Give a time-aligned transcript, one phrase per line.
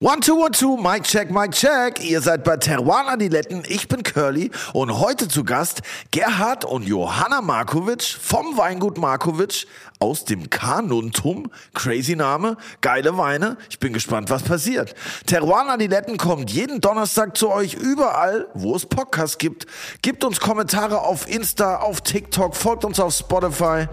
[0.00, 2.04] One, two, one, two, Mic check, Mic check.
[2.04, 3.64] Ihr seid bei Teruan Adiletten.
[3.66, 5.82] Ich bin Curly und heute zu Gast
[6.12, 9.66] Gerhard und Johanna Markovic vom Weingut Markovic
[9.98, 11.50] aus dem Kanuntum.
[11.74, 13.56] Crazy Name, geile Weine.
[13.70, 14.94] Ich bin gespannt, was passiert.
[15.26, 19.66] Teruan Adiletten kommt jeden Donnerstag zu euch überall, wo es Podcasts gibt.
[20.00, 23.88] Gebt uns Kommentare auf Insta, auf TikTok, folgt uns auf Spotify.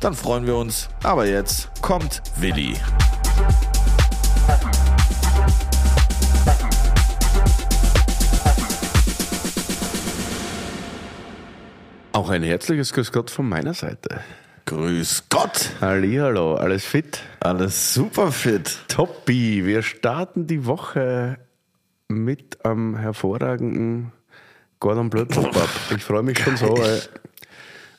[0.00, 0.88] Dann freuen wir uns.
[1.02, 2.78] Aber jetzt kommt Willi.
[12.12, 14.20] Auch ein herzliches Grüß Gott von meiner Seite.
[14.66, 15.70] Grüß Gott.
[15.80, 17.20] Hallihallo, alles fit?
[17.38, 18.78] Alles super fit.
[18.88, 21.38] Toppi, wir starten die Woche
[22.08, 24.12] mit einem hervorragenden
[24.80, 25.68] Gordon Bleu Pop-Up.
[25.94, 27.00] Ich freue mich schon so, weil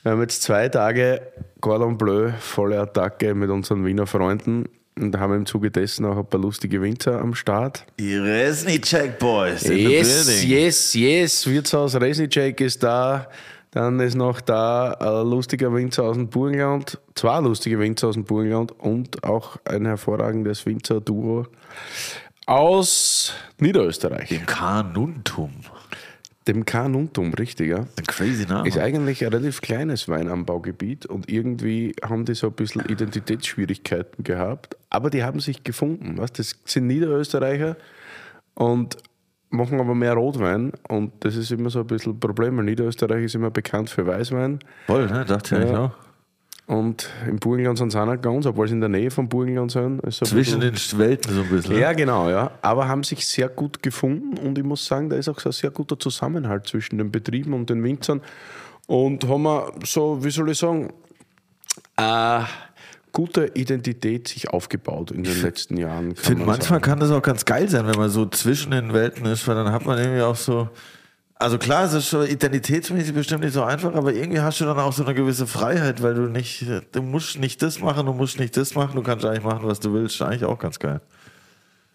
[0.04, 1.22] wir haben jetzt zwei Tage
[1.62, 4.66] Gordon Bleu volle Attacke mit unseren Wiener Freunden
[5.00, 7.86] und haben im Zuge dessen auch ein paar lustige Winzer am Start.
[7.98, 9.64] Die Resnicek Boys.
[9.64, 11.48] Yes, yes, yes.
[11.48, 13.28] Wirtshaus Resnicek ist da.
[13.72, 18.26] Dann ist noch da ein lustiger Winzer aus dem Burgenland, zwei lustige Winzer aus dem
[18.26, 21.48] Burgenland und auch ein hervorragendes Winzer-Duo
[22.46, 24.28] aus Niederösterreich.
[24.28, 25.54] Dem Kanuntum.
[26.48, 27.86] Dem Kanuntum, richtig, ja.
[27.98, 28.68] Ein crazy Name.
[28.68, 34.76] Ist eigentlich ein relativ kleines Weinanbaugebiet und irgendwie haben die so ein bisschen Identitätsschwierigkeiten gehabt,
[34.90, 36.18] aber die haben sich gefunden.
[36.18, 36.34] Was?
[36.34, 37.78] Das sind Niederösterreicher
[38.56, 38.98] und
[39.52, 43.36] machen aber mehr Rotwein und das ist immer so ein bisschen ein Problem, Niederösterreich ist
[43.36, 45.24] immer bekannt für Weißwein Voll, ne?
[45.26, 45.86] Dachte ich Ja.
[45.86, 45.92] auch.
[46.68, 49.72] und im Burgenland sind sie auch nicht ganz, obwohl sie in der Nähe vom Burgenland
[49.72, 50.02] sind.
[50.14, 51.76] Zwischen den Welten so ein bisschen.
[51.76, 51.82] ne?
[51.82, 52.52] ja, genau, ja.
[52.62, 55.54] Aber haben sich sehr gut gefunden und ich muss sagen, da ist auch so ein
[55.54, 58.22] sehr guter Zusammenhalt zwischen den Betrieben und den Winzern.
[58.88, 60.94] Und haben wir so, wie soll ich sagen,
[61.98, 62.42] äh,
[63.12, 66.12] gute Identität sich aufgebaut in den letzten Jahren.
[66.12, 69.26] Ich finde, manchmal kann das auch ganz geil sein, wenn man so zwischen den Welten
[69.26, 70.70] ist, weil dann hat man irgendwie auch so.
[71.36, 74.78] Also klar, es ist schon identitätsmäßig bestimmt nicht so einfach, aber irgendwie hast du dann
[74.78, 78.40] auch so eine gewisse Freiheit, weil du nicht, du musst nicht das machen, du musst
[78.40, 80.16] nicht das machen, du kannst eigentlich machen, was du willst.
[80.16, 81.02] Ist Eigentlich auch ganz geil.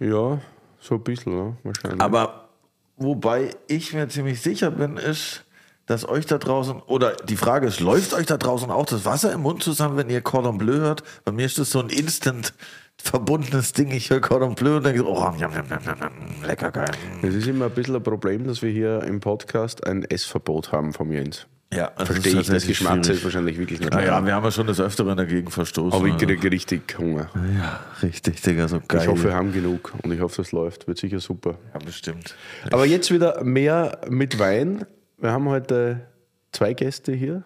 [0.01, 0.41] Ja,
[0.81, 2.01] so ein bisschen, ja, wahrscheinlich.
[2.01, 2.49] Aber
[2.97, 5.46] wobei ich mir ziemlich sicher bin, ist,
[5.87, 9.33] dass euch da draußen, oder die Frage ist, läuft euch da draußen auch das Wasser
[9.33, 11.03] im Mund zusammen, wenn ihr Cordon Bleu hört?
[11.25, 12.53] Bei mir ist das so ein instant
[12.99, 13.91] verbundenes Ding.
[13.91, 16.13] Ich höre Cordon Bleu und denke, oh, njam, njam, njam,
[16.45, 16.91] lecker geil.
[17.23, 20.93] es ist immer ein bisschen ein Problem, dass wir hier im Podcast ein Essverbot haben
[20.93, 21.47] vom Jens.
[21.75, 24.69] Ja, das Verstehe ich, das Geschmack ist wahrscheinlich wirklich nicht Naja, wir haben ja schon
[24.69, 25.99] des Öfteren dagegen verstoßen.
[25.99, 26.27] Aber ich also.
[26.27, 27.29] kriege richtig Hunger.
[27.35, 29.03] Ja, richtig, Digga, so geil.
[29.03, 30.87] Ich hoffe, wir haben genug und ich hoffe, das läuft.
[30.87, 31.59] Wird sicher super.
[31.75, 32.37] ja, bestimmt.
[32.71, 34.87] Aber jetzt wieder mehr mit Wein.
[35.19, 36.07] Wir haben heute
[36.53, 37.43] zwei Gäste hier,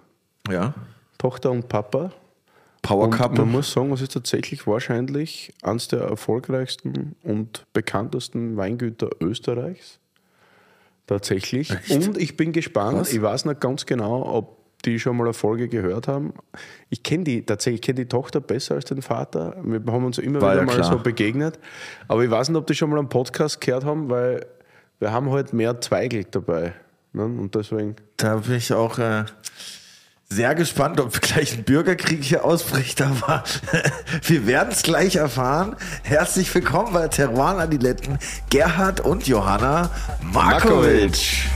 [0.48, 0.75] Ja,
[1.19, 2.10] Tochter und Papa.
[2.82, 3.36] Power Cup.
[3.36, 9.98] man muss sagen, es ist tatsächlich wahrscheinlich eines der erfolgreichsten und bekanntesten Weingüter Österreichs.
[11.06, 11.70] Tatsächlich.
[11.91, 13.12] Und ich bin gespannt, Krass.
[13.12, 16.32] ich weiß nicht ganz genau, ob die schon mal eine Folge gehört haben.
[16.88, 19.56] Ich kenne die tatsächlich, ich kenne die Tochter besser als den Vater.
[19.62, 20.91] Wir haben uns immer War wieder ja mal klar.
[20.91, 21.59] so begegnet.
[22.09, 24.47] Aber ich weiß nicht, ob die schon mal einen Podcast gehört haben, weil
[25.00, 26.72] wir haben halt mehr Zweigel dabei.
[27.12, 27.25] Ne?
[27.25, 27.97] Und deswegen.
[28.16, 29.25] Da bin ich auch äh,
[30.28, 33.43] sehr gespannt, ob gleich ein Bürgerkrieg hier ausbricht, aber
[34.22, 35.76] wir werden es gleich erfahren.
[36.04, 39.91] Herzlich willkommen bei Teruan Adiletten, Gerhard und Johanna
[40.22, 41.48] Markovic.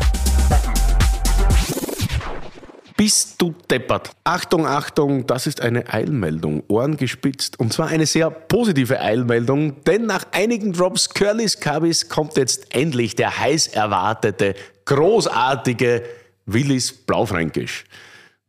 [2.97, 4.13] Bist du deppert?
[4.23, 6.63] Achtung, Achtung, das ist eine Eilmeldung.
[6.69, 7.59] Ohren gespitzt.
[7.59, 13.17] Und zwar eine sehr positive Eilmeldung, denn nach einigen Drops Curlys Cubbies kommt jetzt endlich
[13.17, 14.55] der heiß erwartete,
[14.85, 16.03] großartige
[16.47, 17.85] Willis Blaufränkisch.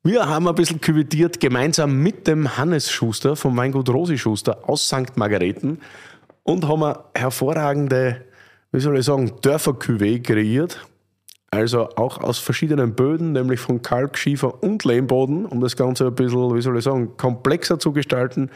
[0.03, 4.87] Wir haben ein bisschen küvetiert, gemeinsam mit dem Hannes Schuster vom Weingut Rosi Schuster aus
[4.87, 5.17] St.
[5.17, 5.79] Margareten
[6.43, 8.23] und haben eine hervorragende,
[8.71, 10.85] wie soll ich sagen, Dörfer-Cuvée kreiert.
[11.49, 16.15] Also auch aus verschiedenen Böden, nämlich von Kalk, Schiefer und Lehmboden, um das Ganze ein
[16.15, 18.51] bisschen, wie soll ich sagen, komplexer zu gestalten.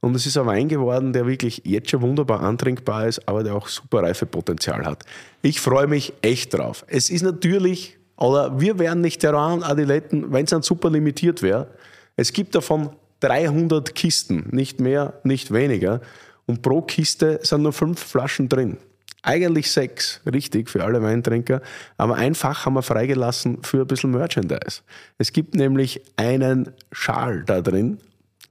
[0.00, 3.54] Und es ist ein Wein geworden, der wirklich jetzt schon wunderbar antrinkbar ist, aber der
[3.54, 5.04] auch super Reifepotenzial hat.
[5.42, 6.84] Ich freue mich echt drauf.
[6.88, 11.68] Es ist natürlich, oder wir wären nicht Terran Adiletten, wenn es dann super limitiert wäre.
[12.16, 16.00] Es gibt davon 300 Kisten, nicht mehr, nicht weniger.
[16.46, 18.78] Und pro Kiste sind nur fünf Flaschen drin.
[19.22, 21.60] Eigentlich sechs, richtig, für alle Weintrinker.
[21.98, 24.80] Aber ein Fach haben wir freigelassen für ein bisschen Merchandise.
[25.18, 27.98] Es gibt nämlich einen Schal da drin,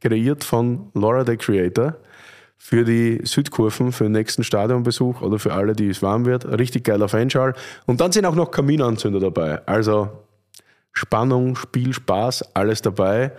[0.01, 1.95] kreiert von Laura the Creator,
[2.57, 6.45] für die Südkurven, für den nächsten Stadionbesuch oder für alle, die es warm wird.
[6.45, 7.53] Richtig geiler Fanschal.
[7.85, 9.65] Und dann sind auch noch Kaminanzünder dabei.
[9.65, 10.09] Also
[10.91, 13.31] Spannung, Spiel, Spaß, alles dabei.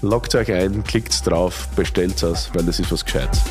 [0.01, 3.43] loggt euch ein, klickt drauf, bestellt es, weil das ist was Gescheites.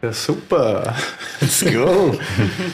[0.00, 0.94] Ja, super.
[1.40, 2.16] Let's go.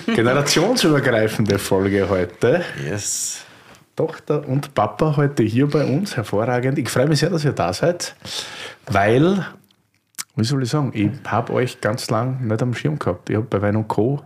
[0.07, 2.67] Generationsübergreifende Folge heute.
[2.87, 3.47] Yes.
[3.97, 6.19] Tochter und Papa heute hier bei uns.
[6.19, 6.77] Hervorragend.
[6.77, 8.15] Ich freue mich sehr, dass ihr da seid,
[8.87, 9.47] weil,
[10.37, 13.31] wie soll ich sagen, ich habe euch ganz lang nicht am Schirm gehabt.
[13.31, 14.23] Ich habe bei Wein Co.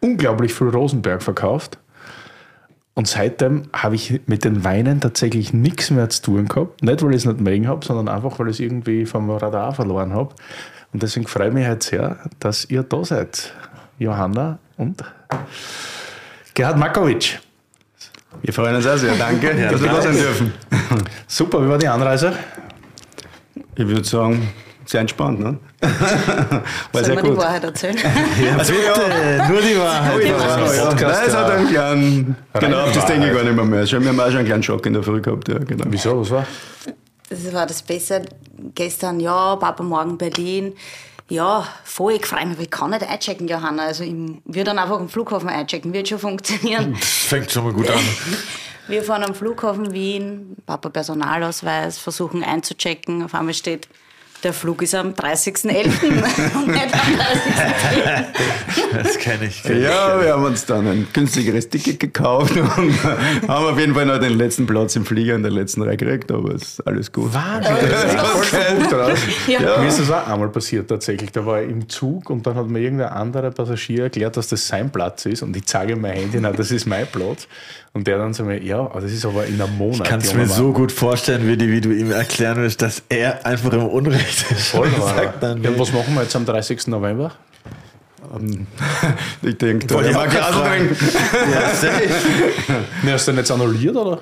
[0.00, 1.78] unglaublich viel Rosenberg verkauft.
[2.94, 6.82] Und seitdem habe ich mit den Weinen tatsächlich nichts mehr zu tun gehabt.
[6.82, 9.74] Nicht, weil ich es nicht mögen habe, sondern einfach, weil ich es irgendwie vom Radar
[9.74, 10.34] verloren habe.
[10.92, 13.52] Und deswegen freue ich mich heute sehr, dass ihr da seid.
[13.98, 15.02] Johanna und
[16.54, 17.40] Gerhard Makovic.
[18.42, 19.14] Wir freuen uns auch sehr.
[19.16, 20.52] Danke, ja, dass wir da sein dürfen.
[21.26, 22.32] Super, wie war die Anreise?
[23.74, 24.48] Ich würde sagen,
[24.88, 25.58] sehr entspannt, ne?
[26.92, 27.34] War Soll man gut.
[27.34, 27.96] die Wahrheit erzählen?
[28.42, 30.22] ja, also bitte, nur die Wahrheit.
[30.24, 31.00] Die Wahrheit.
[31.00, 33.86] Nein, es hat einen kleinen, genau, auf das denke ich gar nicht mehr mehr.
[33.86, 35.84] Wir haben auch schon einen kleinen Schock in der Früh gehabt, ja, genau.
[35.88, 36.46] Wieso, was war?
[37.28, 38.22] Das war das Beste.
[38.74, 40.72] Gestern, ja, Papa, morgen Berlin.
[41.28, 43.82] Ja, voll, ich freue mich, ich kann nicht einchecken, Johanna.
[43.82, 44.14] Also ich
[44.46, 46.94] würde dann einfach am Flughafen einchecken, wird schon funktionieren.
[46.98, 48.00] Das fängt schon mal gut an.
[48.86, 53.22] Wir fahren am Flughafen Wien, Papa Personalausweis, versuchen einzuchecken.
[53.22, 53.86] Auf einmal steht
[54.42, 56.08] der Flug ist am 30.11.
[56.54, 59.02] und nicht am 30.11.
[59.02, 59.62] das kenne ich.
[59.62, 60.24] Kenn ja, ich.
[60.24, 62.68] wir haben uns dann ein günstigeres Ticket gekauft und
[63.48, 66.30] haben auf jeden Fall noch den letzten Platz im Flieger in der letzten Reihe gekriegt,
[66.30, 67.32] aber es ist alles gut.
[67.34, 67.74] Wahnsinn!
[69.48, 69.60] Ja.
[69.60, 69.80] Ja.
[69.80, 71.32] Mir ist das auch einmal passiert tatsächlich.
[71.32, 74.66] Da war ich im Zug und dann hat mir irgendein anderer Passagier erklärt, dass das
[74.66, 77.48] sein Platz ist und ich zeige mein Handy, na, das ist mein Platz.
[77.94, 80.02] Und der dann so mir, ja, das ist aber in einem Monat.
[80.02, 83.02] Ich kann es mir so gut vorstellen, wie, die, wie du ihm erklären willst, dass
[83.08, 84.42] er einfach im Unrecht ist.
[84.68, 86.88] Voll sagt dann, ja, was machen wir jetzt am 30.
[86.88, 87.32] November?
[88.30, 88.66] Um,
[89.42, 90.96] ich denke, da ja, Glas trinken.
[91.52, 92.08] Ja, safe.
[93.02, 94.20] Ne, hast du den jetzt annulliert, oder?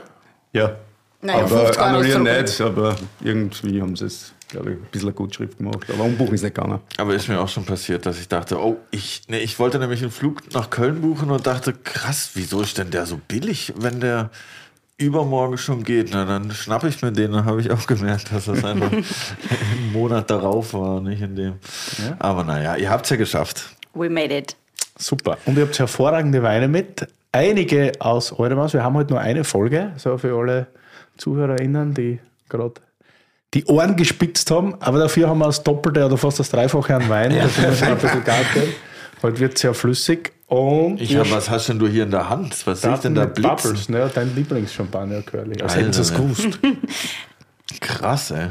[0.53, 0.77] Ja.
[1.23, 5.59] Naja, aber annullieren nicht, aber irgendwie haben sie es glaube ich, ein bisschen eine Gutschrift
[5.59, 5.87] gemacht.
[5.93, 6.81] Aber umbuchen ist nicht gegangen.
[6.97, 10.03] Aber ist mir auch schon passiert, dass ich dachte, oh, ich, nee, ich wollte nämlich
[10.03, 14.01] einen Flug nach Köln buchen und dachte, krass, wieso ist denn der so billig, wenn
[14.01, 14.31] der
[14.99, 16.11] übermorgen schon geht?
[16.13, 17.33] Na, dann schnappe ich mir den.
[17.33, 18.91] Dann habe ich auch gemerkt, dass das einfach
[19.79, 21.55] im Monat darauf war, nicht in dem.
[21.99, 22.17] Ja.
[22.19, 23.77] Aber naja, ihr habt es ja geschafft.
[23.95, 24.57] We made it.
[24.99, 25.39] Super.
[25.45, 27.07] Und ihr habt hervorragende Weine mit.
[27.33, 28.73] Einige aus eurem Haus.
[28.73, 30.69] Wir haben heute nur eine Folge, so für alle
[31.19, 32.81] ZuhörerInnen, die gerade
[33.55, 37.09] die Ohren gespitzt haben, aber dafür haben wir das Doppelte oder fast das Dreifache an
[37.09, 37.35] Wein.
[37.35, 37.45] Ja.
[37.45, 38.23] Da sind wir ein bisschen.
[39.23, 40.33] Heute wird es sehr flüssig.
[40.47, 42.67] Und ich hab, was hast denn du hier in der Hand?
[42.67, 43.63] Was ich denn da blitz?
[43.63, 44.09] Bubbles, ne?
[44.15, 45.61] Dein Lieblingschampagner, Curly.
[45.61, 46.61] Als hätten sie es gewusst.
[47.81, 48.49] Krass, ey.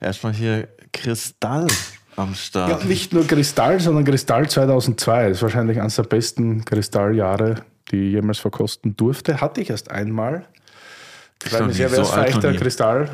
[0.00, 1.68] Erstmal hier Kristall
[2.16, 2.82] am Start.
[2.82, 5.28] Ja, nicht nur Kristall, sondern Kristall 2002.
[5.28, 7.62] Das ist wahrscheinlich eines der besten Kristalljahre,
[7.92, 9.40] die ich jemals verkosten durfte.
[9.40, 10.46] Hatte ich erst einmal.
[11.44, 13.08] Ich weiß nicht, wer so ist der Kristall?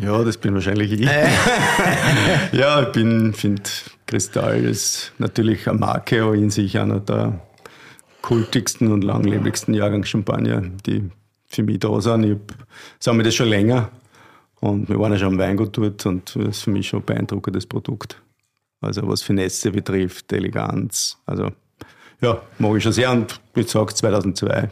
[0.00, 1.08] Ja, das bin wahrscheinlich ich.
[2.52, 3.62] Ja, ich bin, finde
[4.12, 7.40] Kristall ist natürlich eine Marke, aber in sich einer der
[8.20, 11.10] kultigsten und langlebigsten Jahrgangschampagner, die
[11.46, 12.24] für mich da sind.
[12.24, 12.36] Ich
[12.98, 13.88] sage mir das schon länger
[14.60, 17.06] und wir waren ja schon am Weingut dort und das ist für mich schon ein
[17.06, 18.20] beeindruckendes Produkt.
[18.82, 21.50] Also was Finesse betrifft, Eleganz, also
[22.20, 24.70] ja, mag ich schon sehr und ich sage 2002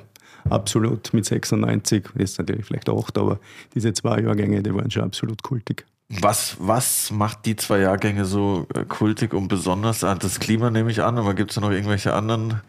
[0.50, 3.40] absolut mit 96, jetzt natürlich vielleicht 8, aber
[3.74, 5.86] diese zwei Jahrgänge, die waren schon absolut kultig.
[6.18, 10.02] Was, was macht die zwei Jahrgänge so äh, kultig und besonders?
[10.02, 12.62] Ah, das Klima nehme ich an, aber gibt es da noch irgendwelche anderen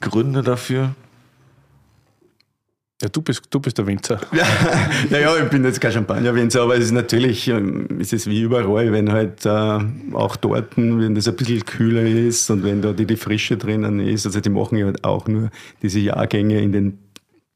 [0.00, 0.94] Gründe dafür?
[3.02, 4.20] Ja, du bist, du bist der Winzer.
[4.32, 4.46] Ja,
[5.10, 8.92] naja, ich bin jetzt kein Champagner-Winzer, aber es ist natürlich, ähm, es ist wie überall,
[8.92, 9.78] wenn halt äh,
[10.12, 13.98] auch dort, wenn das ein bisschen kühler ist und wenn da die, die Frische drinnen
[13.98, 15.50] ist, also die machen ja auch nur
[15.82, 16.98] diese Jahrgänge in den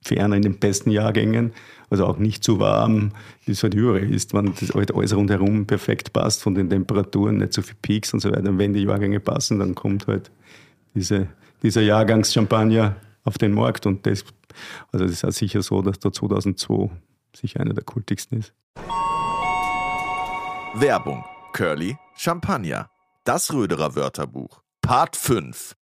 [0.02, 1.52] ferner in den besten Jahrgängen,
[1.90, 3.12] also auch nicht zu warm,
[3.44, 7.38] wie es halt überall ist, wenn das halt alles rundherum perfekt passt, von den Temperaturen,
[7.38, 8.48] nicht so viel Peaks und so weiter.
[8.48, 10.30] Und wenn die Jahrgänge passen, dann kommt halt
[10.94, 11.28] diese,
[11.62, 14.24] dieser Jahrgangschampagner auf den Markt und das,
[14.92, 16.90] also das ist auch sicher so, dass der 2002
[17.36, 18.52] sicher einer der kultigsten ist.
[20.74, 21.24] Werbung.
[21.52, 22.88] Curly Champagner.
[23.24, 24.62] Das Röderer Wörterbuch.
[24.80, 25.74] Part 5.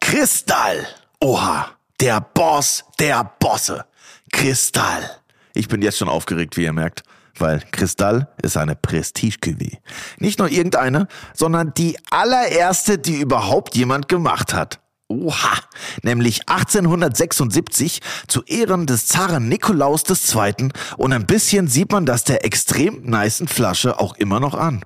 [0.00, 0.86] Kristall.
[1.20, 1.70] Oha,
[2.00, 3.84] der Boss der Bosse.
[4.32, 5.10] Kristall.
[5.54, 7.02] Ich bin jetzt schon aufgeregt, wie ihr merkt,
[7.38, 9.78] weil Kristall ist eine Prestige-Cuvée.
[10.18, 14.80] Nicht nur irgendeine, sondern die allererste, die überhaupt jemand gemacht hat.
[15.10, 15.58] Oha,
[16.02, 20.68] nämlich 1876 zu Ehren des Zaren Nikolaus II.
[20.98, 24.84] Und ein bisschen sieht man das der extrem nicen Flasche auch immer noch an.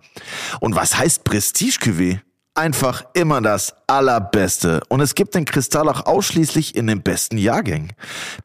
[0.60, 2.20] Und was heißt Prestige Cuvée?
[2.54, 4.82] Einfach immer das Allerbeste.
[4.88, 7.92] Und es gibt den Kristall auch ausschließlich in den besten Jahrgängen.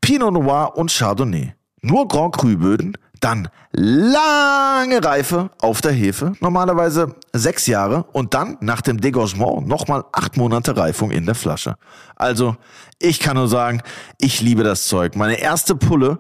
[0.01, 1.53] Pinot Noir und Chardonnay.
[1.81, 8.81] Nur Grand Cru-Böden, dann lange Reife auf der Hefe, normalerweise sechs Jahre und dann nach
[8.81, 11.75] dem Degorgement nochmal acht Monate Reifung in der Flasche.
[12.15, 12.55] Also,
[13.00, 13.81] ich kann nur sagen,
[14.19, 15.15] ich liebe das Zeug.
[15.15, 16.19] Meine erste Pulle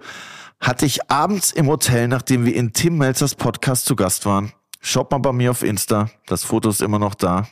[0.59, 4.51] hatte ich abends im Hotel, nachdem wir in Tim Melzers Podcast zu Gast waren.
[4.81, 7.47] Schaut mal bei mir auf Insta, das Foto ist immer noch da.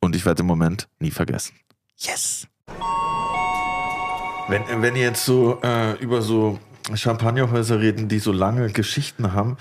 [0.00, 1.54] Und ich werde den Moment nie vergessen.
[1.96, 2.46] Yes!
[4.48, 6.58] Wenn, wenn ihr jetzt so äh, über so
[6.94, 9.56] Champagnerhäuser reden, die so lange Geschichten haben,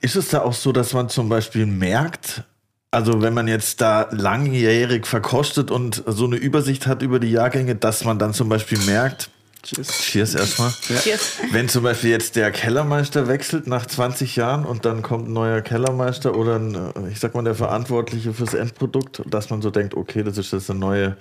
[0.00, 2.44] ist es da auch so, dass man zum Beispiel merkt,
[2.90, 7.74] also wenn man jetzt da langjährig verkostet und so eine Übersicht hat über die Jahrgänge,
[7.74, 9.30] dass man dann zum Beispiel merkt,
[9.62, 10.70] Cheers, Cheers erstmal.
[10.70, 11.38] Cheers.
[11.50, 15.60] Wenn zum Beispiel jetzt der Kellermeister wechselt nach 20 Jahren und dann kommt ein neuer
[15.60, 20.22] Kellermeister oder ein, ich sag mal der Verantwortliche fürs Endprodukt, dass man so denkt, okay,
[20.22, 21.16] das ist jetzt eine neue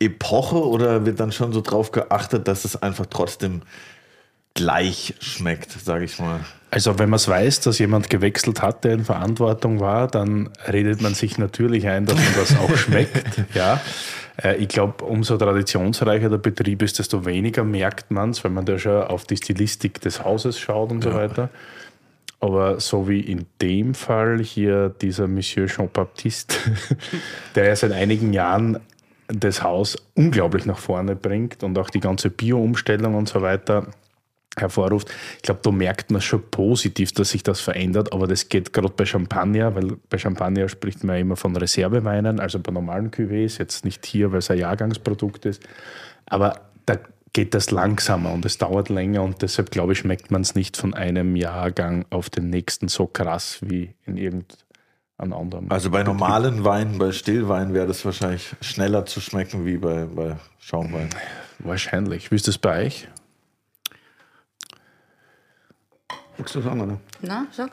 [0.00, 3.62] Epoche oder wird dann schon so drauf geachtet, dass es einfach trotzdem
[4.58, 6.40] gleich schmeckt, sage ich mal.
[6.70, 11.00] Also wenn man es weiß, dass jemand gewechselt hat, der in Verantwortung war, dann redet
[11.00, 13.44] man sich natürlich ein, dass man das auch schmeckt.
[13.54, 13.80] Ja.
[14.42, 18.64] Äh, ich glaube, umso traditionsreicher der Betrieb ist, desto weniger merkt man es, weil man
[18.64, 21.50] da schon auf die Stilistik des Hauses schaut und so weiter.
[22.40, 26.56] Aber so wie in dem Fall hier dieser Monsieur Jean-Baptiste,
[27.54, 28.80] der ja seit einigen Jahren
[29.28, 33.86] das Haus unglaublich nach vorne bringt und auch die ganze Bio-Umstellung und so weiter
[34.56, 35.08] hervorruft.
[35.36, 38.88] Ich glaube, da merkt man schon positiv, dass sich das verändert, aber das geht gerade
[38.88, 43.58] bei Champagner, weil bei Champagner spricht man ja immer von Reserveweinen, also bei normalen Cuvées,
[43.58, 45.62] jetzt nicht hier, weil es ein Jahrgangsprodukt ist,
[46.26, 46.96] aber da
[47.32, 50.76] geht das langsamer und es dauert länger und deshalb, glaube ich, schmeckt man es nicht
[50.76, 55.70] von einem Jahrgang auf den nächsten so krass wie in irgendeinem anderen.
[55.70, 60.36] Also bei normalen Weinen, bei Stillwein wäre das wahrscheinlich schneller zu schmecken wie bei, bei
[60.58, 61.10] Schaumwein.
[61.58, 62.30] Wahrscheinlich.
[62.30, 63.08] Wie ist das bei euch?
[66.38, 66.98] Magst du sagen, oder?
[67.22, 67.70] Na, sag.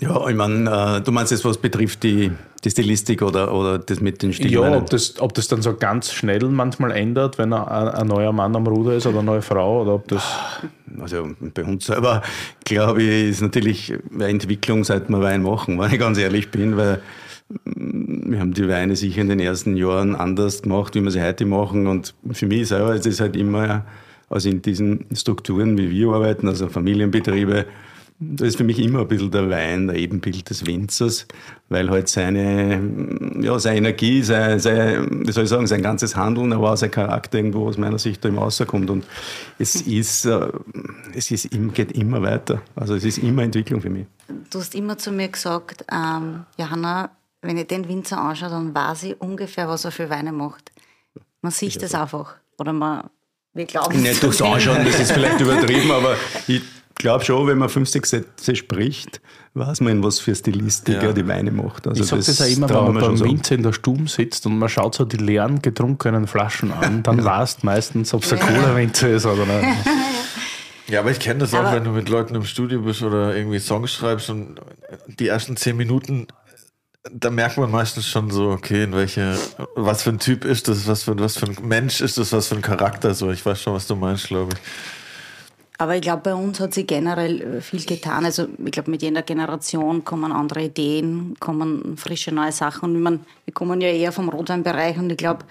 [0.00, 2.30] Ja, ich meine, äh, du meinst jetzt, was betrifft die,
[2.62, 4.78] die Stilistik oder, oder das mit den Ja, Stilweinen?
[4.80, 8.54] ob das, ob das dann so ganz schnell manchmal ändert, wenn ein, ein neuer Mann
[8.54, 10.22] am Ruder ist oder eine neue Frau, oder ob das.
[11.00, 12.22] Also bei uns selber,
[12.64, 16.76] glaube ich, ist natürlich eine Entwicklung, seit wir Wein machen, wenn ich ganz ehrlich bin,
[16.76, 17.00] weil
[17.64, 21.22] mm, wir haben die Weine sicher in den ersten Jahren anders gemacht, wie wir sie
[21.22, 21.88] heute machen.
[21.88, 23.84] Und für mich selber ist es halt immer,
[24.28, 27.66] also in diesen Strukturen, wie wir arbeiten, also Familienbetriebe,
[28.20, 31.26] da ist für mich immer ein bisschen der Wein, der Ebenbild des Winzers,
[31.68, 32.80] weil halt seine,
[33.40, 36.90] ja, seine Energie, sein, sein, wie soll ich sagen, sein ganzes Handeln, aber auch sein
[36.90, 38.90] Charakter irgendwo aus meiner Sicht da immer rauskommt.
[38.90, 39.06] Und
[39.60, 40.48] es ist, äh,
[41.14, 42.60] es ist, geht immer weiter.
[42.74, 44.06] Also es ist immer Entwicklung für mich.
[44.50, 49.04] Du hast immer zu mir gesagt, ähm, Johanna, wenn ich den Winzer anschaue, dann weiß
[49.04, 50.72] ich ungefähr, was er für Weine macht.
[51.40, 52.34] Man sieht das einfach.
[52.58, 53.10] Oder man,
[53.58, 56.62] wir glauben Nicht durchs Anschauen, das ist vielleicht übertrieben, aber ich
[56.94, 59.20] glaube schon, wenn man fünf, sechs Sätze spricht,
[59.54, 61.02] weiß man, was für Stilistik Ja.
[61.08, 61.86] er die Weine macht.
[61.86, 63.20] Also Ich sage das, auch immer, wenn man beim.
[63.20, 67.22] Winzer in der Stube sitzt und man schaut so die leeren getrunkenen Flaschen an, dann
[67.24, 69.68] weißt meistens, ob es ein cooler Winzer ist oder nicht.
[70.90, 73.36] Ja, aber ich kenne das auch, Aber- wenn du mit Leuten im Studio bist oder
[73.36, 74.58] irgendwie Songs schreibst und
[75.20, 76.28] die ersten zehn Minuten,
[77.04, 79.38] da merkt man meistens schon so, okay, in welche,
[79.74, 82.48] was für ein Typ ist das, was für, was für ein Mensch ist das, was
[82.48, 83.30] für ein Charakter so.
[83.30, 84.58] Ich weiß schon, was du meinst, glaube ich.
[85.80, 88.24] Aber ich glaube, bei uns hat sich generell äh, viel getan.
[88.24, 92.96] Also ich glaube, mit jeder Generation kommen andere Ideen, kommen frische neue Sachen.
[92.96, 95.44] Und mein, wir kommen ja eher vom Rotweinbereich und ich glaube,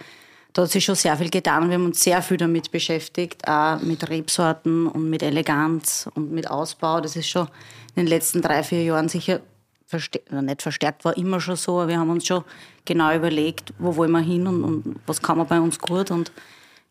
[0.51, 3.79] da hat sich schon sehr viel getan wir haben uns sehr viel damit beschäftigt, auch
[3.81, 6.99] mit Rebsorten und mit Eleganz und mit Ausbau.
[6.99, 7.47] Das ist schon
[7.95, 9.39] in den letzten drei, vier Jahren sicher
[9.87, 12.43] verstärkt, nicht verstärkt, war immer schon so, aber wir haben uns schon
[12.85, 16.31] genau überlegt, wo wollen wir hin und, und was kann man bei uns gut und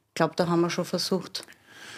[0.08, 1.44] ich glaube, da haben wir schon versucht,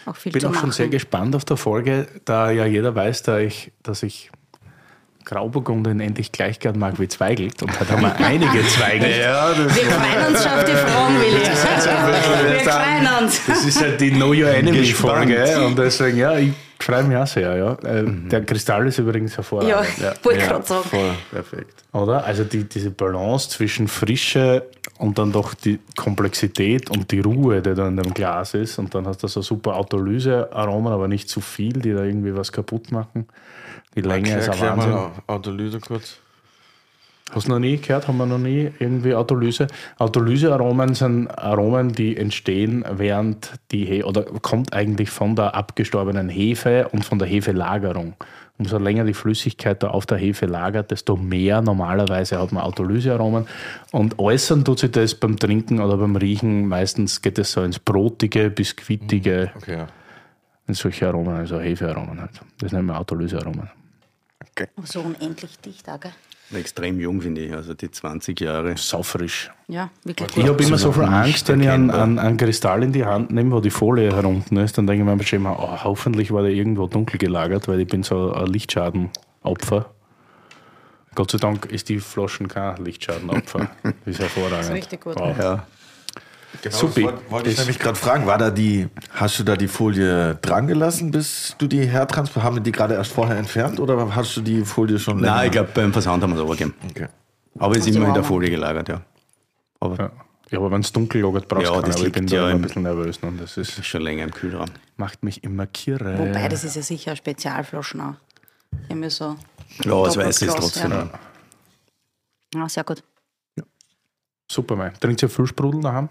[0.04, 0.60] auch viel Ich bin zu auch machen.
[0.60, 4.30] schon sehr gespannt auf der Folge, da ja jeder weiß, da ich, dass ich
[5.24, 7.62] Grauburgunden endlich gleich gern mag wie Zweigelt.
[7.62, 9.14] Und heute haben wir einige Zweigelt.
[9.20, 11.42] Ja, das Wir freuen uns schon auf die Fragen, Willi.
[11.44, 13.46] Wir freuen uns.
[13.46, 15.30] Das ist halt die Know Your Enemy Gespannt.
[15.30, 15.66] Folge.
[15.66, 16.52] Und deswegen, ja, ich
[16.88, 17.54] freue mich auch sehr.
[17.56, 17.72] Ja.
[17.88, 20.24] Äh, Der Kristall ist übrigens Ja, hervorragend.
[20.24, 20.84] wollte ich gerade sagen.
[20.88, 21.84] Voll, perfekt.
[21.92, 22.24] Oder?
[22.24, 24.64] Also die, diese Balance zwischen Frische
[24.98, 28.78] und dann doch die Komplexität und die Ruhe, die da in dem Glas ist.
[28.78, 32.50] Und dann hast du so super Autolyse-Aromen, aber nicht zu viel, die da irgendwie was
[32.52, 33.28] kaputt machen.
[33.94, 34.90] Die Länge ist ein Wahnsinn.
[34.90, 36.16] mal Autolyse kurz.
[37.30, 38.08] Hast du noch nie gehört?
[38.08, 39.66] Haben wir noch nie irgendwie Autolyse?
[39.98, 46.88] Autolysearomen sind Aromen, die entstehen während die He oder kommt eigentlich von der abgestorbenen Hefe
[46.88, 48.14] und von der Hefelagerung.
[48.58, 53.46] Umso länger die Flüssigkeit da auf der Hefe lagert, desto mehr normalerweise hat man Autolysearomen.
[53.92, 56.66] Und äußern tut sich das beim Trinken oder beim Riechen.
[56.66, 59.86] Meistens geht es so ins Brotige, Biskuitige, Okay, ja.
[60.66, 62.40] in solche Aromen, also Hefearomen halt.
[62.58, 63.70] Das nennen wir Autolysearomen.
[64.76, 66.12] Aber so unendlich dicht, gell?
[66.54, 67.52] Extrem jung, finde ich.
[67.52, 68.76] Also die 20 Jahre.
[68.76, 69.50] Saufrisch.
[69.66, 70.36] Ja, wirklich.
[70.36, 72.02] Ich habe immer so viel Absolut Angst, wenn ich einen, erkennbar.
[72.02, 75.08] einen, einen Kristall in die Hand nehme, wo die Folie herunten ist, dann denke ich
[75.08, 79.90] mir bestimmt, oh, hoffentlich war der irgendwo dunkel gelagert, weil ich bin so ein Lichtschadenopfer.
[81.14, 83.68] Gott sei Dank ist die Flaschen kein Lichtschadenopfer.
[83.82, 84.58] Das ist hervorragend.
[84.58, 85.16] Das ist richtig gut.
[85.18, 85.36] Wow.
[85.38, 85.66] Ja,
[86.62, 87.02] Genau, Supi.
[87.02, 90.34] das wollte, wollte ich nämlich gerade fragen, war da die, hast du da die Folie
[90.42, 94.36] dran gelassen, bis du die hertransport, haben wir die gerade erst vorher entfernt oder hast
[94.36, 95.36] du die Folie schon länger?
[95.36, 96.74] Nein, ich glaube, beim Versand haben wir es übergeben.
[96.90, 97.06] Okay.
[97.58, 98.24] Aber es ist immer in der?
[98.24, 99.00] Folie gelagert, ja.
[99.80, 100.10] Aber Ja.
[100.50, 102.40] ja, aber wenn es dunkel lagert, brauchst du Ja, keine, das aber ich bin ja
[102.46, 103.18] immer ein bisschen nervös.
[103.22, 104.68] Und das ist, schon länger im Kühlraum.
[104.96, 106.18] macht mich immer kirre.
[106.18, 108.14] Wobei, das ist ja sicher Spezialflaschen auch.
[108.88, 109.36] Die haben ja so.
[109.84, 110.90] Ja, das weiß ich trotzdem.
[110.90, 111.10] Ja.
[112.56, 113.02] Ah, sehr gut.
[114.50, 114.94] Super, mein.
[114.98, 116.08] Trinkt ihr viel Sprudel daheim?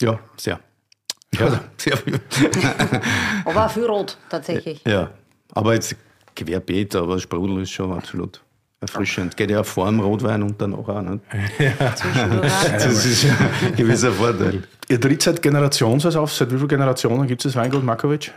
[0.00, 0.60] Ja, sehr.
[1.34, 1.60] Ja.
[1.76, 2.20] sehr viel.
[3.44, 4.80] Aber auch viel rot, tatsächlich.
[4.86, 5.10] Ja,
[5.52, 5.96] aber jetzt
[6.36, 8.40] querbeet, aber Sprudel ist schon absolut
[8.80, 9.36] erfrischend.
[9.36, 10.88] Geht ja vor dem Rotwein und dann auch.
[11.00, 11.20] Nicht?
[11.96, 12.52] Zwischendurch.
[12.72, 14.62] Das ist ja ein gewisser Vorteil.
[14.88, 16.32] Ihr tritt seit Generations auf.
[16.32, 18.32] Seit wie vielen Generationen gibt es das Weingut Markovic?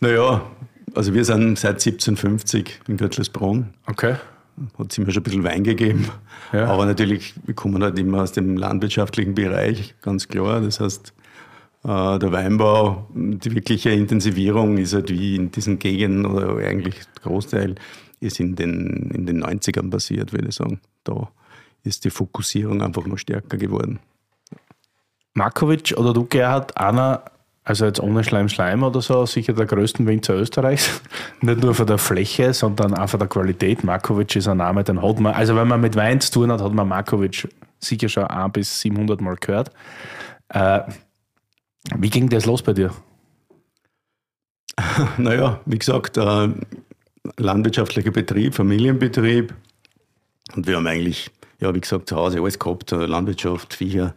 [0.00, 0.42] Naja,
[0.94, 3.74] also wir sind seit 1750 in Göttlersbrunn.
[3.86, 4.16] Okay.
[4.78, 6.08] Hat es immer schon ein bisschen Wein gegeben.
[6.52, 6.66] Ja.
[6.66, 10.60] Aber natürlich, wir kommen halt immer aus dem landwirtschaftlichen Bereich, ganz klar.
[10.60, 11.12] Das heißt,
[11.84, 17.76] äh, der Weinbau, die wirkliche Intensivierung ist halt wie in diesen Gegenden oder eigentlich Großteil
[18.20, 20.80] ist in den, in den 90ern passiert, würde ich sagen.
[21.04, 21.30] Da
[21.84, 24.00] ist die Fokussierung einfach noch stärker geworden.
[25.34, 27.22] Markovic oder du, Gerhard, einer,
[27.68, 31.02] also jetzt ohne Schleim, Schleim oder so, sicher der größten Winzer Österreichs.
[31.42, 33.84] Nicht nur von der Fläche, sondern auch von der Qualität.
[33.84, 36.62] Markovic ist ein Name, den hat man, also wenn man mit Wein zu tun hat,
[36.62, 37.46] hat man Markovic
[37.78, 39.70] sicher schon 1 bis 700 Mal gehört.
[40.48, 40.80] Äh,
[41.94, 42.90] wie ging das los bei dir?
[45.18, 46.48] Naja, wie gesagt, äh,
[47.36, 49.52] landwirtschaftlicher Betrieb, Familienbetrieb.
[50.56, 54.14] Und wir haben eigentlich, ja, wie gesagt, zu Hause alles gehabt: äh, Landwirtschaft, Viecher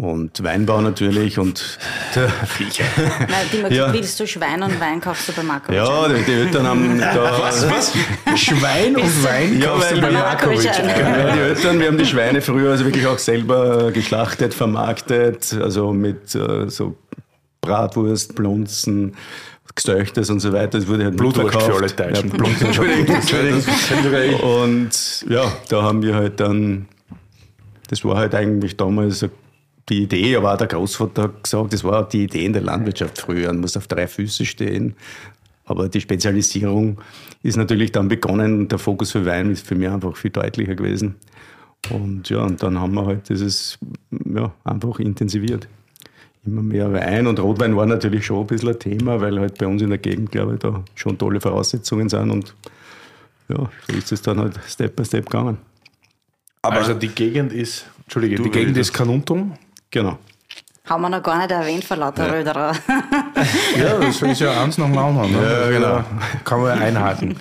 [0.00, 1.38] und Weinbau natürlich.
[1.38, 1.78] Und
[2.14, 3.92] der, Nein, die mir Ja.
[3.92, 5.72] willst du Schwein und Wein kaufst du bei Marco.
[5.72, 7.38] ja, die, die Eltern haben da.
[7.40, 7.92] Was?
[8.36, 10.64] Schwein und Wein Ja, kaufst du weil bei wir- Markovic.
[10.64, 15.92] Ja, die Eltern, wir haben die Schweine früher also wirklich auch selber geschlachtet, vermarktet, also
[15.92, 16.96] mit äh, so
[17.60, 19.14] Bratwurst, Blunzen,
[19.74, 20.78] Gestöchtes und so weiter.
[20.78, 22.28] Das wurde halt Blutwurst für alle Deutschen.
[22.30, 24.40] Ja, Blutwurst, Entschuldigung, Entschuldigung.
[24.62, 26.88] Und ja, da haben wir halt dann,
[27.88, 29.24] das war halt eigentlich damals
[29.90, 32.62] die Idee, aber auch der Großvater hat gesagt, das war auch die Idee in der
[32.62, 34.94] Landwirtschaft früher, man muss auf drei Füße stehen.
[35.64, 37.00] Aber die Spezialisierung
[37.42, 41.16] ist natürlich dann begonnen, der Fokus für Wein ist für mich einfach viel deutlicher gewesen.
[41.90, 43.78] Und ja, und dann haben wir halt dieses
[44.34, 45.68] ja, einfach intensiviert.
[46.44, 49.66] Immer mehr Wein und Rotwein war natürlich schon ein bisschen ein Thema, weil halt bei
[49.66, 52.54] uns in der Gegend, glaube ich, da schon tolle Voraussetzungen sind und
[53.48, 55.58] ja, so ist es dann halt Step by Step gegangen.
[56.62, 59.54] Aber also die Gegend ist, Entschuldige, die Gegend ist Kanuntum.
[59.90, 60.18] Genau.
[60.86, 62.72] Haben wir noch gar nicht erwähnt vor lauter Röderer.
[63.76, 65.32] Ja, das ist ja eins nach dem anderen.
[65.32, 65.38] Ne?
[65.42, 66.04] Ja, genau.
[66.44, 67.36] Kann man ja einhaken.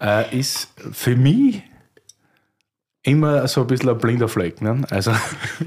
[0.00, 1.62] Äh, ist für mich
[3.02, 4.60] immer so ein bisschen ein blinder Fleck.
[4.60, 4.82] Ne?
[4.90, 5.12] Also,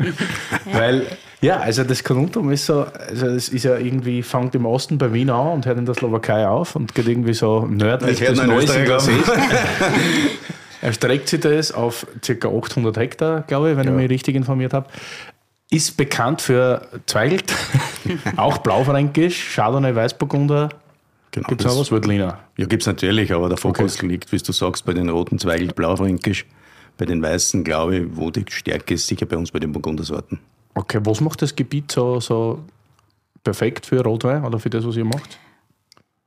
[0.71, 1.05] weil,
[1.41, 5.11] ja, also das Kanuntum ist so, also es ist ja irgendwie, fängt im Osten bei
[5.11, 8.99] Wien an und hört in der Slowakei auf und geht irgendwie so nördlich in Neusiedler
[8.99, 9.25] Sees.
[10.81, 12.47] Erstreckt sich das auf ca.
[12.47, 14.87] 800 Hektar, glaube ich, wenn ich mich richtig informiert habe.
[15.73, 17.51] Ist bekannt für Zweigelt,
[18.37, 20.69] auch Blaufränkisch, Chardonnay, Weißburgunder.
[21.31, 21.91] genau Gibt es noch was?
[21.91, 22.37] Veltliner.
[22.57, 25.69] Ja, gibt es natürlich, aber der Fokus liegt, wie du sagst, bei den roten Zweigel
[25.69, 26.45] blaufränkisch.
[26.95, 30.37] Bei den weißen, glaube ich, wo die Stärke ist, sicher bei uns bei den Burgundersorten.
[30.75, 32.63] Okay, was macht das Gebiet so, so
[33.43, 35.39] perfekt für Rotwein oder für das, was ihr macht?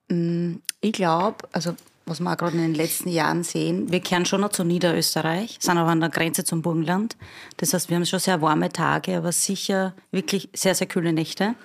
[0.08, 1.76] Ich glaube, also
[2.08, 5.58] was wir auch gerade in den letzten Jahren sehen, wir kehren schon noch zu Niederösterreich,
[5.60, 7.16] sind aber an der Grenze zum Burgenland.
[7.56, 11.56] Das heißt, wir haben schon sehr warme Tage, aber sicher wirklich sehr, sehr kühle Nächte.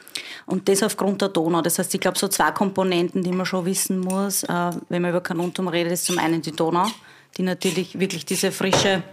[0.47, 1.62] Und das aufgrund der Donau.
[1.62, 5.12] Das heißt, ich glaube, so zwei Komponenten, die man schon wissen muss, äh, wenn man
[5.12, 6.88] über Kanuntum redet, ist zum einen die Donau,
[7.38, 9.04] die natürlich wirklich diese frische,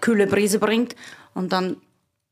[0.00, 0.94] kühle Brise bringt.
[1.34, 1.78] Und dann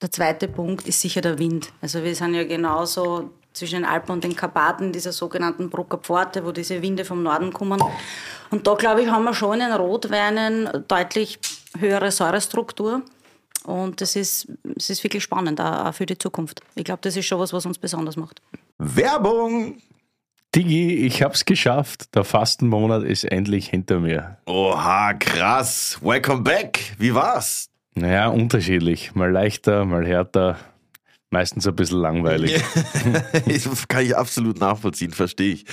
[0.00, 1.72] der zweite Punkt ist sicher der Wind.
[1.80, 6.44] Also wir sind ja genauso zwischen den Alpen und den Karpaten, dieser sogenannten Brucker Pforte,
[6.44, 7.82] wo diese Winde vom Norden kommen.
[8.50, 11.38] Und da, glaube ich, haben wir schon in den Rotweinen deutlich
[11.78, 13.02] höhere Säurestruktur.
[13.64, 16.60] Und das ist, das ist wirklich spannend, auch für die Zukunft.
[16.76, 18.40] Ich glaube, das ist schon was, was uns besonders macht.
[18.78, 19.78] Werbung!
[20.54, 22.14] Digi, ich hab's geschafft.
[22.14, 24.38] Der Fastenmonat ist endlich hinter mir.
[24.46, 25.98] Oha, krass.
[26.00, 26.94] Welcome back.
[26.98, 27.68] Wie war's?
[27.94, 29.14] Naja, unterschiedlich.
[29.14, 30.56] Mal leichter, mal härter.
[31.30, 32.62] Meistens ein bisschen langweilig.
[33.88, 35.64] kann ich absolut nachvollziehen, verstehe ich.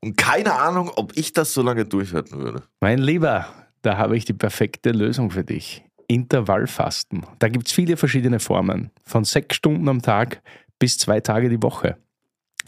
[0.00, 2.62] Und keine Ahnung, ob ich das so lange durchhalten würde.
[2.80, 3.46] Mein Lieber,
[3.82, 5.84] da habe ich die perfekte Lösung für dich.
[6.06, 7.26] Intervallfasten.
[7.38, 8.90] Da gibt es viele verschiedene Formen.
[9.04, 10.42] Von sechs Stunden am Tag
[10.78, 11.96] bis zwei Tage die Woche.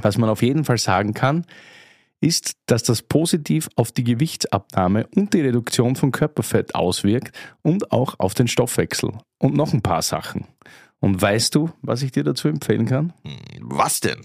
[0.00, 1.44] Was man auf jeden Fall sagen kann,
[2.20, 8.14] ist, dass das positiv auf die Gewichtsabnahme und die Reduktion von Körperfett auswirkt und auch
[8.18, 9.12] auf den Stoffwechsel.
[9.38, 10.46] Und noch ein paar Sachen.
[11.02, 13.12] Und weißt du, was ich dir dazu empfehlen kann?
[13.24, 14.22] Hm, was denn?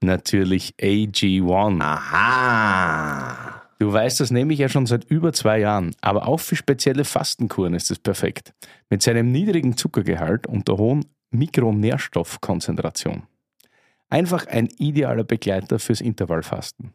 [0.00, 1.82] Natürlich AG1.
[1.82, 3.62] Aha.
[3.78, 7.04] Du weißt, das nehme ich ja schon seit über zwei Jahren, aber auch für spezielle
[7.04, 8.54] Fastenkuren ist es perfekt.
[8.88, 13.24] Mit seinem niedrigen Zuckergehalt und der hohen Mikronährstoffkonzentration.
[14.08, 16.94] Einfach ein idealer Begleiter fürs Intervallfasten.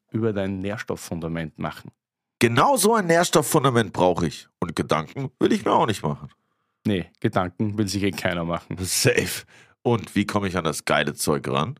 [0.11, 1.91] über dein Nährstofffundament machen.
[2.39, 4.47] Genau so ein Nährstofffundament brauche ich.
[4.59, 6.29] Und Gedanken will ich mir auch nicht machen.
[6.85, 8.77] Nee, Gedanken will sich eh keiner machen.
[8.79, 9.45] Safe.
[9.83, 11.79] Und wie komme ich an das geile Zeug ran?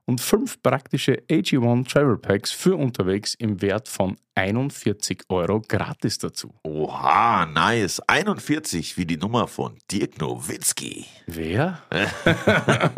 [0.05, 6.53] und fünf praktische AG1 Travel Packs für unterwegs im Wert von 41 Euro gratis dazu.
[6.63, 8.01] Oha, nice.
[8.07, 11.05] 41 wie die Nummer von Dirk Nowitzki.
[11.27, 11.83] Wer?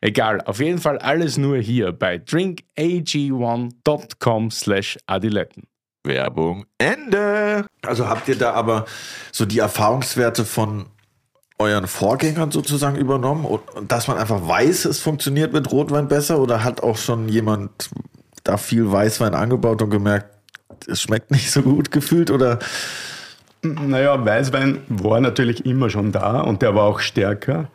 [0.00, 5.64] Egal, auf jeden Fall alles nur hier bei drinkag1.com slash adiletten.
[6.04, 7.64] Werbung Ende.
[7.82, 8.86] Also habt ihr da aber
[9.30, 10.86] so die Erfahrungswerte von
[11.62, 16.64] euren Vorgängern sozusagen übernommen und, dass man einfach weiß, es funktioniert mit Rotwein besser oder
[16.64, 17.90] hat auch schon jemand
[18.44, 20.26] da viel Weißwein angebaut und gemerkt,
[20.86, 22.58] es schmeckt nicht so gut gefühlt oder?
[23.62, 27.68] Naja, Weißwein war natürlich immer schon da und der war auch stärker.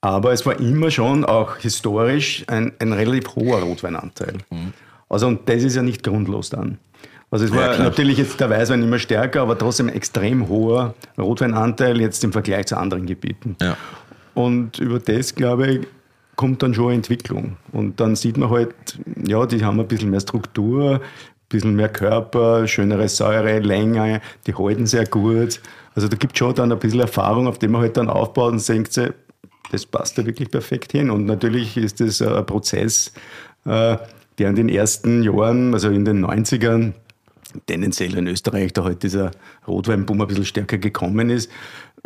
[0.00, 4.38] Aber es war immer schon auch historisch ein, ein relativ hoher Rotweinanteil.
[4.50, 4.72] Mhm.
[5.08, 6.78] Also, und das ist ja nicht grundlos dann.
[7.32, 11.98] Also es war ja, natürlich jetzt der Weißwein immer stärker, aber trotzdem extrem hoher Rotweinanteil
[11.98, 13.56] jetzt im Vergleich zu anderen Gebieten.
[13.60, 13.78] Ja.
[14.34, 15.86] Und über das, glaube ich,
[16.36, 17.56] kommt dann schon Entwicklung.
[17.72, 18.74] Und dann sieht man halt,
[19.26, 21.00] ja, die haben ein bisschen mehr Struktur, ein
[21.48, 25.62] bisschen mehr Körper, schönere Säure, Länge, die halten sehr gut.
[25.94, 28.52] Also da gibt es schon dann ein bisschen Erfahrung, auf dem man halt dann aufbaut
[28.52, 29.10] und denkt sich,
[29.70, 31.10] das passt da wirklich perfekt hin.
[31.10, 33.12] Und natürlich ist das ein Prozess,
[33.64, 33.96] äh,
[34.38, 36.92] der in den ersten Jahren, also in den 90ern,
[37.66, 39.30] tendenziell in Österreich, da halt dieser
[39.66, 41.50] Rotweinboom ein bisschen stärker gekommen ist,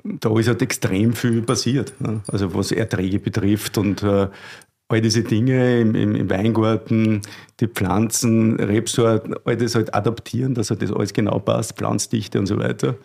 [0.05, 1.95] da ist halt extrem viel passiert.
[2.29, 4.29] Also was Erträge betrifft und äh,
[4.89, 7.23] all diese Dinge im, im, im, Weingarten,
[7.61, 12.47] die Pflanzen, Rebsorten, all das halt adaptieren, dass halt das alles genau passt, Pflanzdichte und
[12.47, 12.97] so weiter.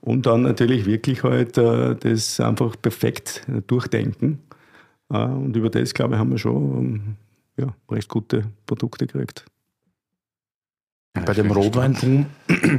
[0.00, 4.40] Und dann natürlich wirklich halt äh, das einfach perfekt durchdenken.
[5.12, 7.16] Äh, und über das, glaube ich, haben wir schon
[7.56, 9.44] ja, recht gute Produkte gekriegt.
[11.14, 12.26] Bei dem Rotweinboom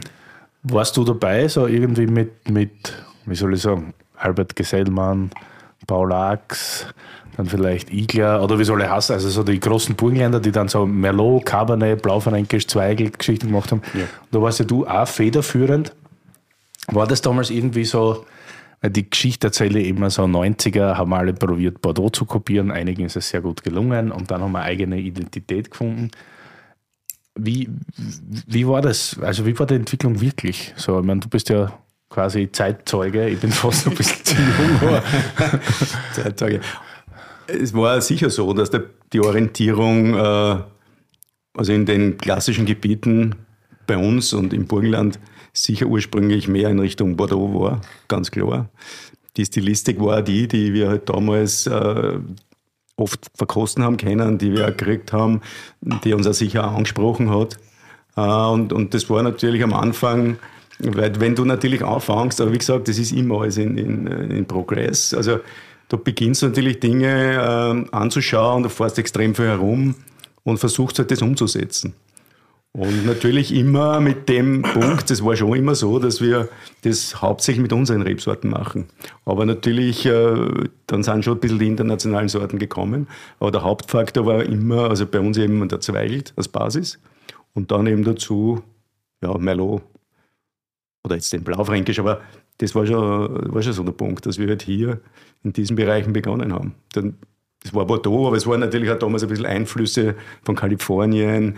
[0.63, 2.93] warst du dabei, so irgendwie mit, mit,
[3.25, 5.29] wie soll ich sagen, Albert Gesellmann,
[5.85, 6.87] Paul Ax,
[7.37, 10.67] dann vielleicht Igler oder wie soll ich heißen, also so die großen Burgenländer, die dann
[10.67, 13.81] so Merlot, Cabernet, Blaufränkisch, Zweigel Geschichten gemacht haben.
[13.93, 14.05] Ja.
[14.31, 15.93] Da warst ja du auch federführend.
[16.87, 18.25] War das damals irgendwie so,
[18.81, 23.05] weil die Geschichte erzähle ich immer so 90er, haben alle probiert, Bordeaux zu kopieren, einigen
[23.05, 26.11] ist es sehr gut gelungen und dann haben wir eigene Identität gefunden.
[27.35, 27.69] Wie,
[28.47, 29.17] wie war das?
[29.21, 30.73] Also wie war die Entwicklung wirklich?
[30.75, 31.73] So, ich meine, du bist ja
[32.09, 35.01] quasi Zeitzeuge, ich bin fast ein bisschen zu jung.
[36.13, 36.61] Zeitzeuge.
[37.47, 40.57] Es war sicher so, dass der, die Orientierung, äh,
[41.55, 43.35] also in den klassischen Gebieten
[43.87, 45.19] bei uns und im Burgenland,
[45.53, 48.69] sicher ursprünglich mehr in Richtung Bordeaux war, ganz klar.
[49.35, 52.19] Die Stilistik war die, die wir halt damals äh,
[52.95, 55.41] oft verkosten haben können, die wir auch gekriegt haben,
[56.03, 57.57] die uns auch sicher angesprochen hat.
[58.15, 60.37] Äh, und, und das war natürlich am Anfang,
[60.79, 64.45] weil wenn du natürlich anfängst, aber wie gesagt, das ist immer alles in, in, in
[64.45, 65.13] Progress.
[65.13, 65.39] Also
[65.89, 69.95] da beginnst du natürlich Dinge äh, anzuschauen, du fährst extrem viel herum
[70.43, 71.93] und versuchst halt das umzusetzen.
[72.75, 76.49] Und natürlich immer mit dem Punkt, das war schon immer so, dass wir
[76.81, 78.87] das hauptsächlich mit unseren Rebsorten machen.
[79.25, 80.35] Aber natürlich, äh,
[80.87, 83.07] dann sind schon ein bisschen die internationalen Sorten gekommen.
[83.39, 86.99] Aber der Hauptfaktor war immer, also bei uns eben der Zweigelt als Basis.
[87.53, 88.63] Und dann eben dazu,
[89.21, 89.83] ja, Merlot
[91.03, 91.99] oder jetzt den Blaufränkisch.
[91.99, 92.21] Aber
[92.57, 94.99] das war schon, war schon so der Punkt, dass wir halt hier
[95.43, 96.73] in diesen Bereichen begonnen haben.
[96.93, 97.17] Dann,
[97.61, 101.55] das war Bordeaux, aber es waren natürlich auch damals ein bisschen Einflüsse von Kalifornien,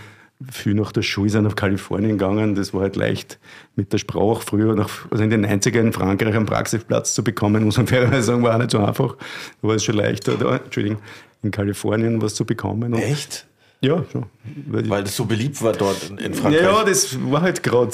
[0.52, 2.56] viel nach der Schule sind auf Kalifornien gegangen.
[2.56, 3.40] Das war halt leicht
[3.76, 7.64] mit der Sprache früher, nach, also in den 90er in Frankreich einen Praxisplatz zu bekommen,
[7.64, 9.16] muss man fairerweise sagen, war auch nicht so einfach.
[9.62, 11.00] Da war es schon leichter, da, Entschuldigung,
[11.42, 12.94] in Kalifornien was zu bekommen.
[12.94, 13.48] Und Echt?
[13.82, 14.26] Ja, schon.
[14.68, 16.64] Weil, Weil das so beliebt war dort in, Frankreich.
[16.64, 17.92] Ja, das war halt gerade.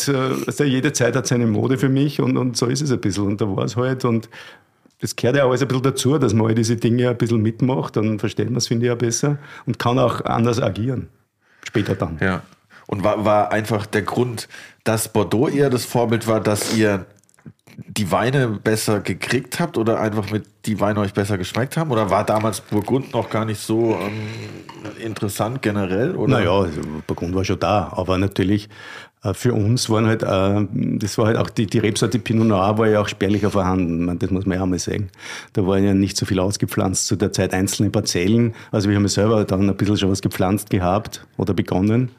[0.48, 3.26] Also jede Zeit hat seine Mode für mich und, und so ist es ein bisschen.
[3.26, 4.06] Und da war es halt.
[4.06, 4.30] Und
[5.00, 7.98] das gehört ja alles ein bisschen dazu, dass man all diese Dinge ein bisschen mitmacht.
[7.98, 11.10] Dann versteht man es, finde ich, auch besser und kann auch anders agieren
[11.66, 12.18] später dann.
[12.20, 12.42] Ja.
[12.88, 14.48] Und war, war einfach der Grund,
[14.84, 17.06] dass Bordeaux eher das Vorbild war, dass ihr
[17.88, 21.92] die Weine besser gekriegt habt oder einfach mit die Weine euch besser geschmeckt haben?
[21.92, 24.28] Oder war damals Burgund noch gar nicht so ähm,
[25.04, 26.16] interessant generell?
[26.16, 26.40] Oder?
[26.40, 28.70] Naja, also Burgund war schon da, aber natürlich
[29.34, 32.88] für uns waren halt, äh, das war halt auch die, die Rebsorte Pinot Noir war
[32.88, 34.18] ja auch spärlicher vorhanden.
[34.18, 35.10] Das muss man ja auch mal sagen.
[35.54, 38.56] Da waren ja nicht so viel ausgepflanzt zu der Zeit einzelne Parzellen.
[38.72, 42.10] Also wir haben ja selber dann ein bisschen schon was gepflanzt gehabt oder begonnen.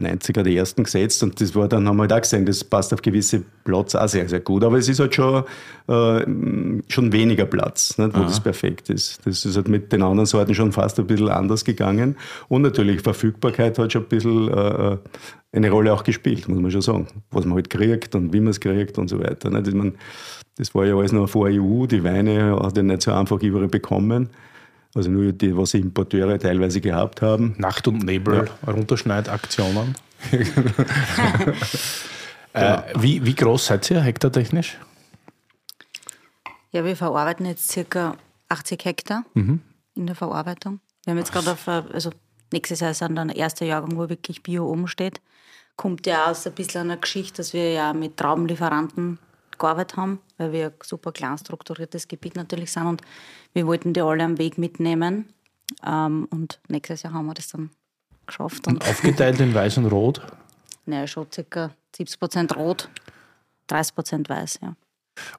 [0.00, 2.92] 90er die ersten gesetzt und das war dann, haben wir halt auch gesehen, das passt
[2.92, 4.64] auf gewisse Platz auch sehr, sehr gut.
[4.64, 5.44] Aber es ist halt schon,
[5.88, 6.20] äh,
[6.88, 8.26] schon weniger Platz, nicht, wo Aha.
[8.26, 9.24] das perfekt ist.
[9.24, 12.16] Das ist halt mit den anderen Sorten schon fast ein bisschen anders gegangen.
[12.48, 14.96] Und natürlich Verfügbarkeit hat schon ein bisschen äh,
[15.52, 17.06] eine Rolle auch gespielt, muss man schon sagen.
[17.30, 19.50] Was man halt kriegt und wie man es kriegt und so weiter.
[19.50, 19.68] Nicht?
[19.68, 19.92] Ich
[20.56, 23.68] das war ja alles noch vor EU, die Weine hat ja nicht so einfach überall
[23.68, 24.30] bekommen.
[24.94, 27.54] Also nur die, was Importeure teilweise gehabt haben.
[27.58, 28.72] Nacht- und Nebel, ja.
[28.72, 29.96] Runterschneidaktionen.
[32.52, 34.78] äh, wie, wie groß seid ihr hektartechnisch?
[36.70, 38.16] Ja, wir verarbeiten jetzt circa
[38.48, 39.60] 80 Hektar mhm.
[39.94, 40.80] in der Verarbeitung.
[41.04, 42.10] Wir haben jetzt gerade auf, also
[42.52, 45.20] nächstes Jahr ist dann der erste Jahrgang, wo wirklich Bio oben steht.
[45.76, 49.18] Kommt ja aus ein bisschen einer Geschichte, dass wir ja mit Traubenlieferanten
[49.58, 53.02] gearbeitet haben, weil wir ein super klein strukturiertes Gebiet natürlich sind und
[53.52, 55.32] wir wollten die alle am Weg mitnehmen.
[55.84, 57.70] Ähm, und nächstes Jahr haben wir das dann
[58.26, 58.66] geschafft.
[58.66, 60.20] Und, und aufgeteilt in Weiß und Rot?
[60.86, 61.70] Naja, schon ca.
[61.96, 62.90] 70 Prozent Rot,
[63.68, 64.76] 30 Prozent Weiß, ja.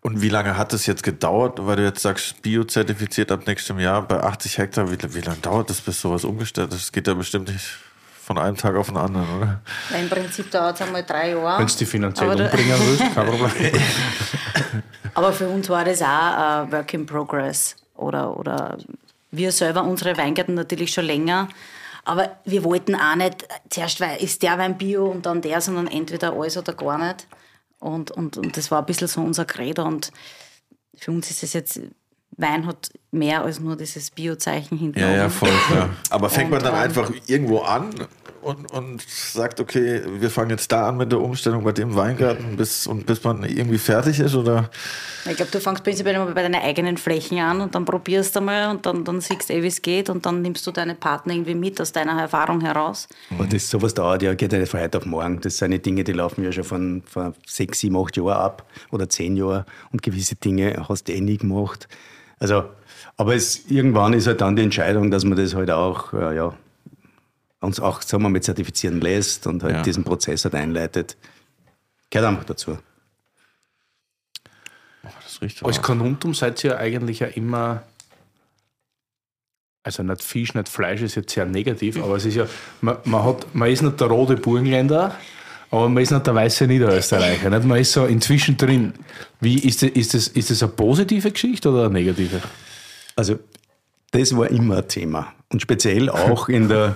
[0.01, 4.07] Und wie lange hat es jetzt gedauert, weil du jetzt sagst, biozertifiziert ab nächstem Jahr
[4.07, 4.91] bei 80 Hektar?
[4.91, 6.81] Wie, wie lange dauert das, bis sowas umgestellt ist?
[6.81, 7.77] Das geht ja bestimmt nicht
[8.25, 9.61] von einem Tag auf den anderen, oder?
[9.99, 11.59] Im Prinzip dauert es einmal drei Jahre.
[11.59, 13.71] Wenn du die finanziell aber umbringen willst, kein Problem.
[15.13, 17.75] aber für uns war das auch ein Work in Progress.
[17.93, 18.79] Oder, oder
[19.29, 21.49] wir selber, unsere Weingärten natürlich schon länger.
[22.03, 26.33] Aber wir wollten auch nicht, zuerst ist der Wein Bio und dann der, sondern entweder
[26.33, 27.27] alles oder gar nicht.
[27.77, 29.85] Und, und, und das war ein bisschen so unser Credo.
[29.85, 30.11] Und
[30.97, 31.79] für uns ist es jetzt,
[32.37, 34.99] Wein hat mehr als nur dieses Biozeichen hinten.
[34.99, 35.89] Ja, ja, voll, klar.
[36.09, 37.91] Aber fängt man dann ähm, einfach irgendwo an
[38.45, 42.55] und, und sagt, okay, wir fangen jetzt da an mit der Umstellung bei dem Weingarten,
[42.57, 44.35] bis, und bis man irgendwie fertig ist?
[44.35, 44.69] Oder?
[45.27, 48.41] Ich glaube, du fängst prinzipiell immer bei deinen eigenen Flächen an und dann probierst du
[48.41, 50.93] mal und dann, dann siehst du eh, wie es geht und dann nimmst du deine
[50.93, 53.07] Partner irgendwie mit aus deiner Erfahrung heraus.
[53.35, 55.41] Und das, sowas dauert ja, geht ja nicht von heute auf morgen.
[55.41, 58.69] Das sind die Dinge, die laufen ja schon von, von sechs, sieben, acht Jahren ab
[58.91, 61.87] oder zehn Jahren und gewisse Dinge hast du eh nie gemacht.
[62.39, 62.69] Also,
[63.17, 66.53] aber es, irgendwann ist halt dann die Entscheidung, dass man das halt auch, äh, ja,
[67.61, 69.81] uns auch, sagen wir mal, zertifizieren lässt und halt ja.
[69.81, 71.17] diesen Prozess halt einleitet.
[72.09, 72.77] Gehört einfach dazu.
[75.03, 77.83] Oh, das riecht Als Konuntum seid ihr eigentlich ja immer,
[79.83, 82.47] also nicht Fisch, nicht Fleisch ist jetzt sehr negativ, aber es ist ja,
[82.81, 85.15] man, man, hat, man ist nicht der rote Burgenländer,
[85.71, 87.49] aber man ist nicht der weiße Niederösterreicher.
[87.49, 87.65] Nicht?
[87.65, 88.93] Man ist so inzwischen drin.
[89.39, 92.41] Wie, ist, das, ist, das, ist das eine positive Geschichte oder eine negative?
[93.15, 93.39] Also
[94.15, 95.27] das war immer ein Thema.
[95.53, 96.95] Und speziell auch in der,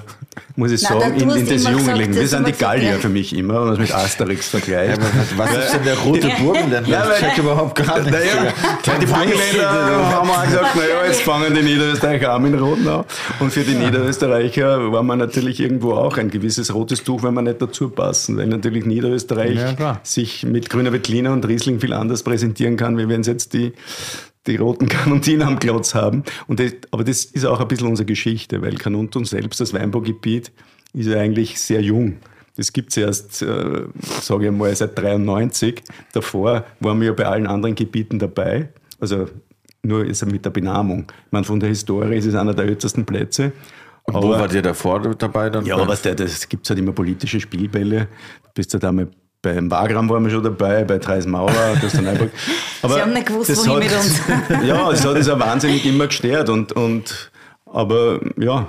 [0.55, 2.11] muss ich Nein, sagen, in, in des Jugendlichen.
[2.11, 2.97] das Wir sind die Gallier ja.
[2.97, 4.99] für mich immer, wenn man es mit Asterix vergleicht.
[5.37, 6.85] Was ist denn der rote Burgen denn?
[6.85, 8.11] Ja, ich weil- überhaupt gar nicht.
[8.11, 8.51] Naja,
[8.99, 13.05] die Burgenländer haben auch gesagt, naja, jetzt fangen die Niederösterreicher an mit Roten an.
[13.39, 17.45] Und für die Niederösterreicher war man natürlich irgendwo auch ein gewisses rotes Tuch, wenn man
[17.45, 22.23] nicht dazu passen, weil natürlich Niederösterreich Ja, sich mit Grüner Veltliner und Riesling viel anders
[22.23, 23.73] präsentieren kann, wie wenn es jetzt die,
[24.47, 26.23] die roten Kanuntinen am Klotz haben.
[26.47, 30.51] Und das, aber das ist auch ein bisschen unsere Geschichte, weil Kanuntum selbst, das Weinbaugebiet,
[30.93, 32.17] ist ja eigentlich sehr jung.
[32.55, 33.83] Das gibt es erst, äh,
[34.21, 35.81] sage ich mal, seit 93.
[36.13, 38.69] Davor waren wir ja bei allen anderen Gebieten dabei.
[38.99, 39.27] Also
[39.81, 41.05] nur ist er mit der Benamung.
[41.25, 43.53] Ich meine, von der Historie ist es einer der ältesten Plätze.
[44.03, 45.49] Und wo wart ihr davor dabei?
[45.49, 48.07] Dann Ja, aber was der, das gibt halt immer politische Spielbälle.
[48.43, 49.09] Du bist halt einmal
[49.41, 52.27] beim Wagram waren wir schon dabei, bei Treis Mauer, das dann einfach.
[52.81, 54.21] Aber Sie haben nicht gewusst, wohin hat- mit uns.
[54.67, 56.49] ja, das hat uns auch wahnsinnig immer gestört.
[56.49, 57.31] Und, und,
[57.65, 58.67] aber ja,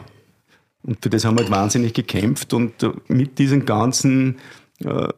[0.82, 2.54] und für das haben wir halt wahnsinnig gekämpft.
[2.54, 2.72] Und
[3.08, 4.38] mit diesem ganzen
[4.84, 5.08] äh,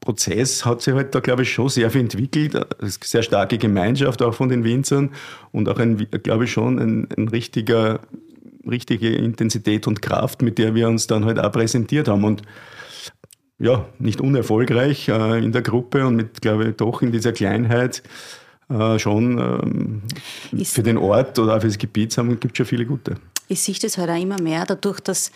[0.00, 2.56] Prozess hat sich halt da, glaube ich, schon sehr viel entwickelt.
[2.56, 5.10] Eine sehr starke Gemeinschaft auch von den Winzern
[5.52, 8.00] und auch, ein, glaube ich, schon ein, ein richtiger,
[8.68, 12.24] richtige Intensität und Kraft, mit der wir uns dann halt auch präsentiert haben.
[12.24, 12.42] Und
[13.58, 18.02] ja, nicht unerfolgreich äh, in der Gruppe und mit, glaube ich, doch in dieser Kleinheit
[18.68, 20.02] äh, schon ähm,
[20.64, 23.16] für den Ort oder auch für das Gebiet gibt es schon viele gute.
[23.48, 25.30] ich sehe das halt auch immer mehr, dadurch, dass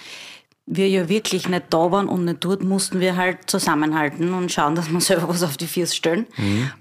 [0.67, 4.75] wir ja wirklich nicht da waren und nicht dort, mussten wir halt zusammenhalten und schauen,
[4.75, 6.27] dass wir selber was auf die Füße stellen.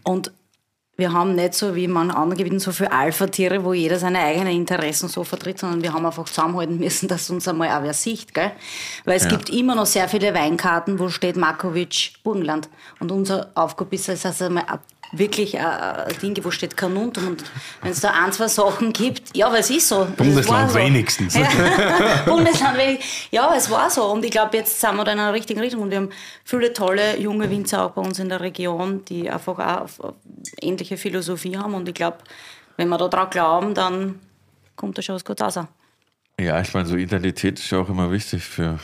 [0.03, 0.31] Und
[0.97, 4.53] wir haben nicht so wie manchen anderen Gebieten so viele Alpha-Tiere, wo jeder seine eigenen
[4.53, 8.33] Interessen so vertritt, sondern wir haben einfach zusammenhalten müssen, dass uns einmal auch wer sieht.
[8.33, 8.51] Gell?
[9.03, 12.69] Weil es gibt immer noch sehr viele Weinkarten, wo steht Markovic Burgenland.
[12.99, 14.81] Und unser Aufgabe ist es, also einmal ab-
[15.11, 17.27] wirklich ein Ding, wo steht Kanuntum.
[17.27, 17.43] Und
[17.81, 20.05] wenn es da ein, zwei Sachen gibt, ja, weil es ist so.
[20.05, 20.77] Das Bundesland so.
[20.77, 21.35] wenigstens.
[21.35, 21.47] Ja,
[22.25, 23.27] Bundesland wenigstens.
[23.31, 24.05] Ja, es war so.
[24.11, 25.81] Und ich glaube, jetzt sind wir da in einer richtigen Richtung.
[25.81, 26.09] Und wir haben
[26.43, 30.13] viele tolle junge Winzer auch bei uns in der Region, die einfach auch
[30.61, 31.73] ähnliche Philosophie haben.
[31.73, 32.17] Und ich glaube,
[32.77, 34.19] wenn wir da dran glauben, dann
[34.75, 35.67] kommt da schon was Gutes raus.
[36.39, 38.77] Ja, ich meine, so Identität ist ja auch immer wichtig für,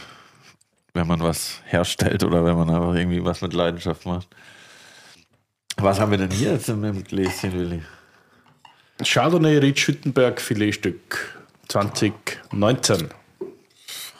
[0.93, 4.27] wenn man was herstellt oder wenn man einfach irgendwie was mit Leidenschaft macht.
[5.81, 7.81] Was haben wir denn hier jetzt im Gläschen, Willi?
[9.03, 11.35] Chardonnay Ried Schüttenberg Filetstück
[11.69, 13.09] 2019.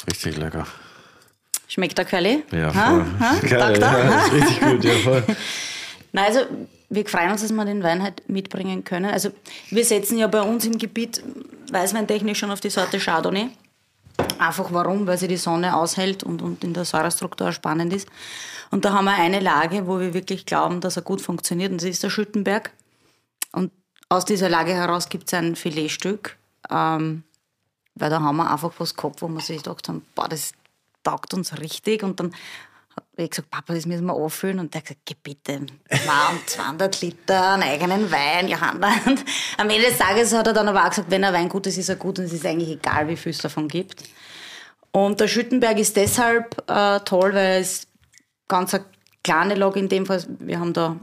[0.08, 0.66] Richtig lecker.
[1.68, 2.44] Schmeckt der Curly?
[2.52, 2.90] Ja, Ha?
[2.90, 3.06] voll.
[3.20, 3.36] Ha?
[3.42, 4.10] Geil, Tag, Tag.
[4.10, 5.24] ja, richtig gut, ja, voll.
[6.14, 6.40] Nein, also
[6.90, 9.12] wir freuen uns, dass wir den Wein halt mitbringen können.
[9.12, 9.30] Also
[9.70, 11.24] wir setzen ja bei uns im Gebiet
[11.72, 13.50] weißweintechnisch schon auf die Sorte Chardonnay.
[14.40, 15.06] Einfach warum?
[15.08, 18.08] Weil sie die Sonne aushält und, und in der Säurestruktur auch spannend ist.
[18.72, 21.82] Und da haben wir eine Lage, wo wir wirklich glauben, dass er gut funktioniert und
[21.82, 22.72] das ist der Schüttenberg.
[23.52, 23.72] Und
[24.10, 26.38] aus dieser Lage heraus gibt es ein Filetstück,
[26.70, 27.24] ähm,
[27.96, 30.54] weil da haben wir einfach was gehabt, wo wir sich gedacht haben, boah, das
[31.04, 32.04] taugt uns richtig.
[32.04, 32.34] Und dann
[32.96, 34.60] habe ich gesagt, Papa, das müssen wir auffüllen.
[34.60, 35.66] Und der hat gesagt, geh bitte,
[36.46, 38.94] 200 Liter, einen eigenen Wein, Johanna.
[39.06, 39.24] Und
[39.58, 41.78] am Ende des Tages hat er dann aber auch gesagt, wenn ein Wein gut ist,
[41.78, 44.04] ist er gut und es ist eigentlich egal, wie viel es davon gibt.
[44.92, 47.88] Und der Schüttenberg ist deshalb äh, toll, weil es
[48.52, 48.84] ganz eine
[49.24, 50.24] kleine Lage in dem Fall.
[50.40, 50.98] Wir haben da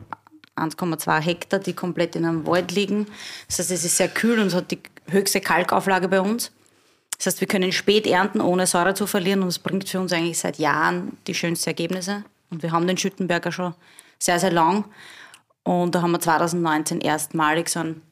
[0.56, 3.06] 1,2 Hektar, die komplett in einem Wald liegen.
[3.46, 6.52] Das heißt, es ist sehr kühl und es hat die höchste Kalkauflage bei uns.
[7.16, 10.12] Das heißt, wir können spät ernten, ohne Säure zu verlieren und es bringt für uns
[10.12, 12.22] eigentlich seit Jahren die schönsten Ergebnisse.
[12.50, 13.74] Und wir haben den Schüttenberger schon
[14.18, 14.84] sehr, sehr lang.
[15.64, 18.02] Und da haben wir 2019 erstmalig so einen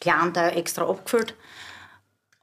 [0.00, 1.34] kleinen Teil extra abgefüllt.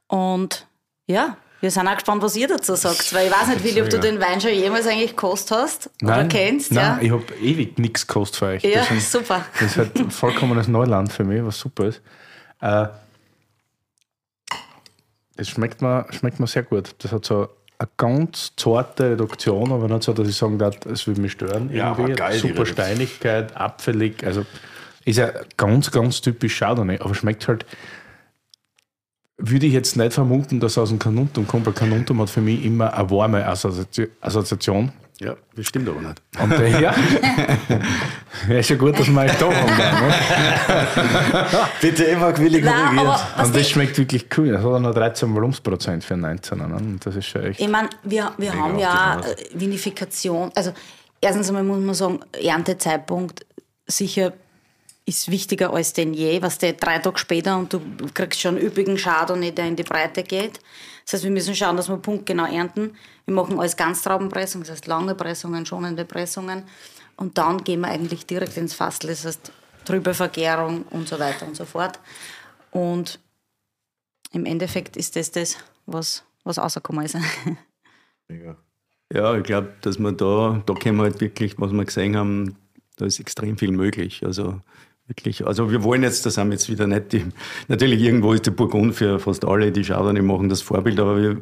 [0.06, 0.66] Und
[1.06, 3.12] ja, wir sind auch gespannt, was ihr dazu sagt.
[3.14, 6.24] Weil ich weiß nicht, Willi, ob du den Wein schon jemals eigentlich gekostet hast oder
[6.26, 6.70] kennst.
[6.72, 8.62] nein ja, ich habe ewig nichts gekostet für euch.
[8.62, 9.44] ja Das, sind- super.
[9.54, 12.02] das ist halt vollkommenes Neuland für mich, was super ist.
[12.60, 12.86] Äh,
[15.36, 16.94] es schmeckt mir, schmeckt mir sehr gut.
[16.98, 17.48] Das hat so
[17.78, 21.70] eine ganz zarte Reduktion, aber nicht so, dass ich sagen darf, es würde mich stören.
[21.74, 22.16] Ja, aber irgendwie.
[22.16, 22.66] geil, die Super.
[22.66, 24.24] Steinigkeit, abfällig.
[24.24, 24.46] Also
[25.04, 27.66] ist ja ganz, ganz typisch Chardonnay, aber schmeckt halt.
[29.36, 32.40] Würde ich jetzt nicht vermuten, dass er aus dem Kanuntum kommt, weil Kanuntum hat für
[32.40, 34.92] mich immer eine warme Assozi- Assoziation.
[35.20, 36.20] Ja, das stimmt aber nicht.
[36.40, 36.94] Und der, ja.
[38.48, 39.76] ja, ist ja gut, dass wir euch da haben.
[39.76, 40.14] Ne?
[41.80, 44.48] Bitte immer Willi Nein, Und das schmeckt wirklich cool.
[44.52, 46.58] Das hat er noch 13 Volumensprozent für 19.
[46.58, 46.64] Ne?
[46.64, 47.60] Und das ist schon echt.
[47.60, 50.50] Ich meine, wir, wir haben ja äh, Vinifikation.
[50.54, 50.72] Also,
[51.20, 53.46] erstens einmal muss man sagen, Erntezeitpunkt
[53.86, 54.32] sicher
[55.06, 56.40] ist wichtiger als denn je.
[56.42, 57.80] Was der drei Tage später und du
[58.12, 60.60] kriegst schon üppigen Chardonnay, der in die Breite geht.
[61.04, 62.96] Das heißt, wir müssen schauen, dass wir punktgenau ernten.
[63.26, 66.64] Wir machen alles Ganztraubenpressung, das heißt lange Pressungen, schonende Pressungen.
[67.16, 69.52] Und dann gehen wir eigentlich direkt ins Fassel, das heißt
[69.84, 72.00] trübe Vergärung und so weiter und so fort.
[72.70, 73.20] Und
[74.32, 77.16] im Endeffekt ist das das, was, was rausgekommen ist.
[79.12, 82.56] Ja, ich glaube, dass wir da, da können wir halt wirklich, was wir gesehen haben,
[82.96, 84.24] da ist extrem viel möglich.
[84.24, 84.60] Also
[85.06, 87.24] wirklich, also wir wollen jetzt, das haben jetzt wieder nicht die,
[87.68, 91.36] natürlich irgendwo ist der Burgund für fast alle, die Chardonnay machen das Vorbild, aber wir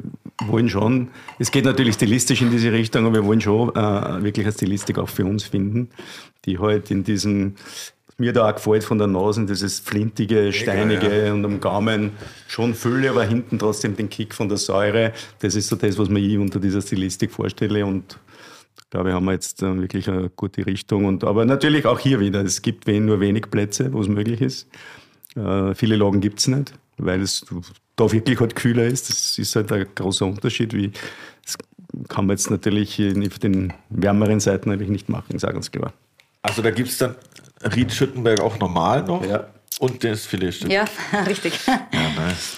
[0.47, 1.09] wollen schon,
[1.39, 4.97] es geht natürlich stilistisch in diese Richtung, aber wir wollen schon äh, wirklich eine Stilistik
[4.99, 5.89] auch für uns finden,
[6.45, 7.55] die halt in diesem,
[8.07, 12.11] was mir da auch gefällt von der Nase, dieses flintige, steinige und am Gaumen
[12.47, 15.13] schon Fülle, aber hinten trotzdem den Kick von der Säure.
[15.39, 18.19] Das ist so das, was mir ich unter dieser Stilistik vorstelle und
[18.93, 21.05] glaube, haben wir jetzt äh, wirklich eine gute Richtung.
[21.05, 24.67] Und, aber natürlich auch hier wieder, es gibt nur wenig Plätze, wo es möglich ist.
[25.35, 27.45] Äh, viele Lagen gibt es nicht, weil es
[27.95, 29.09] da wirklich halt kühler ist.
[29.09, 30.73] Das ist halt ein großer Unterschied.
[30.73, 30.91] Wie,
[31.43, 31.57] das
[32.07, 35.91] kann man jetzt natürlich in den wärmeren Seiten natürlich nicht machen, sagen uns klar.
[36.41, 37.15] Also da gibt es dann
[37.75, 39.47] Ried Schüttenberg auch normal noch Ja.
[39.79, 40.71] und das Filetstück.
[40.71, 40.85] ja,
[41.27, 41.53] richtig.
[41.67, 42.57] Ja, nice.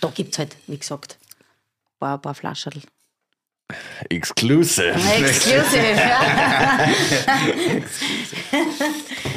[0.00, 2.72] Da gibt es halt, wie gesagt, ein paar, ein paar Flaschen.
[4.08, 4.94] Exclusive.
[5.18, 5.96] Exclusive.
[5.96, 6.88] ja.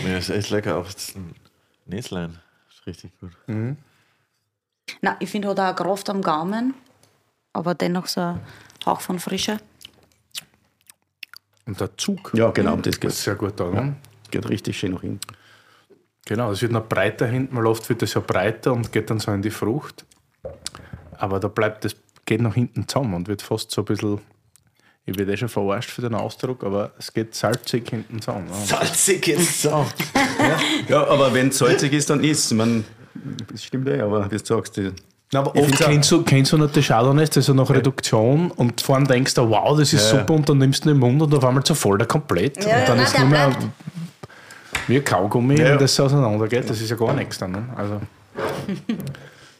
[0.07, 0.77] Ja, ist echt lecker.
[0.77, 1.13] Auch das
[1.85, 2.37] Näslein.
[2.69, 3.31] Ist richtig gut.
[5.01, 6.73] Na, ich finde, hat auch eine Kraft am Gaumen,
[7.53, 8.39] aber dennoch so ein
[8.85, 9.59] Hauch von Frische.
[11.65, 13.69] Und der Zug Ja, genau, das ist geht, sehr gut da.
[13.69, 13.95] Ne?
[14.31, 15.19] geht richtig schön nach hinten.
[16.25, 19.19] Genau, es wird noch breiter hinten, weil oft wird es ja breiter und geht dann
[19.19, 20.05] so in die Frucht.
[21.17, 21.95] Aber da bleibt das,
[22.29, 24.19] geht nach hinten zusammen und wird fast so ein bisschen,
[25.05, 28.47] ich werde eh schon verarscht für den Ausdruck, aber es geht salzig hinten zusammen.
[28.65, 29.85] Salzig ist so.
[30.87, 32.85] Ja, aber wenn es salzig ist, dann ist man
[33.51, 34.91] Das stimmt eh, aber wie du sagst, die,
[35.33, 38.51] Na, aber oft kennst du, kennst du nicht die Chardonnays, das ist ja nach Reduktion
[38.51, 40.19] und vorhin denkst du, wow, das ist Ja.
[40.19, 42.63] super und dann nimmst du ihn im Mund und auf einmal zerfällt er komplett.
[42.63, 43.55] Ja, und dann ja, ist der nur mehr
[44.87, 45.69] wie ein Kaugummi, Ja.
[45.71, 47.51] wenn das auseinandergeht, das ist ja gar nichts dann.
[47.53, 47.65] Ne?
[47.75, 47.99] Also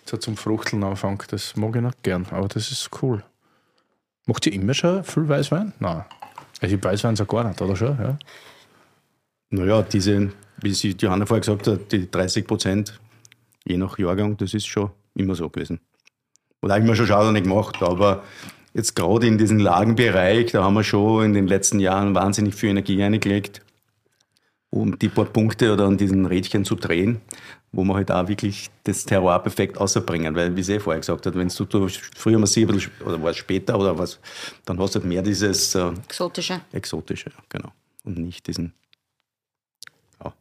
[0.10, 3.24] so zum Fruchteln anfangen, das mag ich nicht gern, aber das ist cool.
[4.26, 5.74] Macht ihr immer schon viel Weißwein?
[5.80, 6.04] Nein.
[6.62, 7.98] Also ich Weißwein so gar nicht, oder schon?
[7.98, 8.18] Ja.
[9.52, 10.32] naja, diese,
[10.62, 13.00] wie sie Johanna vorher gesagt hat, die 30 Prozent,
[13.66, 15.80] je nach Jahrgang, das ist schon immer so gewesen.
[16.62, 18.24] Oder habe ich mir schon Chardonnay gemacht, aber
[18.74, 22.70] jetzt gerade in diesem Lagenbereich, da haben wir schon in den letzten Jahren wahnsinnig viel
[22.70, 23.62] Energie eingelegt,
[24.70, 27.22] um die paar Punkte oder an diesen Rädchen zu drehen,
[27.72, 30.36] wo wir halt auch wirklich das Terroir perfekt außerbringen.
[30.36, 33.32] Weil, wie sie eh vorher gesagt hat, wenn du, du früher mal siehst, oder war
[33.32, 34.20] es später oder was,
[34.66, 36.62] dann hast du halt mehr dieses äh, Exotische.
[36.72, 37.72] Exotische, genau.
[38.04, 38.74] Und nicht diesen.
[40.24, 40.34] Ja.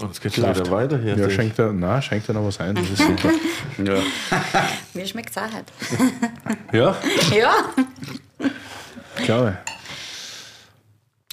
[0.00, 1.16] Und es geht schon wieder weiter hier.
[1.16, 3.30] Ja, schenkt er, nein, schenkt er noch was ein, das ist super.
[3.84, 4.00] ja.
[4.94, 5.72] Mir schmeckt es auch halt.
[6.72, 6.96] ja,
[7.36, 7.54] Ja.
[9.24, 9.72] glaube ich.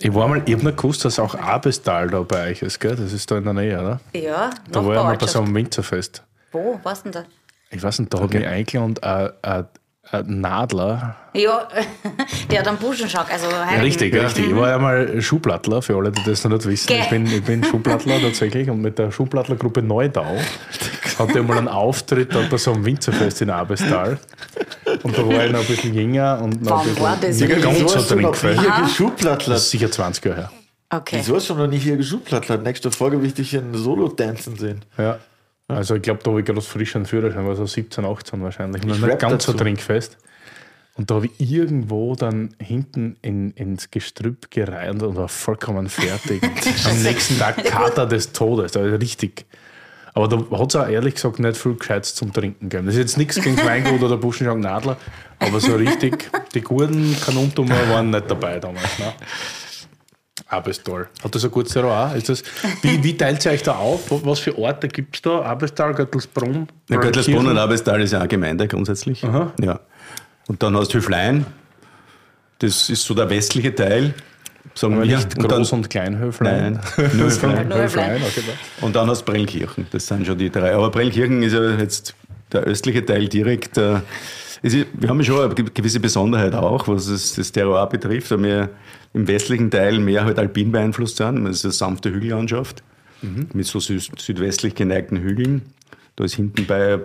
[0.01, 2.95] Ich war mal, ich habe nicht gewusst, dass auch Abestal da bei euch ist, gell?
[2.95, 3.99] Das ist da in der Nähe, oder?
[4.13, 6.23] Ja, Da war ich mal bei so einem Winzerfest.
[6.51, 7.25] Wo, was denn da?
[7.69, 9.67] Ich weiß nicht, da hat mich eingeladen ein, ein,
[10.11, 11.15] ein Nadler.
[11.33, 11.67] Ja,
[12.49, 13.31] der hat einen Buschenschock.
[13.31, 13.81] Also heiligen.
[13.81, 14.47] Richtig, richtig.
[14.47, 16.87] Ich war ja mal Schuhplattler, für alle, die das noch nicht wissen.
[16.87, 17.01] Gell.
[17.01, 20.37] Ich bin, ich bin Schuhplattler tatsächlich und mit der Schuhplattlergruppe Neudau
[21.19, 24.17] hatte ich mal einen Auftritt bei so einem Winzerfest in Abestal.
[25.03, 27.61] Und da war ich noch ein bisschen jünger und noch ein Wann war bisschen das?
[27.61, 28.61] ganz so noch Trinkfest.
[28.97, 30.51] hier Das ist sicher 20 Jahre her.
[30.91, 31.17] Okay.
[31.19, 32.63] Wieso hast du noch nicht hier geschubplattlert?
[32.63, 34.81] Nächste Folge will ich dich in Solo-Dancen sehen.
[34.97, 35.19] Ja.
[35.67, 38.83] Also ich glaube, da habe ich gerade frisch einen Führerschein, war so 17, 18 wahrscheinlich.
[38.83, 39.63] Noch Ich nicht rap ganz so dazu.
[39.63, 40.17] trinkfest.
[40.95, 46.41] Und da habe ich irgendwo dann hinten in, ins Gestrüpp gereiht und war vollkommen fertig.
[46.89, 49.45] Am nächsten Tag Kater des Todes, also richtig.
[50.19, 52.87] Aber da hat es auch ehrlich gesagt nicht viel Gescheites zum Trinken gegeben.
[52.87, 54.97] Das ist jetzt nichts gegen Weingut oder Buschenschank Nadler,
[55.39, 58.99] aber so richtig, die guten Kanuntummer waren nicht dabei damals.
[58.99, 59.13] Ne?
[60.47, 61.07] Abestal.
[61.23, 62.15] Hat das ein gutes Terroir?
[62.17, 62.43] Ist das,
[62.81, 64.01] wie, wie teilt ihr euch da auf?
[64.09, 65.41] Was für Orte gibt es da?
[65.41, 66.67] Abestal, Göttelsbrunn?
[66.89, 67.57] Der Göttelsbrunn und?
[67.57, 69.23] Abestal ist ja eine Gemeinde grundsätzlich.
[69.23, 69.53] Aha.
[69.61, 69.79] Ja.
[70.47, 71.45] Und dann hast du Höflein,
[72.57, 74.13] das ist so der westliche Teil,
[74.75, 75.17] sagen Aber wir.
[75.17, 76.79] nicht und Groß- und Kleinhöflein.
[76.97, 77.73] Nein, nur Höflein.
[77.73, 78.21] Höflein.
[78.21, 78.41] okay.
[78.81, 80.73] Und dann hast du Brellkirchen, das sind schon die drei.
[80.73, 82.15] Aber Brellkirchen ist ja jetzt
[82.51, 83.77] der östliche Teil direkt.
[83.77, 83.99] Äh,
[84.61, 88.69] ist, wir haben schon eine gewisse Besonderheit auch, was es, das Terroir betrifft, weil wir
[89.13, 91.45] im westlichen Teil mehr halt alpin beeinflusst sind.
[91.45, 92.83] Das ist eine sanfte Hügellandschaft
[93.53, 95.61] mit so süd südwestlich geneigten Hügeln.
[96.15, 96.99] Da ist hinten bei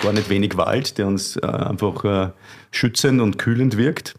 [0.00, 2.30] gar nicht wenig Wald, der uns äh, einfach äh,
[2.70, 4.14] schützend und kühlend wirkt.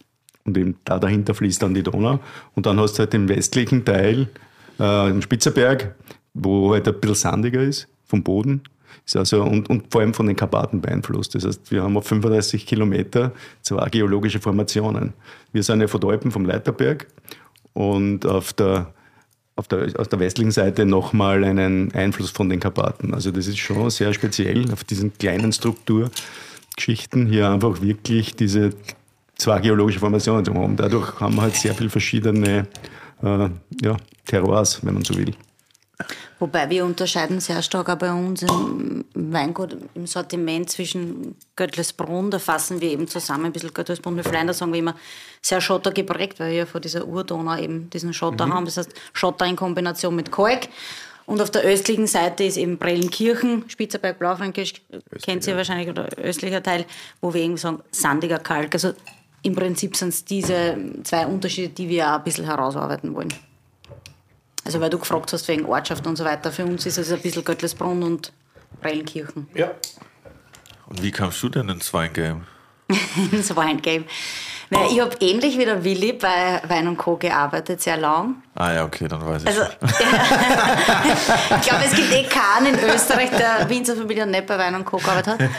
[0.51, 2.19] Und eben da dahinter fließt dann die Donau.
[2.55, 4.27] Und dann hast du halt den westlichen Teil,
[4.79, 5.95] äh, im Spitzerberg,
[6.33, 8.61] wo halt ein bisschen sandiger ist vom Boden.
[9.05, 11.33] Ist also, und, und vor allem von den Karpaten beeinflusst.
[11.35, 13.31] Das heißt, wir haben auf 35 Kilometer
[13.61, 15.13] zwei geologische Formationen.
[15.53, 17.07] Wir sind ja von Alpen vom Leiterberg
[17.73, 18.93] und auf der,
[19.55, 23.13] auf der, aus der westlichen Seite nochmal einen Einfluss von den Karpaten.
[23.13, 28.71] Also das ist schon sehr speziell auf diesen kleinen Strukturgeschichten hier einfach wirklich diese
[29.41, 30.75] zwei geologische Formationen zu haben.
[30.75, 32.67] Dadurch haben wir halt sehr viele verschiedene
[33.23, 33.49] äh,
[33.81, 35.33] ja, Terroirs, wenn man so will.
[36.39, 42.39] Wobei wir unterscheiden sehr stark auch bei uns im Weingut im Sortiment zwischen Göttlesbrunn, da
[42.39, 44.95] fassen wir eben zusammen ein bisschen Göttlesbrunn mit Flein, da sagen wir immer
[45.41, 48.53] sehr Schotter geprägt, weil wir ja vor dieser Urdonau eben diesen Schotter mhm.
[48.53, 48.65] haben.
[48.65, 50.69] Das heißt Schotter in Kombination mit Kalk.
[51.27, 54.73] Und auf der östlichen Seite ist eben Prellenkirchen, Spitzerberg, Blaufränkisch,
[55.21, 55.57] kennt ihr ja.
[55.57, 56.85] wahrscheinlich, oder östlicher Teil,
[57.21, 58.73] wo wir eben sagen, sandiger Kalk.
[58.73, 58.93] Also
[59.43, 63.33] im Prinzip sind es diese zwei Unterschiede, die wir auch ein bisschen herausarbeiten wollen.
[64.63, 66.51] Also weil du gefragt hast wegen Ortschaft und so weiter.
[66.51, 68.31] Für uns ist es ein bisschen Göttlesbrunn und
[68.79, 69.47] Prellenkirchen.
[69.55, 69.71] Ja.
[70.87, 72.45] Und wie kamst du denn ins Weingame?
[73.31, 74.05] ins Weingame.
[74.71, 77.17] Naja, ich habe ähnlich wie der Willi bei Wein und Co.
[77.17, 78.41] gearbeitet, sehr lang.
[78.55, 79.47] Ah ja, okay, dann weiß ich.
[79.49, 84.73] Also, ich glaube, es gibt eh keinen in Österreich, der Winzer Familie nicht bei Wein
[84.75, 84.95] und Co.
[84.95, 85.39] gearbeitet hat.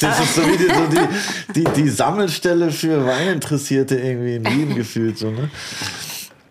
[0.00, 1.08] Das ist so wie die, so die,
[1.52, 5.18] die, die Sammelstelle für Weininteressierte irgendwie in Wien gefühlt.
[5.18, 5.50] So, ne?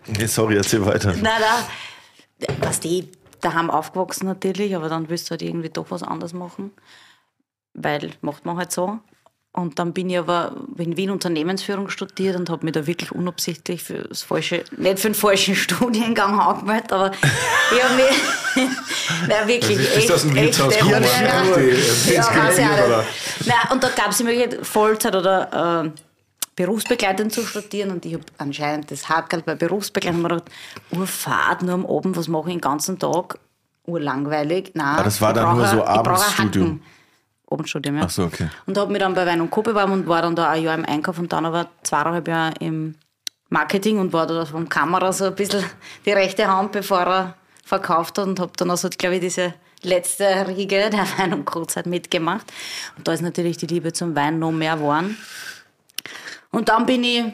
[0.06, 1.14] Nee, sorry, erzähl weiter.
[1.14, 2.56] Nein, nein.
[2.60, 3.08] Was die
[3.40, 6.70] daheim aufgewachsen natürlich, aber dann willst du halt irgendwie doch was anderes machen.
[7.72, 8.98] Weil macht man halt so.
[9.56, 13.84] Und dann bin ich aber in Wien Unternehmensführung studiert und habe mich da wirklich unabsichtlich
[13.84, 18.66] für das falsche, nicht für den falschen Studiengang angemeldet, aber ich habe mich,
[19.28, 21.42] nein, wirklich das ist echt, das Wirtshaus echt, gekommen, ja, ja,
[22.12, 23.46] ich auch nicht.
[23.46, 25.90] Nein, und da gab es die Möglichkeit, Vollzeit oder äh,
[26.56, 30.50] berufsbegleitend zu studieren und ich habe anscheinend das Hackerl bei berufsbegleitend mir gedacht,
[30.90, 33.38] Urfahrt nur am Abend, was mache ich den ganzen Tag?
[33.86, 34.72] Urlangweilig.
[34.74, 36.80] Nein, Aber das war dann nur so Abendstudium.
[37.50, 38.02] Abendstudium, ja.
[38.04, 38.48] Ach so, okay.
[38.66, 39.62] Und habe mich dann bei Wein und Co.
[39.62, 42.94] beworben und war dann da ein Jahr im Einkauf und dann aber zweieinhalb Jahre im
[43.48, 45.64] Marketing und war da vom Kamera so ein bisschen
[46.04, 47.34] die rechte Hand, bevor er
[47.64, 51.86] verkauft hat und habe dann also, glaube ich, diese letzte Riege der Wein und Co-Zeit
[51.86, 52.52] mitgemacht.
[52.96, 55.16] Und da ist natürlich die Liebe zum Wein noch mehr geworden.
[56.50, 57.24] Und dann bin ich,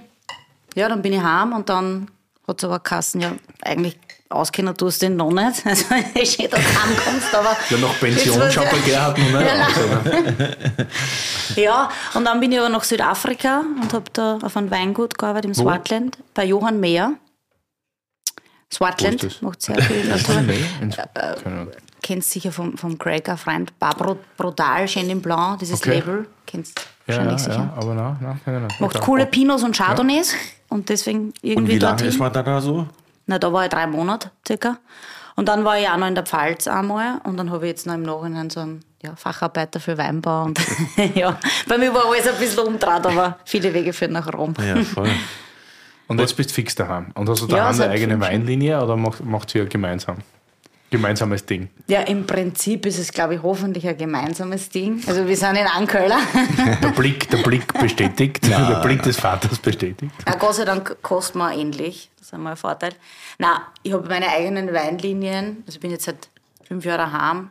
[0.75, 2.11] ja, dann bin ich heim und dann
[2.47, 3.33] hat es aber Kassen, ja,
[3.63, 3.99] eigentlich
[4.31, 5.65] auskennen tust du den noch nicht.
[5.67, 7.57] Also, ich schön, dass du heimkommst, aber.
[7.69, 12.59] Ja, nach Pension schaut der Gerhard noch nicht ja, aus, ja, und dann bin ich
[12.59, 17.13] aber nach Südafrika und habe da auf einem Weingut gearbeitet im Swartland bei Johann Meyer.
[18.73, 20.05] Swartland macht sehr viel.
[20.09, 20.37] Natur.
[21.15, 21.67] äh,
[22.03, 25.95] kennst sicher vom, vom Craig, ein Freund, Barbro Brutal, Chenin Blanc, dieses Okay.
[25.97, 26.27] Label.
[26.47, 27.73] Kennst du Ja, wahrscheinlich ja, sicher.
[27.77, 28.81] ja, aber nein, nein, ich nicht.
[28.81, 30.35] Macht coole Pinots und Chardonnays
[30.69, 32.09] und deswegen irgendwie Und wie lange dorthin.
[32.09, 32.87] ist man da so?
[33.31, 34.79] Na, da war ich drei Monate circa.
[35.37, 37.87] Und dann war ich auch noch in der Pfalz einmal und dann habe ich jetzt
[37.87, 40.43] noch im Nachhinein so einen ja, Facharbeiter für Weinbau.
[40.47, 40.59] Und
[41.15, 44.53] ja, bei mir war alles ein bisschen umdraht, aber viele Wege führen nach Rom.
[44.61, 45.09] Ja, voll.
[46.09, 47.13] Und jetzt bist du fix daheim.
[47.15, 48.21] Und hast du Ja, daheim seit eine eigene.
[48.21, 50.17] Weinlinie oder macht, macht ihr gemeinsam?
[50.91, 51.69] Gemeinsames Ding.
[51.87, 55.01] Ja, im Prinzip ist es, glaube ich, hoffentlich ein gemeinsames Ding.
[55.07, 56.19] Also wir sind in Anköller.
[56.83, 60.13] Der Blick, der Blick bestätigt, der Blick des Vaters bestätigt.
[60.27, 62.11] Ja, Gott sei Dank kosten wir ähnlich.
[62.19, 62.93] Das ist einmal ein Vorteil.
[63.39, 65.63] Na, ich habe meine eigenen Weinlinien.
[65.67, 66.29] Also ich bin jetzt seit
[66.65, 67.51] fünf Jahren daheim.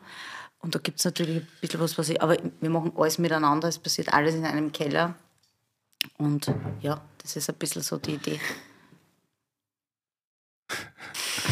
[0.62, 2.22] Und da gibt es natürlich ein bisschen was, was ich.
[2.22, 3.70] Aber wir machen alles miteinander.
[3.70, 5.16] Es passiert alles in einem Keller.
[6.18, 8.40] Und ja, das ist ein bisschen so die Idee.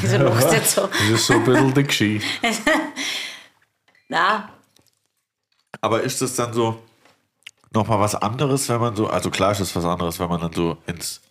[0.01, 0.81] Wieso lachst du jetzt so?
[0.87, 2.27] Das ist so ein bisschen die Geschichte.
[4.09, 4.49] Na,
[5.81, 6.81] Aber ist das dann so
[7.73, 10.53] nochmal was anderes, wenn man so, also klar ist es was anderes, wenn man dann
[10.53, 11.21] so ins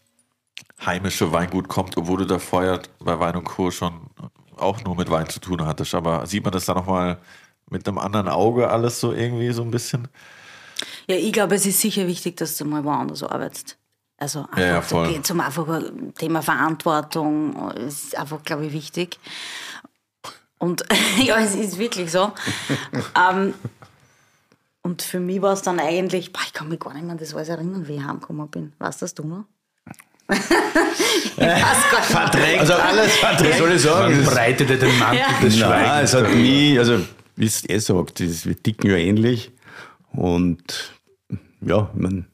[0.85, 3.71] heimische Weingut kommt, obwohl du da vorher bei Wein und Co.
[3.71, 4.11] schon
[4.57, 5.95] auch nur mit Wein zu tun hattest.
[5.95, 7.19] Aber sieht man das dann nochmal
[7.71, 10.09] mit einem anderen Auge alles so irgendwie so ein bisschen?
[11.09, 13.79] Ja, ich glaube, es ist sicher wichtig, dass du mal woanders arbeitest.
[14.19, 15.09] Also einfach, Ja, ja, voll.
[15.13, 19.19] geht's um einfach ein Thema Verantwortung, ist einfach, glaube ich, wichtig.
[20.59, 20.85] Und
[21.25, 22.33] ja, es ist wirklich so.
[23.31, 23.53] ähm,
[24.83, 27.19] und für mich war es dann eigentlich, boah, ich kann mich gar nicht mehr an
[27.19, 28.73] das alles erinnern, wie ich heimgekommen bin.
[28.79, 29.45] Weißt das du noch?
[30.29, 32.11] ich weiß gar nicht.
[32.11, 33.51] Verdrängt Also alles verdrängt.
[33.53, 34.15] Was soll ich sagen?
[34.17, 36.15] Man Das- breitete den Mantel des Nein, Schweigens.
[36.15, 37.01] es hat nie, also
[37.37, 39.53] wie es eh sagt, wir ticken ja ähnlich.
[40.13, 40.95] Und
[41.61, 42.27] ja, man,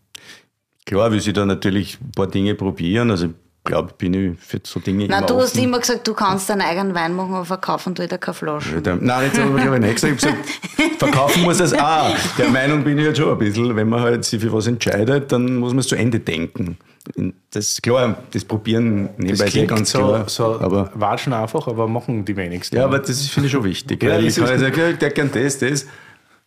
[0.93, 3.11] klar will ich da natürlich ein paar Dinge probieren.
[3.11, 3.33] Also ich
[3.65, 5.65] glaube, bin ich für so Dinge Nein, immer du hast offen.
[5.65, 8.83] immer gesagt, du kannst deinen eigenen Wein machen, aber verkaufen tue ich dir keine Flaschen.
[8.83, 10.23] Der- Nein, jetzt habe ich glaube ich nicht gesagt.
[10.23, 12.15] Ich habe gesagt, verkaufen muss das auch.
[12.39, 13.75] Der Meinung bin ich jetzt schon ein bisschen.
[13.77, 16.77] Wenn man halt sich für was entscheidet, dann muss man es zu Ende denken.
[17.51, 20.29] Das klar, das probieren nebenbei sehr ganz so, klar.
[20.29, 22.77] so aber, watschen einfach, aber machen die wenigsten.
[22.77, 24.03] ja, aber das ist, finde ich schon wichtig.
[24.03, 25.87] Ja, weil das ich kann sagen, der kann das, das.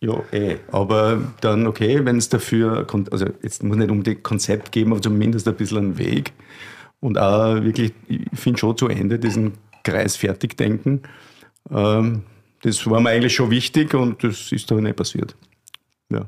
[0.06, 0.56] Ja, eh.
[0.70, 5.48] Aber dann, okay, wenn es dafür, also jetzt muss nicht unbedingt Konzept geben, aber zumindest
[5.48, 6.32] ein bisschen einen Weg.
[7.00, 9.54] Und auch wirklich, ich finde schon zu Ende diesen
[9.84, 11.02] Fachkreis fertig denken.
[11.70, 12.22] Ähm,
[12.62, 15.34] das war mir eigentlich schon wichtig und das ist aber nicht passiert.
[16.10, 16.26] Ja.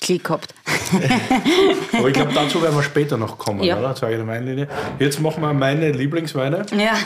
[0.00, 0.54] Klick gehabt.
[1.92, 3.78] Aber ich glaube, dazu werden wir später noch kommen, Ja.
[3.78, 3.94] oder?
[3.94, 4.68] Zweige der Weinlinie.
[4.98, 6.64] Jetzt machen wir meine Lieblingsweine.
[6.76, 6.96] Ja.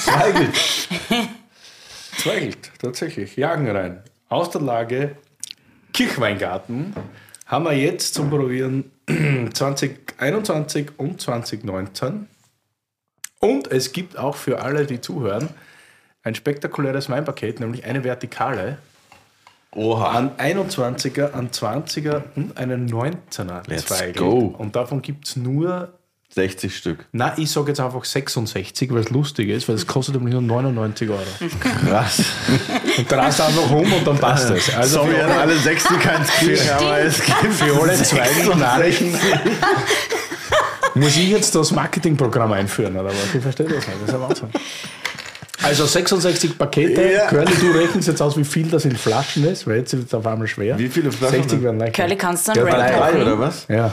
[0.00, 0.58] Zweigelt.
[2.20, 3.36] Zweigelt, tatsächlich.
[3.36, 4.02] Jagenrein.
[4.28, 5.16] Aus der Lage
[5.94, 6.94] Kirchweingarten
[7.46, 8.90] haben wir jetzt zum Probieren
[9.54, 12.28] 2021 und 2019.
[13.38, 15.48] Und es gibt auch für alle, die zuhören,
[16.22, 18.76] ein spektakuläres Weinpaket, nämlich eine Vertikale.
[19.74, 20.10] Oha.
[20.10, 24.18] An 21er, an 20er und einen 19er Let's Zweigelt.
[24.18, 24.54] go.
[24.58, 25.94] Und davon gibt es nur
[26.32, 27.06] 60 Stück.
[27.12, 30.42] na, ich sage jetzt einfach 66, weil es lustig ist, weil es kostet nämlich nur
[30.42, 31.20] 99 Euro.
[31.86, 32.22] Krass.
[32.98, 34.72] Und dann hast du einfach rum und dann passt es.
[34.74, 39.18] Also Sorry für alle, alle sechs, die keins kriegen, aber es gibt für alle Zweigel-Nachrichten
[40.94, 43.34] muss ich jetzt das Marketingprogramm einführen, oder was?
[43.34, 43.98] Ich verstehe das nicht.
[44.02, 44.48] Das ist ein Wahnsinn.
[45.62, 47.12] Also 66 Pakete.
[47.12, 47.26] Ja.
[47.26, 50.14] Curly, du rechnest jetzt aus, wie viel das in Flaschen ist, weil jetzt wird es
[50.14, 50.78] auf einmal schwer.
[50.78, 51.94] Wie viele Flaschen 60 werden leicht.
[51.94, 53.66] Curly, kannst du Ja, einen drei, Drei oder was?
[53.68, 53.92] Ja.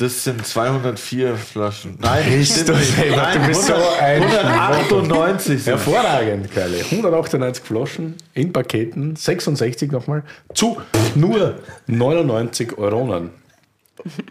[0.00, 1.98] Das sind 204 Flaschen.
[2.00, 2.50] Nein, nicht.
[2.54, 6.80] selber, Nein, du bist so 100 ein 198 sind Hervorragend, Curly.
[6.90, 10.22] 198 Flaschen in Paketen, 66 nochmal,
[10.54, 10.80] zu
[11.14, 13.28] nur 99 Euronen.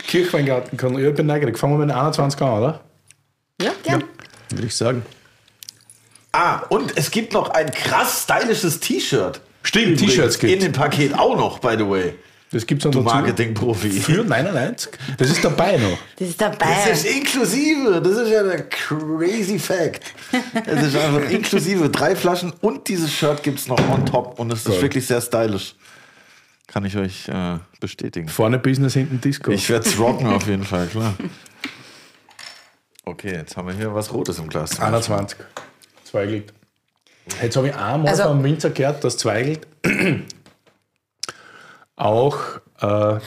[0.07, 1.59] Kirchweingarten kann, ich bin neugierig.
[1.59, 2.81] Fangen wir mit den 21 an, oder?
[3.61, 4.03] Ja, gern.
[4.49, 5.05] Würde ich sagen.
[6.31, 9.39] Ah, und es gibt noch ein krass stylisches T-Shirt.
[9.61, 10.65] Stimmt, T-Shirts In gibt's.
[10.65, 12.15] dem Paket auch noch, by the way.
[12.51, 13.03] Das gibt es Du dazu.
[13.15, 13.91] Marketing-Profi.
[13.91, 14.91] Für 99?
[15.17, 15.97] Das ist dabei noch.
[16.17, 16.65] Das ist dabei.
[16.89, 18.01] Das ist inklusive.
[18.01, 20.01] Das ist ja der crazy Fact.
[20.65, 21.89] Es ist einfach inklusive.
[21.89, 24.39] Drei Flaschen und dieses Shirt gibt es noch on top.
[24.39, 25.75] Und es ist wirklich sehr stylisch.
[26.65, 28.27] Kann ich euch äh, bestätigen.
[28.27, 29.51] Vorne Business, hinten Disco.
[29.51, 31.13] Ich werde es rocken auf jeden Fall, klar.
[33.05, 34.79] Okay, jetzt haben wir hier was Rotes im Glas.
[34.79, 35.37] 21.
[36.03, 36.53] Zweigelt.
[37.41, 39.67] Jetzt habe ich einmal Also- vom Winzer gehört, dass Zweigelt
[41.99, 42.37] auch
[42.81, 43.19] äh,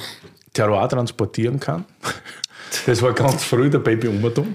[0.53, 1.85] Terroir transportieren kann.
[2.87, 4.55] Das war ganz früh der Baby Umbertum.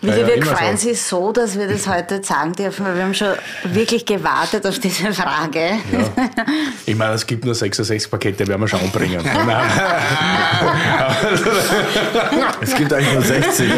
[0.00, 0.88] Wieder, Ja, ja, wir freuen so.
[0.88, 3.34] sich so, dass wir das heute sagen dürfen, weil wir haben schon
[3.64, 5.72] wirklich gewartet auf diese Frage.
[6.86, 9.20] Ich meine, es gibt nur 66 Pakete, werden wir schon anbringen.
[12.60, 13.72] Es gibt eigentlich nur 60.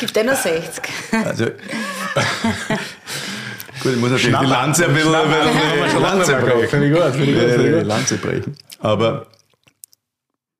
[0.00, 0.84] Gibt eh nur 60.
[1.24, 1.46] Also,
[3.80, 6.68] gut, ich muss natürlich die Lanze ein bisschen, bisschen Lanze brechen.
[6.68, 7.86] Finde ich gut, finde ich gut, ich gut.
[7.86, 8.54] Lanze brechen.
[8.80, 9.26] Aber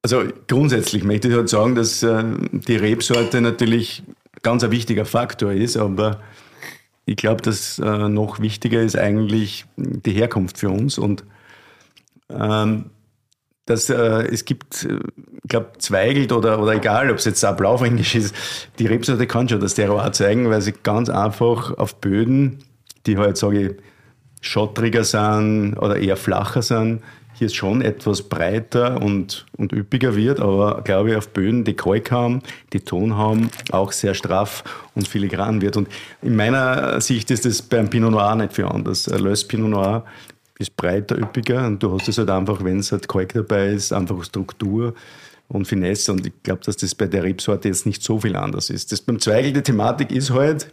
[0.02, 4.02] also grundsätzlich möchte ich halt sagen, dass äh, die Rebsorte natürlich
[4.42, 6.20] ganz ein wichtiger Faktor ist, aber
[7.04, 11.24] ich glaube, dass äh, noch wichtiger ist eigentlich die Herkunft für uns und
[12.30, 12.86] ähm,
[13.66, 13.94] dass äh,
[14.32, 15.00] es gibt, äh,
[15.42, 18.34] ich glaube, Zweigelt oder, oder egal, ob es jetzt auch Blaufränkisch ist,
[18.78, 22.64] die Rebsorte kann schon das Terroir zeigen, weil sie ganz einfach auf Böden,
[23.06, 23.72] die halt, sage ich,
[24.40, 27.02] schottriger sind oder eher flacher sind,
[27.34, 32.10] hier schon etwas breiter und, und üppiger wird, aber glaube ich auf Böden, die Kalk
[32.10, 32.42] haben,
[32.72, 34.62] die Ton haben, auch sehr straff
[34.94, 35.76] und filigran wird.
[35.78, 35.88] Und
[36.20, 39.08] in meiner Sicht ist das beim Pinot Noir nicht viel anders.
[39.08, 40.04] Ein Lös Pinot Noir
[40.58, 43.92] ist breiter, üppiger und du hast es halt einfach, wenn es halt Kalk dabei ist,
[43.92, 44.94] einfach Struktur
[45.48, 46.12] und Finesse.
[46.12, 48.92] Und ich glaube, dass das bei der Rebsorte jetzt nicht so viel anders ist.
[48.92, 50.70] Das beim Zweigel die Thematik ist halt,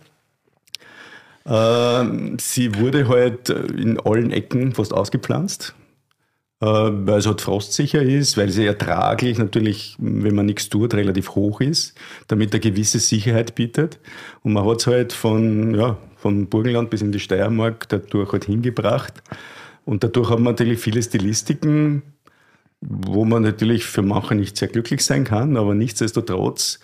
[1.47, 5.75] sie wurde halt in allen Ecken fast ausgepflanzt,
[6.59, 11.35] äh, weil es halt frostsicher ist, weil sie ertraglich natürlich, wenn man nichts tut, relativ
[11.35, 13.99] hoch ist, damit eine gewisse Sicherheit bietet.
[14.43, 18.45] Und man hat es halt von, ja, von Burgenland bis in die Steiermark dadurch halt
[18.45, 19.13] hingebracht.
[19.85, 22.01] Und dadurch hat man natürlich viele Stilistiken,
[22.81, 26.79] wo man natürlich für manche nicht sehr glücklich sein kann, aber nichtsdestotrotz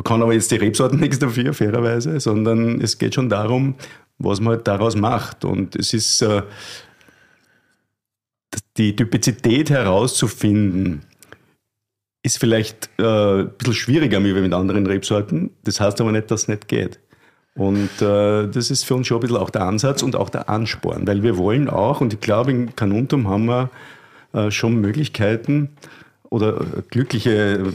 [0.00, 3.74] da kann aber jetzt die Rebsorten nichts dafür, fairerweise, sondern es geht schon darum,
[4.18, 5.44] was man halt daraus macht.
[5.44, 6.42] Und es ist äh,
[8.78, 11.02] die Typizität herauszufinden,
[12.22, 15.50] ist vielleicht äh, ein bisschen schwieriger wie mit anderen Rebsorten.
[15.64, 16.98] Das heißt aber nicht, dass es nicht geht.
[17.54, 20.48] Und äh, das ist für uns schon ein bisschen auch der Ansatz und auch der
[20.48, 23.70] Ansporn, weil wir wollen auch, und ich glaube, in Canuntum haben wir
[24.32, 25.76] äh, schon Möglichkeiten
[26.30, 27.74] oder äh, glückliche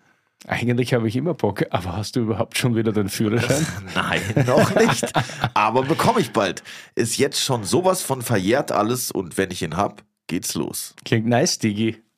[0.47, 3.65] Eigentlich habe ich immer Bock, aber hast du überhaupt schon wieder den Führerschein?
[3.95, 5.05] Nein, noch nicht.
[5.53, 6.63] Aber bekomme ich bald.
[6.95, 10.95] Ist jetzt schon sowas von verjährt alles und wenn ich ihn hab, geht's los.
[11.05, 12.01] Klingt nice, Digi.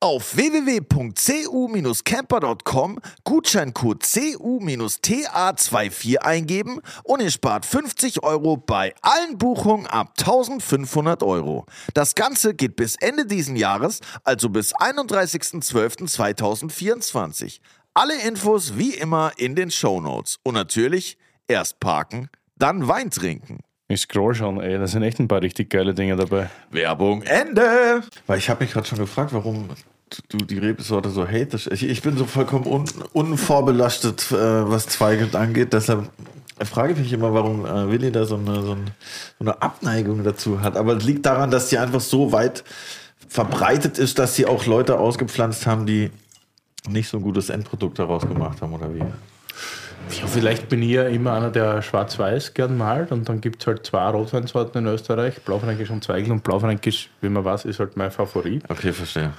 [0.00, 11.24] Auf www.cu-camper.com Gutscheincode CU-TA24 eingeben und ihr spart 50 Euro bei allen Buchungen ab 1500
[11.24, 11.66] Euro.
[11.94, 17.58] Das Ganze geht bis Ende diesen Jahres, also bis 31.12.2024.
[17.92, 21.18] Alle Infos wie immer in den Show Notes Und natürlich
[21.48, 23.64] erst parken, dann Wein trinken.
[23.90, 26.50] Ich scroll schon, ey, da sind echt ein paar richtig geile Dinge dabei.
[26.70, 28.02] Werbung Ende.
[28.26, 29.70] Weil ich habe mich gerade schon gefragt, warum
[30.28, 31.72] du die Rebsorte so hatest.
[31.72, 32.84] Ich, ich bin so vollkommen un,
[33.14, 34.34] unvorbelastet, äh,
[34.70, 35.72] was Zweigelt angeht.
[35.72, 36.10] Deshalb
[36.64, 38.84] frage ich mich immer, warum äh, Willi da so eine, so, eine,
[39.38, 40.76] so eine Abneigung dazu hat.
[40.76, 42.64] Aber es liegt daran, dass die einfach so weit
[43.26, 46.10] verbreitet ist, dass sie auch Leute ausgepflanzt haben, die
[46.88, 49.02] nicht so ein gutes Endprodukt daraus gemacht haben, oder wie?
[50.10, 53.66] Ja, vielleicht bin ich ja immer einer, der schwarz-weiß gern malt und dann gibt es
[53.66, 57.96] halt zwei Rotweinsorten in Österreich, Blaufränkisch und Zweigel und Blaufränkisch, wie man weiß, ist halt
[57.96, 58.64] mein Favorit.
[58.68, 59.32] Okay, verstehe.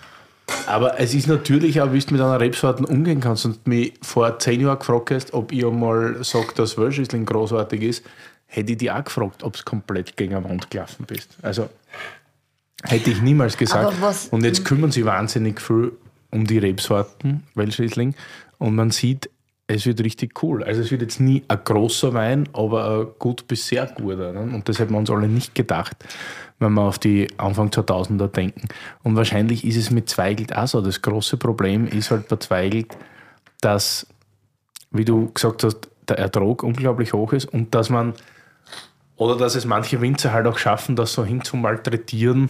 [0.67, 4.39] Aber es ist natürlich auch, wie du mit einer Rebsorten umgehen kannst und mich vor
[4.39, 8.05] zehn Jahren gefragt hast, ob ich einmal sage, dass Wölschisling großartig ist,
[8.47, 11.37] hätte ich dich auch gefragt, ob du komplett gegen eine Wand gelaufen bist.
[11.41, 11.69] Also
[12.83, 13.95] hätte ich niemals gesagt.
[14.31, 15.91] und jetzt kümmern sie wahnsinnig viel
[16.31, 18.15] um die Rebsorten, Welschriesling,
[18.57, 19.29] und man sieht,
[19.69, 20.63] es wird richtig cool.
[20.63, 24.33] Also es wird jetzt nie ein großer Wein, aber ein gut bis sehr guter.
[24.33, 24.41] Ne?
[24.41, 25.95] Und das hätten wir uns alle nicht gedacht,
[26.57, 28.67] wenn wir auf die Anfang 2000er denken.
[29.03, 30.81] Und wahrscheinlich ist es mit Zweigelt auch so.
[30.81, 32.97] Das große Problem ist halt bei Zweigelt,
[33.61, 34.07] dass,
[34.89, 38.15] wie du gesagt hast, der Ertrag unglaublich hoch ist und dass man,
[39.17, 42.49] oder dass es manche Winzer halt auch schaffen, das so hinzumalträtieren,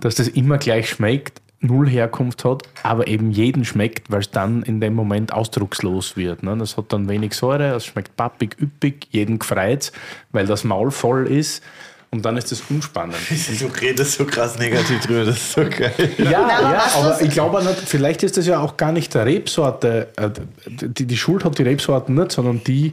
[0.00, 4.62] dass das immer gleich schmeckt, null Herkunft hat, aber eben jeden schmeckt, weil es dann
[4.62, 6.42] in dem Moment ausdruckslos wird.
[6.42, 6.56] Ne?
[6.56, 9.92] Das hat dann wenig Säure, es schmeckt pappig, üppig, jeden gefreut,
[10.32, 11.62] weil das Maul voll ist.
[12.10, 13.16] Und dann ist das unspannend.
[13.58, 15.92] Du redest so krass negativ drüber, das ist so geil.
[16.18, 20.08] Ja, ja, ja aber ich glaube, vielleicht ist das ja auch gar nicht der Rebsorte,
[20.16, 20.30] äh,
[20.66, 22.92] die, die Schuld hat die Rebsorten nicht, sondern die,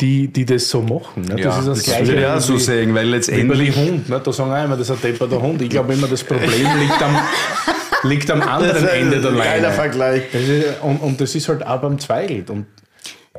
[0.00, 1.22] die, die das so machen.
[1.22, 1.36] Ne?
[1.36, 2.20] Das ja, ist das, das Gleiche.
[2.20, 3.60] Ja, so sehen, weil letztendlich.
[3.60, 4.20] Wie bei Hund, ne?
[4.22, 5.62] da sagen auch immer, das ist ein depperter Hund.
[5.62, 7.16] Ich glaube immer, das Problem liegt am,
[8.04, 9.62] liegt am anderen Ende der Leine.
[9.62, 10.22] Geiler Vergleich.
[10.82, 12.50] und, und das ist halt auch beim Zweigelt.
[12.50, 12.66] Und,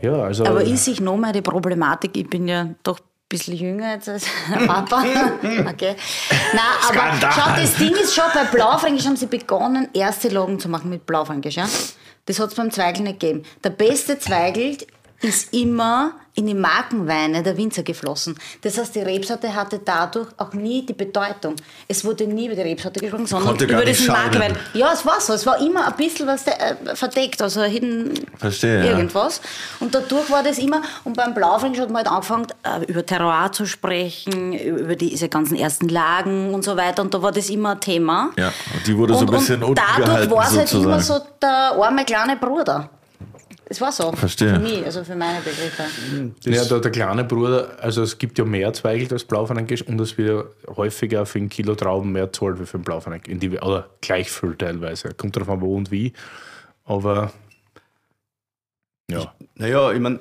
[0.01, 3.93] ja, also, Aber ist sich nochmal die Problematik, ich bin ja doch ein bisschen jünger
[3.93, 4.25] jetzt als
[4.67, 5.03] Papa.
[5.43, 5.95] Okay.
[6.53, 10.69] Nein, aber schau, das Ding ist schon, bei Blaufränkisch haben sie begonnen, erste Lagen zu
[10.69, 11.55] machen mit Blaufränkisch.
[11.55, 11.67] Ja?
[12.25, 13.43] Das hat es beim Zweigel nicht gegeben.
[13.63, 14.77] Der beste Zweigel
[15.21, 18.37] ist immer in die Markenweine der Winzer geflossen.
[18.61, 21.55] Das heißt, die Rebsorte hatte dadurch auch nie die Bedeutung.
[21.87, 24.57] Es wurde nie über die Rebsorte gesprochen, sondern über diesen Markenwein.
[24.73, 25.33] Ja, es war so.
[25.33, 29.37] Es war immer ein bisschen was äh, verdeckt, also hidden Verstehe, irgendwas.
[29.41, 29.85] Ja.
[29.85, 33.51] Und dadurch war das immer, und beim Blaufränkisch hat man halt angefangen, äh, über Terroir
[33.53, 37.01] zu sprechen, über diese ganzen ersten Lagen und so weiter.
[37.01, 38.31] Und da war das immer ein Thema.
[38.37, 41.75] Ja, und die wurde so ein bisschen und dadurch war es halt immer so der
[41.79, 42.89] arme kleine Bruder.
[43.67, 44.11] Es war so.
[44.11, 44.53] Verstehe.
[44.53, 45.83] Für mich, also für meine Begriffe.
[46.43, 50.17] Ja, der, der kleine Bruder, also es gibt ja mehr Zweigelt als Blaufränkisch und es
[50.17, 53.35] wird ja häufiger für ein Kilo Trauben mehr zahlt wie für ein Blaufränkisch.
[53.61, 55.09] Oder gleich viel teilweise.
[55.15, 56.13] Kommt darauf an, wo und wie.
[56.83, 57.31] Aber
[59.09, 59.33] ja.
[59.55, 60.19] Naja, ich meine,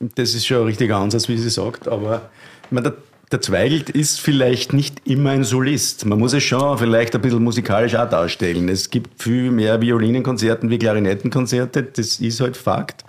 [0.00, 2.30] das ist schon ein richtiger Ansatz, wie sie sagt, aber
[2.64, 2.98] ich meine, der,
[3.32, 6.04] der Zweigelt ist vielleicht nicht immer ein Solist.
[6.04, 8.68] Man muss es schon vielleicht ein bisschen musikalisch auch darstellen.
[8.68, 13.04] Es gibt viel mehr Violinenkonzerten wie Klarinettenkonzerte, das ist halt Fakt.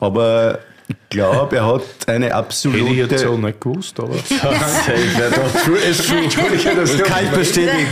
[0.00, 2.84] Aber ich glaube, er hat eine absolute.
[2.84, 4.14] Hätte ich jetzt so nicht gewusst, aber.
[6.76, 7.86] Das kann ich bestätigen.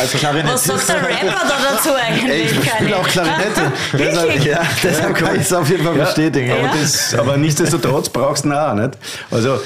[0.00, 0.64] Als Was Klarinettist.
[0.66, 2.52] sagt der Rapper da dazu eigentlich?
[2.52, 3.72] Ich spiele auch Klarinette.
[3.98, 6.50] deshalb, ja, deshalb kann ich es auf jeden Fall bestätigen.
[6.52, 6.72] Aber, Ja.
[6.80, 8.92] das, aber nichtsdestotrotz brauchst du ihn auch nicht.
[9.30, 9.60] Also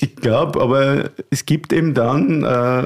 [0.00, 2.82] ich glaube, aber es gibt eben dann äh,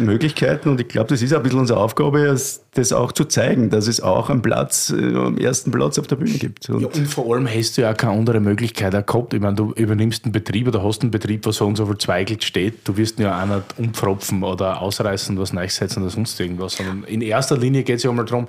[0.00, 3.68] Möglichkeiten und ich glaube, das ist ein bisschen unsere Aufgabe, es- das auch zu zeigen,
[3.70, 6.68] dass es auch einen Platz, äh, am ersten Platz auf der Bühne gibt.
[6.70, 9.34] Und Ja, und vor allem hast du ja auch keine andere Möglichkeit auch gehabt.
[9.34, 11.98] Ich meine, du übernimmst einen Betrieb oder hast einen Betrieb, wo so und so viel
[11.98, 12.86] Zweigelt steht.
[12.86, 16.74] Du wirst ihn ja auch nicht umpfropfen oder ausreißen, was Neusetzen oder sonst irgendwas.
[16.76, 18.46] Sondern in erster Linie geht es ja einmal darum,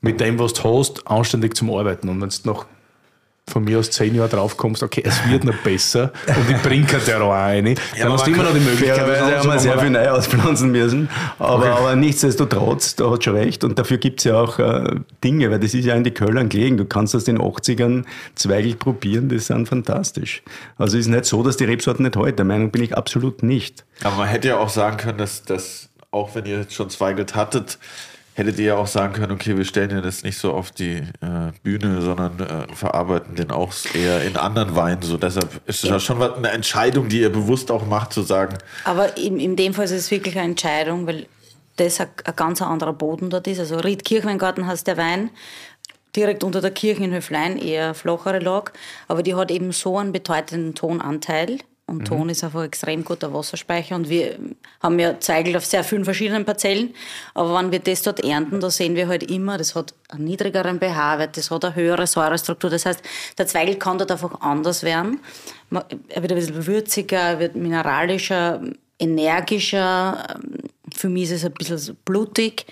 [0.00, 2.08] mit dem, was du hast, anständig zum Arbeiten.
[2.08, 2.64] Und wenn du noch
[3.48, 6.86] von mir aus zehn Jahre drauf kommst, okay, es wird noch besser und ich bringe
[6.86, 8.96] kein Terror rein, dann aber hast du immer noch die Möglichkeit.
[8.96, 11.08] Fairerweise haben wir sehr viel neu auspflanzen müssen.
[11.38, 13.64] Aber, aber nichtsdestotrotz, da hat schon recht.
[13.64, 16.48] Und dafür gibt es ja auch äh, Dinge, weil das ist ja in die Köln
[16.48, 16.76] gelegen.
[16.76, 20.42] Du kannst aus den 80ern Zweigel probieren, die sind fantastisch.
[20.76, 22.34] Also es ist nicht so, dass die Rebsorten nicht heute.
[22.34, 23.84] Der Meinung bin ich absolut nicht.
[24.02, 27.34] Aber man hätte ja auch sagen können, dass, dass auch wenn ihr jetzt schon Zweigelt
[27.34, 27.78] hattet,
[28.38, 30.98] hättet ihr ja auch sagen können, okay, wir stellen ja das nicht so auf die
[31.20, 35.02] äh, Bühne, sondern äh, verarbeiten den auch eher in anderen Weinen.
[35.02, 38.56] So deshalb ist es ja schon eine Entscheidung, die ihr bewusst auch macht, zu sagen,
[38.84, 41.26] Aber in, in dem Fall ist es wirklich eine Entscheidung, weil
[41.76, 43.58] das ein, ein ganz anderer Boden dort ist.
[43.58, 45.30] Also Ried Kirchweingarten heißt der Wein,
[46.14, 48.72] direkt unter der Kirche in Höflein, eher flachere Lage,
[49.08, 51.58] aber die hat eben so einen bedeutenden Tonanteil.
[51.88, 53.96] Und Ton ist einfach ein extrem guter Wasserspeicher.
[53.96, 54.38] Und wir
[54.82, 56.94] haben ja Zweigel auf sehr vielen verschiedenen Parzellen.
[57.32, 60.78] Aber wenn wir das dort ernten, da sehen wir halt immer, das hat einen niedrigeren
[60.78, 62.68] pH-Wert, das hat eine höhere Säurestruktur.
[62.68, 63.02] Das heißt,
[63.38, 65.20] der Zweigel kann dort einfach anders werden.
[65.70, 68.60] Er wird ein bisschen würziger, er wird mineralischer,
[68.98, 70.38] energischer.
[70.94, 72.66] Für mich ist es ein bisschen blutig.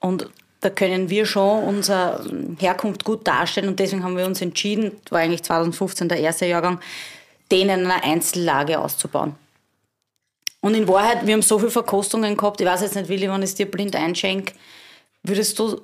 [0.00, 0.28] Und
[0.60, 2.24] da können wir schon unsere
[2.58, 3.68] Herkunft gut darstellen.
[3.68, 6.78] Und deswegen haben wir uns entschieden, war eigentlich 2015 der erste Jahrgang,
[7.50, 9.34] den in einer Einzellage auszubauen.
[10.60, 13.42] Und in Wahrheit, wir haben so viele Verkostungen gehabt, ich weiß jetzt nicht, Willi, wenn
[13.42, 14.54] ich es dir blind einschenke,
[15.22, 15.80] würdest du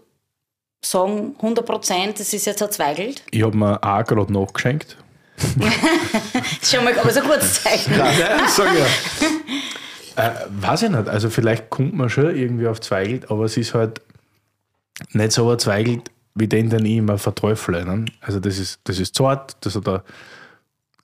[0.82, 3.22] sagen, 100 Prozent, das ist jetzt erzweigelt?
[3.30, 4.96] Ich habe mir auch gerade nachgeschenkt.
[6.32, 7.94] Das ist schon mal aber so ein gutes Zeichen.
[7.94, 8.10] Ja.
[10.16, 11.08] äh, weiß ich nicht.
[11.08, 14.02] Also vielleicht kommt man schon irgendwie auf Zweigelt, aber es ist halt
[15.12, 17.84] nicht so ein Zweigelt wie den, den ich immer verteufle.
[17.84, 18.04] Ne?
[18.20, 20.02] Also das ist, das ist zart, das hat eine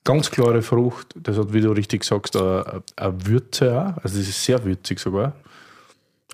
[0.07, 4.03] ganz klare Frucht, das hat, wie du richtig sagst, eine, eine Würze auch.
[4.03, 5.33] Also das ist sehr würzig sogar.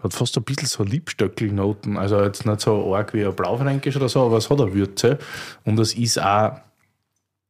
[0.03, 1.97] Hat fast ein bisschen so Liebstöckelnoten.
[1.97, 5.17] Also jetzt nicht so arg wie ein Blaufränkisch oder so, aber es hat eine Würze.
[5.65, 6.51] Und es ist auch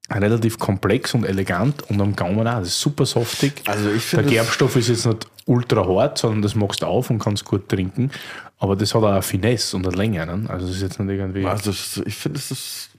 [0.09, 2.59] relativ komplex und elegant und am Gaumen auch.
[2.59, 3.61] Das ist super saftig.
[3.67, 7.19] Also ich Der Gerbstoff ist jetzt nicht ultra hart, sondern das machst du auf und
[7.19, 8.11] kannst gut trinken.
[8.59, 10.25] Aber das hat auch eine Finesse und eine Länge.
[10.25, 10.49] Ne?
[10.49, 11.45] Also das ist jetzt nicht irgendwie.
[11.45, 11.71] Also
[12.05, 12.89] ich finde, es ist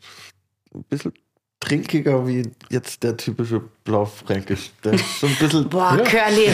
[0.75, 1.13] ein bisschen
[1.65, 4.71] trinkiger wie jetzt der typische Blaufränkisch.
[4.85, 5.69] Der ist so ein bisschen.
[5.71, 6.51] Boah, Curly,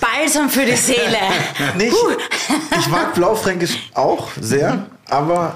[0.00, 1.18] Balsam für die Seele.
[1.76, 1.94] Nicht,
[2.78, 5.54] ich mag Blaufränkisch auch sehr, aber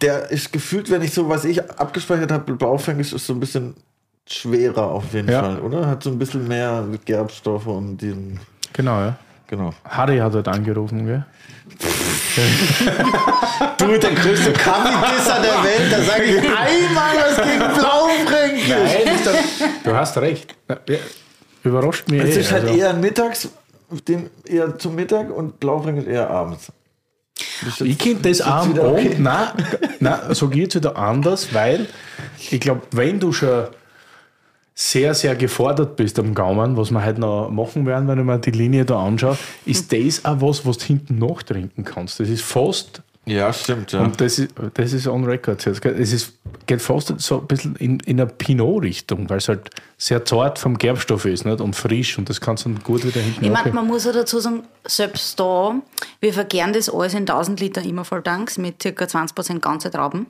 [0.00, 3.74] der ist gefühlt, wenn ich so, was ich abgespeichert habe, Blaufränkisch ist so ein bisschen
[4.26, 5.40] schwerer auf jeden Ja.
[5.42, 5.86] Fall, oder?
[5.86, 8.40] Hat so ein bisschen mehr Gerbstoffe und diesen.
[8.72, 9.16] Genau, ja.
[9.46, 9.72] Genau.
[9.88, 11.24] Harry hat halt angerufen, gell?
[13.78, 18.68] Du, der größte Kaffeegisser der Welt, da sage ich einmal was gegen Blaufränkisch.
[18.68, 19.36] Nein, das,
[19.84, 20.56] du hast recht.
[21.62, 22.22] Überrascht mich.
[22.22, 22.74] Es eh, ist halt also.
[22.74, 23.48] eher mittags,
[24.08, 26.72] den eher zum Mittag und Blaufränkisch eher abends.
[27.80, 29.06] Ich könnte das am wieder okay?
[29.06, 29.48] Abend, nein,
[30.00, 31.88] nein, so geht es wieder anders, weil
[32.50, 33.66] ich glaube, wenn du schon
[34.74, 38.38] sehr, sehr gefordert bist am Gaumen, was wir heute noch machen werden, wenn ich mir
[38.38, 42.18] die Linie da anschaue, ist das auch was, was du hinten nachtrinken kannst.
[42.18, 44.00] Das ist fast, Ja, stimmt, ja.
[44.00, 46.32] und das ist, das ist on record es ist,
[46.66, 50.76] geht fast so ein bisschen in, in eine Pinot-Richtung, weil es halt sehr zart vom
[50.76, 51.60] Gerbstoff ist nicht?
[51.60, 54.12] und frisch und das kannst du dann gut wieder hinten Ich meine, man muss ja
[54.12, 55.76] dazu sagen, selbst da,
[56.18, 58.88] wir verkehren das alles in 1000 Liter Immervolltanks mit ca.
[59.04, 60.26] 20% ganze Trauben.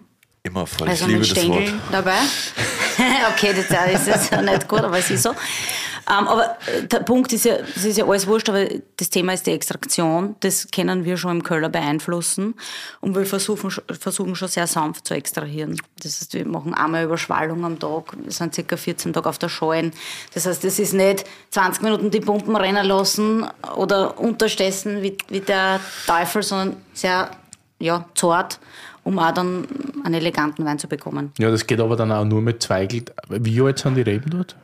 [0.47, 0.89] Immer voll.
[0.89, 1.63] Also ich liebe mit das Wort.
[1.63, 2.19] Stängel dabei.
[3.33, 5.31] okay, das ist jetzt nicht gut, aber es ist so.
[5.31, 8.67] Ähm, aber äh, der Punkt ist ja, das ist ja alles wurscht, aber
[8.99, 10.37] das Thema ist die Extraktion.
[10.41, 12.55] Das können wir schon im Köller beeinflussen.
[13.01, 15.81] Und wir versuchen, versuchen schon sehr sanft zu extrahieren.
[16.03, 18.15] Das heißt, wir machen einmal Überschwallung am Tag.
[18.23, 19.93] Wir sind circa 14 Tage auf der Scheuen.
[20.35, 25.41] Das heißt, das ist nicht 20 Minuten die Pumpen rennen lassen oder unterstessen wie, wie
[25.41, 27.31] der Teufel, sondern sehr
[27.79, 28.61] ja, zart,
[29.05, 29.67] um auch dann
[30.03, 31.33] einen eleganten Wein zu bekommen.
[31.39, 33.13] Ja, das geht aber dann auch nur mit Zweigelt.
[33.29, 34.57] Wie alt sind die Reben dort?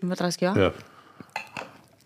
[0.00, 0.60] Über 30 Jahre?
[0.60, 0.72] Ja.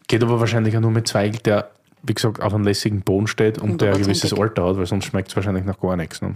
[0.07, 1.71] Geht aber wahrscheinlich auch nur mit Zweig, der,
[2.03, 4.33] wie gesagt, auf einem lässigen Boden steht und der ein gewisses.
[4.33, 6.23] Alter hat, weil sonst schmeckt es wahrscheinlich nach gar nichts.
[6.23, 6.35] Ne?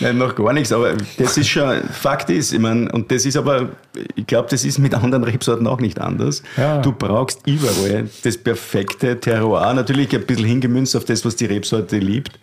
[0.00, 3.36] Nein, noch gar nichts, aber das ist schon, Fakt ist, ich meine, und das ist
[3.36, 3.68] aber,
[4.16, 6.42] ich glaube, das ist mit anderen Rebsorten auch nicht anders.
[6.56, 6.80] Ja.
[6.80, 11.98] Du brauchst überall das perfekte Terroir, natürlich ein bisschen hingemünzt auf das, was die Rebsorte
[11.98, 12.40] liebt,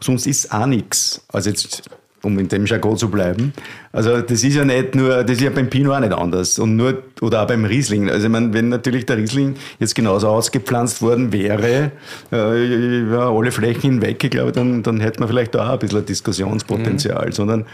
[0.00, 1.24] sonst ist auch nichts.
[1.28, 1.82] Also jetzt,
[2.26, 3.52] um in dem Jargon zu bleiben.
[3.92, 6.58] Also das ist ja nicht nur, das ist ja beim Pinot auch nicht anders.
[6.58, 8.10] Und nur, oder auch beim Riesling.
[8.10, 11.92] Also ich meine, wenn natürlich der Riesling jetzt genauso ausgepflanzt worden wäre,
[12.32, 15.78] äh, über alle Flächen hinweg, ich glaube, dann, dann hätte man vielleicht da auch ein
[15.78, 17.64] bisschen Diskussionspotenzial, sondern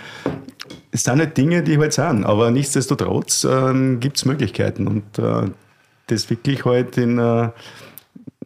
[0.90, 4.86] es sind halt Dinge, die halt sind, aber nichtsdestotrotz ähm, gibt es Möglichkeiten.
[4.86, 5.50] Und äh,
[6.09, 7.48] das wirklich halt in äh,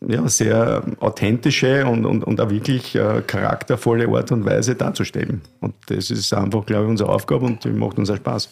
[0.08, 5.42] ja, sehr authentische und, und, und auch wirklich äh, charaktervolle Art und Weise darzustellen.
[5.60, 8.48] Und das ist einfach, glaube ich, unsere Aufgabe und die macht uns auch Spaß.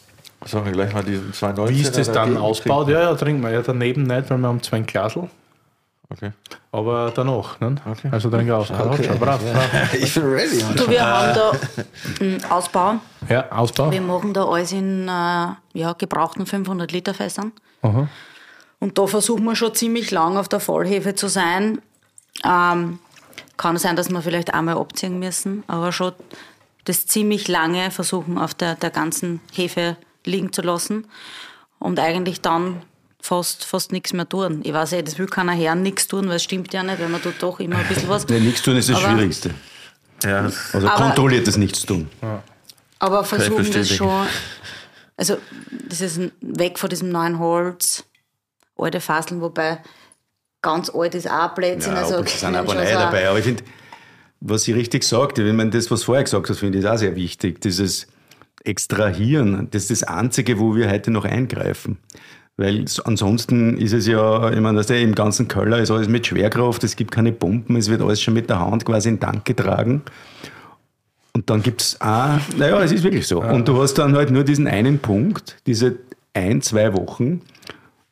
[0.46, 2.88] Sollen wir gleich mal diesen 219 Wie ist das dann ausgebaut?
[2.88, 5.28] Ja, ja, trinken wir ja daneben nicht, weil wir haben zwei Glasel.
[6.10, 6.32] Okay.
[6.70, 7.76] Aber danach, ne?
[7.90, 8.08] Okay.
[8.10, 8.70] Also trinken wir aus.
[8.70, 9.04] Okay.
[9.04, 9.94] Schon, brav, brav.
[9.94, 10.62] Ich bin ready.
[10.76, 11.52] Du, wir haben da
[12.20, 12.94] einen Ausbau.
[13.28, 13.90] Ja, Ausbau.
[13.90, 17.52] Wir machen da alles in äh, ja, gebrauchten 500 Liter Fässern.
[17.82, 18.08] Aha.
[18.84, 21.80] Und da versuchen wir schon ziemlich lang auf der Vollhefe zu sein.
[22.44, 22.98] Ähm,
[23.56, 26.12] kann sein, dass wir vielleicht einmal abziehen müssen, aber schon
[26.84, 31.06] das ziemlich lange versuchen auf der, der ganzen Hefe liegen zu lassen
[31.78, 32.82] und eigentlich dann
[33.22, 34.60] fast, fast nichts mehr tun.
[34.64, 37.08] Ich weiß ja, das will keiner Herren nichts tun, weil es stimmt ja nicht, weil
[37.08, 38.28] man tut doch immer ein bisschen was.
[38.28, 39.54] Nee, nichts tun ist das Aber- Schwierigste.
[40.24, 40.40] Ja,
[40.74, 42.10] Also kontrolliertes Nichts tun.
[42.98, 44.26] Aber versuchen das schon.
[45.16, 45.38] Also,
[45.88, 48.04] das ist weg von diesem neuen Holz,
[48.76, 49.78] alte Faseln, wobei
[50.62, 51.92] ganz alt ist auch Blödsinn.
[51.92, 53.28] Ja, also, es sind wenn aber so- dabei.
[53.28, 53.62] Aber ich finde,
[54.40, 56.96] was sie richtig sagt, ich meine, das, was du vorher gesagt hast, finde ich auch
[56.98, 57.60] sehr wichtig.
[57.60, 58.06] Dieses
[58.64, 61.98] Extrahieren, das ist das Einzige, wo wir heute noch eingreifen.
[62.56, 66.26] Weil ansonsten ist es ja, ich meine, dass der im ganzen Keller ist alles mit
[66.26, 69.44] Schwerkraft, es gibt keine Pumpen, es wird alles schon mit der Hand quasi in Tank
[69.44, 70.02] getragen.
[71.32, 73.42] Und dann gibt es auch, naja, es ist wirklich so.
[73.42, 75.96] Und du hast dann halt nur diesen einen Punkt, diese
[76.32, 77.42] ein, zwei Wochen,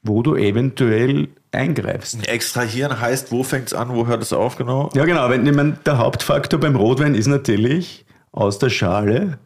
[0.02, 2.26] wo du eventuell eingreifst.
[2.26, 4.90] Extrahieren heißt, wo fängt es an, wo hört es auf genau?
[4.94, 5.28] Ja, genau.
[5.30, 9.38] Wenn, ich meine, der Hauptfaktor beim Rotwein ist natürlich, aus der Schale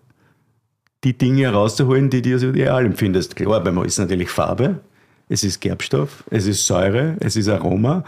[1.04, 3.36] die Dinge herauszuholen, die du als ideal empfindest.
[3.36, 4.80] Klar, beim ist natürlich Farbe,
[5.28, 8.04] es ist Gerbstoff, es ist Säure, es ist Aroma.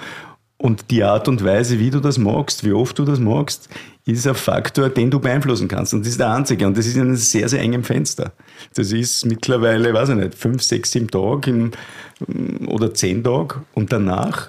[0.61, 3.69] Und die Art und Weise, wie du das magst, wie oft du das magst,
[4.05, 5.95] ist ein Faktor, den du beeinflussen kannst.
[5.95, 6.67] Und das ist der einzige.
[6.67, 8.33] Und das ist in einem sehr, sehr engen Fenster.
[8.75, 11.71] Das ist mittlerweile, weiß ich nicht, fünf, sechs, sieben Tage im,
[12.67, 13.63] oder zehn Tage.
[13.75, 14.49] Und danach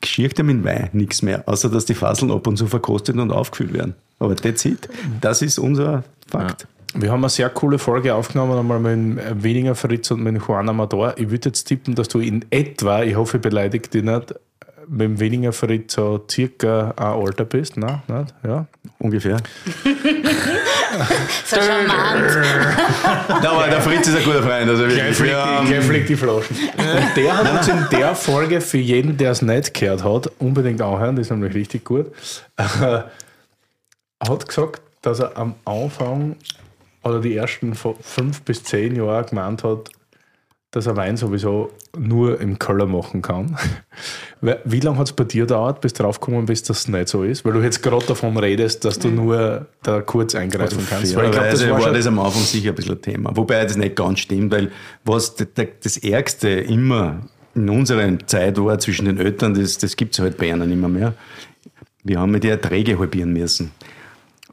[0.00, 3.32] geschirrt mit dem Wein nichts mehr, außer dass die Faseln ab und zu verkostet und
[3.32, 3.94] aufgefüllt werden.
[4.20, 4.88] Aber that's it.
[5.20, 6.68] Das ist unser Fakt.
[6.94, 10.68] Wir haben eine sehr coole Folge aufgenommen, einmal mit dem Weniger Fritz und mit Juan
[10.68, 11.14] Amador.
[11.18, 14.34] Ich würde jetzt tippen, dass du in etwa, ich hoffe, ich beleidige dich nicht,
[14.88, 17.76] mit dem Weniger Fritz so circa ein Alter bist.
[17.76, 18.34] Nein, nicht?
[18.44, 18.66] Ja.
[18.98, 19.38] Ungefähr.
[21.44, 22.38] So charmant.
[23.42, 24.68] Na, aber der Fritz ist ein guter Freund.
[24.68, 26.56] Also Gleich wirklich, fliegt, die, gleich fliegt die Flaschen.
[26.76, 30.80] Und der hat uns in der Folge, für jeden, der es nicht gehört hat, unbedingt
[30.80, 32.06] anhören, das ist nämlich richtig gut,
[32.56, 33.02] äh,
[34.26, 36.36] hat gesagt, dass er am Anfang
[37.04, 39.90] oder die ersten fünf bis zehn Jahre gemeint hat,
[40.70, 43.56] dass er Wein sowieso nur im Keller machen kann.
[44.64, 47.24] Wie lange hat es bei dir gedauert, bis du draufgekommen bist, dass es nicht so
[47.24, 47.44] ist?
[47.44, 51.16] Weil du jetzt gerade davon redest, dass du nur da kurz eingreifen kannst.
[51.16, 53.30] Weil ich glaube, das Fairerweise war war das am Anfang sicher ein bisschen ein Thema.
[53.34, 54.70] Wobei das nicht ganz stimmt, weil
[55.04, 57.22] was das Ärgste immer
[57.54, 60.88] in unserer Zeit war zwischen den Eltern, das, das gibt es halt bei ihnen immer
[60.88, 61.14] mehr.
[62.04, 63.72] Wir haben die Erträge halbieren müssen.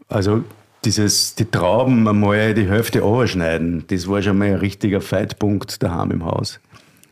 [0.07, 0.43] Also
[0.85, 6.11] dieses, die Trauben einmal die Hälfte schneiden, das war schon mal ein richtiger Feitpunkt daheim
[6.11, 6.59] im Haus.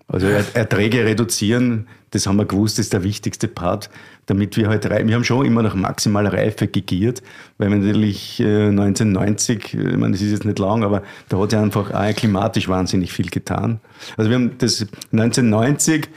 [0.07, 3.89] Also Er- Erträge reduzieren, das haben wir gewusst, ist der wichtigste Part,
[4.27, 7.23] damit wir halt, rei- wir haben schon immer nach maximaler Reife gegiert,
[7.57, 11.49] weil wir natürlich äh, 1990, ich meine, das ist jetzt nicht lang, aber da hat
[11.51, 13.79] sich einfach auch klimatisch wahnsinnig viel getan.
[14.17, 16.07] Also wir haben das 1990,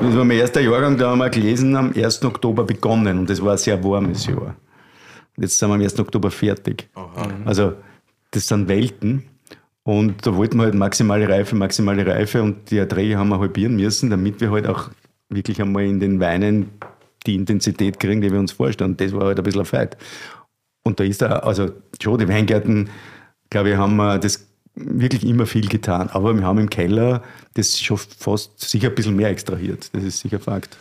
[0.00, 2.24] das war mein erster Jahrgang, da haben wir gelesen, am 1.
[2.24, 4.56] Oktober begonnen und das war ein sehr warmes Jahr.
[5.36, 5.98] Jetzt sind wir am 1.
[5.98, 6.88] Oktober fertig.
[7.44, 7.74] Also,
[8.30, 9.24] das sind Welten.
[9.82, 13.76] Und da wollten wir halt maximale Reife, maximale Reife und die Erträge haben wir halbieren
[13.76, 14.90] müssen, damit wir halt auch
[15.28, 16.70] wirklich einmal in den Weinen
[17.26, 18.96] die Intensität kriegen, die wir uns vorstellen.
[18.96, 19.96] Das war halt ein bisschen ein Fight.
[20.84, 21.70] Und da ist da, also
[22.00, 22.88] schon, die Weingärten,
[23.50, 26.08] glaube ich, haben wir das wirklich immer viel getan.
[26.10, 27.22] Aber wir haben im Keller
[27.54, 29.90] das schon fast sicher ein bisschen mehr extrahiert.
[29.94, 30.76] Das ist sicher Fakt.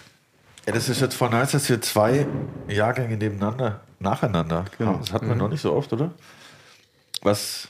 [0.65, 2.25] Ja, das ist jetzt wir zwei
[2.69, 4.99] Jahrgänge nebeneinander, nacheinander haben.
[4.99, 6.11] Das hatten wir noch nicht so oft, oder?
[7.21, 7.67] Was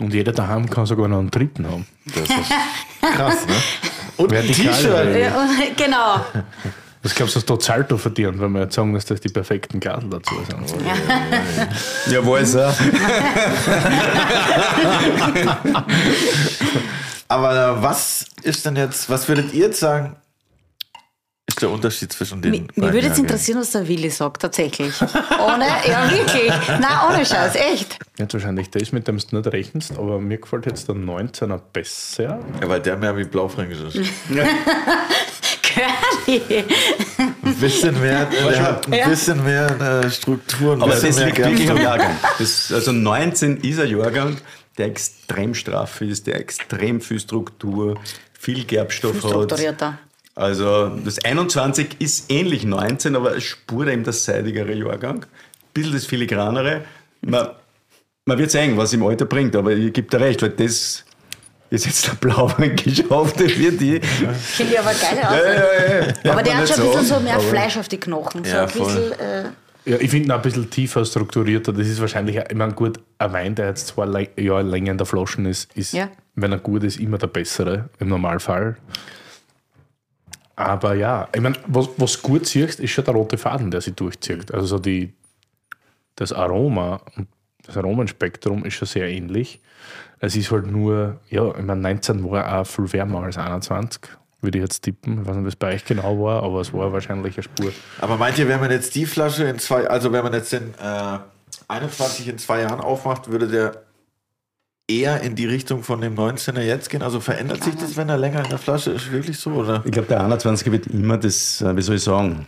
[0.00, 1.86] Und jeder daheim kann sogar noch einen dritten haben.
[2.06, 2.50] das ist
[3.14, 3.54] krass, ne?
[4.16, 5.16] Und ein T-Shirt.
[5.20, 6.24] Ja, genau.
[7.02, 9.78] Was glaubst du, dass da Salto verdient, wenn wir jetzt sagen, dass das die perfekten
[9.78, 10.74] Karten dazu sind?
[12.10, 12.74] Ja, weiß er.
[17.28, 20.16] Aber was ist denn jetzt, was würdet ihr jetzt sagen,
[21.56, 24.42] ist der Unterschied zwischen den Mich, mich beiden würde jetzt interessieren, was der Willi sagt,
[24.42, 24.92] tatsächlich.
[25.00, 26.52] Ohne, ja wirklich.
[26.68, 27.98] Nein, ohne Scheiß, echt.
[28.18, 32.38] Jetzt wahrscheinlich das, mit dem du nicht rechnest, aber mir gefällt jetzt der 19er besser.
[32.60, 34.10] Ja, weil der mehr wie Blaufränkisch ist.
[35.62, 36.64] Curly.
[37.42, 39.08] Ein bisschen mehr, der hat ein Ja.
[39.08, 40.74] bisschen mehr äh, Struktur.
[40.74, 41.80] ein Aber das mehr liegt wirklich am.
[41.80, 42.16] Jahrgang.
[42.38, 44.36] Das, also 19 ist ein Jahrgang,
[44.78, 47.98] der extrem straff ist, der extrem viel Struktur,
[48.38, 49.94] viel Gerbstoff Viel hat.
[50.36, 55.22] Also das 21 ist ähnlich 19, aber es spurt eben das seidigere Jahrgang.
[55.24, 55.26] Ein
[55.72, 56.82] bisschen das filigranere.
[57.22, 57.48] Man,
[58.26, 61.04] man wird sehen, was im Alter bringt, aber ich gebe dir recht, weil das
[61.70, 63.98] ist jetzt der Blauweinkisch auf, der wird die.
[64.00, 65.32] Finde ich aber geil aus.
[65.32, 66.32] Ja, ja, ja.
[66.32, 68.44] aber der hat schon ein bisschen so mehr Fleisch auf die Knochen.
[68.44, 68.84] So Ja, ein voll.
[68.94, 69.44] bisschen, äh,
[69.86, 71.72] Ja, ich finde ihn ein bisschen tiefer strukturierter.
[71.72, 75.06] Das ist wahrscheinlich, ich meine, gut, ein Wein, der jetzt zwei Jahre länger in der
[75.06, 76.08] Flaschen ist, ist, Ja.
[76.34, 78.76] wenn er gut ist, immer der bessere, im Normalfall.
[80.56, 83.94] Aber ja, ich meine, was, was gut siehst, ist schon der rote Faden, der sich
[83.94, 84.52] durchzieht.
[84.52, 85.12] Also so die,
[86.16, 87.02] das Aroma
[87.66, 89.60] das Aromenspektrum ist schon sehr ähnlich.
[90.20, 94.02] Es ist halt nur, ja, ich meine, 19 war auch viel wärmer als 21,
[94.40, 95.22] würde ich jetzt tippen.
[95.22, 97.72] Ich weiß nicht, was bei euch genau war, aber es war wahrscheinlich eine Spur.
[98.00, 100.74] Aber meint ihr, wenn man jetzt die Flasche in zwei, also wenn man jetzt den
[100.80, 101.18] äh,
[101.68, 103.82] 21 in zwei Jahren aufmacht, würde der
[104.88, 107.02] eher in die Richtung von dem 19er jetzt gehen?
[107.02, 109.10] Also verändert sich das, wenn er länger in der Flasche ist?
[109.10, 109.50] Wirklich so?
[109.50, 109.82] Oder?
[109.84, 112.46] Ich glaube, der 21er wird immer das, äh, wie soll ich sagen,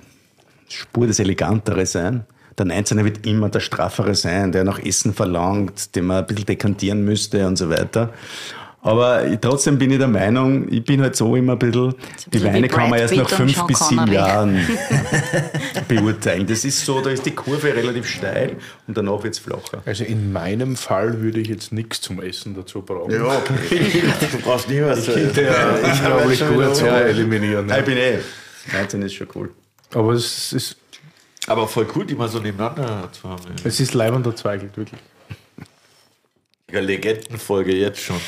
[0.68, 2.24] Spur des Elegantere sein.
[2.58, 6.46] Der 19er wird immer der Straffere sein, der nach Essen verlangt, den man ein bisschen
[6.46, 8.12] dekantieren müsste und so weiter.
[8.80, 11.94] Aber trotzdem bin ich der Meinung, ich bin halt so immer ein bisschen,
[12.32, 14.14] die Weine kann man erst nach fünf bis sieben Connery.
[14.16, 14.68] Jahren
[15.88, 16.46] beurteilen.
[16.46, 18.56] Das ist so, da ist die Kurve relativ steil
[18.86, 19.82] und danach wird es flacher.
[19.84, 23.12] Also in meinem Fall würde ich jetzt nichts zum Essen dazu brauchen.
[23.12, 24.02] Ja, okay.
[24.32, 25.06] du brauchst nie was.
[25.08, 25.26] Ja, ich
[26.02, 27.68] habe unglaublich jetzt schon gut zu eliminieren.
[27.70, 28.18] Ich bin eh.
[28.72, 29.50] 19 ist schon cool.
[29.92, 30.76] Aber es ist,
[31.46, 33.42] Aber voll cool, die mal so nebeneinander zu haben.
[33.64, 35.00] es ist leibender Zweigelt, wirklich.
[36.70, 38.20] Ja, Legendenfolge jetzt schon.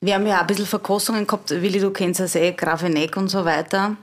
[0.00, 1.50] Wir haben ja auch ein bisschen Verkostungen gehabt.
[1.50, 3.96] Willi, du kennst das eh, Grafeneck und so weiter.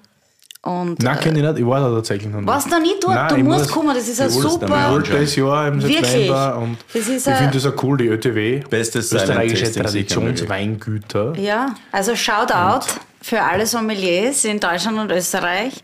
[0.64, 1.58] Und Nein, kenne ich nicht.
[1.60, 2.48] Ich war da tatsächlich noch nicht.
[2.48, 3.16] Warst du noch nie dort?
[3.16, 6.06] Nein, Du musst muss- kommen, das ist muss super- Ich wollte das Jahr im Wirklich?
[6.06, 8.60] September und Das ist ich finde das auch cool, die ÖTW.
[8.70, 9.72] Bestes österreichische.
[9.72, 11.34] Traditionsweingüter.
[11.38, 12.86] Ja, also Shoutout
[13.22, 15.84] für alle Sommeliers in Deutschland und Österreich.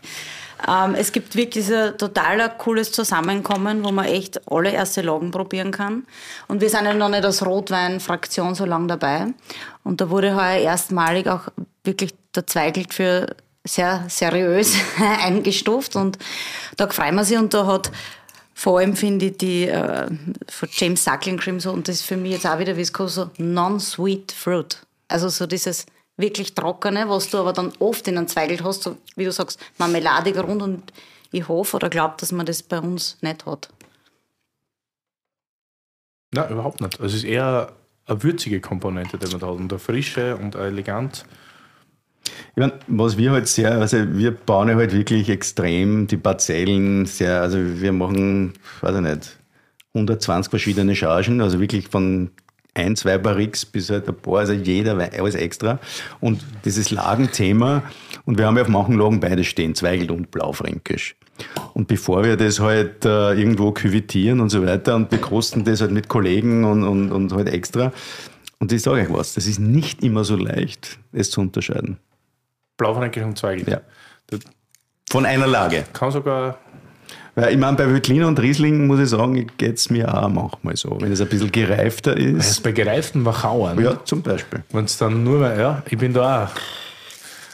[0.66, 5.70] Ähm, es gibt wirklich so total cooles Zusammenkommen, wo man echt alle erste Lagen probieren
[5.70, 6.06] kann.
[6.48, 9.26] Und wir sind ja noch nicht als Rotwein-Fraktion so lange dabei.
[9.84, 11.48] Und da wurde heuer erstmalig auch
[11.84, 14.74] wirklich der Zweigelt für sehr seriös
[15.22, 15.96] eingestuft.
[15.96, 16.18] Und
[16.76, 17.90] da freuen wir sich und da hat
[18.54, 20.08] vor allem finde ich die äh,
[20.48, 23.30] von James Suckling Cream so, und das ist für mich jetzt auch wieder Visco so
[23.38, 24.78] non-sweet fruit.
[25.06, 25.86] Also so dieses
[26.18, 29.58] wirklich trockene, was du aber dann oft in einem Zweigelt hast, so wie du sagst,
[29.78, 30.92] marmeladig rund und
[31.30, 33.68] ich hoffe oder glaube, dass man das bei uns nicht hat.
[36.34, 37.00] Nein, überhaupt nicht.
[37.00, 37.72] Also Es ist eher
[38.06, 39.56] eine würzige Komponente, die man da hat.
[39.56, 41.24] Und eine frische und eine elegant.
[42.24, 47.06] Ich meine, was wir halt sehr, also wir bauen ja halt wirklich extrem die Parzellen
[47.06, 49.38] sehr, also wir machen, weiß ich nicht,
[49.94, 52.30] 120 verschiedene Chargen, also wirklich von
[52.78, 55.78] ein, zwei Barriques bis halt ein paar, also jeder alles extra.
[56.20, 57.82] Und dieses Lagenthema,
[58.24, 61.16] und wir haben ja auf manchen Lagen beide stehen, Zweigelt und Blaufränkisch.
[61.74, 65.80] Und bevor wir das halt äh, irgendwo küvitieren und so weiter und wir kosten das
[65.80, 67.92] halt mit Kollegen und, und, und halt extra.
[68.58, 71.98] Und ich sage euch was, das ist nicht immer so leicht, es zu unterscheiden.
[72.76, 73.68] Blaufränkisch und Zweigelt.
[73.68, 73.80] Ja.
[75.10, 75.84] Von einer Lage.
[75.92, 76.58] kann sogar.
[77.38, 80.76] Weil ich meine, bei Veltliner und Riesling muss ich sagen, geht es mir auch manchmal
[80.76, 81.00] so.
[81.00, 82.50] Wenn es ein bisschen gereifter Das ist.
[82.50, 83.80] ist bei gereiften Wachauern.
[83.80, 84.64] Ja, zum Beispiel.
[84.72, 86.50] Wenn es dann nur mehr, ja, ich bin da auch.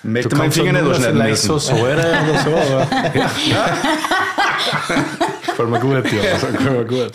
[0.03, 1.47] Möchte meinen Finger nicht nur anschneiden vielleicht müssen.
[1.49, 3.31] so Säure oder so, aber ja.
[5.47, 6.33] Gefällt mir gut, ja.
[6.33, 7.13] Gefällt mir gut.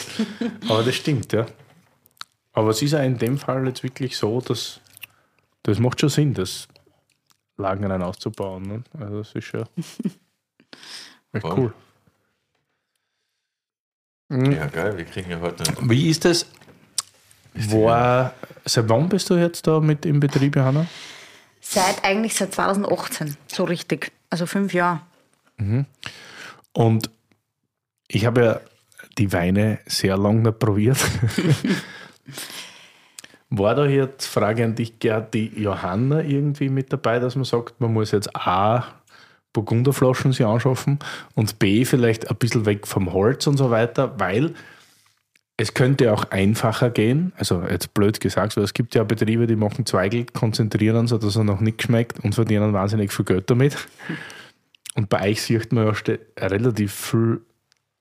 [0.70, 1.48] Aber das stimmt, ja.
[2.54, 4.80] Aber es ist ja in dem Fall jetzt wirklich so, dass
[5.64, 6.68] das macht schon Sinn, das
[7.58, 8.62] Lagen auszubauen.
[8.62, 8.84] Ne?
[9.00, 9.64] Also das ist schon
[11.34, 11.74] echt Voll.
[14.30, 14.54] Cool.
[14.54, 15.64] Ja, geil, wir kriegen ja heute.
[15.82, 16.46] Wie ist das?
[17.54, 18.34] War,
[18.66, 20.86] seit wann bist du jetzt da mit im Betrieb, Johanna?
[21.62, 24.12] Seit eigentlich seit 2018, so richtig.
[24.30, 25.02] Also fünf Jahre.
[26.74, 27.10] Und
[28.08, 28.62] ich habe ja
[29.18, 30.98] die Weine sehr lange nicht probiert.
[33.50, 37.82] War da jetzt, Frage an dich, Gerd, die Johanna irgendwie mit dabei, dass man sagt,
[37.82, 38.86] man muss jetzt A,
[39.54, 41.00] Burgunderflaschen sich anschaffen
[41.36, 44.54] und B, vielleicht ein bisschen weg vom Holz und so weiter, weil
[45.58, 49.58] es könnte auch einfacher gehen, also jetzt blöd gesagt, weil es gibt ja Betriebe, die
[49.58, 53.76] machen Zweigel, konzentrieren so, dass er noch nicht schmeckt und verdienen wahnsinnig viel Geld damit.
[54.96, 57.42] Und bei euch sieht man ja relativ viel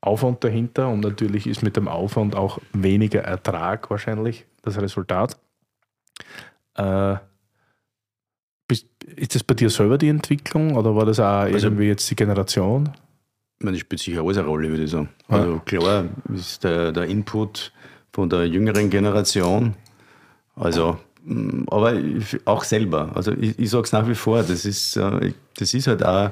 [0.01, 5.37] Aufwand dahinter und natürlich ist mit dem Aufwand auch weniger Ertrag wahrscheinlich das Resultat.
[6.77, 7.17] Äh,
[9.17, 12.17] ist das bei dir selber die Entwicklung oder war das auch also, irgendwie jetzt die
[12.17, 12.91] Generation?
[13.59, 15.09] Ich meine, das spielt sicher alles eine Rolle, würde ich sagen.
[15.27, 15.59] Also ja.
[15.65, 16.05] klar
[16.35, 17.73] ist der, der Input
[18.13, 19.75] von der jüngeren Generation,
[20.55, 21.95] also mm, aber
[22.45, 23.11] auch selber.
[23.15, 26.31] Also ich, ich sage es nach wie vor, das ist, äh, das ist halt auch,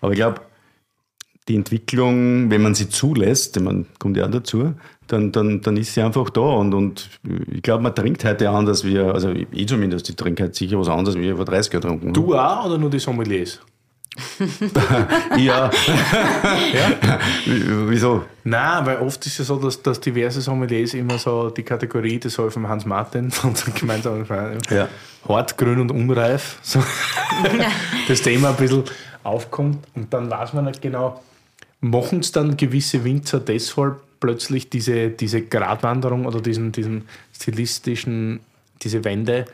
[0.00, 0.40] aber ich glaube,
[1.48, 4.74] die Entwicklung, wenn man sie zulässt, man kommt ja auch dazu,
[5.08, 6.40] dann, dann, dann ist sie einfach da.
[6.40, 7.08] Und, und
[7.50, 10.88] ich glaube, man trinkt heute anders wie, also ich zumindest, ich trinke heute sicher was
[10.88, 13.60] anderes, wie ich vor 30 Jahren getrunken Du auch oder nur die Sommeliers?
[15.36, 15.70] ja.
[16.74, 17.18] ja.
[17.44, 18.24] Wieso?
[18.44, 22.18] Nein, weil oft ist es ja so, dass, dass diverse Sommeliers immer so die Kategorie,
[22.18, 24.88] das soll vom Hans Martin, von unserem gemeinsamen Verein, ja.
[25.28, 26.82] hart, grün und unreif, so
[28.08, 28.84] das Thema ein bisschen
[29.22, 29.86] aufkommt.
[29.94, 31.22] Und dann weiß man nicht genau,
[31.80, 38.40] machen es dann gewisse Winzer deshalb plötzlich diese, diese Gratwanderung oder diesen, diesen stilistischen,
[38.82, 39.44] diese Wende,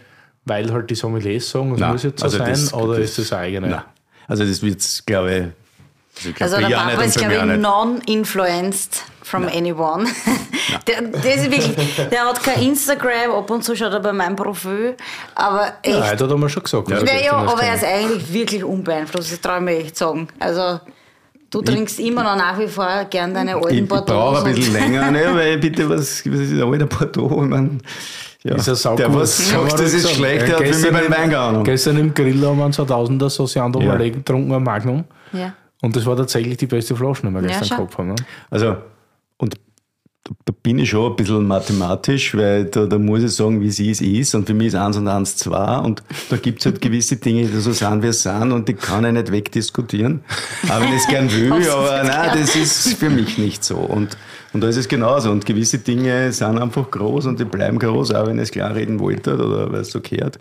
[0.45, 3.19] weil halt die Sommeliers sagen, es muss jetzt so also sein, das, oder das, ist
[3.19, 3.69] das eigene?
[3.69, 3.83] Nein.
[4.29, 5.45] Also das wird, glaube ich,
[6.15, 9.57] also, glaub, also der Papa ist, glaube ich, non-influenced from Nein.
[9.57, 10.07] anyone.
[10.87, 11.75] der, der, ist wirklich,
[12.11, 14.97] der hat kein Instagram, ab und zu schaut er bei meinem Profil,
[15.35, 15.97] aber echt.
[15.97, 16.91] Ja, das hat er schon gesagt.
[16.91, 20.29] Ja, ja aber er ist eigentlich wirklich unbeeinflusst, das traue ich mir echt sagen.
[20.39, 20.81] Also
[21.53, 24.13] Du trinkst ich, immer noch nach wie vor gern deine alten ich, Bordeaux.
[24.13, 27.43] Ich brauche ein bisschen länger, ne, weil bitte, was, was ist ein alter Bordeaux?
[27.43, 27.81] Ich mein,
[28.43, 31.31] ja, ist ein der, was sagt, das ist schlecht, der hat für mich beim Wein
[31.31, 31.65] gehabt.
[31.65, 33.97] Gestern im Grill haben wir 2000er Sosiando ja.
[33.97, 35.05] getrunken, ein Magnum.
[35.33, 35.53] Ja.
[35.83, 38.09] Und das war tatsächlich die beste Flasche, die wir gestern ja, gehabt haben.
[38.09, 38.15] Ne?
[38.51, 38.77] Also,
[40.25, 43.91] da bin ich schon ein bisschen mathematisch, weil da, da muss ich sagen, wie sie
[43.91, 44.35] es ist.
[44.37, 45.79] Und für mich ist eins und eins zwei.
[45.79, 48.53] Und da gibt es halt gewisse Dinge, die so sind, wie es sind.
[48.53, 50.23] Und die kann ich nicht wegdiskutieren.
[50.69, 51.53] Auch wenn ich es gern will.
[51.53, 53.77] aber nein, das ist für mich nicht so.
[53.77, 54.17] Und,
[54.53, 55.31] und da ist es genauso.
[55.31, 58.75] Und gewisse Dinge sind einfach groß und die bleiben groß, auch wenn ich es klar
[58.75, 60.39] reden wollte oder weil es so gehört.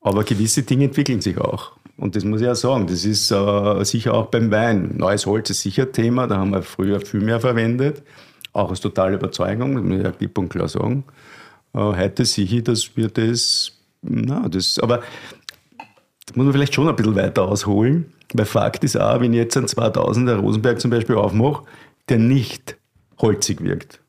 [0.00, 1.72] Aber gewisse Dinge entwickeln sich auch.
[1.96, 2.88] Und das muss ich auch sagen.
[2.88, 4.96] Das ist äh, sicher auch beim Wein.
[4.96, 6.26] Neues Holz ist sicher Thema.
[6.26, 8.02] Da haben wir früher viel mehr verwendet
[8.52, 11.04] auch aus totaler Überzeugung, muss ich ja klipp und klar sagen.
[11.74, 13.72] Äh, heute sehe ich, dass wir das,
[14.02, 15.02] na, das, aber
[16.26, 19.38] das muss man vielleicht schon ein bisschen weiter ausholen, weil Fakt ist auch, wenn ich
[19.38, 21.64] jetzt einen 2000er Rosenberg zum Beispiel aufmache,
[22.08, 22.76] der nicht
[23.18, 24.00] holzig wirkt.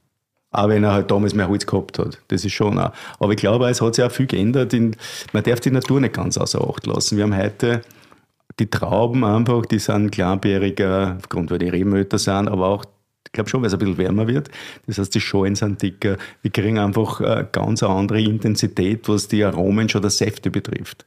[0.53, 2.19] Auch wenn er halt damals mehr Holz gehabt hat.
[2.27, 2.91] Das ist schon auch.
[3.19, 4.73] Aber ich glaube, es hat sich auch viel geändert.
[4.73, 4.97] In,
[5.31, 7.15] man darf die Natur nicht ganz außer Acht lassen.
[7.15, 7.81] Wir haben heute
[8.59, 12.85] die Trauben einfach, die sind kleinbäriger, aufgrund weil die Reben sind, aber auch
[13.31, 14.51] ich glaube schon, weil es ein bisschen wärmer wird.
[14.87, 16.17] Das heißt, die Schalen sind dicker.
[16.41, 21.05] Wir kriegen einfach eine ganz andere Intensität, was die Aromen schon der Säfte betrifft.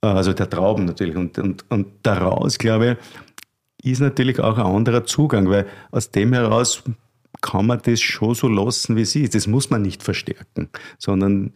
[0.00, 1.14] Also der Trauben natürlich.
[1.14, 2.98] Und, und, und daraus, glaube
[3.84, 6.82] ich, ist natürlich auch ein anderer Zugang, weil aus dem heraus
[7.40, 9.36] kann man das schon so lassen, wie es ist.
[9.36, 11.52] Das muss man nicht verstärken, sondern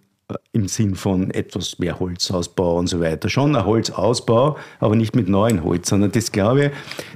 [0.52, 3.28] im Sinn von etwas mehr Holzausbau und so weiter.
[3.28, 6.70] Schon ein Holzausbau, aber nicht mit neuen Holz, sondern das glaube ich,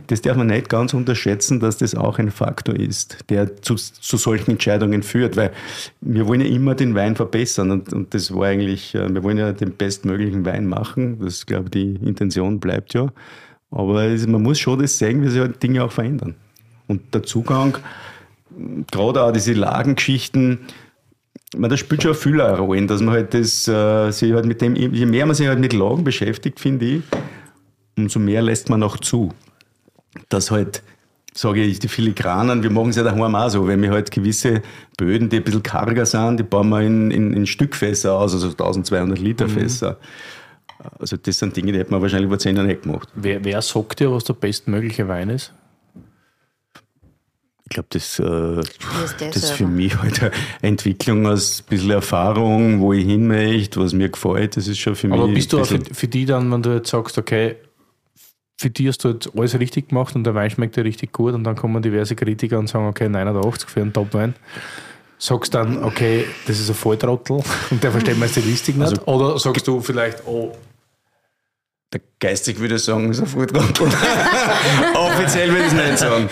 [0.09, 4.17] das darf man nicht ganz unterschätzen, dass das auch ein Faktor ist, der zu, zu
[4.17, 5.53] solchen Entscheidungen führt, weil
[6.01, 9.39] wir wollen ja immer den Wein verbessern und, und das war eigentlich, äh, wir wollen
[9.39, 13.13] ja den bestmöglichen Wein machen, das glaube ich, die Intention bleibt ja,
[13.71, 16.35] aber man muss schon das sehen, wie sich halt Dinge auch verändern.
[16.87, 17.79] Und der Zugang,
[18.91, 20.61] gerade auch diese Lagengeschichten,
[21.57, 24.61] man, das spielt schon viel eine Rolle, dass man halt das, äh, sich halt mit
[24.61, 27.03] dem, je mehr man sich halt mit Lagen beschäftigt, finde ich,
[27.97, 29.33] umso mehr lässt man auch zu.
[30.29, 30.83] Dass halt,
[31.35, 34.63] sage ich, die Filigranen, wir machen es ja daheim auch so, wenn wir halt gewisse
[34.97, 38.49] Böden, die ein bisschen karger sind, die bauen wir in, in, in Stückfässer aus, also
[38.49, 39.51] 1200 Liter mhm.
[39.51, 39.99] Fässer.
[40.99, 43.09] Also das sind Dinge, die hätte man wahrscheinlich vor zehn Jahren nicht gemacht.
[43.15, 45.53] Wer, wer sagt dir, was der bestmögliche Wein ist?
[47.69, 48.63] Ich glaube, das, äh,
[49.19, 50.31] das ist für mich halt eine
[50.63, 54.57] Entwicklung aus ein bisschen Erfahrung, wo ich hin möchte, was mir gefällt.
[54.57, 55.19] Das ist schon für mich.
[55.19, 57.57] Aber bist du auch für, für die dann, wenn du jetzt sagst, okay,
[58.57, 61.35] für die hast du jetzt alles richtig gemacht und der Wein schmeckt dir richtig gut
[61.35, 64.35] und dann kommen diverse Kritiker und sagen, okay, 89 für einen Top-Wein.
[65.19, 68.89] Sagst dann, okay, das ist ein Volltrottel und der versteht meine Stilistik nicht?
[68.89, 70.57] Also, Oder sagst du vielleicht, oh,
[71.93, 73.89] der geistig würde ich sagen, ist ein Volltrottel.
[74.95, 76.29] Offiziell würde ich es nicht sagen.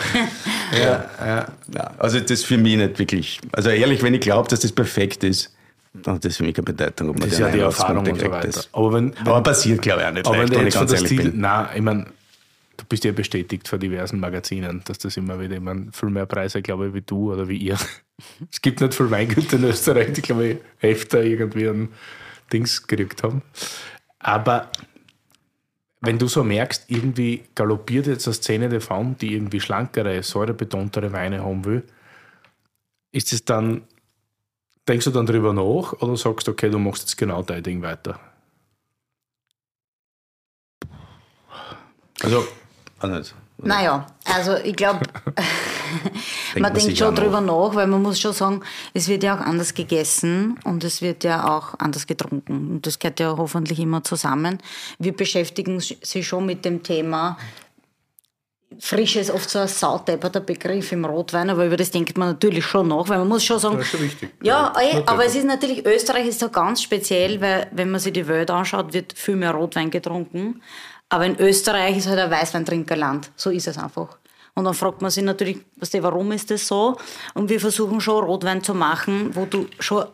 [0.79, 1.47] Ja, ja.
[1.75, 1.91] ja.
[1.99, 3.41] Also das für mich nicht wirklich.
[3.53, 5.55] Also ehrlich, wenn ich glaube, dass das perfekt ist,
[5.95, 8.19] Und das ist für mich keine Bedeutung, ob man Das ist ja die Erfahrung und
[8.21, 8.49] so weiter.
[8.49, 8.69] hat.
[8.73, 10.75] Aber, wenn, wenn, Aber passiert, glaube ich, auch nicht aber wenn leicht, du wenn jetzt
[10.75, 11.41] ich so ganz das ehrlich Ziel, bin.
[11.41, 12.07] nein, ich meine,
[12.77, 16.27] du bist ja bestätigt von diversen Magazinen, dass das immer wieder, ich meine, viel mehr
[16.27, 17.79] Preise, glaube ich, wie du oder wie ihr.
[18.51, 21.89] Es gibt nicht viel Weingüter in Österreich, die, glaube ich, öfter irgendwie ein
[22.53, 23.43] Dings gekriegt haben.
[24.21, 24.71] Aber
[26.05, 31.43] wenn du so merkst, irgendwie galoppiert jetzt eine Szene davon, die irgendwie schlankere, säurebetontere Weine
[31.43, 31.83] haben will,
[33.13, 33.83] ist es dann,
[34.89, 37.83] denkst du dann drüber nach oder sagst du, okay, du machst jetzt genau dein Ding
[37.83, 38.19] weiter?
[42.23, 42.45] Also,
[42.99, 43.44] auch.
[43.65, 45.01] Naja, also ich glaube,
[46.55, 48.63] man man denkt schon drüber nach, weil man muss schon sagen,
[48.93, 52.71] es wird ja auch anders gegessen und es wird ja auch anders getrunken.
[52.71, 54.59] Und das gehört ja hoffentlich immer zusammen.
[54.99, 57.37] Wir beschäftigen sich schon mit dem Thema.
[58.81, 62.65] Frisch ist oft so ein sautepperter Begriff im Rotwein, aber über das denkt man natürlich
[62.65, 64.31] schon nach, weil man muss schon sagen, Das ist schon wichtig.
[64.43, 68.01] ja, eh, Not aber es ist natürlich, Österreich ist so ganz speziell, weil wenn man
[68.01, 70.61] sich die Welt anschaut, wird viel mehr Rotwein getrunken.
[71.15, 73.31] Aber in Österreich ist halt ein Weißweintrinkerland.
[73.37, 74.19] So ist es einfach.
[74.55, 76.97] Und dann fragt man sich natürlich, was der, warum ist das so?
[77.35, 80.07] Und wir versuchen schon Rotwein zu machen, wo du schon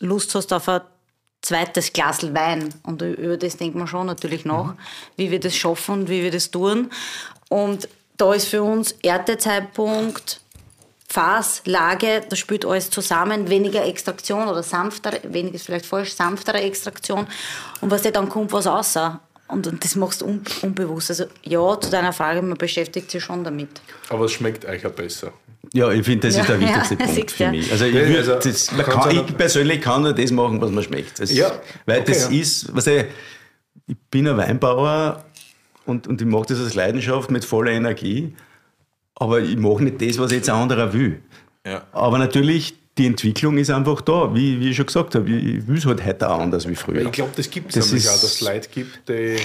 [0.00, 0.80] Lust hast auf ein
[1.40, 2.74] zweites Glas Wein.
[2.82, 4.74] Und über das denkt man schon natürlich nach,
[5.16, 6.90] wie wir das schaffen und wie wir das tun.
[7.48, 10.40] Und da ist für uns Erntezeitpunkt,
[11.08, 16.60] Fass, Lage, das spielt alles zusammen, weniger Extraktion oder sanftere, weniger ist vielleicht falsch, sanftere
[16.60, 17.24] Extraktion.
[17.80, 19.20] Und was dann kommt, was außer.
[19.48, 21.10] Und, und das machst du un, unbewusst.
[21.10, 23.68] Also ja, zu deiner Frage, man beschäftigt sich schon damit.
[24.08, 25.32] Aber es schmeckt euch auch besser.
[25.72, 27.72] Ja, ich finde, das Ja, ist der wichtigste ja, Punkt für mich.
[27.72, 30.82] Also ich, würd, also, das, man kann, ich persönlich kann nur das machen, was mir
[30.82, 31.20] schmeckt.
[31.20, 31.52] Das, Ja,
[31.84, 32.40] Weil okay, das ja.
[32.40, 33.04] ist, was ich,
[33.86, 35.24] ich bin ein Weinbauer
[35.84, 38.34] und, und ich mache das als Leidenschaft mit voller Energie,
[39.14, 41.20] aber ich mache nicht das, was jetzt ein anderer will.
[41.66, 41.82] Ja.
[41.92, 45.28] Aber natürlich, die Entwicklung ist einfach da, wie, wie ich schon gesagt habe.
[45.28, 47.02] Ich will es halt heute auch anders wie früher.
[47.02, 49.36] Ich glaube, das gibt es Das nämlich ist- auch, dass es Leute gibt, die,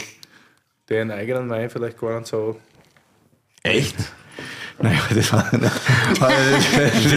[0.89, 2.59] die einen eigenen Wein vielleicht gar nicht so.
[3.63, 3.95] Echt?
[4.81, 5.71] Naja, das war nicht.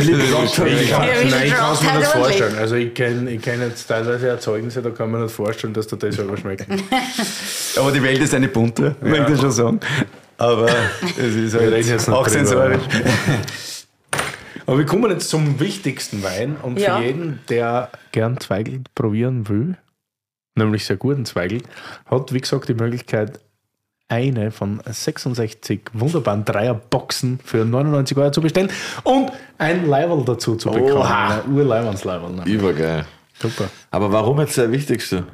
[0.03, 2.57] Ich kann, Ja, wie nein, ich kann es mir nicht vorstellen.
[2.59, 5.97] Also ich kenne ich kenn jetzt teilweise Erzeugnisse, da kann man nicht vorstellen, dass dir
[5.97, 6.67] das selber schmeckt.
[7.77, 9.81] Aber die Welt ist eine bunte, möchte ich schon sagen.
[10.39, 10.69] Aber
[11.17, 12.81] es ist halt auch sensorisch.
[14.67, 16.99] Aber wir kommen jetzt zum wichtigsten Wein und Ja.
[16.99, 19.77] für jeden, der gern Zweigel probieren will,
[20.55, 21.63] nämlich sehr guten Zweigel,
[22.07, 23.41] hat wie gesagt die Möglichkeit,
[24.09, 28.71] eine von 66 wunderbaren Dreierboxen für 99 Euro zu bestellen
[29.05, 30.93] und ein Leiberl dazu zu bekommen.
[30.93, 31.41] Oha.
[31.43, 32.33] Ein Urleibernsleiberl.
[32.33, 32.45] Ne?
[32.45, 33.07] Übergeil.
[33.41, 33.69] Super.
[33.91, 35.25] Aber warum jetzt der wichtigste?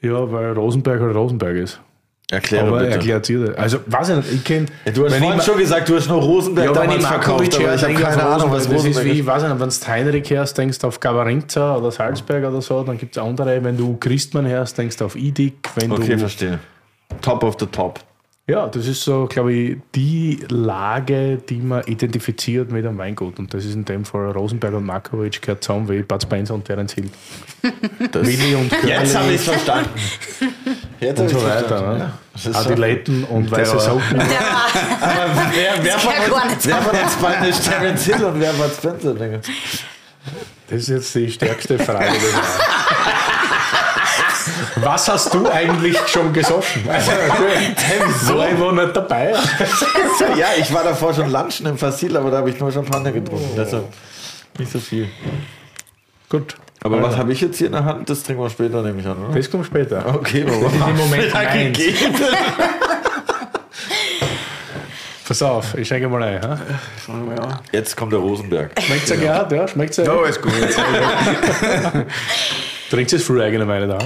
[0.00, 1.80] Ja, weil Rosenberg halt Rosenberg ist.
[2.32, 2.92] Erklär Aber bitte.
[2.92, 4.66] erklärt ihr Also, weiß ich nicht, ich kenne.
[4.86, 7.74] Ja, du hast vorhin schon gesagt, du hast nur Rosenberg Ja, damals ich verkauft, aber
[7.74, 9.26] ich habe keine Ahnung, was Rosenberg, das ist wie, ist.
[9.26, 12.82] weiß ich nicht, wenn du Heinrich hörst, denkst du auf Gavarinza oder Salzberg oder so,
[12.84, 13.62] dann gibt es andere.
[13.62, 15.68] Wenn du Christmann hörst, denkst du auf Idik.
[15.74, 16.58] Wenn Okay, du, verstehe.
[17.20, 18.00] Top of the top.
[18.48, 23.38] Ja, das ist so, glaube ich, die Lage, die man identifiziert mit einem Weingut.
[23.38, 26.64] Und das ist in dem Fall Rosenberg und Markovic gehört zusammen wie Bud Spencer und
[26.64, 27.08] Terence Hill.
[28.10, 29.90] Das Willi und Jetzt habe Curly ich es verstanden.
[30.98, 31.68] Jetzt und habe so weiter.
[31.68, 31.98] verstanden.
[31.98, 32.12] Ne?
[32.34, 34.20] Ist Adiletten und weiße Socken.
[34.20, 34.30] Aber
[35.54, 38.52] wer, wer, von ja gar uns, wer von uns beiden ist Terence Hill und wer
[38.54, 39.14] Bud Spencer?
[40.68, 42.10] Das ist jetzt die stärkste Frage.
[44.76, 46.82] Was hast du eigentlich schon gesoffen?
[46.88, 49.34] Also, war ich wohl nicht dabei.
[50.38, 53.50] Ja, ich war davor schon lunchen im Fasil, aber da habe ich nur Champagner getrunken.
[53.56, 53.84] Deshalb
[54.58, 55.08] nicht so viel.
[56.28, 56.56] Gut.
[56.84, 58.08] Aber was habe ich jetzt hier in der Hand?
[58.10, 59.34] Das trinken wir später, nehme ich an, oder?
[59.34, 60.04] Das kommt später.
[60.14, 60.64] Okay, warum?
[60.64, 61.78] Das ist im Moment meins.
[65.26, 66.42] Pass auf, ich schenke mal ein.
[66.42, 66.58] Ha?
[67.70, 68.72] Jetzt kommt der Rosenberg.
[68.82, 69.48] Schmeckt es ja?
[69.48, 70.52] Ja, schmeckt es Ja, ist gut.
[72.90, 73.98] Trinkst du jetzt früh eigene Weine da?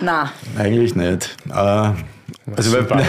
[0.00, 1.36] Na, Eigentlich nicht.
[1.48, 2.88] Äh, also weil,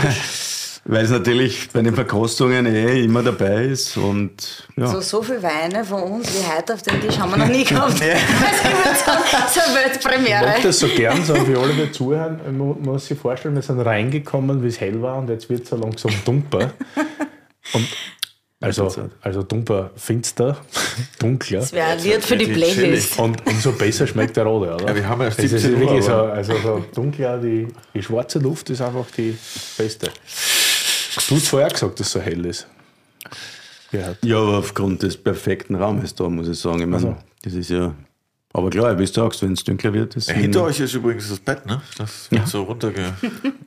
[0.86, 4.88] weil es natürlich bei den Verkostungen eh immer dabei ist und ja.
[4.88, 7.64] so, so viele Weine von uns wie heute auf dem Tisch haben wir noch nie
[7.66, 7.94] gehabt.
[7.94, 9.24] Also ich würde sagen,
[9.54, 10.46] so eine Ich Weltpremiere.
[10.46, 12.40] mag das so gern, so für alle, die zuhören.
[12.58, 15.70] Man muss sich vorstellen, wir sind reingekommen, wie es hell war und jetzt wird es
[15.70, 16.72] so langsam dumper.
[17.74, 17.88] Und
[18.62, 20.56] also, also dumper, finster,
[21.20, 21.62] dunkler.
[21.62, 23.18] Das wäre ein Lied für die Playlist.
[23.18, 24.88] Und umso besser schmeckt der Rote, oder?
[24.88, 28.70] Ja, wir haben ist 17 Uhr, wirklich so, also so dunkler, die, die schwarze Luft
[28.70, 29.36] ist einfach die
[29.78, 30.08] beste.
[30.08, 32.68] Du hast vorher gesagt, dass es so hell ist.
[33.92, 36.82] Ja, ja, aber aufgrund des perfekten Raumes da, muss ich sagen.
[36.82, 37.94] Ich meine, das ist ja.
[38.54, 41.40] Aber klar, wie du sagst, wenn es dunkler wird, ist Hinter euch ist übrigens das
[41.40, 41.82] Bett, ne?
[41.98, 43.14] Das wird so runterge...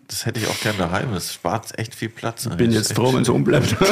[0.07, 1.13] Das hätte ich auch gern daheim.
[1.15, 2.47] Das spart echt viel Platz.
[2.47, 3.75] Ich bin jetzt froh, wenn es umbleibt.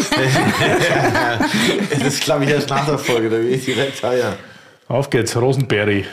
[1.90, 3.30] Das ist, glaube ich, erst nach der Folge.
[3.30, 4.34] Da gehe ich direkt feiern.
[4.88, 6.04] Auf geht's, Rosenberry.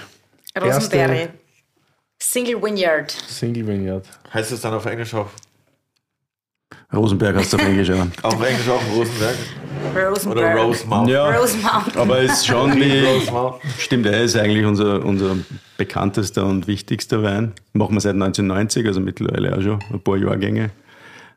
[0.58, 1.18] Rosenberry.
[1.18, 1.34] erste
[2.22, 3.12] Single Vineyard.
[3.12, 4.06] Single Vineyard.
[4.34, 5.30] Heißt es dann auf Englisch auch?
[6.94, 8.08] Rosenberg hast du auf Englisch, ja.
[8.24, 9.36] Auf Englisch auch Rosenberg?
[9.94, 10.60] Oder Rosenberg.
[10.60, 11.10] Rosemount?
[11.10, 11.30] ja.
[11.38, 11.98] Rosemount.
[11.98, 13.04] Aber es ist schon wie,
[13.78, 15.36] stimmt, er ist eigentlich unser, unser
[15.78, 17.54] bekanntester und wichtigster Wein.
[17.74, 20.72] Machen wir seit 1990, also mittlerweile auch schon ein paar Jahrgänge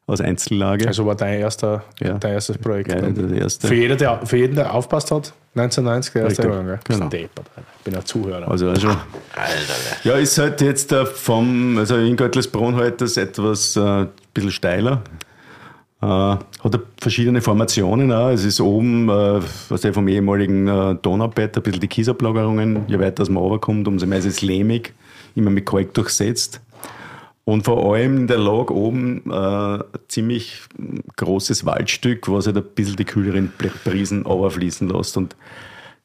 [0.07, 0.87] aus Einzellage.
[0.89, 2.15] Also war dein, erster, Ja.
[2.15, 2.91] dein erstes Projekt.
[2.91, 3.69] Der erste.
[3.69, 6.79] Für, jeder, der, für jeden, der aufpasst hat, 1990 der erste Jahrgang.
[6.85, 7.05] genau.
[7.05, 7.19] Alter.
[7.19, 8.51] Ich bin ein Zuhörer.
[8.51, 8.97] Also auch schon.
[10.03, 14.51] Ja, ist halt jetzt äh, vom, also in Göttelsbrunn halt das etwas äh, ein bisschen
[14.51, 15.03] steiler.
[16.03, 18.31] Äh, hat er verschiedene Formationen auch.
[18.31, 22.85] Es ist oben, äh, was der vom ehemaligen äh, Donaubett, ein bisschen die Kiesablagerungen.
[22.89, 24.95] Je weiter man runterkommt, umso mehr ist es lehmig,
[25.37, 26.61] immer mit Kalk durchsetzt.
[27.45, 30.62] Und vor allem in der Lage oben äh, ziemlich
[31.16, 33.53] großes Waldstück, was halt ein bisschen die kühleren
[33.85, 35.16] Brisen runterfließen lässt.
[35.16, 35.37] Und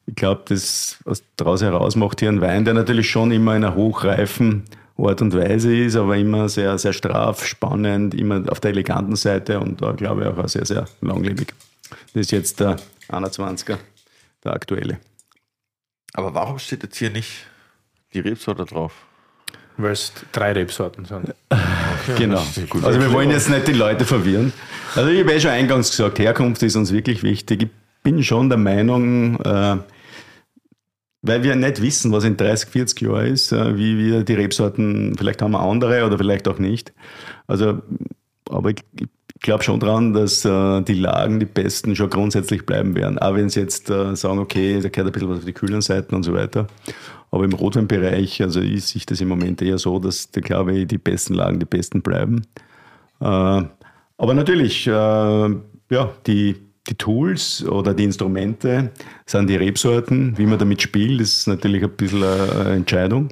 [0.06, 3.64] ich glaube, das was daraus heraus macht hier ein Wein, der natürlich schon immer in
[3.64, 4.62] einer hochreifen
[4.98, 9.60] Art und Weise ist, aber immer sehr, sehr straff, spannend, immer auf der eleganten Seite
[9.60, 11.54] und da glaube ich auch sehr, sehr langlebig.
[12.12, 12.76] Das ist jetzt der
[13.08, 13.78] 21er,
[14.44, 14.98] der aktuelle.
[16.14, 17.46] Aber warum steht jetzt hier nicht
[18.12, 18.92] die Rebsorte drauf?
[19.76, 21.34] Weil es drei Rebsorten sind.
[22.16, 22.42] Genau.
[22.82, 24.52] Also wir wollen jetzt nicht die Leute verwirren.
[24.94, 27.64] Also ich habe eh schon eingangs gesagt, Herkunft ist uns wirklich wichtig.
[27.64, 27.68] Ich
[28.02, 29.76] bin schon der Meinung, äh,
[31.22, 35.16] weil wir nicht wissen, was in 30, 40 Jahren ist, äh, wie wir die Rebsorten,
[35.16, 36.92] vielleicht haben wir andere oder vielleicht auch nicht.
[37.46, 37.82] Also,
[38.48, 42.94] aber ich, ich glaube schon dran, dass äh, die Lagen, die besten, schon grundsätzlich bleiben
[42.94, 43.18] werden.
[43.18, 45.80] Auch wenn sie jetzt äh, sagen, okay, da gehört ein bisschen was auf die kühlen
[45.80, 46.66] Seiten und so weiter.
[47.30, 50.86] Aber im Rotweinbereich, also ist sich das im Moment eher so, dass, da glaube ich,
[50.86, 52.42] die besten Lagen die besten bleiben.
[53.20, 53.62] Äh,
[54.20, 56.56] aber natürlich, äh, ja, die,
[56.88, 58.90] die Tools oder die Instrumente
[59.26, 60.36] sind die Rebsorten.
[60.38, 63.28] Wie man damit spielt, ist natürlich ein bisschen eine Entscheidung.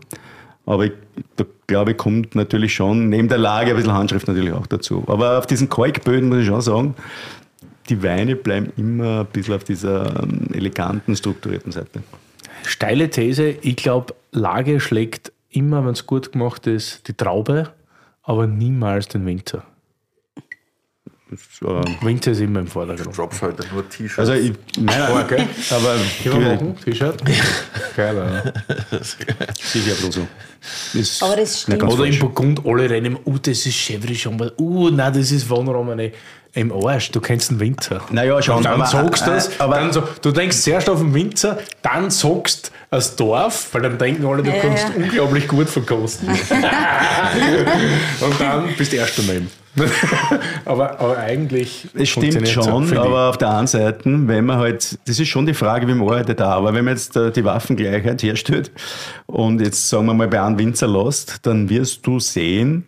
[0.66, 0.92] Aber ich,
[1.36, 5.04] da glaube ich, kommt natürlich schon neben der Lage ein bisschen Handschrift natürlich auch dazu.
[5.06, 6.94] Aber auf diesen Kalkböden muss ich schon sagen,
[7.88, 12.02] die Weine bleiben immer ein bisschen auf dieser ähm, eleganten, strukturierten Seite.
[12.64, 17.70] Steile These, ich glaube, Lage schlägt immer, wenn es gut gemacht ist, die Traube,
[18.24, 19.62] aber niemals den Winter.
[21.28, 23.16] Das, äh, Winter ist immer im Vordergrund.
[23.18, 24.18] Drops heute nur T-Shirts.
[24.18, 25.46] also ich, nein, nein, Okay.
[25.70, 26.76] aber Können wir machen?
[26.84, 27.16] T-Shirt?
[27.96, 28.52] Geil, ja.
[29.60, 30.26] sicher bisschen so.
[30.96, 31.82] Ist Aber das stimmt.
[31.82, 32.18] Oder im falsch.
[32.20, 35.98] Burgund alle rennen, uh, das ist Chevry schon mal, uh, nein, das ist Wohnraum
[36.52, 38.00] im Arsch, du kennst den Winter.
[38.10, 40.88] Naja, schon, Und dann aber- sagst du das, äh, aber- dann so, du denkst zuerst
[40.88, 44.94] auf den Winter, dann sagst das Dorf, weil dann denken alle, du Ja, kannst ja.
[44.96, 46.28] unglaublich gut verkosten.
[48.20, 49.50] Und dann bist du erst daneben.
[50.64, 51.88] aber, aber eigentlich.
[51.94, 52.98] Es stimmt schon, ich.
[52.98, 56.08] aber auf der anderen Seite, wenn man halt, das ist schon die Frage, wie man
[56.08, 58.70] arbeitet da, aber wenn man jetzt äh, die Waffengleichheit herstellt
[59.26, 62.86] und jetzt sagen wir mal bei einem Winzer lässt, dann wirst du sehen,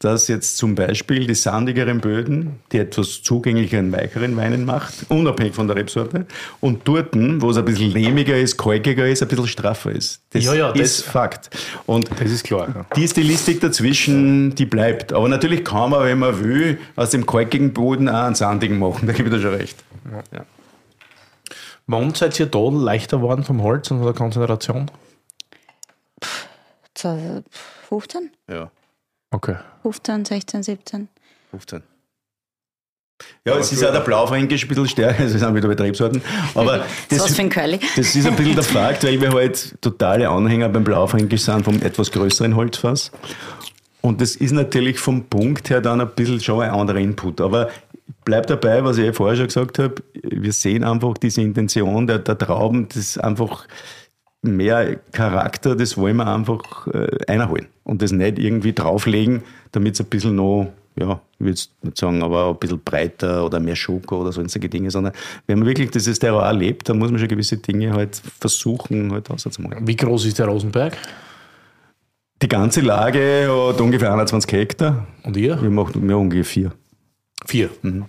[0.00, 5.66] dass jetzt zum Beispiel die sandigeren Böden, die etwas zugänglicheren, weicheren Weinen macht, unabhängig von
[5.66, 6.24] der Rebsorte,
[6.60, 10.20] und dort, wo es ein bisschen lehmiger ist, kalkiger ist, ein bisschen straffer ist.
[10.30, 11.50] Das Ja, ja, ist das- Fakt.
[11.86, 12.68] Und Das ist klar.
[12.72, 12.86] Ja.
[12.94, 15.12] die Stilistik dazwischen, die bleibt.
[15.12, 19.06] Aber natürlich kann man, wenn man will, aus dem kalkigen Boden auch einen sandigen machen.
[19.08, 19.76] Da gebe ich dir schon recht.
[20.32, 20.44] Ja.
[21.88, 24.90] Wann seid ihr da leichter geworden vom Holz und von der Konzentration?
[27.88, 28.30] 15?
[28.48, 28.70] ja.
[29.30, 29.56] Okay.
[29.82, 31.08] 15, 16, 17.
[31.50, 31.82] 15.
[33.44, 36.22] Ja, es ist auch der Blaufränkisch ein bisschen stärker, also wir sind wieder bei Rebsorten.
[36.54, 36.78] Aber
[37.08, 37.80] Das das, was für ein Curly.
[37.96, 41.82] das ist ein bisschen der Fakt, weil wir halt totale Anhänger beim Blaufränkisch sind vom
[41.82, 43.10] etwas größeren Holzfass.
[44.00, 47.40] Und das ist natürlich vom Punkt her dann ein bisschen schon ein anderer Input.
[47.40, 47.68] Aber
[48.24, 49.96] bleib dabei, was ich vorher schon gesagt habe.
[50.22, 53.66] Wir sehen einfach diese Intention der, der Trauben, das ist einfach
[54.42, 57.66] mehr Charakter, das wollen wir einfach äh, einholen.
[57.84, 59.42] Und das nicht irgendwie drauflegen,
[59.72, 63.60] damit es ein bisschen noch, ja, ich jetzt nicht sagen, aber ein bisschen breiter oder
[63.60, 65.12] mehr Schoko oder sonstige Dinge, sondern
[65.46, 69.30] wenn man wirklich dieses Terroir lebt, dann muss man schon gewisse Dinge halt versuchen, halt
[69.30, 69.86] auszumachen.
[69.86, 70.96] Wie groß ist der Rosenberg?
[72.40, 75.06] Die ganze Lage hat ungefähr 21 Hektar.
[75.24, 75.60] Und ihr?
[75.60, 76.72] Wir machen ja, ungefähr vier.
[77.46, 77.70] Vier.
[77.82, 78.04] Mhm.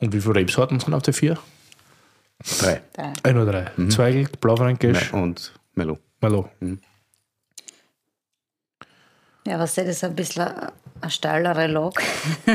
[0.00, 1.38] Und wie viele Rebsorten sind auf der vier?
[2.60, 2.80] Drei.
[3.22, 3.70] Ein oder drei.
[3.76, 3.90] Mhm.
[3.90, 5.98] Zweigel, Blaufränkisch, Und Melo.
[6.20, 6.48] Merlot.
[9.46, 12.00] Ja, was das ist ein bisschen eine- eine steilere Log.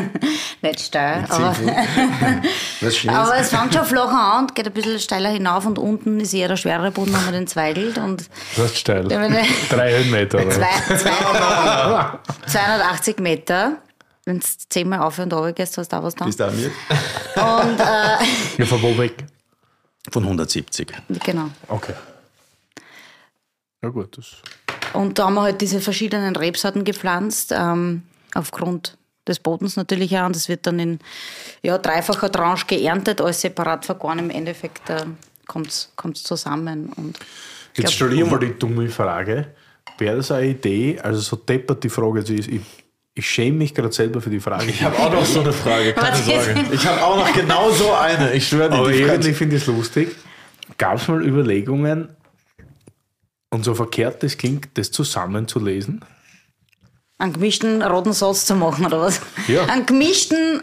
[0.64, 1.56] Nicht steil, aber,
[2.82, 5.78] Was schön aber es fängt schon flach an und geht ein bisschen steiler hinauf und
[5.78, 8.28] unten ist eher der schwerere Boden, wenn man den zweigelt und
[8.58, 9.08] Das ist steil.
[9.08, 10.40] Drei Höhenmeter.
[10.40, 10.50] Oder?
[10.50, 13.78] zwei, zwei, 280 Meter.
[14.26, 16.26] Wenn du zehnmal auf und runter gehst, hast du auch was da.
[16.26, 16.72] Bist du auch mit?
[17.36, 19.14] Und äh, Ja, von wo weg?
[20.12, 20.92] Von 170.
[21.24, 21.50] genau.
[21.68, 21.94] Okay.
[23.82, 24.38] Ja gut, das
[24.94, 28.04] Und da haben wir halt diese verschiedenen Rebsorten gepflanzt, ähm,
[28.34, 30.26] aufgrund des Bodens natürlich auch.
[30.26, 31.00] Und das wird dann in
[31.62, 34.20] ja, dreifacher Tranche geerntet, alles separat vergoren.
[34.20, 35.06] Im Endeffekt äh,
[35.48, 36.92] kommt es zusammen.
[36.96, 37.18] Und
[37.76, 39.54] Jetzt stelle ich mal die dumme Frage.
[39.98, 42.62] Wäre das eine Idee, also so deppert die Frage jetzt ist, ich,
[43.20, 44.66] ich schäme mich gerade selber für die Frage.
[44.66, 46.18] Ich habe auch noch so eine Frage, keine?
[46.18, 46.56] Sorge.
[46.72, 48.34] Ich habe auch noch genau so eine.
[48.34, 48.78] Ich schwöre dir.
[48.78, 50.16] Aber irgendwie Frage- finde ich es lustig.
[50.78, 52.10] Gab es mal Überlegungen,
[53.52, 56.04] und so verkehrt das klingt, das zusammenzulesen?
[57.18, 59.20] einen gemischten roten Satz zu machen, oder was?
[59.48, 59.66] Ja.
[59.66, 60.62] Einen gemischten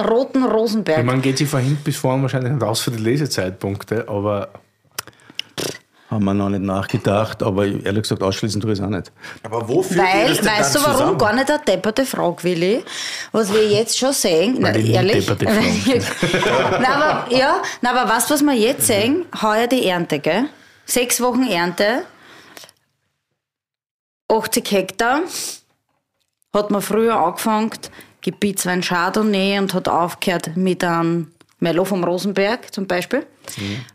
[0.00, 1.00] roten Rosenberg.
[1.00, 4.48] Ich meine, geht sie von hinten bis vorne wahrscheinlich nicht aus für die Lesezeitpunkte, aber
[6.10, 9.12] Haben wir noch nicht nachgedacht, aber ehrlich gesagt, ausschließen tue ich es auch nicht.
[9.42, 10.92] Aber wo führt ihr Weil, das denn weißt du warum?
[10.92, 11.18] zusammen?
[11.18, 12.82] Gar nicht eine depperte Frage, Willi.
[13.32, 15.26] Was wir jetzt schon sehen, na, nie ehrlich.
[15.26, 16.06] depperte Fragen
[16.80, 19.26] na, aber, ja, na, aber weißt du, was wir jetzt sehen?
[19.42, 20.46] Heuer die Ernte, gell?
[20.86, 22.04] Sechs Wochen Ernte,
[24.32, 25.20] 80 Hektar,
[26.54, 27.70] hat man früher angefangen,
[28.22, 33.26] Gebietswein Chardonnay und hat aufgehört mit einem Merlot vom Rosenberg zum Beispiel.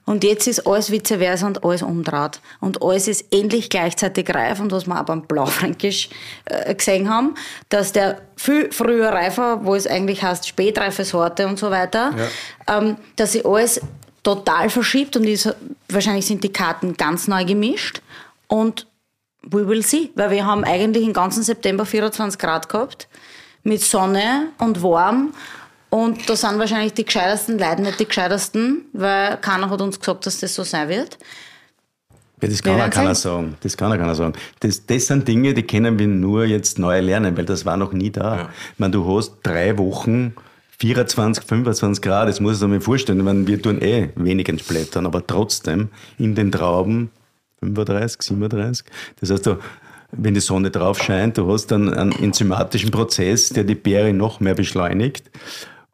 [0.06, 2.41] Und jetzt ist alles vice versa und alles umdraht.
[2.60, 4.60] Und alles ist endlich gleichzeitig reif.
[4.60, 6.10] Und was wir auch beim Blaufränkisch
[6.45, 7.35] äh, gesehen haben,
[7.69, 12.14] dass der viel früher reifer, wo es eigentlich heißt spätreife Sorte und so weiter,
[12.68, 13.80] ähm, dass sich alles
[14.23, 15.53] total verschiebt und ist,
[15.90, 18.02] wahrscheinlich sind die Karten ganz neu gemischt.
[18.48, 18.88] Und
[19.44, 23.07] we will see, weil wir haben eigentlich den ganzen September 24 Grad gehabt,
[23.64, 25.34] mit Sonne und warm.
[25.94, 30.26] Und da sind wahrscheinlich die gescheitersten Leute nicht die gescheitersten, weil keiner hat uns gesagt,
[30.26, 31.20] dass das so sein wird.
[32.41, 33.57] Ja, das kann auch keiner sagen.
[33.61, 34.34] Das kann auch keiner sagen.
[34.61, 37.94] Das, das sind Dinge, die können wir nur jetzt neu lernen, weil das war noch
[37.94, 38.49] nie da.
[38.74, 40.34] Ich meine, du hast drei Wochen
[40.80, 43.20] 24, 25 Grad, das muss ich mir vorstellen.
[43.20, 47.11] Ich meine, wir tun eh wenig entblättern, aber trotzdem in den Trauben
[47.60, 48.88] 35, 37.
[49.20, 49.60] Das heißt, du,
[50.11, 54.40] wenn die Sonne drauf scheint, du hast dann einen enzymatischen Prozess, der die Beere noch
[54.40, 55.30] mehr beschleunigt.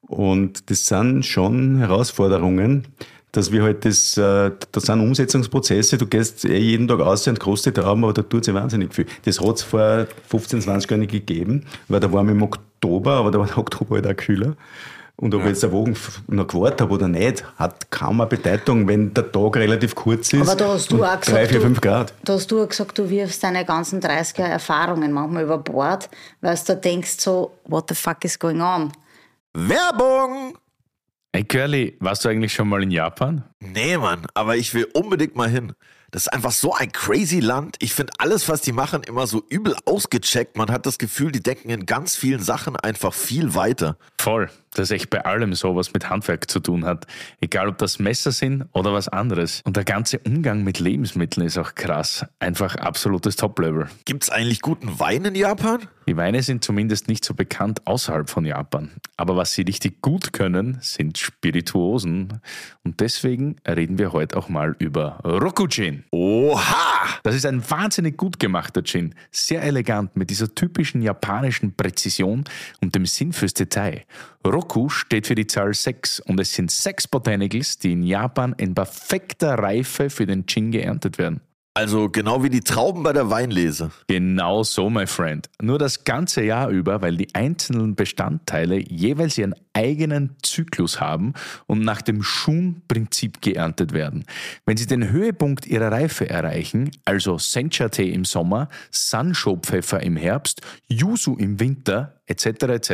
[0.09, 2.87] Und das sind schon Herausforderungen,
[3.31, 7.39] dass wir halt das, äh, das sind Umsetzungsprozesse, du gehst eh jeden Tag aus und
[7.39, 9.05] groß die Trauben, aber da tut sich wahnsinnig viel.
[9.23, 13.11] Das hat es vor 15, 20 Jahren nicht gegeben, weil da waren wir im Oktober,
[13.13, 14.55] aber da war der Oktober halt auch kühler.
[15.15, 15.93] Und ob ich jetzt eine Woche
[16.27, 20.41] noch gewartet habe oder nicht, hat kaum eine Bedeutung, wenn der Tag relativ kurz ist.
[20.49, 22.13] Aber da hast du auch gesagt, 3, 4, du- 5 Grad.
[22.23, 26.09] Da hast du auch gesagt, du wirfst deine ganzen 30er Erfahrungen manchmal über Bord,
[26.41, 28.91] weil du da denkst so, what the fuck is going on?
[29.53, 30.57] Werbung!
[31.33, 33.43] Hey Curly, warst du eigentlich schon mal in Japan?
[33.59, 35.73] Nee, Mann, aber ich will unbedingt mal hin.
[36.11, 37.75] Das ist einfach so ein crazy Land.
[37.79, 40.57] Ich finde alles, was die machen, immer so übel ausgecheckt.
[40.57, 43.97] Man hat das Gefühl, die denken in ganz vielen Sachen einfach viel weiter.
[44.19, 44.49] Voll.
[44.73, 47.07] Das ist echt bei allem so, was mit Handwerk zu tun hat.
[47.41, 49.61] Egal, ob das Messer sind oder was anderes.
[49.65, 52.25] Und der ganze Umgang mit Lebensmitteln ist auch krass.
[52.39, 53.87] Einfach absolutes Top-Level.
[54.05, 55.87] Gibt's eigentlich guten Wein in Japan?
[56.07, 58.89] Die Weine sind zumindest nicht so bekannt außerhalb von Japan.
[59.15, 62.39] Aber was sie richtig gut können, sind Spirituosen.
[62.83, 66.03] Und deswegen reden wir heute auch mal über Rokujin.
[66.09, 67.19] Oha!
[67.21, 69.13] Das ist ein wahnsinnig gut gemachter Gin.
[69.29, 72.43] Sehr elegant mit dieser typischen japanischen Präzision
[72.81, 74.05] und dem Sinn fürs Detail.
[74.43, 74.58] Roku
[74.89, 79.55] steht für die Zahl 6 und es sind sechs Botanicals, die in Japan in perfekter
[79.55, 81.41] Reife für den Gin geerntet werden.
[81.75, 83.91] Also genau wie die Trauben bei der Weinlese.
[84.07, 85.49] Genau so, my friend.
[85.61, 91.33] Nur das ganze Jahr über, weil die einzelnen Bestandteile jeweils ihren eigenen Zyklus haben
[91.67, 94.25] und nach dem Shun-Prinzip geerntet werden.
[94.65, 101.37] Wenn sie den Höhepunkt ihrer Reife erreichen, also Sencha-Tee im Sommer, Sansho-Pfeffer im Herbst, Yuzu
[101.37, 102.45] im Winter, etc.
[102.63, 102.91] etc.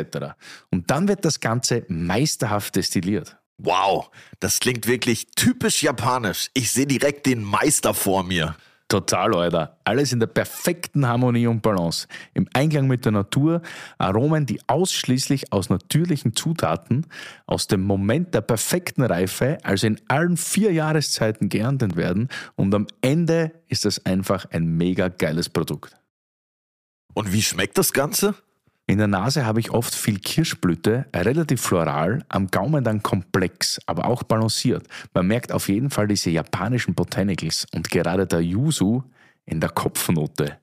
[0.70, 3.38] Und dann wird das Ganze meisterhaft destilliert.
[3.58, 4.10] Wow,
[4.40, 6.50] das klingt wirklich typisch japanisch.
[6.54, 8.56] Ich sehe direkt den Meister vor mir.
[8.88, 9.80] Total, Alter.
[9.84, 12.08] Alles in der perfekten Harmonie und Balance.
[12.36, 13.64] Im Einklang mit der Natur,
[13.98, 17.08] Aromen, die ausschließlich aus natürlichen Zutaten,
[17.48, 22.30] aus dem Moment der perfekten Reife, also in allen vier Jahreszeiten geerntet werden.
[22.56, 25.98] Und am Ende ist das einfach ein mega geiles Produkt.
[27.16, 28.36] Und wie schmeckt das Ganze?
[28.88, 34.06] In der Nase habe ich oft viel Kirschblüte, relativ floral, am Gaumen dann komplex, aber
[34.06, 34.88] auch balanciert.
[35.12, 39.04] Man merkt auf jeden Fall diese japanischen Botanicals und gerade der Yuzu
[39.46, 40.60] in der Kopfnote.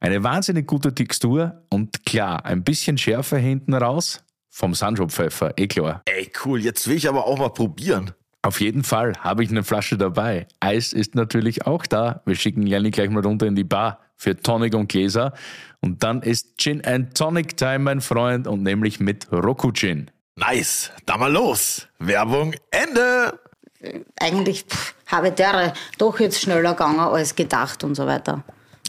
[0.00, 6.00] Eine wahnsinnig gute Textur und klar, ein bisschen Schärfe hinten raus vom Sanjo-Pfeffer, eh klar.
[6.06, 8.12] Ey, cool, jetzt will ich aber auch mal probieren.
[8.40, 10.46] Auf jeden Fall habe ich eine Flasche dabei.
[10.60, 12.22] Eis ist natürlich auch da.
[12.24, 15.32] Wir schicken Jenny gleich mal runter in die Bar für Tonic und Gläser.
[15.80, 20.10] Und dann ist Gin and Tonic Time, mein Freund, und nämlich mit Roku Gin.
[20.36, 21.88] Nice, da mal los.
[21.98, 23.40] Werbung Ende.
[24.20, 28.44] Eigentlich pff, Habitäre doch jetzt schneller gegangen als gedacht und so weiter.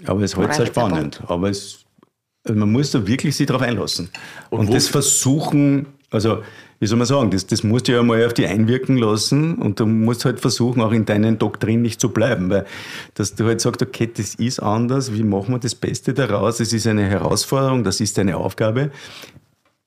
[0.05, 1.21] Aber es ist halt sehr spannend.
[1.27, 1.85] Aber es,
[2.45, 4.11] also man muss da wirklich sich darauf einlassen.
[4.49, 6.43] Und, das versuchen, also
[6.81, 9.79] wie soll man sagen, das, das musst du ja mal auf die einwirken lassen und
[9.79, 12.49] du musst halt versuchen, auch in deinen Doktrin nicht zu bleiben.
[12.49, 12.65] Weil
[13.13, 16.59] dass du halt sagst, okay, das ist anders, wie machen wir das Beste daraus?
[16.59, 18.89] Es ist eine Herausforderung, das ist eine Aufgabe,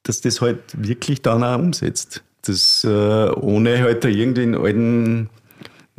[0.04, 2.22] dass das halt wirklich dann auch umsetzt.
[2.42, 5.30] Das, äh, ohne halt da irgendwie in alten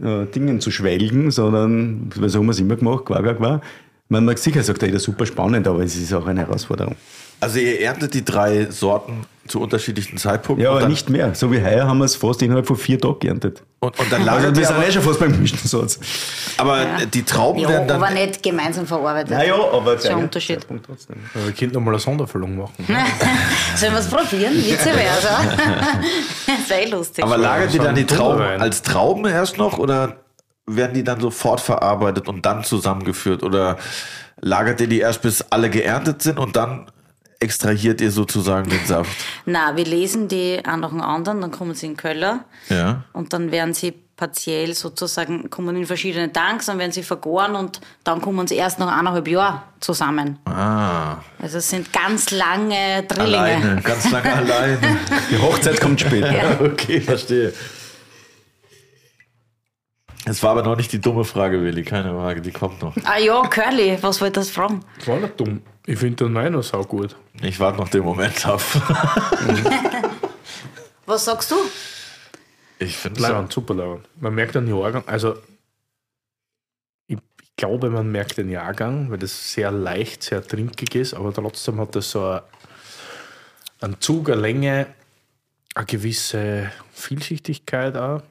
[0.01, 3.61] äh, Dingen zu schwelgen, sondern, weil so haben wir es immer gemacht, qua, qua, qua.
[4.07, 6.95] Man mag sicher sagt, jeder super spannend, aber es ist auch eine Herausforderung.
[7.41, 10.63] Also ihr erntet die drei Sorten zu unterschiedlichen Zeitpunkten.
[10.63, 11.35] Ja, aber dann, nicht mehr.
[11.35, 13.61] So wie heuer haben wir es fast innerhalb von vier Tagen geerntet.
[13.79, 15.59] Und, und dann Also lagert wir ihr sind aber, eh schon fast beim Mischen
[16.57, 18.01] aber die Trauben Ja, werden dann...
[18.01, 19.31] aber nicht gemeinsam verarbeitet.
[19.31, 20.61] Naja, aber Das ist ein Unterschied.
[20.61, 21.17] Zeitpunkt trotzdem.
[21.33, 22.73] Wir könnten nochmal eine Sonderfüllung machen.
[23.75, 24.53] Sollen wir es probieren?
[24.55, 27.23] Wäre es, Sehr lustig.
[27.23, 28.61] Aber lagert ihr so dann die Trauben Bunderwein.
[28.61, 30.17] als Trauben erst noch oder
[30.65, 33.43] werden die dann sofort verarbeitet und dann zusammengeführt?
[33.43, 33.77] Oder
[34.41, 36.87] lagert ihr die erst bis alle geerntet sind und dann
[37.39, 39.11] extrahiert ihr sozusagen den Saft?
[39.45, 43.03] Na, wir lesen die auch nach dem anderen, dann kommen sie in den Keller Ja.
[43.13, 47.81] und dann werden sie partiell sozusagen, kommen in verschiedene Tanks, dann werden sie vergoren und
[48.05, 50.39] dann kommen sie erst nach eineinhalb Jahren zusammen.
[50.45, 53.37] Ah, Also es sind ganz lange Drillinge.
[53.37, 54.77] alleine, ganz lange alleine.
[55.29, 56.61] Die Hochzeit kommt später.
[56.63, 57.51] okay, verstehe.
[60.25, 61.83] Es war aber noch nicht die dumme Frage, Willi.
[61.83, 62.95] Keine Frage, die kommt noch.
[63.03, 64.83] Ah ja, Curly, was wollt ihr das fragen?
[64.97, 65.61] Das war nicht dumm.
[65.85, 67.15] Ich finde den meiner sau gut.
[67.43, 68.75] Ich warte noch den Moment auf.
[71.05, 71.55] Was sagst du?
[72.79, 74.07] Ich finde es super Leiband.
[74.19, 75.35] Man merkt den Jahrgang, also
[77.07, 81.31] ich, ich glaube, man merkt den Jahrgang, weil das sehr leicht, sehr trinkig ist, aber
[81.33, 82.41] trotzdem hat das so ein-
[83.81, 84.87] einen Zug, eine Länge,
[85.75, 88.23] eine gewisse Vielschichtigkeit auch.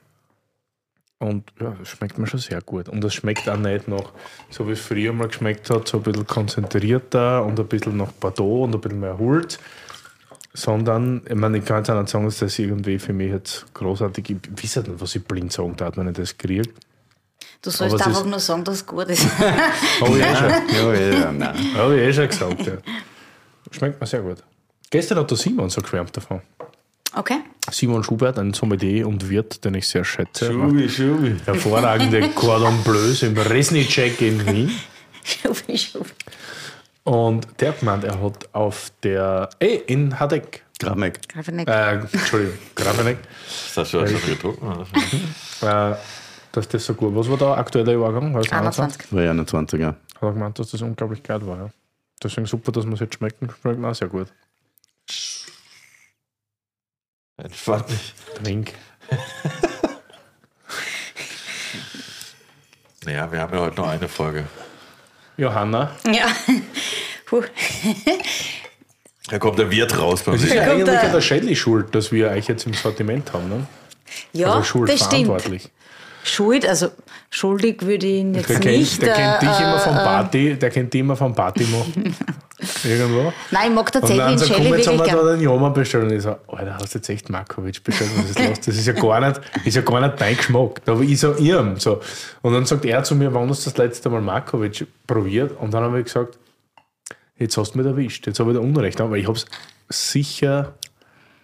[1.19, 2.89] Und ja, das schmeckt mir schon sehr gut.
[2.89, 4.13] Und das schmeckt auch nicht noch,
[4.51, 8.13] so wie es früher mal geschmeckt hat, so ein bisschen konzentrierter und ein bisschen nach
[8.13, 9.59] Bordeaux und ein bisschen mehr Hult.
[10.53, 13.67] Sondern, ich meine, ich kann jetzt auch nicht sagen, dass das irgendwie für mich jetzt
[13.75, 14.41] großartig ist.
[14.57, 16.63] Ich weiß nicht, was ich blind sagen darf, wenn ich das kriege.
[17.63, 19.27] Du sollst einfach ist- nur sagen, dass es gut ist.
[20.01, 22.67] Habe ich eh schon, Ja, habe ich eh schon gesagt.
[22.67, 22.73] Ja.
[23.71, 24.45] Schmeckt mir sehr gut.
[24.91, 26.41] Gestern hat der Simon so geschwärmt davon.
[27.17, 27.41] Okay.
[27.71, 30.53] Simon Schubert, ein Sommelier und Wirt, den ich sehr schätze.
[30.53, 31.37] Schubi, Schubi.
[31.45, 34.71] Hervorragende Cordon Bleus im Resnicek in Wien.
[35.25, 36.11] Schubi, Schubi.
[37.05, 41.29] Und der hat gemeint, er hat auf der, eh, in Hadeck, Gramek.
[41.29, 41.69] Grafeneck.
[41.69, 44.67] äh, Entschuldigung, Graveneck, Ist das schon, schon getrunken?
[45.63, 45.95] äh,
[46.53, 48.33] dass das so gut Was war der aktuelle Jahrgang?
[48.35, 49.13] Das 21.
[49.13, 49.89] War ja 21, ja.
[49.89, 51.57] Hat er gemeint, dass das unglaublich geil war.
[51.59, 51.71] Ja.
[52.23, 53.51] Deswegen super, dass man es jetzt schmecken.
[53.61, 54.29] Schmeckt auch sehr gut.
[57.37, 58.15] Entspannt dich.
[58.43, 58.73] Trink.
[63.05, 64.47] Naja, wir haben ja heute noch eine Folge.
[65.37, 65.91] Johanna.
[66.11, 66.27] Ja.
[67.27, 67.43] Puh.
[69.29, 71.95] Da kommt der Wirt raus bei Es ist ja kommt eigentlich der- der Shelley schuld,
[71.95, 73.49] dass wir euch jetzt im Sortiment haben.
[73.49, 73.67] Ne?
[74.33, 75.27] Ja, also schuld das stimmt.
[75.27, 75.71] verantwortlich.
[76.23, 76.91] Schuld, also
[77.35, 79.01] schuldig würde ich ihn jetzt Der nicht.
[79.01, 81.65] kennt, der kennt dich äh, immer vom äh, Party, der kennt dich immer vom Party
[81.65, 82.17] machen.
[82.85, 83.33] Irgendwo.
[83.51, 85.39] Nein, ich mag tatsächlich den so, Shelly komm, jetzt haben wirklich wir da gern.
[85.39, 86.05] den Joma bestellt.
[86.05, 88.11] Und ich so, Alter, hast du jetzt echt Markovic bestellt?
[88.17, 88.61] Was ist los?
[88.61, 90.81] Das ist ja gar nicht, ist ja gar nicht dein Geschmack.
[90.85, 91.77] Da habe ich so ihrem.
[91.79, 92.01] So.
[92.43, 95.59] Und dann sagt er zu mir, wann hast du das letzte Mal Markovic probiert?
[95.61, 96.39] Und dann habe ich gesagt,
[97.37, 98.27] jetzt hast du mich erwischt.
[98.27, 99.01] Jetzt habe ich da Unrecht.
[99.01, 99.47] Aber ich habe es
[99.91, 100.75] sicher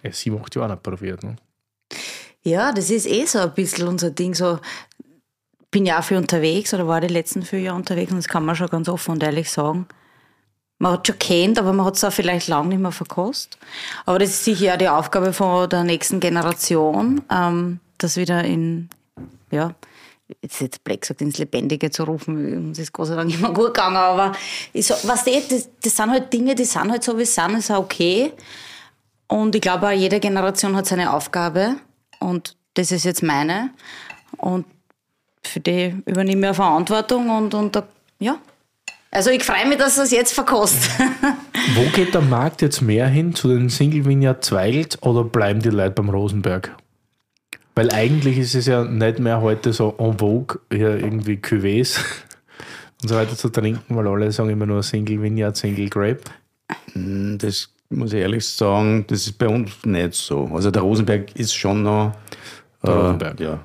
[0.02, 1.22] ja, sieben, acht Jahre nicht probiert.
[1.22, 1.36] Ne?
[2.42, 4.34] Ja, das ist eh so ein bisschen unser Ding.
[4.34, 4.58] So,
[5.70, 8.44] bin ja auch viel unterwegs oder war die letzten vier Jahre unterwegs und das kann
[8.44, 9.86] man schon ganz offen und ehrlich sagen.
[10.78, 13.58] Man hat schon kennt, aber man hat es auch vielleicht lange nicht mehr verkostet.
[14.06, 18.88] Aber das ist sicher auch die Aufgabe von der nächsten Generation, ähm, das wieder in,
[19.50, 19.74] ja,
[20.42, 22.68] jetzt jetzt blöd gesagt, ins Lebendige zu rufen.
[22.68, 24.32] Uns ist Gott sei Dank immer gut gegangen, aber
[24.72, 27.32] ich so, was das, das, das sind halt Dinge, die sind halt so, wie sie
[27.32, 28.32] sind, ist auch okay.
[29.28, 31.76] Und ich glaube, auch jede Generation hat seine Aufgabe.
[32.18, 33.70] Und das ist jetzt meine.
[34.38, 34.64] Und
[35.42, 37.30] für die übernehme ich eine Verantwortung.
[37.30, 37.84] Und, und da,
[38.18, 38.38] ja.
[39.10, 40.88] Also ich freue mich, dass es jetzt verkostet.
[41.74, 43.34] Wo geht der Markt jetzt mehr hin?
[43.34, 46.76] Zu den Single Vineyard Zweigelt oder bleiben die Leute beim Rosenberg?
[47.74, 51.98] Weil eigentlich ist es ja nicht mehr heute so en vogue, hier irgendwie Cuvées
[53.02, 56.20] und so weiter zu trinken, weil alle sagen immer nur Single Vineyard, Single Grape.
[56.94, 60.48] Das muss ich ehrlich sagen, das ist bei uns nicht so.
[60.54, 62.12] Also der Rosenberg ist schon noch.
[62.84, 63.40] Der Rosenberg.
[63.40, 63.60] Ja.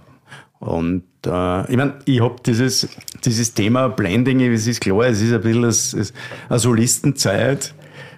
[0.59, 2.87] Und äh, ich meine, ich habe dieses,
[3.23, 6.13] dieses Thema Blending, es ist klar, es ist ein bisschen das,
[6.49, 7.73] eine Solistenzeit,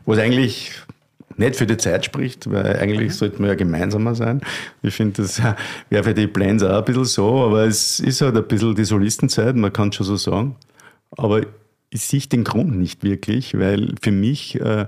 [0.05, 0.71] wo es eigentlich
[1.37, 4.41] nicht für die Zeit spricht, weil eigentlich sollten wir ja gemeinsamer sein.
[4.81, 5.41] Ich finde, das
[5.89, 8.85] wäre für die Plans auch ein bisschen so, aber es ist halt ein bisschen die
[8.85, 10.55] Solistenzeit, man kann schon so sagen.
[11.11, 11.41] Aber
[11.89, 14.87] ich sehe den Grund nicht wirklich, weil für mich äh,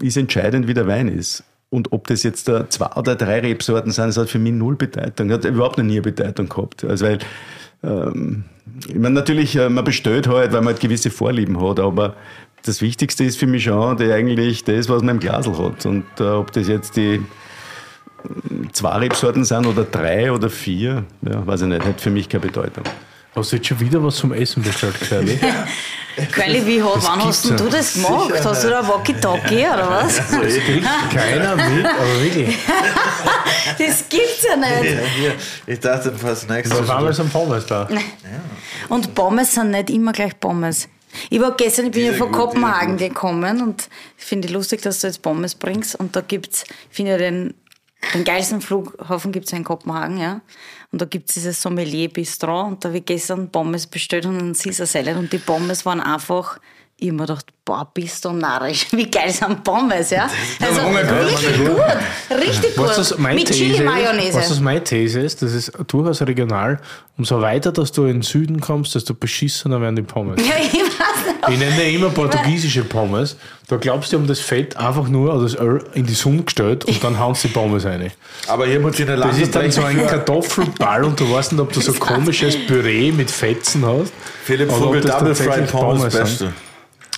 [0.00, 1.44] ist entscheidend, wie der Wein ist.
[1.72, 4.76] Und ob das jetzt da zwei oder drei Rebsorten sind, das hat für mich null
[4.76, 5.32] Bedeutung.
[5.32, 6.84] Hat überhaupt noch nie eine Bedeutung gehabt.
[6.84, 7.18] Also weil,
[7.82, 8.44] ähm,
[8.86, 12.14] ich meine, natürlich, äh, man bestellt halt, weil man halt gewisse Vorlieben hat, aber
[12.62, 15.86] das Wichtigste ist für mich schon die eigentlich das, was man im Glasl hat.
[15.86, 17.20] Und äh, ob das jetzt die äh,
[18.72, 22.44] zwei Rebsorten sind oder drei oder vier, ja, weiß ich nicht, hat für mich keine
[22.44, 22.84] Bedeutung.
[23.34, 25.40] Hast du jetzt schon wieder was zum Essen bestellt, Curly?
[26.32, 28.32] Curly, wie hat, wann hast denn du das gemacht?
[28.44, 30.16] Hast du da Walkie-Talkie oder was?
[30.16, 32.58] Das kriegt keiner mit, aber wirklich.
[33.78, 35.00] Das gibt's ja nicht.
[35.16, 35.34] Hier,
[35.66, 37.88] ich dachte, was nächstes Auf einmal sind Pommes da.
[38.90, 40.88] Und Pommes sind nicht immer gleich Pommes.
[41.30, 45.06] Ich war gestern, ich bin ja von Kopenhagen gekommen und finde ich lustig, dass du
[45.06, 45.94] jetzt Pommes bringst.
[45.94, 47.54] Und da gibt's, ich finde ja den,
[48.12, 50.42] den geilsten Flughafen gibt's ja in Kopenhagen, ja.
[50.92, 54.52] Und da gibt's dieses Sommelier Bistro und da habe ich gestern Pommes bestellt und einen
[54.52, 56.58] Caesar Salad und die Pommes waren einfach,
[56.98, 60.28] ich hab mir gedacht, boah, bist du narrisch, wie geil sind Pommes, ja.
[60.60, 62.86] Also richtig gut, richtig gut.
[62.86, 64.38] Was das Mit ist, was Chili-Mayonnaise.
[64.38, 66.78] das meine These ist, das ist durchaus regional.
[67.16, 70.40] Umso weiter, dass du in den Süden kommst, desto beschissener werden die Pommes.
[70.46, 70.81] Ja, nicht.
[71.50, 73.36] Ich nenne immer portugiesische Pommes.
[73.68, 76.84] Da glaubst du, um das Fett einfach nur oder das Öl in die Sonne gestellt
[76.84, 78.12] und dann hauen sie die Pommes rein.
[78.46, 80.06] Aber hier muss ich eine Das ist dann so ein.
[80.06, 84.12] Kartoffelball und du weißt nicht, ob du so komisches Püree mit Fetzen hast.
[84.44, 86.22] Philipp Vogel Double Fried Pommes, sind.
[86.22, 86.52] Beste.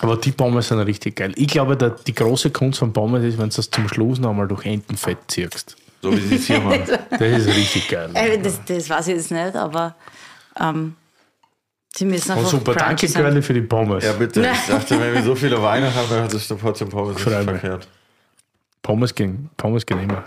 [0.00, 1.32] Aber die Pommes sind richtig geil.
[1.36, 4.30] Ich glaube, der, die große Kunst von Pommes ist, wenn du das zum Schluss noch
[4.30, 5.76] einmal durch Entenfett ziehst.
[6.02, 6.82] So wie sie es hier machen.
[7.10, 8.10] Das ist richtig geil.
[8.14, 9.94] Äh, Das, das weiß ich jetzt nicht, aber
[10.60, 10.94] ähm,
[11.96, 13.06] sie müssen Oh, einfach super, danke.
[13.08, 14.04] Curly für die Pommes.
[14.04, 14.40] Ja, bitte.
[14.52, 17.38] Ich dachte, wenn wir so viele Weine haben, dann ist der Portion Pommes nicht Freu
[17.38, 17.46] mich.
[17.60, 17.88] verkehrt.
[18.82, 20.24] Pommes gehen, Pommes gehen immer.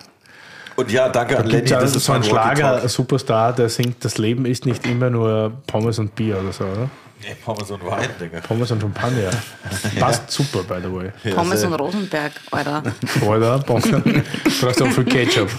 [0.76, 2.88] Und ja, danke an Gibt Lenny, ja das ist so ein Schlager, Walkie-Talkie.
[2.90, 6.90] Superstar, der singt, das Leben ist nicht immer nur Pommes und Bier oder so, oder?
[7.24, 8.42] Nee, Pommes und Wein, Digga.
[8.42, 9.32] Pommes und Champagner.
[10.00, 11.12] Passt super, by the way.
[11.24, 11.70] Ja, Pommes sehr.
[11.72, 12.84] und Rosenberg, Alter.
[13.26, 13.58] Oder?
[13.60, 13.86] Pommes.
[13.92, 15.50] Du brauchst auch viel Ketchup.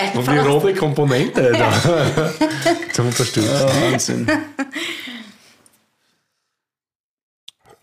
[0.00, 0.18] Okay.
[0.18, 2.32] Und die rote Komponente da
[2.92, 3.50] zum Unterstützen.
[3.50, 4.26] Wahnsinn.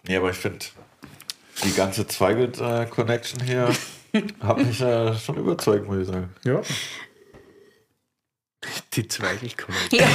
[0.07, 0.65] Nee, aber ich finde,
[1.63, 3.69] die ganze Zweigelt-Connection hier
[4.41, 6.33] hat mich äh, schon überzeugt, muss ich sagen.
[6.43, 6.61] Ja.
[8.93, 9.95] Die Zweigelkomponente.
[9.95, 10.05] Ja,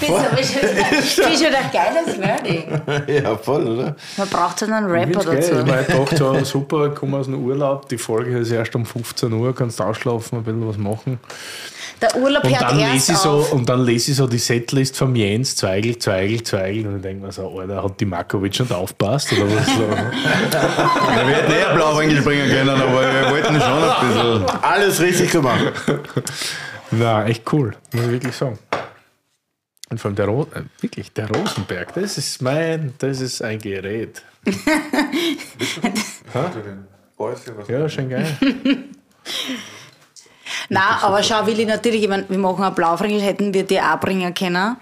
[0.00, 3.22] das ich schon das ist schon ein geiles Wording.
[3.24, 3.96] ja, voll, oder?
[4.16, 5.64] Man braucht so einen Rapper find's geil.
[5.64, 5.92] dazu.
[5.92, 9.54] Ich dachte so, super, komm aus dem Urlaub, die Folge ist erst um 15 Uhr,
[9.54, 11.18] kannst ausschlafen, ein bisschen was machen.
[12.00, 13.52] Der Urlaub Und hört dann, erst lese ich so, auf.
[13.52, 17.26] und dann lese ich so die Setlist vom Jens, Zweigel, Zweigel, Zweigel, und ich denke
[17.26, 19.32] mir so, Alter, hat die Markovic nicht aufpasst?
[19.32, 19.66] Oder was?
[19.66, 19.82] So?
[20.50, 24.62] Da wir hätten eher blau springen können, aber wir wollten schon ein bisschen.
[24.62, 25.72] Alles richtig gemacht.
[26.92, 28.58] Na, echt cool, muss ich wirklich sagen.
[29.90, 33.58] Und vor allem der, Ro äh, wirklich, der Rosenberg, das ist mein, das ist ein
[33.58, 34.22] Gerät.
[37.68, 38.26] Ja, schon geil.
[40.68, 43.80] Nein, aber schau, will ich natürlich, ich mein, wir machen ein Blaufränkisch, hätten wir die
[43.80, 44.76] auch bringen können.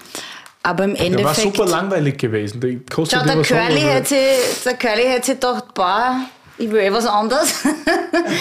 [0.63, 1.57] Aber im Der war Endeffekt.
[1.57, 2.85] super langweilig gewesen.
[2.91, 6.21] Kostet Schau, der Curly, hätte sich, der Curly hätte sich gedacht, boah,
[6.59, 7.65] ich will eh was anderes.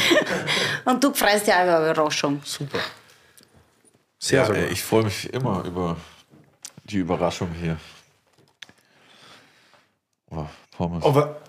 [0.85, 2.41] Und du freust dich auch über Überraschung.
[2.44, 2.80] Super.
[4.19, 4.72] Sehr, Ja, sehr ey, gut.
[4.72, 5.95] ich freue mich immer über
[6.85, 7.77] die Überraschung hier.
[10.30, 10.45] Oh,
[10.76, 11.03] Pommes.
[11.03, 11.41] Aber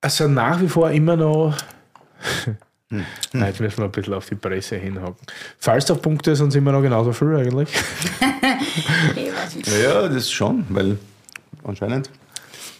[0.00, 1.56] also nach wie vor immer noch.
[2.90, 3.04] Hm.
[3.32, 5.16] Nein, jetzt müssen wir ein bisschen auf die Presse hinhaken.
[5.58, 7.70] Falstaff-Punkte sind immer noch genauso viel eigentlich.
[9.82, 10.98] Ja, das schon, weil
[11.64, 12.10] anscheinend.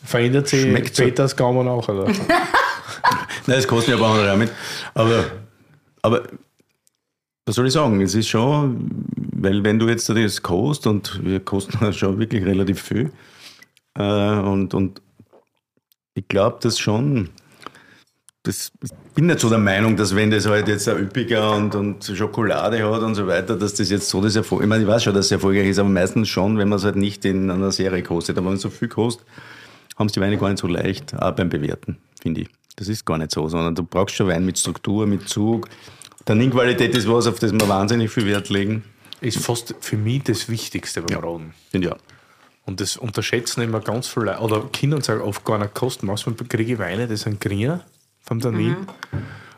[0.04, 1.02] Verändert sich Schmeckt so.
[1.04, 2.04] Peters Gaumen auch, oder?
[3.46, 4.50] Nein, das kostet ja ein paar hundert mit.
[4.92, 5.24] Aber,
[6.02, 6.22] aber
[7.46, 8.00] was soll ich sagen?
[8.00, 8.90] Es ist schon,
[9.32, 13.12] weil wenn du jetzt das kostet und wir kosten das schon wirklich relativ viel.
[13.96, 15.02] Äh, und, und
[16.14, 17.30] ich glaube, dass schon.
[18.42, 21.74] Das, ich bin nicht so der Meinung, dass wenn das halt jetzt ein üppiger und,
[21.74, 24.60] und Schokolade hat und so weiter, dass das jetzt so das Erfolg.
[24.60, 26.84] Ich meine, ich weiß schon, dass es erfolgreich ist, aber meistens schon, wenn man es
[26.84, 28.36] halt nicht in einer Serie kostet.
[28.36, 29.26] Aber wenn es so viel kostet,
[29.96, 32.48] haben es die Weine gar nicht so leicht, auch beim Bewerten, finde ich.
[32.76, 35.68] Das ist gar nicht so, sondern du brauchst schon Wein mit Struktur, mit Zug.
[36.24, 38.84] Tanninqualität ist was, auf das wir wahnsinnig viel Wert legen.
[39.20, 41.54] Ist fast für mich das Wichtigste beim Roden.
[41.70, 41.98] Finde ich auch.
[42.66, 44.40] Und das unterschätzen immer ganz viele Leute.
[44.40, 46.06] Oder Kinder sagen oft gar nicht kosten.
[46.06, 47.84] Manchmal kriege ich Weine, die sind grüner
[48.22, 48.76] vom Tannin.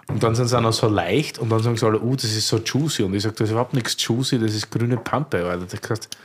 [0.09, 2.25] Und dann sind sie auch noch so leicht und dann sagen sie alle, oh, das
[2.25, 3.03] ist so juicy.
[3.03, 5.45] Und ich sage, das ist überhaupt nichts juicy, das ist grüne Pampe.
[5.45, 5.67] Alter.
[5.67, 6.17] Das heißt,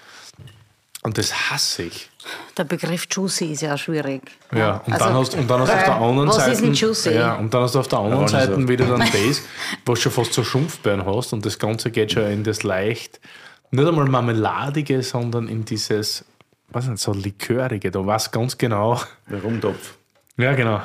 [1.04, 2.10] Und das hasse ich.
[2.58, 4.22] Der Begriff Juicy ist ja schwierig.
[4.54, 6.52] Ja, und Also, dann hast, und dann hast du auf der weil, anderen was Seite.
[6.52, 7.10] ist ein Juicy?
[7.14, 9.42] Ja, und dann hast du auf der anderen Ja, Seite wieder dann das,
[9.86, 11.34] was schon fast so Schrumpfbeeren hast.
[11.34, 13.20] Und das Ganze geht schon in das leicht,
[13.72, 16.24] nicht einmal Marmeladige, sondern in dieses,
[16.70, 17.90] was nicht, so Likörige.
[17.90, 19.02] Da weißt ganz genau.
[19.28, 19.96] Der Rumtopf.
[20.38, 20.82] Ja, genau.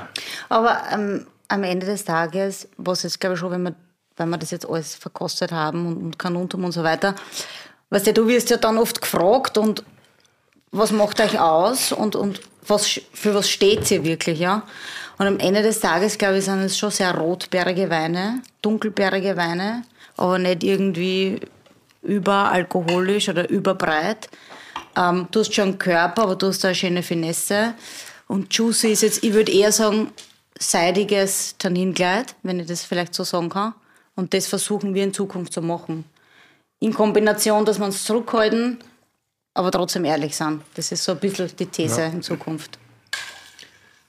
[0.48, 3.74] Aber ähm, am Ende des Tages, was jetzt glaube ich schon, wenn wir,
[4.16, 7.14] wenn wir das jetzt alles verkostet haben und, und Kanuntum und so weiter,
[7.90, 9.84] weißt du, du wirst ja dann oft gefragt und
[10.78, 14.62] was macht euch aus und, und was, für was steht ihr wirklich, ja?
[15.18, 19.84] Und am Ende des Tages, glaube ich, sind es schon sehr rotbeerige Weine, dunkelbeerige Weine,
[20.16, 21.40] aber nicht irgendwie
[22.02, 24.28] überalkoholisch oder überbreit.
[24.96, 27.74] Ähm, du hast schon einen Körper, aber du hast da eine schöne Finesse.
[28.28, 30.10] Und Juicy ist jetzt, ich würde eher sagen,
[30.58, 33.74] seidiges Tanninkleid, wenn ich das vielleicht so sagen kann.
[34.14, 36.04] Und das versuchen wir in Zukunft zu machen.
[36.80, 38.78] In Kombination, dass wir uns zurückhalten,
[39.56, 40.62] aber trotzdem ehrlich sind.
[40.74, 42.78] Das ist so ein bisschen die These in Zukunft.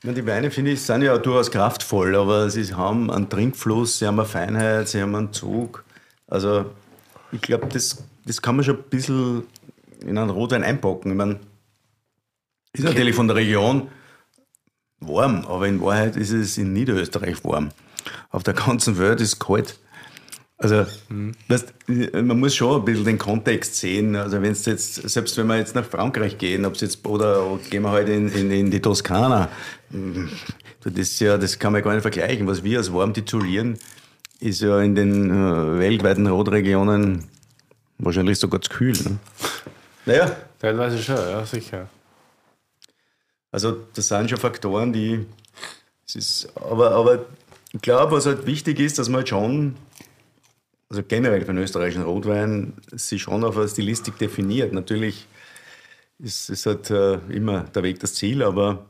[0.03, 4.19] Die Weine, finde ich, sind ja durchaus kraftvoll, aber sie haben einen Trinkfluss, sie haben
[4.19, 5.83] eine Feinheit, sie haben einen Zug.
[6.27, 6.65] Also,
[7.31, 9.47] ich glaube, das, das kann man schon ein bisschen
[10.01, 11.11] in einen Rotwein einpacken.
[11.11, 11.39] Ich meine,
[12.73, 13.89] ist natürlich von der Region
[14.99, 17.69] warm, aber in Wahrheit ist es in Niederösterreich warm.
[18.29, 19.79] Auf der ganzen Welt ist es kalt.
[20.59, 20.85] Also,
[21.49, 21.73] weißt,
[22.13, 24.15] man muss schon ein bisschen den Kontext sehen.
[24.15, 27.91] Also, wenn jetzt, selbst wenn wir jetzt nach Frankreich gehen, ob's jetzt, oder gehen wir
[27.91, 29.49] halt in, in, in die Toskana,
[29.91, 30.25] mm,
[30.83, 32.47] das, ist ja, das kann man gar nicht vergleichen.
[32.47, 33.77] Was wir als warm titulieren,
[34.39, 37.25] ist ja in den äh, weltweiten Rotregionen
[37.99, 38.93] wahrscheinlich sogar zu kühl.
[38.93, 39.17] Ne?
[40.05, 41.87] Naja, Teilweise schon, ja, sicher.
[43.51, 45.25] also das sind schon Faktoren, die.
[46.07, 47.25] Es ist, aber, aber
[47.73, 49.75] ich glaube, was halt wichtig ist, dass man halt schon,
[50.89, 54.73] also generell für den österreichischen Rotwein, sich schon auf eine Stilistik definiert.
[54.73, 55.27] Natürlich
[56.19, 58.85] ist es halt äh, immer der Weg das Ziel, aber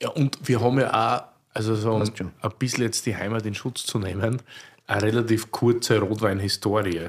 [0.00, 1.24] Ja, und wir haben ja auch,
[1.54, 2.32] also so schon.
[2.40, 4.40] ein bisschen jetzt die Heimat in Schutz zu nehmen,
[4.86, 7.08] eine relativ kurze Rotweinhistorie.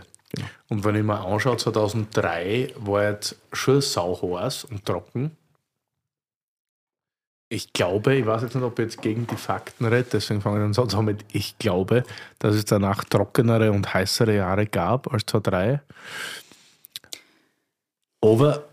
[0.68, 5.38] Und wenn ich mir anschaue, 2003 war jetzt schon sauheiß und trocken.
[7.54, 10.58] Ich glaube, ich weiß jetzt nicht, ob ich jetzt gegen die Fakten rede, deswegen fange
[10.58, 12.04] ich den Satz an mit ich glaube,
[12.40, 15.80] dass es danach trockenere und heißere Jahre gab als 2003.
[18.22, 18.64] Aber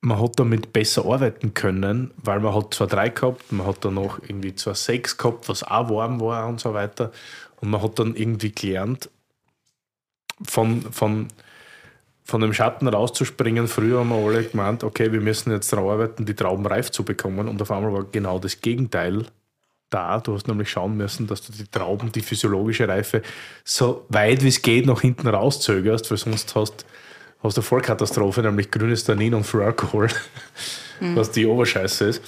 [0.00, 3.94] man hat damit besser arbeiten können, weil man hat zwar drei gehabt, man hat dann
[3.94, 7.10] noch irgendwie zwar sechs gehabt, was auch warm war und so weiter.
[7.60, 9.10] Und man hat dann irgendwie gelernt,
[10.42, 11.26] von, von,
[12.24, 13.68] von dem Schatten rauszuspringen.
[13.68, 17.04] Früher haben wir alle gemeint, okay, wir müssen jetzt daran arbeiten, die Trauben reif zu
[17.04, 17.48] bekommen.
[17.48, 19.26] Und auf einmal war genau das Gegenteil
[19.90, 20.20] da.
[20.20, 23.22] Du hast nämlich schauen müssen, dass du die Trauben, die physiologische Reife,
[23.64, 26.86] so weit wie es geht nach hinten rauszögerst, weil sonst hast
[27.42, 30.08] hast du Vollkatastrophe, nämlich grünes Tannin und Free Alkohol,
[31.00, 32.22] was die Oberscheiße ist.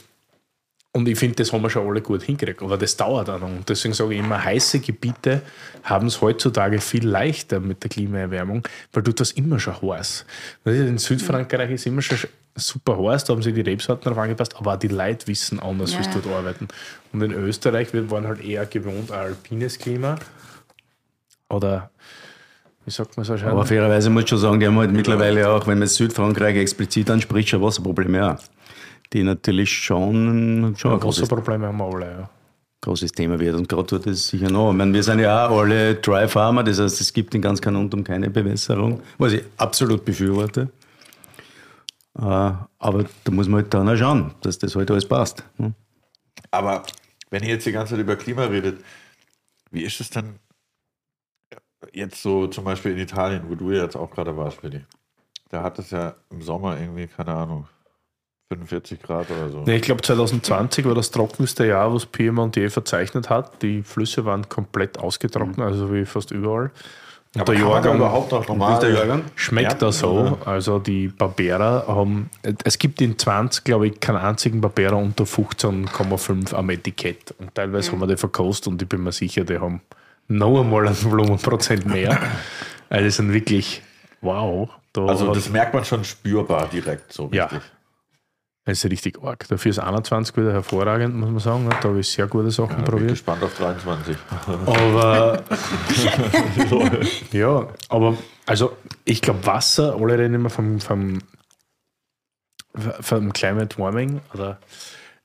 [0.94, 2.60] Und ich finde, das haben wir schon alle gut hingekriegt.
[2.60, 3.48] Aber das dauert auch noch.
[3.48, 5.40] Und deswegen sage ich immer, heiße Gebiete
[5.84, 8.62] haben es heutzutage viel leichter mit der Klimaerwärmung,
[8.92, 10.26] weil du das immer schon heiß.
[10.66, 12.18] In Südfrankreich ist immer schon
[12.54, 15.92] super heiß, da haben sie die Rebsorten darauf angepasst, aber auch die Leute wissen anders,
[15.92, 16.20] Ja, wie sie ja.
[16.22, 16.68] dort arbeiten.
[17.12, 20.16] Und in Österreich wir waren halt eher gewohnt ein alpines Klima.
[21.48, 21.90] Oder
[22.84, 23.48] wie sagt man so schön?
[23.48, 27.08] Aber fairerweise muss ich schon sagen, die haben halt mittlerweile auch, wenn man Südfrankreich explizit
[27.10, 28.38] anspricht, schon Wasserprobleme auch.
[29.12, 32.30] Die natürlich schon, schon ein großes, Wasserprobleme haben wir alle, ja.
[32.80, 33.54] großes Thema wird.
[33.54, 34.70] Und gerade ist es sicher noch.
[34.70, 37.60] Ich meine, wir sind ja auch alle Dry Farmer, das heißt, es gibt in ganz
[37.60, 40.70] Kanuntum keine Bewässerung, was ich absolut befürworte.
[42.18, 45.44] Äh, Aber da muss man halt dann auch schauen, dass das halt alles passt.
[45.58, 45.74] ne?
[46.50, 46.82] Aber
[47.30, 48.82] wenn ihr jetzt die ganze Zeit über Klima redet,
[49.70, 50.38] wie ist es dann
[51.92, 54.84] jetzt so zum Beispiel in Italien, wo du ja jetzt auch gerade warst, Willi?
[55.48, 57.66] Da hat es ja im Sommer irgendwie, keine Ahnung,
[58.56, 59.62] 45 Grad oder so.
[59.64, 62.06] Nee, ich glaube 2020 war das trockenste Jahr, was
[62.54, 63.62] je verzeichnet hat.
[63.62, 66.70] Die Flüsse waren komplett ausgetrocknet, also wie fast überall.
[67.34, 70.38] Und Aber der Jahrgang überhaupt noch normal schmeckt ernten, da so.
[70.44, 72.28] Also die Barbera haben,
[72.62, 77.34] es gibt in 20, glaube ich, keinen einzigen Barbera unter 15,5 am Etikett.
[77.38, 79.80] Und teilweise haben wir die verkostet und ich bin mir sicher, die haben
[80.28, 82.18] noch einmal einen Volumenprozent mehr.
[82.90, 83.80] Also sind wirklich,
[84.20, 84.68] wow.
[84.92, 87.46] Da Also das merkt man schon spürbar direkt so Ja.
[87.46, 87.62] richtig.
[88.64, 89.46] Das ist richtig arg.
[89.48, 91.68] Dafür ist 21 wieder hervorragend, muss man sagen.
[91.68, 93.10] Da habe ich sehr gute Sachen Ja, bin probiert.
[93.10, 94.16] gespannt auf 23.
[94.66, 95.42] Aber
[97.32, 98.16] ja, aber
[98.46, 101.18] also ich glaube Wasser, alle reden immer vom, vom,
[103.00, 104.58] vom Climate Warming oder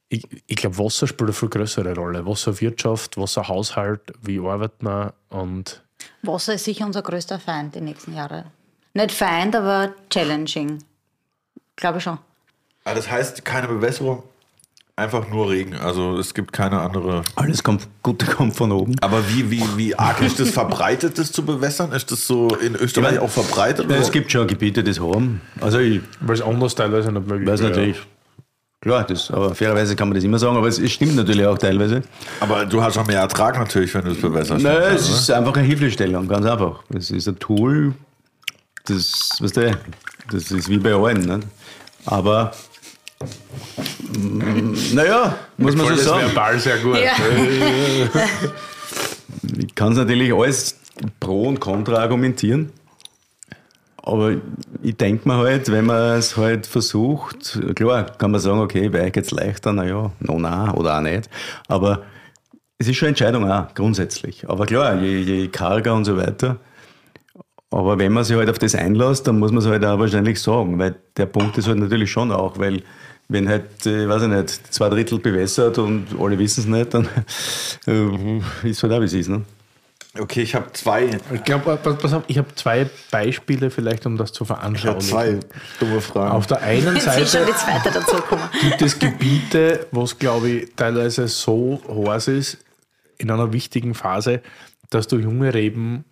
[0.09, 2.25] ich, ich glaube Wasser spielt eine viel größere Rolle.
[2.25, 5.83] Wasserwirtschaft, Wasserhaushalt, wie arbeitet man und
[6.21, 8.45] Wasser ist sicher unser größter Feind die nächsten Jahre.
[8.93, 10.83] Nicht Feind, aber challenging.
[11.75, 12.17] Glaube ich schon.
[12.87, 14.23] Ah, das heißt, keine Bewässerung,
[14.95, 15.75] einfach nur Regen.
[15.75, 17.21] Also es gibt keine andere.
[17.35, 18.95] Alles kommt, Gute kommt von oben.
[19.01, 21.91] Aber wie, wie, wie arg ist das verbreitet, das zu bewässern?
[21.91, 23.91] Ist das so in Österreich auch verbreitet?
[23.91, 25.41] Ja, es gibt schon Gebiete, die das haben.
[25.59, 27.71] Also ich Weil es anders teilweise nicht möglich weiß wäre.
[27.71, 27.97] natürlich,
[28.79, 31.57] klar, das, aber fairerweise kann man das immer sagen, aber es, es stimmt natürlich auch
[31.57, 32.03] teilweise.
[32.39, 34.63] Aber du hast auch mehr Ertrag natürlich, wenn du es bewässerst.
[34.63, 36.83] Nein, es ist einfach eine Hilfestellung, ganz einfach.
[36.95, 37.95] Es ist ein Tool,
[38.85, 39.77] das, weißt du,
[40.31, 41.25] das ist wie bei allen.
[41.25, 41.47] Nicht?
[42.07, 42.66] Aber, mm,
[44.93, 46.27] naja, muss man so Das sagen.
[46.27, 46.97] verbal sehr gut.
[46.97, 47.13] Ja.
[49.59, 50.79] Ich kann es natürlich alles
[51.19, 52.71] pro und contra argumentieren.
[53.97, 54.33] Aber
[54.81, 59.05] ich denke mir halt, wenn man es halt versucht, klar kann man sagen, okay, bei
[59.05, 61.29] euch geht's leichter, naja, no, na, oder auch nicht.
[61.67, 62.03] Aber
[62.77, 64.47] es ist schon eine Entscheidung auch, grundsätzlich.
[64.49, 66.57] Aber klar, je, je karger und so weiter.
[67.69, 70.41] Aber wenn man sich halt auf das einlässt, dann muss man es halt auch wahrscheinlich
[70.41, 72.81] sagen, weil der Punkt ist halt natürlich schon auch, weil
[73.29, 77.07] wenn halt, äh, weiß ich nicht, zwei Drittel bewässert und alle wissen es nicht, dann
[77.87, 79.29] äh, ist halt auch, wie es ist.
[79.29, 79.43] Ne?
[80.19, 81.19] Okay, ich habe zwei.
[81.33, 85.09] Ich glaube, auf, ich habe zwei Beispiele vielleicht, um das zu Ich habe veranschaulichen.
[85.09, 85.39] zwei
[85.79, 86.31] dumme Fragen.
[86.31, 87.45] Auf der einen Seite
[88.61, 92.57] gibt es Gebiete, wo es, glaube ich, teilweise so heiß ist,
[93.17, 94.41] in einer wichtigen Phase,
[94.89, 96.05] dass du junge Reben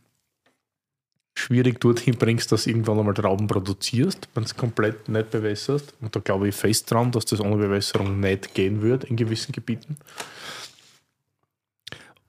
[1.35, 5.93] schwierig dorthin bringst, dass du irgendwann einmal Trauben produzierst, wenn es komplett nicht bewässerst.
[6.01, 9.51] Und da glaube ich fest dran, dass das ohne Bewässerung nicht gehen wird in gewissen
[9.51, 9.97] Gebieten.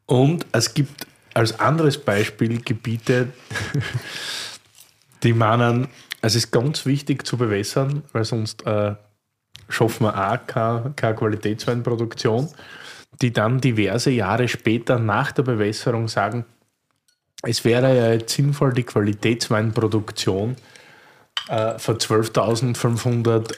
[0.07, 3.29] Und es gibt als anderes Beispiel Gebiete,
[5.23, 5.89] die meinen,
[6.21, 8.95] es ist ganz wichtig zu bewässern, weil sonst äh,
[9.69, 12.49] schaffen wir auch keine Qualitätsweinproduktion,
[13.21, 16.45] die dann diverse Jahre später nach der Bewässerung sagen,
[17.47, 20.57] es wäre ja jetzt sinnvoll, die Qualitätsweinproduktion
[21.49, 23.53] äh, von 12.500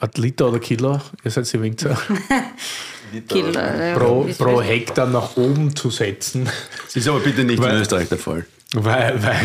[0.00, 1.98] was, Liter oder Kilo, ihr seid die Winzer,
[3.28, 3.52] Kilo,
[3.96, 6.48] pro, pro Hektar nach oben zu setzen.
[6.84, 8.46] Das ist aber bitte nicht Weil- in Österreich der Fall.
[8.74, 9.40] Weil, weil,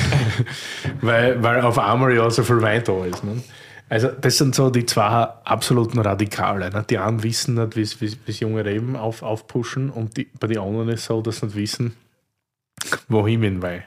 [1.01, 3.23] weil, weil auf einmal ja so viel Wein da ist.
[3.23, 3.41] Ne?
[3.87, 6.69] Also, das sind so die zwei absoluten Radikale.
[6.69, 6.85] Ne?
[6.89, 10.89] Die einen wissen nicht, wie es junge Reben auf, aufpushen, und die, bei den anderen
[10.89, 11.95] ist es so, dass sie nicht wissen,
[13.09, 13.83] dem Wein.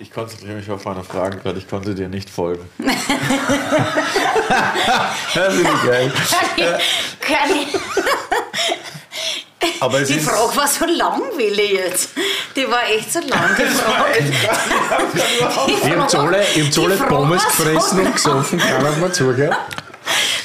[0.00, 2.68] Ich konzentriere mich auf meine Fragen gerade, ich konnte dir nicht folgen.
[5.32, 6.12] Finde ich geil.
[7.20, 7.66] Curly,
[9.80, 12.10] Aber es die ist, Frage war so langweilig jetzt.
[12.54, 14.32] Die war echt so lang, die Frage.
[15.68, 18.12] Ich habe alle, ich hab alle Pommes war so gefressen und lang.
[18.14, 19.56] gesoffen, keiner hat mir zugehört.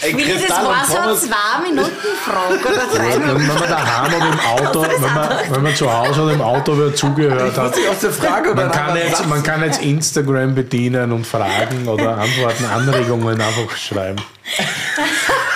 [0.02, 3.48] Willi, das war so eine Zwei-Minuten-Frage oder drei Wenn Minuten.
[3.48, 6.96] man daheim oder im Auto, wenn man, wenn man zu Hause oder im Auto wer
[6.96, 11.88] zugehört hat, aus der Frage Man kann, jetzt, man kann jetzt Instagram bedienen und Fragen
[11.88, 14.22] oder Antworten, Anregungen einfach schreiben.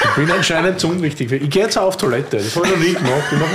[0.03, 1.31] Ich bin anscheinend zu unwichtig.
[1.31, 2.37] Ich gehe jetzt auf Toilette.
[2.37, 3.23] Das habe ich noch nie gemacht.
[3.31, 3.49] Ich mache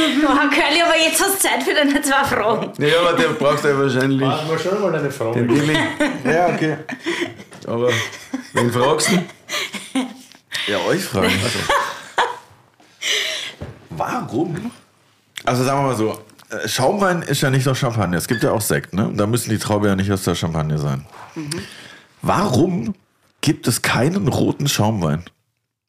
[0.22, 2.72] Oh, Curly, aber jetzt hast du Zeit für deine zwei Fragen.
[2.78, 5.42] ja, aber der braucht ja wahrscheinlich War schon mal eine Frage.
[5.42, 5.76] den Willi.
[6.24, 6.76] Ja, okay.
[7.66, 7.90] Aber
[8.54, 10.00] wen fragst du?
[10.70, 11.32] Ja, euch fragen.
[11.42, 11.58] Also.
[13.90, 14.70] Warum?
[15.44, 16.18] Also sagen wir mal so,
[16.50, 18.16] äh, Schaumwein ist ja nicht nur Champagner.
[18.16, 19.10] Es gibt ja auch Sekt, ne?
[19.14, 21.04] Da müssen die Traube ja nicht aus der Champagne sein.
[22.22, 22.94] Warum
[23.40, 25.24] gibt es keinen roten Schaumwein?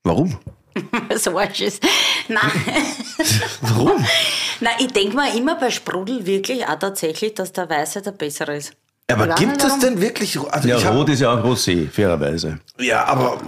[0.04, 0.38] Warum?
[1.18, 1.84] So Arsch ist.
[2.28, 2.42] Nein,
[3.62, 4.06] Warum?
[4.60, 8.56] Nein ich denke mal immer bei Sprudel wirklich auch tatsächlich, dass der Weiße der bessere
[8.58, 8.74] ist.
[9.12, 10.40] Aber Oder gibt es denn wirklich?
[10.40, 12.60] Also Ja, ich hab- Rot ist ja auch Rosé, fairerweise.
[12.80, 13.42] ja, aber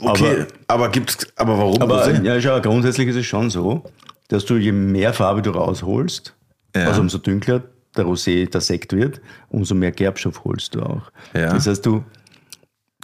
[0.00, 0.46] okay.
[0.66, 1.26] Aber, gibt's?
[1.36, 1.82] Aber warum?
[1.82, 2.22] Aber Rosé?
[2.24, 3.84] ja, schau, grundsätzlich ist es schon so,
[4.28, 6.34] dass du je mehr Farbe du rausholst,
[6.74, 6.86] Ja.
[6.86, 7.62] also umso dunkler
[7.96, 9.20] der Rosé, der Sekt wird,
[9.50, 11.02] umso mehr Gerbstoff holst du auch.
[11.34, 11.52] Ja.
[11.52, 12.02] Das heißt, du,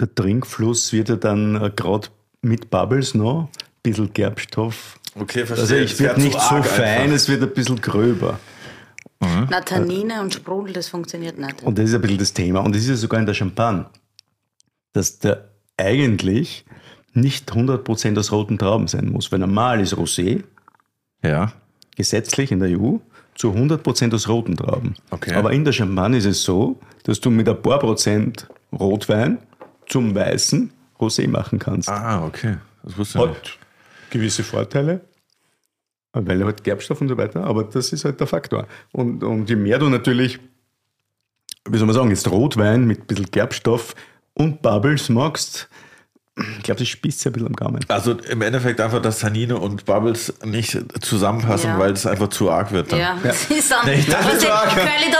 [0.00, 2.08] der Trinkfluss wird ja dann äh, gerade
[2.40, 3.50] mit Bubbles noch,
[3.90, 4.98] bisschen Gerbstoff.
[5.14, 5.62] Okay, verstehe.
[5.62, 7.14] Also ich Es wird nicht so fein, einfach.
[7.16, 8.38] es wird ein bisschen gröber.
[9.20, 11.62] Na, Tannine und Sprudel, das funktioniert nicht.
[11.62, 12.60] Und das ist ein bisschen das Thema.
[12.60, 13.86] Und das ist ja sogar in der Champagne,
[14.92, 15.48] dass der
[15.78, 16.64] eigentlich
[17.14, 19.32] nicht 100% aus roten Trauben sein muss.
[19.32, 20.44] Weil normal ist Rosé
[21.22, 21.52] Ja.
[21.96, 22.96] gesetzlich in der EU
[23.34, 24.94] zu 100% aus roten Trauben.
[25.10, 25.34] Okay.
[25.34, 29.38] Aber in der Champagne ist es so, dass du mit ein paar Prozent Rotwein
[29.88, 31.88] zum weißen Rosé machen kannst.
[31.88, 32.56] Ah, okay.
[32.82, 33.58] Das wusste ich nicht.
[34.10, 35.00] Gewisse Vorteile,
[36.12, 38.66] weil er halt Gerbstoff und so weiter, aber das ist halt der Faktor.
[38.92, 40.38] Und, und je mehr du natürlich,
[41.68, 43.94] wie soll man sagen, jetzt Rotwein mit ein bisschen Gerbstoff
[44.34, 45.68] und Bubbles magst,
[46.58, 47.80] Ich glaube, das spießt sich ein bisschen am Gaumen.
[47.88, 51.78] Also im Endeffekt einfach, dass Tannine und Bubbles nicht zusammenpassen, Ja.
[51.78, 52.92] weil es einfach zu arg wird.
[52.92, 52.98] Dann.
[52.98, 53.86] Ja, das ist dann.
[53.86, 54.68] Nee, das was ist die- arg.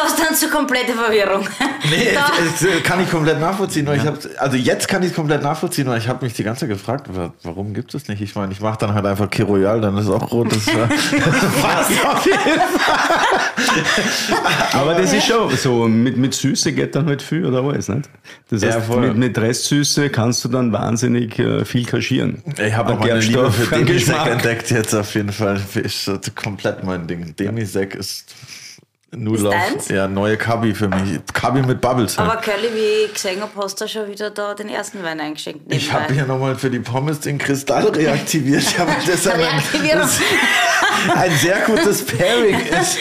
[0.06, 1.48] Hast dann zu komplette Verwirrung.
[1.90, 3.84] Nee, da, das, das kann ich komplett nachvollziehen.
[3.84, 6.42] Nur ich hab, also jetzt kann ich es komplett nachvollziehen, weil ich habe mich die
[6.42, 8.20] ganze Zeit gefragt, wa- warum gibt es nicht?
[8.22, 10.50] Ich meine, ich mache dann halt einfach Key Royal, dann ist auch rot.
[10.50, 12.36] Das war, passt auf jeden
[14.72, 18.08] Aber das ist schon so, mit, mit Süße geht dann halt viel oder alles, nicht?
[18.50, 19.08] Das Ja, heißt, voll.
[19.08, 22.42] mit, mit Restsüße kannst du dann wahnsinnig äh, viel kaschieren.
[22.58, 24.30] Ich habe auch meine Liebe für Geschmack.
[24.30, 25.60] entdeckt jetzt auf jeden Fall.
[25.74, 27.34] Ist komplett mein Ding.
[27.36, 28.34] Demisec ist
[29.16, 29.54] Nudelauf.
[29.54, 29.88] deins?
[29.88, 31.20] Ja, neue Kabi für mich.
[31.32, 32.18] Kabi mit Bubbles.
[32.18, 32.30] Halt.
[32.30, 35.72] aber Curly, wie ich gesehen habe, hast du schon wieder da den ersten Wein eingeschenkt.
[35.72, 36.14] Ich habe nebenbei.
[36.14, 38.64] hier nochmal für die Pommes den Kristall reaktiviert.
[38.78, 39.40] Aber das ist ein,
[41.14, 42.98] ein sehr gutes Pairing ist.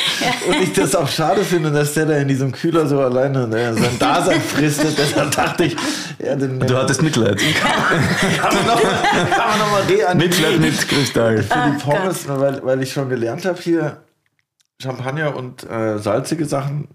[0.48, 3.74] Und ich das auch schade finde, dass der da in diesem Kühler so alleine ne,
[3.74, 4.98] sein Dasein fristet.
[4.98, 5.76] Deshalb dachte ich,
[6.20, 7.40] ja, den Du hattest Mitleid.
[8.42, 10.18] kann man nochmal noch mal reanimieren.
[10.18, 11.44] Mitleid mit Kristall.
[11.44, 13.98] für die Pommes, weil, weil ich schon gelernt habe hier,
[14.82, 16.88] Champagner und äh, salzige Sachen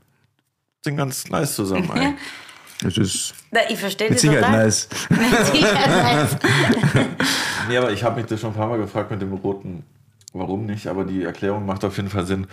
[0.85, 1.91] sind ganz nice zusammen.
[1.95, 2.15] ey.
[2.83, 4.65] Das ist Na, ich verstehe mit das Sicherheit total.
[4.65, 4.89] nice.
[5.11, 6.37] Mit Sicherheit nice.
[7.69, 9.85] Nee, aber ich habe mich das schon ein paar Mal gefragt mit dem roten,
[10.33, 12.47] warum nicht, aber die Erklärung macht auf jeden Fall Sinn.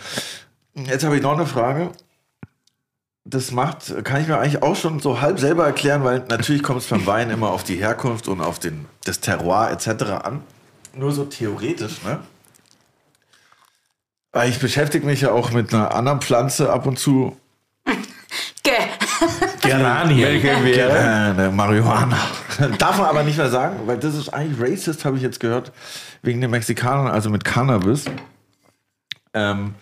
[0.75, 1.91] Jetzt habe ich noch eine Frage.
[3.23, 6.81] Das macht, kann ich mir eigentlich auch schon so halb selber erklären, weil natürlich kommt
[6.81, 10.03] es beim Wein immer auf die Herkunft und auf den, das Terroir etc.
[10.23, 10.43] an.
[10.93, 12.19] Nur so theoretisch, ne?
[14.31, 17.37] Weil ich beschäftige mich ja auch mit einer anderen Pflanze ab und zu.
[18.63, 18.71] Geh.
[19.61, 20.27] Geranien.
[20.27, 20.97] Welche wäre?
[20.97, 22.17] Äh, ne, Marihuana.
[22.77, 25.71] Darf man aber nicht mehr sagen, weil das ist eigentlich racist, habe ich jetzt gehört,
[26.21, 28.05] wegen den Mexikanern, also mit Cannabis.
[29.33, 29.75] Ähm,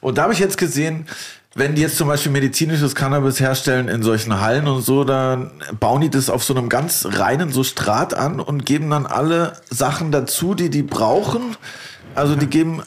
[0.00, 1.06] und da habe ich jetzt gesehen,
[1.54, 5.50] wenn die jetzt zum Beispiel medizinisches Cannabis herstellen in solchen Hallen und so, dann
[5.80, 10.12] bauen die das auf so einem ganz reinen Substrat an und geben dann alle Sachen
[10.12, 11.56] dazu, die die brauchen.
[12.14, 12.82] Also die geben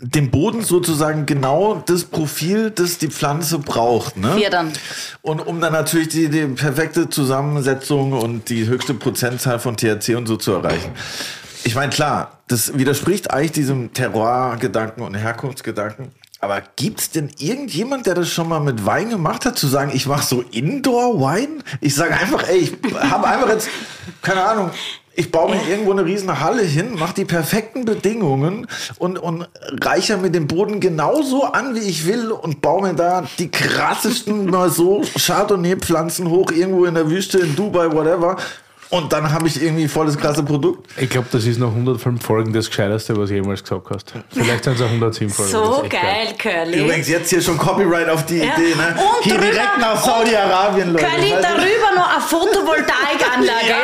[0.00, 4.16] dem Boden sozusagen genau das Profil, das die Pflanze braucht.
[4.16, 4.36] Ne?
[4.36, 4.72] Wir dann.
[5.22, 10.26] Und um dann natürlich die, die perfekte Zusammensetzung und die höchste Prozentzahl von THC und
[10.26, 10.92] so zu erreichen.
[11.64, 16.12] Ich meine, klar, das widerspricht eigentlich diesem Terroir-Gedanken und Herkunftsgedanken.
[16.40, 20.06] Aber gibt's denn irgendjemand, der das schon mal mit Wein gemacht hat, zu sagen, ich
[20.06, 21.64] mache so Indoor-Wein?
[21.80, 23.68] Ich sage einfach, ey, ich habe einfach jetzt,
[24.22, 24.70] keine Ahnung,
[25.18, 28.68] ich baue mir irgendwo eine riesen Halle hin, mache die perfekten Bedingungen
[28.98, 29.48] und, und
[29.82, 34.46] reicher mir den Boden genauso an, wie ich will und baue mir da die krassesten
[34.50, 38.36] mal so Chardonnay-Pflanzen hoch, irgendwo in der Wüste, in Dubai, whatever.
[38.90, 40.88] Und dann habe ich irgendwie voll das krasse Produkt.
[40.96, 44.12] Ich glaube, das ist nach 105 Folgen das Gescheiteste, was du jemals gesagt hast.
[44.30, 45.50] Vielleicht sind es auch 107 Folgen.
[45.52, 46.80] So echt geil, Curly.
[46.84, 48.44] Übrigens jetzt hier schon Copyright auf die Ja.
[48.56, 48.94] Idee, ne?
[48.96, 51.04] Und hier drüber- direkt nach Saudi-Arabien, Leute.
[51.04, 53.68] Curly, Weil- darüber noch eine Photovoltaikanlage.
[53.68, 53.74] ja,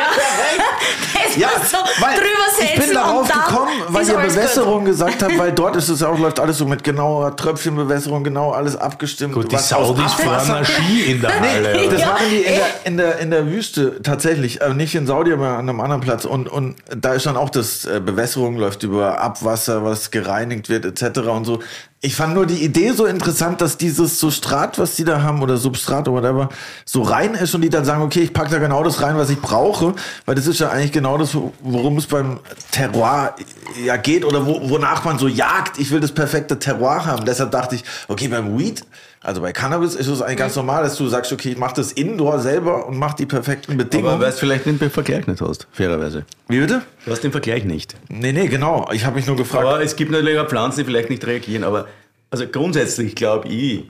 [1.37, 2.27] Ja, muss so weil drüber
[2.57, 6.17] setzen ich bin darauf gekommen, weil ihr Bewässerung gesagt habt, weil dort ist es auch,
[6.17, 9.33] läuft alles so mit genauer Tröpfchenbewässerung, genau alles abgestimmt.
[9.33, 11.89] Gut, die Saudis fahren Ski in der Halle.
[11.91, 12.07] Das Ja.
[12.07, 15.49] machen die in der, in, der, in der Wüste tatsächlich, äh, nicht in Saudi, aber
[15.49, 16.25] an einem anderen Platz.
[16.25, 20.85] Und, und da ist dann auch das äh, Bewässerung läuft über Abwasser, was gereinigt wird
[20.85, 21.19] etc.
[21.27, 21.59] und so.
[22.01, 25.57] Ich fand nur die Idee so interessant, dass dieses Substrat, was die da haben oder
[25.57, 26.49] Substrat oder whatever,
[26.85, 29.29] so rein ist und die dann sagen, okay, ich packe da genau das rein, was
[29.29, 29.95] ich brauche,
[30.25, 32.39] weil das ist ja eigentlich genau das, worum es beim
[32.71, 33.35] Terroir
[33.83, 35.79] ja geht oder wo, wonach man so jagt.
[35.79, 37.25] Ich will das perfekte Terroir haben.
[37.25, 38.85] Deshalb dachte ich, okay, beim Weed,
[39.25, 41.91] also bei Cannabis ist es eigentlich ganz normal, dass du sagst, okay, ich mache das
[41.91, 44.13] Indoor selber und mache die perfekten Bedingungen.
[44.13, 46.25] Aber weil du vielleicht den Vergleich nicht hast, fairerweise.
[46.47, 46.83] Wie bitte?
[47.05, 47.95] Du hast den Vergleich nicht.
[48.07, 48.87] Nee, nee, genau.
[48.93, 49.65] Ich habe mich nur gefragt.
[49.65, 51.63] Aber es gibt natürlich auch Pflanzen, die vielleicht nicht reagieren.
[51.63, 51.87] Aber
[52.29, 53.85] also grundsätzlich glaube ich,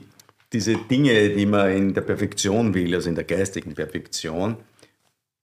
[0.54, 4.56] diese Dinge, die man in der Perfektion will, also in der geistigen Perfektion,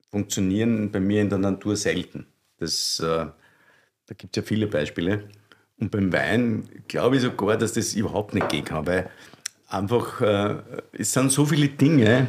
[0.09, 2.25] funktionieren bei mir in der Natur selten.
[2.57, 3.25] Das, äh,
[4.07, 5.25] da gibt es ja viele Beispiele.
[5.79, 9.11] Und beim Wein glaube ich sogar, dass das überhaupt nicht gehen kann, weil
[9.73, 10.55] einfach äh,
[10.93, 12.27] es sind so viele Dinge,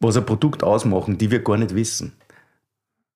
[0.00, 2.12] was ein Produkt ausmachen, die wir gar nicht wissen.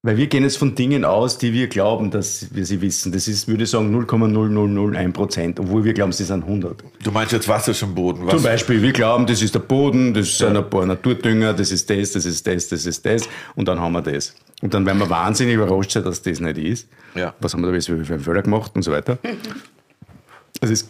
[0.02, 3.12] Weil wir gehen jetzt von Dingen aus, die wir glauben, dass wir sie wissen.
[3.12, 6.82] Das ist, würde ich sagen, 0,0001 Prozent, obwohl wir glauben, sie sind 100.
[7.02, 8.24] du meinst jetzt was ist im Boden?
[8.24, 8.32] Was?
[8.32, 11.90] Zum Beispiel, wir glauben, das ist der Boden, das sind ein paar Naturdünger, das ist
[11.90, 14.34] das, das ist das, das ist das und dann haben wir das.
[14.62, 16.88] Und dann werden wir wahnsinnig überrascht sein, dass das nicht ist.
[17.14, 17.34] Ja.
[17.40, 19.18] Was haben wir da jetzt für Fehler gemacht und so weiter.
[20.62, 20.86] Also es,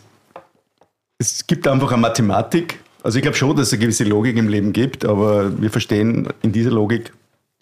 [1.20, 2.80] es gibt einfach eine Mathematik.
[3.02, 6.28] Also ich glaube schon, dass es eine gewisse Logik im Leben gibt, aber wir verstehen
[6.42, 7.12] in dieser Logik,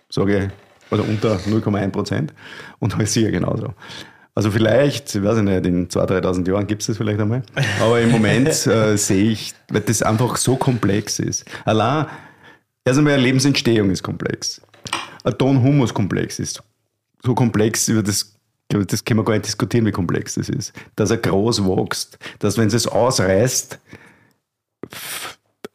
[0.09, 2.33] sage ich, oder unter 0,1 Prozent
[2.79, 3.75] und halt sicher genauso.
[4.35, 7.43] Also vielleicht, ich weiß ich nicht, in 2.000, 3.000 Jahren gibt es das vielleicht einmal.
[7.81, 11.45] Aber im Moment äh, sehe ich, weil das einfach so komplex ist.
[11.65, 12.07] Allein,
[12.85, 14.61] erst einmal, Lebensentstehung ist komplex.
[15.25, 16.63] ein Ton-Humus-Komplex ist.
[17.25, 18.38] So komplex, über das,
[18.69, 20.73] das können wir gar nicht diskutieren, wie komplex das ist.
[20.95, 23.79] Dass er groß wächst, dass wenn es ausreißt,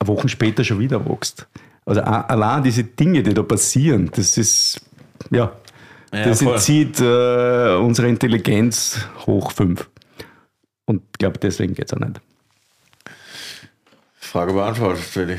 [0.06, 1.48] Wochen später schon wieder wächst.
[1.86, 4.80] Also allein diese Dinge, die da passieren, das ist,
[5.32, 5.52] ja,
[6.14, 6.58] ja das voll.
[6.60, 9.90] zieht äh, unsere Intelligenz hoch fünf.
[10.86, 12.22] Und ich glaube, deswegen geht es auch nicht.
[14.16, 15.38] Frage beantwortet, Freddy.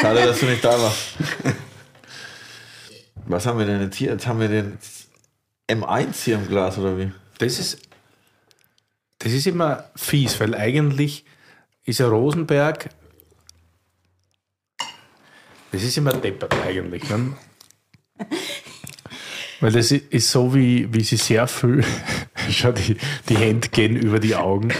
[0.00, 1.14] Schade, dass du nicht da warst.
[3.26, 4.10] Was haben wir denn jetzt hier?
[4.10, 4.78] Jetzt haben wir den
[5.72, 7.10] M1 hier im Glas, oder wie?
[7.38, 7.78] Das ist,
[9.18, 11.24] das ist immer fies, weil eigentlich
[11.84, 12.90] ist ja Rosenberg
[15.72, 17.08] das ist immer deppert eigentlich.
[17.08, 17.32] Ne?
[19.60, 21.82] Weil das ist so, wie, wie sie sehr viel,
[22.50, 22.96] schau, die,
[23.28, 24.72] die Hände gehen über die Augen.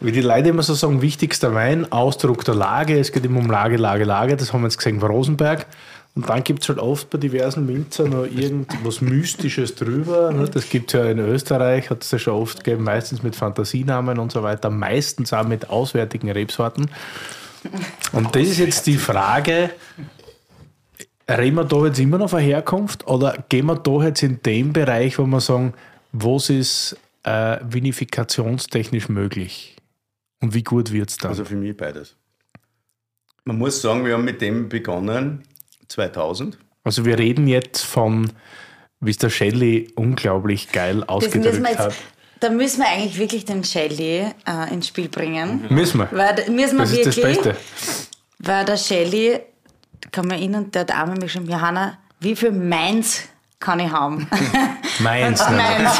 [0.00, 3.50] Wie die Leute immer so sagen, wichtigster Wein, Ausdruck der Lage, es geht immer um
[3.50, 5.66] Lage, Lage, Lage, das haben wir jetzt gesehen bei Rosenberg.
[6.16, 10.30] Und dann gibt es halt oft bei diversen Winzern noch irgendwas Mystisches drüber.
[10.30, 10.48] Ne?
[10.48, 14.20] Das gibt es ja in Österreich, hat es ja schon oft gegeben, meistens mit Fantasienamen
[14.20, 16.88] und so weiter, meistens auch mit auswärtigen Rebsorten.
[18.12, 19.70] Und das ist jetzt die Frage,
[21.28, 24.72] reden wir da jetzt immer noch von Herkunft oder gehen wir da jetzt in dem
[24.72, 25.74] Bereich, wo wir sagen,
[26.12, 29.76] was ist äh, vinifikationstechnisch möglich?
[30.40, 31.30] Und wie gut wird es dann?
[31.30, 32.14] Also für mich beides.
[33.44, 35.42] Man muss sagen, wir haben mit dem begonnen
[35.94, 36.58] 2000.
[36.84, 38.30] Also wir reden jetzt von,
[39.00, 41.94] wie es der Shelley unglaublich geil ausgedrückt hat
[42.44, 45.64] da müssen wir eigentlich wirklich den Shelly äh, ins Spiel bringen.
[45.70, 46.08] Müssen wir.
[46.12, 47.56] Weil, müssen wir das wirklich, ist das Beste.
[48.38, 49.40] Weil der Shelly,
[50.12, 53.22] kann man erinnern, der hat einmal mich schon, Johanna, wie viel Mainz
[53.64, 54.26] kann ich haben.
[55.00, 55.40] Mainz.
[55.50, 55.90] Mainz.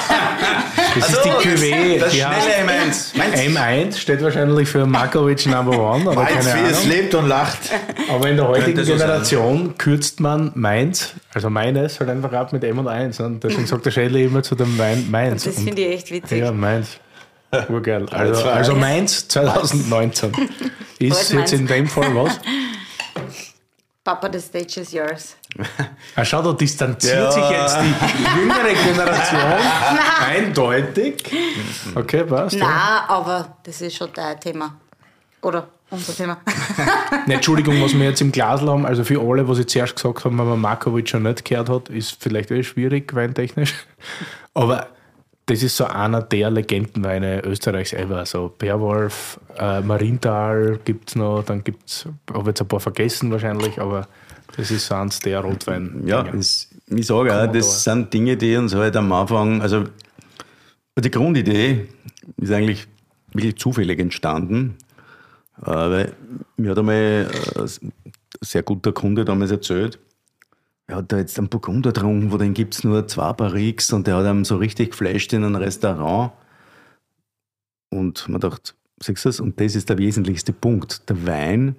[0.94, 1.98] Das ist die Cuvée.
[1.98, 3.56] Das die schnelle M1.
[3.56, 6.08] M1 steht wahrscheinlich für Markovic Number One.
[6.08, 7.58] Oder Mainz, keine wie es lebt und lacht.
[8.08, 9.78] Aber in der heutigen Generation sein.
[9.78, 13.18] kürzt man Mainz, also meines, halt einfach ab mit M und 1.
[13.20, 15.44] Und deswegen sagt der Schädel immer zu dem Main, Mainz.
[15.44, 16.38] Das finde ich echt witzig.
[16.38, 16.98] Ja, Mainz.
[17.68, 18.06] Urgeil.
[18.10, 20.32] Also, also Mainz 2019
[20.98, 22.40] ist jetzt in dem Fall was?
[24.04, 25.36] Papa, the stage is yours.
[26.16, 27.30] Ah, schau, da distanziert ja.
[27.30, 29.40] sich jetzt die jüngere Generation
[30.26, 31.24] eindeutig.
[31.94, 32.56] Okay, passt.
[32.56, 33.04] Nein, ja.
[33.08, 34.76] aber das ist schon dein Thema.
[35.42, 36.38] Oder unser Thema.
[37.26, 40.24] ne, Entschuldigung, was wir jetzt im Glas haben, also für alle, was ich zuerst gesagt
[40.24, 43.74] habe, wenn man Markovic schon nicht gehört hat, ist vielleicht eh schwierig, weintechnisch.
[44.54, 44.88] Aber
[45.46, 48.24] das ist so einer der Legendenweine Österreichs ever.
[48.24, 53.30] So Beerwolf, äh, Marienthal gibt es noch, dann gibt es, habe jetzt ein paar vergessen
[53.30, 54.08] wahrscheinlich, aber
[54.56, 56.02] das ist so eins der Rotwein.
[56.06, 59.84] Ja, das, ich sage auch, das sind Dinge, die uns halt am Anfang, also
[60.98, 61.88] die Grundidee
[62.36, 62.86] ist eigentlich
[63.32, 64.76] wirklich zufällig entstanden,
[65.62, 66.12] äh, weil
[66.56, 66.94] mir hat einmal
[67.56, 67.92] äh, ein
[68.40, 69.98] sehr guter Kunde damals erzählt,
[70.86, 74.06] er hat da jetzt einen Burgunder getrunken, wo den gibt es nur zwei Barriques und
[74.06, 76.32] der hat einem so richtig geflasht in einem Restaurant.
[77.88, 79.40] Und man dachte, siehst du das?
[79.40, 81.08] Und das ist der wesentlichste Punkt.
[81.08, 81.76] Der Wein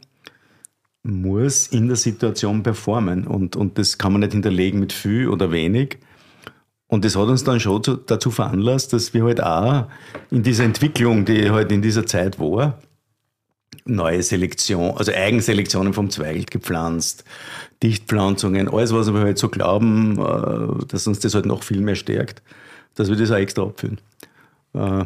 [1.05, 5.51] muss in der Situation performen und, und das kann man nicht hinterlegen mit viel oder
[5.51, 5.99] wenig.
[6.87, 9.87] Und das hat uns dann schon zu, dazu veranlasst, dass wir halt auch
[10.31, 12.79] in dieser Entwicklung, die halt in dieser Zeit war,
[13.85, 17.23] neue Selektion, also Eigenselektionen vom Zweigelt gepflanzt,
[17.83, 21.95] Dichtpflanzungen, alles, was wir halt so glauben, äh, dass uns das halt noch viel mehr
[21.95, 22.41] stärkt,
[22.95, 23.99] dass wir das auch extra abfüllen.
[24.73, 25.05] Äh,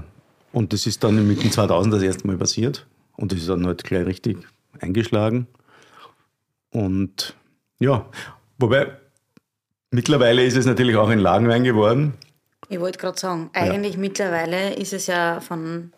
[0.53, 3.65] und das ist dann mit den 2000 das erste Mal passiert und das ist dann
[3.65, 4.37] halt gleich richtig
[4.79, 5.47] eingeschlagen.
[6.71, 7.35] Und
[7.79, 8.09] ja,
[8.57, 8.97] wobei
[9.91, 12.13] mittlerweile ist es natürlich auch ein Lagenwein geworden.
[12.67, 13.99] Ich wollte gerade sagen, eigentlich ja.
[13.99, 15.91] mittlerweile ist es ja von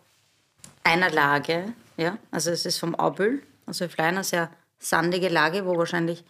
[0.84, 5.76] einer Lage, ja, also es ist vom Abel, also für eine sehr sandige Lage, wo
[5.76, 6.24] wahrscheinlich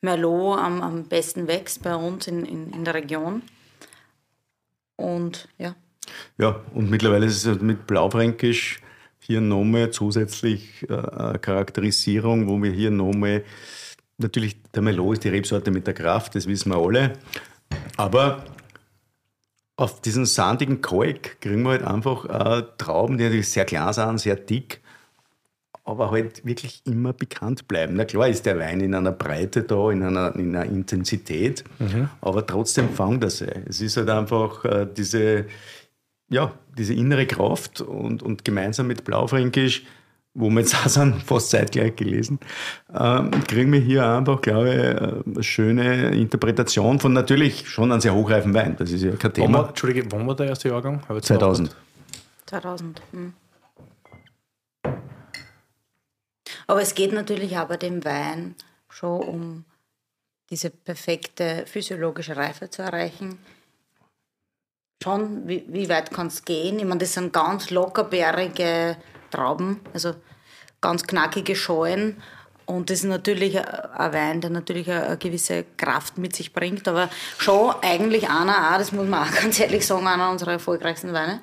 [0.00, 3.42] Merlot am, am besten wächst bei uns in, in, in der Region.
[4.96, 5.74] Und ja.
[6.38, 8.80] Ja, und mittlerweile ist es mit Blaufränkisch
[9.26, 13.42] hier nochmal zusätzlich äh, Charakterisierung, wo wir hier nochmal,
[14.18, 17.14] natürlich der Merlot ist die Rebsorte mit der Kraft, das wissen wir alle,
[17.96, 18.44] aber
[19.76, 24.20] auf diesen sandigen Kalk kriegen wir halt einfach äh, Trauben, die natürlich sehr klein sind,
[24.20, 24.80] sehr dick,
[25.84, 27.96] aber halt wirklich immer bekannt bleiben.
[27.96, 32.08] Na klar ist der Wein in einer Breite da, in einer, in einer Intensität, mhm.
[32.20, 33.48] aber trotzdem fangt er sich.
[33.66, 35.46] Es ist halt einfach äh, diese,
[36.30, 39.84] ja, diese innere Kraft und, und gemeinsam mit Blaufränkisch,
[40.34, 42.40] wo wir jetzt auch sind, fast zeitgleich gelesen,
[42.92, 48.14] ähm, kriegen wir hier einfach, glaube ich, eine schöne Interpretation von natürlich schon einem sehr
[48.14, 48.76] hochreifen Wein.
[48.76, 49.68] Das ist ja kein Thema.
[49.68, 51.02] Entschuldige, wann war der erste Jahrgang?
[51.20, 51.74] 2000.
[52.46, 53.02] 2000.
[53.12, 53.32] Hm.
[56.66, 58.54] Aber es geht natürlich auch bei dem Wein
[58.88, 59.64] schon um
[60.50, 63.38] diese perfekte physiologische Reife zu erreichen.
[65.04, 66.78] Schon, wie, wie weit kann es gehen?
[66.78, 68.96] Ich meine, das sind ganz lockerbärige
[69.30, 70.14] Trauben, also
[70.80, 72.22] ganz knackige Schalen.
[72.64, 77.10] Und das ist natürlich ein Wein, der natürlich eine gewisse Kraft mit sich bringt, aber
[77.36, 81.42] schon eigentlich einer, auch, das muss man auch ganz ehrlich sagen, einer unserer erfolgreichsten Weine.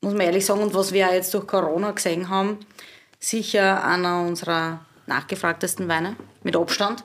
[0.00, 2.60] Muss man ehrlich sagen, und was wir jetzt durch Corona gesehen haben,
[3.18, 6.14] sicher einer unserer nachgefragtesten Weine,
[6.44, 7.02] mit Abstand,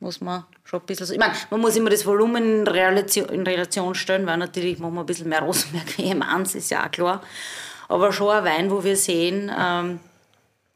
[0.00, 1.12] muss man schon ein bisschen so.
[1.12, 4.94] Ich meine, man muss immer das Volumen in Relation, in Relation stellen, weil natürlich machen
[4.94, 7.22] wir ein bisschen mehr Rosenberg wie im Ans, ist ja auch klar.
[7.88, 10.00] Aber schon ein Wein, wo wir sehen, ähm,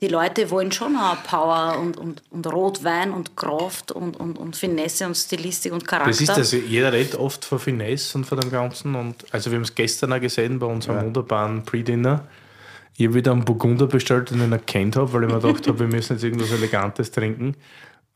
[0.00, 4.54] die Leute wollen schon auch Power und, und, und Rotwein und Kraft und, und, und
[4.54, 6.10] Finesse und Stilistik und Charakter.
[6.10, 6.52] Das ist das.
[6.52, 8.94] Jeder redet oft von Finesse und von dem Ganzen.
[8.94, 11.04] Und also wir haben es gestern auch gesehen bei unserem ja.
[11.04, 12.28] wunderbaren Pre-Dinner.
[12.96, 15.80] Ich habe wieder einen Burgunder bestellt, den ich erkannt habe, weil ich mir gedacht habe,
[15.80, 17.56] wir müssen jetzt irgendwas Elegantes trinken.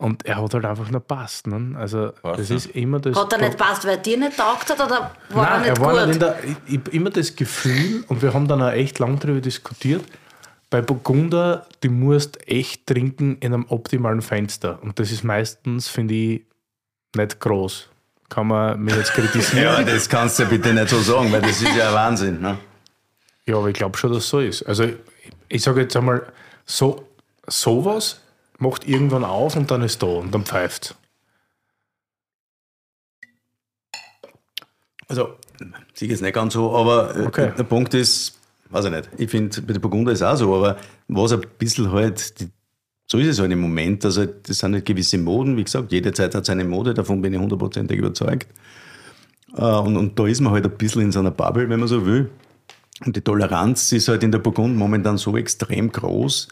[0.02, 1.46] Und er hat halt einfach nicht passt.
[1.46, 1.78] Ne?
[1.78, 3.16] Also, das ist immer das.
[3.16, 5.68] Hat er nicht passt, weil er dir nicht taugt hat oder war Nein, er nicht
[5.68, 6.06] er war gut?
[6.06, 9.20] Nicht in der, ich, ich immer das Gefühl, und wir haben dann auch echt lang
[9.20, 10.02] darüber diskutiert,
[10.70, 14.82] bei Burgunder, die musst echt trinken in einem optimalen Fenster.
[14.82, 16.46] Und das ist meistens, finde ich,
[17.14, 17.88] nicht groß.
[18.28, 19.62] Kann man mir jetzt kritisieren.
[19.62, 22.40] Ja, das kannst du ja bitte nicht so sagen, weil das ist ja ein Wahnsinn.
[22.40, 22.58] Ne?
[23.46, 24.64] Ja, aber ich glaube schon, dass es so ist.
[24.64, 24.88] Also
[25.48, 26.26] ich sage jetzt einmal,
[26.64, 27.06] so,
[27.46, 28.21] sowas
[28.62, 30.97] macht irgendwann auf und dann ist da und dann pfeift
[35.09, 35.34] Also,
[35.94, 37.52] sicher jetzt nicht ganz so, aber äh, Okay.
[37.56, 38.39] der Punkt ist,
[38.70, 40.78] weiß ich nicht, ich finde, bei der Burgunder ist auch so, aber
[41.09, 42.48] was ein bisschen halt, die,
[43.06, 46.12] so ist es halt im Moment, also das sind halt gewisse Moden, wie gesagt, jede
[46.12, 48.48] Zeit hat seine Mode, davon bin ich hundertprozentig überzeugt.
[49.55, 51.89] Äh, Und, und da ist man halt ein bisschen in so einer Bubble, wenn man
[51.89, 52.30] so will.
[53.05, 56.48] Und die Toleranz ist halt in der Burgund momentan so extrem groß,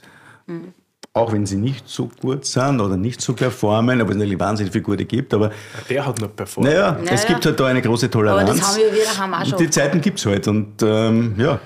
[1.13, 4.73] auch wenn sie nicht so gut sind oder nicht so performen, aber es natürlich wahnsinnig
[4.73, 5.51] viele gute gibt, aber
[5.89, 6.69] Der hat nicht performt.
[6.69, 8.49] naja, Ja, es gibt halt da eine große Toleranz.
[8.49, 9.59] Aber das haben wir wieder haben auch Und schon.
[9.59, 10.47] die Zeiten gibt es halt.
[10.47, 11.59] Und ähm, ja,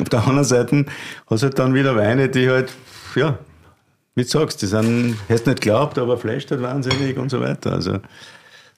[0.00, 0.84] auf der anderen Seite
[1.28, 2.72] hast du halt dann wieder Weine, die halt,
[3.16, 3.38] ja,
[4.14, 7.72] wie du sagst, die sind, hast nicht geglaubt, aber flasht halt wahnsinnig und so weiter.
[7.72, 7.98] Also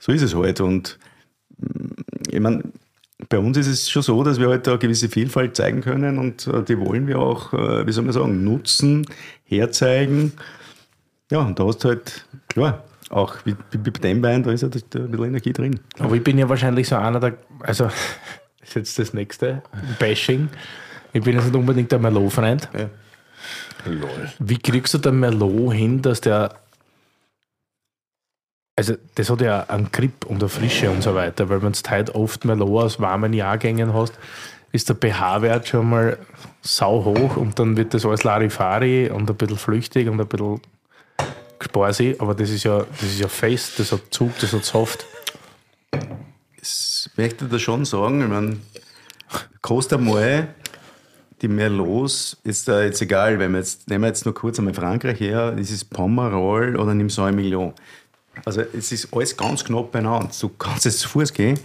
[0.00, 0.60] so ist es halt.
[0.62, 0.98] Und
[1.58, 1.88] mm,
[2.30, 2.62] ich meine,
[3.28, 6.18] bei uns ist es schon so, dass wir halt da eine gewisse Vielfalt zeigen können
[6.18, 9.06] und äh, die wollen wir auch, äh, wie soll man sagen, nutzen,
[9.44, 10.32] herzeigen.
[11.30, 14.62] Ja, und da hast du halt, klar, auch wie, wie bei dem Wein, da ist
[14.62, 15.80] halt ein bisschen Energie drin.
[15.98, 17.84] Aber ich bin ja wahrscheinlich so einer der, also
[18.60, 19.62] das ist jetzt das nächste,
[19.98, 20.48] Bashing.
[21.12, 22.68] Ich bin jetzt nicht unbedingt der Merlot-Freund.
[22.76, 22.90] Ja.
[24.38, 26.56] Wie kriegst du den Merlot hin, dass der,
[28.76, 31.90] also das hat ja einen Grip und eine Frische und so weiter, weil wenn du
[31.90, 34.14] heute oft Merlot aus warmen Jahrgängen hast,
[34.72, 36.18] ist der pH-Wert schon mal
[36.60, 40.60] sau hoch und dann wird das alles Larifari und ein bisschen flüchtig und ein bisschen
[41.60, 45.06] sparsig, aber das ist ja, das ist ja fest, das hat Zug, das hat Soft.
[46.58, 48.22] Das möchte ich da schon sagen.
[48.22, 48.56] Ich meine,
[49.62, 50.48] kostet einmal
[51.40, 54.74] die Merlots, ist da jetzt egal, wenn wir jetzt, nehmen wir jetzt nur kurz einmal
[54.74, 57.74] Frankreich her, das ist Pomerol oder nimm Saint-Emilion.
[58.44, 60.30] Also es ist alles ganz knapp beieinander.
[60.40, 61.58] Du kannst jetzt zu Fuß gehen,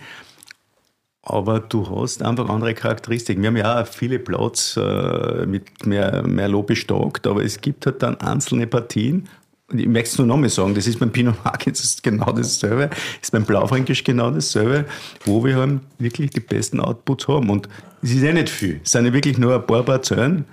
[1.23, 3.41] aber du hast einfach andere Charakteristiken.
[3.41, 8.01] Wir haben ja auch viele Platz äh, mit mehr, Merlot bestockt, aber es gibt halt
[8.01, 9.27] dann einzelne Partien,
[9.71, 11.35] und ich möchte es nur nochmal sagen, das ist beim Pinot
[11.65, 12.89] ist genau dasselbe,
[13.21, 14.85] ist beim Blaufränkisch genau dasselbe,
[15.25, 17.49] wo wir halt wirklich die besten Outputs haben.
[17.49, 17.69] Und
[18.01, 20.45] es ist ja nicht viel, es sind ja wirklich nur ein paar Parzellen,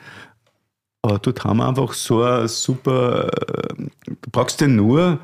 [1.03, 3.75] aber dort haben wir einfach so ein super, äh,
[4.05, 5.19] du brauchst ja nur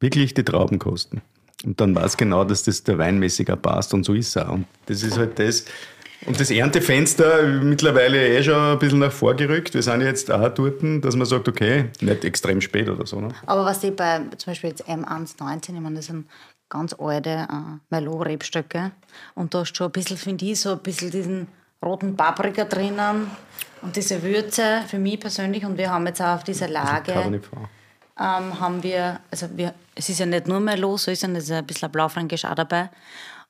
[0.00, 1.22] wirklich die Traubenkosten.
[1.64, 4.50] Und dann weiß genau, dass das der weinmäßiger passt und so ist er.
[4.50, 5.66] Und das ist halt das.
[6.26, 9.72] Und das Erntefenster mittlerweile eh schon ein bisschen nach vorgerückt.
[9.72, 13.20] Wir sind jetzt auch dort, dass man sagt, okay, nicht extrem spät oder so.
[13.20, 13.28] Ne?
[13.46, 16.26] Aber was ich bei zum Beispiel jetzt M119, ich meine, das sind
[16.68, 18.92] ganz alte äh, Merlot-Rebstöcke.
[19.34, 21.48] Und da ist schon ein bisschen, finde ich, so ein bisschen diesen
[21.84, 23.30] roten Paprika drinnen
[23.80, 25.64] und diese Würze für mich persönlich.
[25.64, 27.68] Und wir haben jetzt auch auf dieser Lage, Cabernet Franc.
[28.20, 31.44] Ähm, haben wir, also wir, es ist ja nicht nur Merlot, so ist ja, es
[31.44, 32.90] ist ein bisschen Blaufränkisch auch dabei.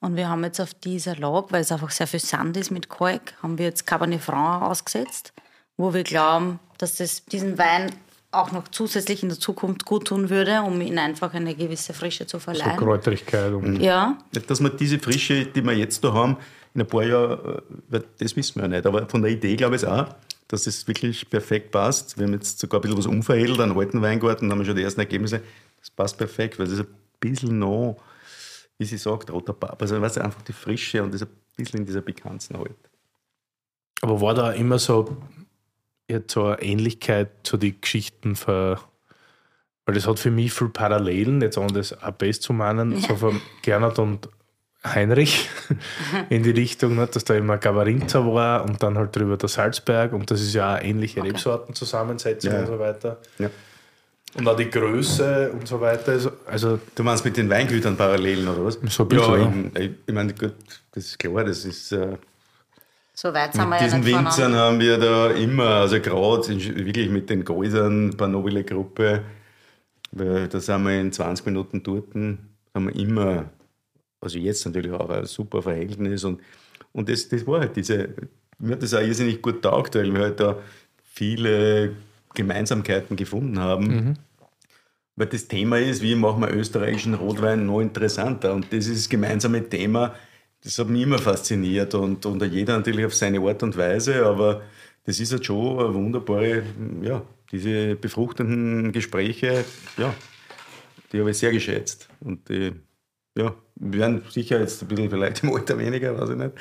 [0.00, 2.88] Und wir haben jetzt auf dieser Lage, weil es einfach sehr viel Sand ist mit
[2.88, 5.32] Kalk, haben wir jetzt Cabernet Franc ausgesetzt,
[5.76, 7.90] wo wir glauben, dass das diesen Wein
[8.32, 12.26] auch noch zusätzlich in der Zukunft gut tun würde, um ihm einfach eine gewisse Frische
[12.26, 12.76] zu So verleihen.
[12.78, 14.16] Kräuterigkeit und ja,
[14.46, 16.36] dass wir diese Frische, die wir jetzt da haben,
[16.72, 18.86] in ein paar Jahren, äh, wird- das wissen wir ja nicht.
[18.86, 20.06] Aber von der Idee glaube ich auch,
[20.50, 22.18] dass das wirklich perfekt passt.
[22.18, 24.74] Wir haben jetzt sogar ein bisschen was umveredelt, einen alten Weingarten, da haben wir schon
[24.74, 25.42] die ersten Ergebnisse.
[25.78, 28.02] Das passt perfekt, weil das ist ein bisschen noch,
[28.76, 29.80] wie sie sagt, roter Pap.
[29.80, 32.74] Also weißt du, einfach die Frische und das ein bisschen in dieser Pikanzen halt.
[34.02, 35.16] Aber war da immer so,
[36.08, 38.76] jetzt so eine Ähnlichkeit zu den Geschichten von
[39.86, 43.40] Weil das hat für mich viel Parallelen, jetzt ohne das ABS zu meinen, so von
[43.62, 44.28] Gernot und
[44.84, 45.48] Heinrich
[46.30, 50.12] in die Richtung, nicht, dass da immer Gavarinza war und dann halt drüber der Salzberg
[50.12, 52.60] und das ist ja auch ähnliche Rebsortenzusammensetzung Ja.
[52.60, 53.18] und so weiter.
[53.38, 53.50] Ja.
[54.38, 56.12] Und auch die Größe und so weiter.
[56.12, 58.78] Also, also Du meinst mit den Weingütern Parallelen oder was?
[58.88, 59.34] So ein bisschen,
[59.74, 59.80] ja.
[59.80, 59.86] ja.
[59.86, 60.54] Ich, ich meine, gut,
[60.92, 61.90] das ist klar, das ist.
[61.92, 62.16] Äh,
[63.12, 66.48] So weit sind wir mit ja diesen nicht Winzern haben wir da immer, also gerade
[66.48, 69.22] wirklich mit den Gäusern, bei nobile Gruppe,
[70.12, 72.38] weil da sind wir in 20 Minuten dort, haben
[72.72, 73.44] wir immer,
[74.20, 76.40] also jetzt natürlich auch ein super Verhältnis und,
[76.92, 78.10] und das, das war halt diese,
[78.58, 80.58] mir hat das auch irrsinnig gut taugt, weil wir halt da
[81.04, 81.92] viele
[82.34, 84.16] Gemeinsamkeiten gefunden haben.
[85.16, 88.54] Weil das Thema ist, wie machen wir österreichischen Rotwein noch interessanter?
[88.54, 90.14] Und das ist das gemeinsame Thema,
[90.62, 94.62] das hat mich immer fasziniert und, und jeder natürlich auf seine Art und Weise, aber
[95.04, 96.62] das ist halt schon eine wunderbare,
[97.02, 99.64] ja, diese befruchtenden Gespräche,
[99.96, 100.14] ja,
[101.12, 102.08] die habe ich sehr geschätzt.
[102.20, 102.72] Und die,
[103.36, 106.52] ja, werden sicher jetzt ein bisschen vielleicht im Alter weniger, weiß ich nicht.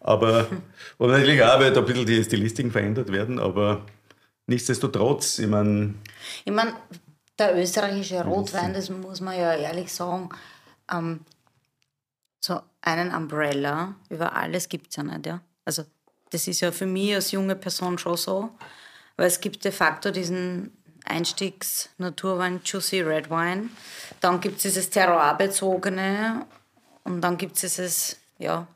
[0.00, 0.46] Aber
[0.98, 3.84] und natürlich auch, weil da ein bisschen die Stilistiken verändert werden, aber
[4.46, 5.94] nichtsdestotrotz, ich meine,
[6.44, 6.74] Ich meine,
[7.38, 10.28] der österreichische Rotwein, das muss man ja ehrlich sagen,
[10.92, 11.20] ähm,
[12.40, 15.26] so einen Umbrella über alles gibt es ja nicht.
[15.26, 15.40] Ja?
[15.64, 15.84] Also
[16.30, 18.50] das ist ja für mich als junge Person schon so,
[19.16, 20.77] weil es gibt de facto diesen
[21.08, 23.70] Einstiegs-Naturwein Juicy Red Wine,
[24.20, 26.46] dann gibt es dieses Terroir-bezogene
[27.04, 28.66] und dann gibt es dieses, ja,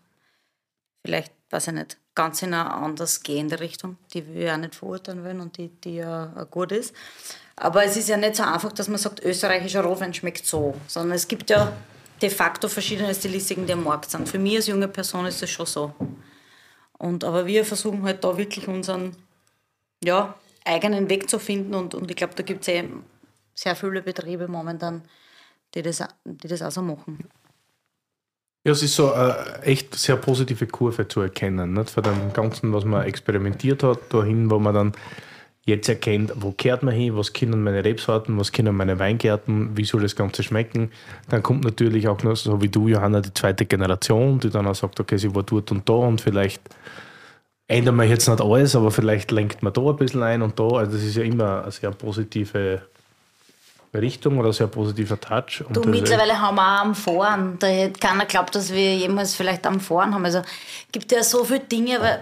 [1.04, 5.24] vielleicht, weiß ich nicht, ganz in eine anders gehende Richtung, die wir ja nicht verurteilen
[5.24, 6.94] wollen und die, die ja auch gut ist.
[7.56, 11.16] Aber es ist ja nicht so einfach, dass man sagt, österreichischer Rotwein schmeckt so, sondern
[11.16, 11.72] es gibt ja
[12.20, 14.28] de facto verschiedene Stilistiken, die am Markt sind.
[14.28, 15.94] Für mich als junge Person ist das schon so.
[16.98, 19.16] Und, aber wir versuchen halt da wirklich unseren
[20.02, 20.34] ja,
[20.64, 22.84] eigenen Weg zu finden und, und ich glaube, da gibt es eh
[23.55, 25.02] sehr viele Betriebe momentan,
[25.74, 27.28] die das, die das auch so machen.
[28.64, 31.90] Ja, es ist so eine echt sehr positive Kurve zu erkennen, nicht?
[31.90, 34.93] von dem Ganzen, was man experimentiert hat, dahin, wo man dann
[35.64, 39.84] jetzt erkennt, wo kehrt man hin, was können meine Rebsorten, was können meine Weingärten, wie
[39.84, 40.90] soll das Ganze schmecken.
[41.28, 44.74] Dann kommt natürlich auch noch, so wie du, Johanna, die zweite Generation, die dann auch
[44.74, 46.62] sagt, okay, sie war dort und da und vielleicht
[47.73, 50.65] ändern wir jetzt nicht alles, aber vielleicht lenkt man da ein bisschen ein und da.
[50.69, 52.82] Also das ist ja immer eine sehr positive
[53.94, 55.62] Richtung oder ein sehr positiver Touch.
[55.66, 57.59] Und Du, mittlerweile haben wir auch am Fahren.
[57.59, 60.24] Da hätte keiner glaubt, dass wir jemals vielleicht am Fahren haben.
[60.24, 60.43] Also
[60.93, 62.19] gibt ja so viele Dinge, aber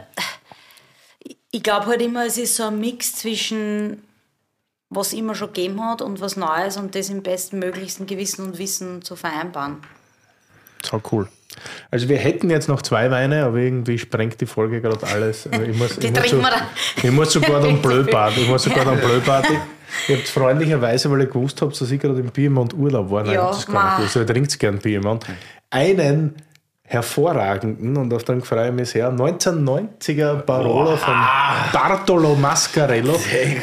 [1.52, 4.02] ich- glaube halt immer, es ist so ein Mix zwischen
[4.92, 9.02] was immer schon gegeben hat und was Neues und das im bestmöglichsten Gewissen und Wissen
[9.02, 9.76] zu vereinbaren.
[10.84, 11.28] So cool.
[11.90, 15.46] Also wir hätten jetzt noch zwei Weine, aber irgendwie sprengt die Folge gerade alles.
[15.50, 16.42] Also Ich muss, Die ich muss, so,
[17.02, 18.36] ich muss sogar dann Blödbad.
[18.36, 19.46] Ich muss sogar dann Blödbad.
[20.08, 23.24] Ihr habt freundlicherweise, weil ihr gewusst habt, dass ich gerade im Piemont Urlaub war.
[23.24, 24.16] Nein, Ja, das gar nicht gewusst.
[24.16, 25.26] Ihr trinkt gern Piemont.
[25.70, 26.36] Einen
[26.84, 31.14] hervorragenden, und auf den freue ich mich sehr, 1990er Barolo von
[31.72, 33.16] Bartolo Mascarello,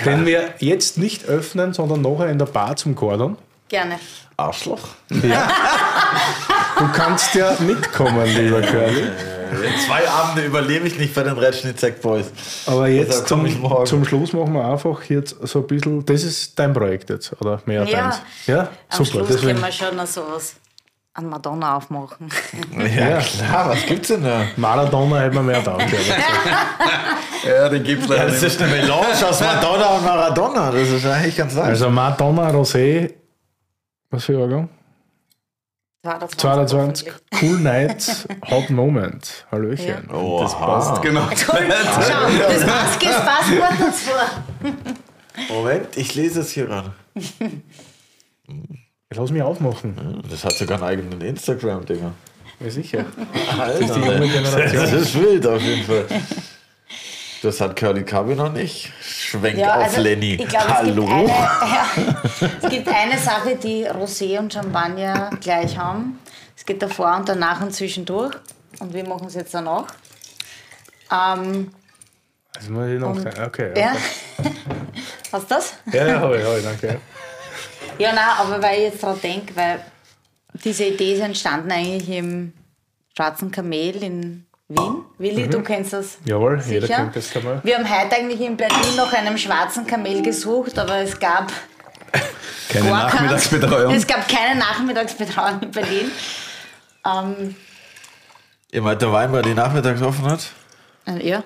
[0.05, 3.37] den wir jetzt nicht öffnen, sondern nachher in der Bar zum Gordon.
[3.67, 3.99] Gerne.
[4.37, 4.79] Arschloch.
[6.79, 9.01] Du kannst ja mitkommen, lieber Curly.
[9.49, 12.25] In zwei Abende überlebe ich nicht bei den Red Schnitzek Boys.
[12.65, 13.47] Aber jetzt zum,
[13.85, 16.05] zum Schluss machen wir einfach jetzt so ein bisschen.
[16.05, 18.21] Das ist dein Projekt jetzt, oder mehr Ja, deins?
[18.45, 18.67] Ja, Am
[19.05, 19.05] super.
[19.09, 20.55] Schluss Deswegen, können wir schon noch sowas
[21.13, 22.29] an Madonna aufmachen.
[22.77, 23.17] Ja, Ja.
[23.19, 24.41] klar, was gibt's denn da?
[24.57, 25.77] Maradona hätte man mehr da.
[27.47, 30.71] ja, den gibt es leider Das ist eine Melange aus Madonna und Maradona.
[30.71, 31.65] Das ist eigentlich ganz nice.
[31.65, 33.13] Also Madonna Rosé,
[34.11, 34.69] was für Jahrgang?
[36.03, 37.11] 22.
[37.41, 39.45] Cool Nights, Hot Moment.
[39.51, 40.09] Hallöchen.
[40.13, 41.27] oh, Das passt, genau.
[41.35, 44.11] Schau, das passt, das passt gut dazu.
[45.53, 46.93] Moment, ich lese es hier gerade.
[49.13, 50.23] Lass mich aufmachen.
[50.29, 52.11] Das hat sogar einen eigenen Instagram-Dinger.
[52.59, 53.05] Ja, sicher.
[53.57, 54.81] Alter, die junge Generation.
[54.81, 56.05] Das ist wild auf jeden Fall.
[57.43, 58.91] Das hat Curly Cubby noch nicht.
[59.01, 60.35] Schwenk Ja, auf also Lenny.
[60.35, 61.03] Ich glaube, Hallo.
[61.03, 61.27] Es, gibt eine,
[61.69, 61.85] ja,
[62.63, 66.19] es gibt eine Sache, die Rosé und Champagner gleich haben.
[66.55, 68.35] Es geht davor und danach und zwischendurch.
[68.79, 69.85] Und wir machen es jetzt danach.
[71.11, 71.71] Ähm,
[72.55, 73.43] Also muss ich noch Und- sagen.
[73.45, 73.71] Okay.
[73.79, 73.95] Ja, ja.
[75.31, 75.73] Hast du das?
[75.93, 76.99] ja, ja habe ich, hab ich, danke.
[77.99, 79.79] Ja, nein, aber weil ich jetzt daran denke, weil
[80.63, 82.53] diese Idee ist entstanden eigentlich im
[83.15, 85.05] Schwarzen Kamel in Wien.
[85.17, 86.73] Willi, du kennst das Jawohl, sicher.
[86.81, 87.61] jeder kennt das Kamel.
[87.63, 91.51] Wir haben heute eigentlich in Berlin nach einem schwarzen Kamel gesucht, aber es gab
[92.69, 93.13] Keine keins.
[93.13, 93.93] Nachmittagsbetreuung.
[93.93, 96.11] Es gab keine Nachmittagsbetreuung in Berlin.
[97.05, 97.55] Ähm,
[98.71, 100.51] Ihr meint der Wein, weil die nachmittags offen hat?
[101.07, 101.43] äh, ja.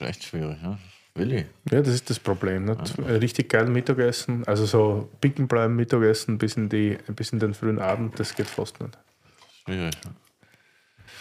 [0.00, 0.78] Recht schwierig, ne?
[1.14, 1.46] Willi.
[1.70, 2.64] Ja, das ist das Problem.
[2.64, 2.98] Nicht?
[2.98, 7.78] Richtig geil Mittagessen, also so picken bleiben Mittagessen bis in, die, bis in den frühen
[7.78, 8.98] Abend, das geht fast nicht.
[9.64, 9.94] Schwierig.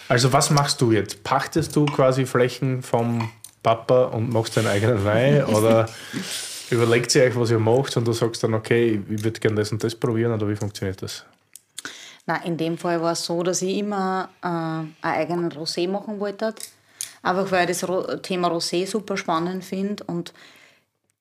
[0.09, 1.23] Also was machst du jetzt?
[1.23, 3.29] Pachtest du quasi Flächen vom
[3.61, 5.87] Papa und machst deinen eigenen Wein oder
[6.71, 9.71] überlegt ihr euch, was ihr macht und du sagst dann, okay, ich würde gerne das
[9.71, 11.25] und das probieren oder wie funktioniert das?
[12.25, 16.19] Na, in dem Fall war es so, dass ich immer äh, einen eigenen Rosé machen
[16.19, 16.55] wollte.
[17.21, 20.33] Einfach weil ich das Thema Rosé super spannend finde und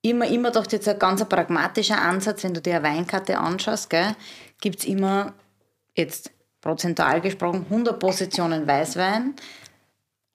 [0.00, 3.90] immer, immer doch jetzt ein ganz pragmatischer Ansatz, wenn du dir eine Weinkarte anschaust,
[4.60, 5.34] gibt es immer
[5.94, 6.30] jetzt
[6.68, 9.34] prozentual gesprochen 100 Positionen Weißwein,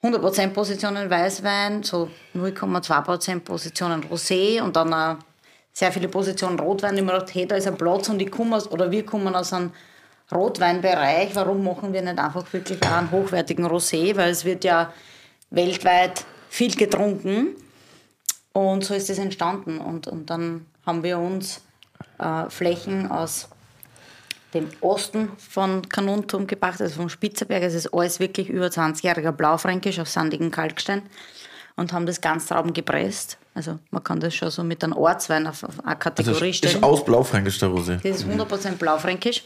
[0.02, 5.18] 100% Positionen Weißwein, so 0,2% Positionen Rosé und dann auch
[5.72, 6.98] sehr viele Positionen Rotwein.
[6.98, 9.36] Ich mir gedacht, hey, da ist ein Platz und ich komme aus, oder wir kommen
[9.36, 9.72] aus einem
[10.32, 11.36] Rotweinbereich.
[11.36, 14.16] Warum machen wir nicht einfach wirklich einen hochwertigen Rosé?
[14.16, 14.92] Weil es wird ja
[15.52, 17.56] weltweit viel getrunken.
[18.54, 19.78] Und so ist es entstanden.
[19.78, 21.62] Und, und dann haben wir uns
[22.18, 23.50] äh, Flächen aus
[24.54, 27.64] dem Osten von Kanuntum gebracht, also vom Spitzerberg.
[27.64, 31.04] Es ist alles wirklich über 20-jähriger Blaufränkisch auf sandigem Kalkstein
[31.76, 33.38] und haben das ganz Trauben gepresst.
[33.56, 36.76] Also man kann das schon so mit einem Ortswein auf, auf eine Kategorie Also stellen.
[36.78, 38.00] ist aus Blaufränkisch der Rosé.
[38.02, 39.44] das ist 100% Blaufränkisch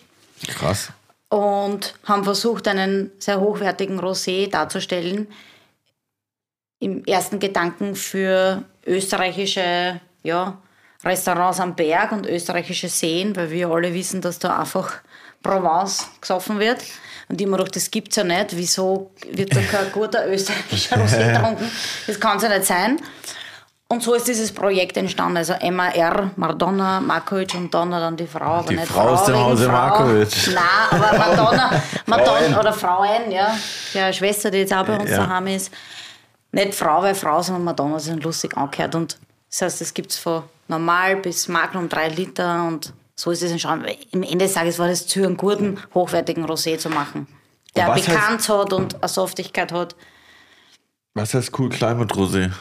[0.47, 0.91] Krass.
[1.29, 5.27] und haben versucht, einen sehr hochwertigen Rosé darzustellen.
[6.79, 10.57] Im ersten Gedanken für österreichische ja,
[11.07, 14.91] Restaurants am Berg und österreichische Seen, weil wir alle wissen, dass da einfach
[15.41, 16.83] Provence gesoffen wird.
[17.29, 18.55] Und ich mir gedacht, das gibt es ja nicht.
[18.55, 21.69] Wieso wird da kein guter österreichischer Rosé getrunken?
[22.07, 22.99] Das kann es ja nicht sein.
[23.89, 25.37] Und so ist dieses Projekt entstanden.
[25.37, 28.43] Also MAR, Madonna, Markovic und Donna, dann die Frau.
[28.59, 29.67] Aber Die nicht Frau aus dem Hause.
[29.69, 30.29] Markovic.
[30.53, 33.55] Nein, aber Madonna, Madonna oder Frauen, ja.
[33.93, 35.17] Die Schwester, die jetzt auch bei uns Ja.
[35.19, 35.71] daheim ist.
[36.51, 38.95] Nicht Frau, weil Frau, sondern Madonna sind lustig angehört.
[38.95, 39.17] Und
[39.49, 43.51] das heißt, es gibt es von normal bis Magnum 3 Liter und so ist es
[43.51, 43.85] entstanden.
[43.85, 47.27] Weil Im Ende des Tages war das Ziel, einen guten, hochwertigen Rosé zu machen.
[47.75, 49.95] Der Bekannt hat und eine Softigkeit hat.
[51.13, 52.51] Was heißt cool Climate Rosé?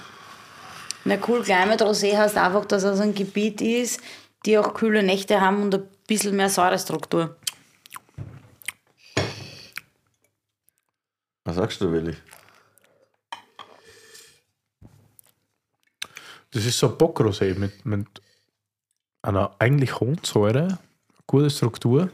[1.05, 4.01] Na cool, Climate Rosé heißt einfach, dass es ein Gebiet ist,
[4.45, 7.37] die auch kühle Nächte haben und ein bisschen mehr Säurestruktur.
[11.45, 12.17] Was sagst du, Willi?
[16.57, 18.07] Das ist so Bockrosé mit, mit
[19.21, 20.79] einer eigentlich hohen Säure,
[21.27, 22.09] gute Struktur.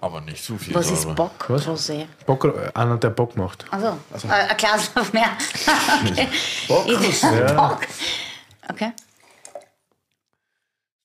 [0.00, 0.74] Aber nicht zu viel.
[0.74, 1.14] Was ist Säure.
[1.14, 1.66] Bock Was?
[1.68, 2.06] Rosé?
[2.24, 3.66] Bock, einer, der Bock macht.
[3.70, 3.98] Also,
[4.28, 5.28] äh, ein Glas auf mehr.
[6.10, 6.28] okay.
[6.68, 7.52] Bock Ich- Ja.
[7.52, 7.80] Bock.
[8.70, 8.92] Okay.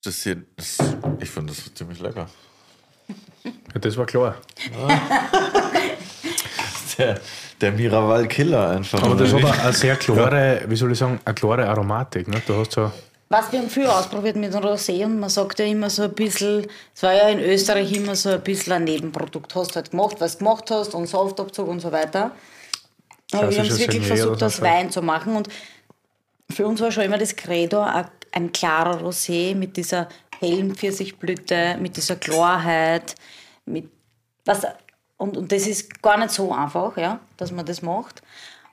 [0.01, 0.77] Das hier, das,
[1.19, 2.29] ich finde das ziemlich lecker.
[3.43, 4.37] Ja, das war klar.
[6.97, 7.19] Der,
[7.61, 9.01] der Miraval Killer einfach.
[9.03, 12.27] Aber das hat eine sehr klare, wie soll ich sagen, eine klare Aromatik.
[12.27, 12.41] Ne?
[12.45, 12.91] Du hast so,
[13.29, 16.13] Was wir haben viel ausprobiert mit dem Rosé und man sagt ja immer so ein
[16.13, 19.53] bisschen, es war ja in Österreich immer so ein bisschen ein Nebenprodukt.
[19.55, 22.31] Hast halt gemacht, was du gemacht hast und Saftabzug und so weiter.
[23.33, 24.61] Aber wir haben es wirklich versucht, aus.
[24.61, 25.47] Wein zu machen und
[26.49, 30.09] für uns war schon immer das Credo ein, ein klarer Rosé mit dieser
[30.39, 33.15] hellen Pfirsichblüte, mit dieser Klarheit,
[33.65, 33.89] mit
[34.43, 34.65] was
[35.21, 38.23] und, und das ist gar nicht so einfach, ja, dass man das macht.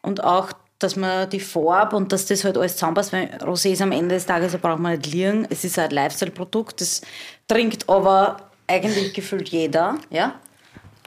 [0.00, 3.82] Und auch, dass man die Farbe und dass das halt alles zusammenpasst, weil Rosé ist
[3.82, 5.46] am Ende des Tages, da braucht man nicht liegen.
[5.50, 7.02] Es ist ein Lifestyle-Produkt, das
[7.48, 10.36] trinkt aber eigentlich gefühlt jeder, ja.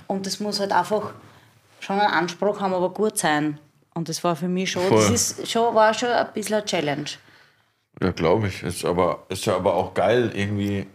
[0.05, 1.11] Und das muss halt einfach
[1.79, 3.59] schon einen Anspruch haben, aber gut sein.
[3.95, 5.09] Und das war für mich schon, Voll.
[5.09, 7.09] das ist schon, war schon ein bisschen eine Challenge.
[7.99, 8.61] Ja, glaube ich.
[8.61, 10.85] Ist, aber, ist ja aber auch geil, irgendwie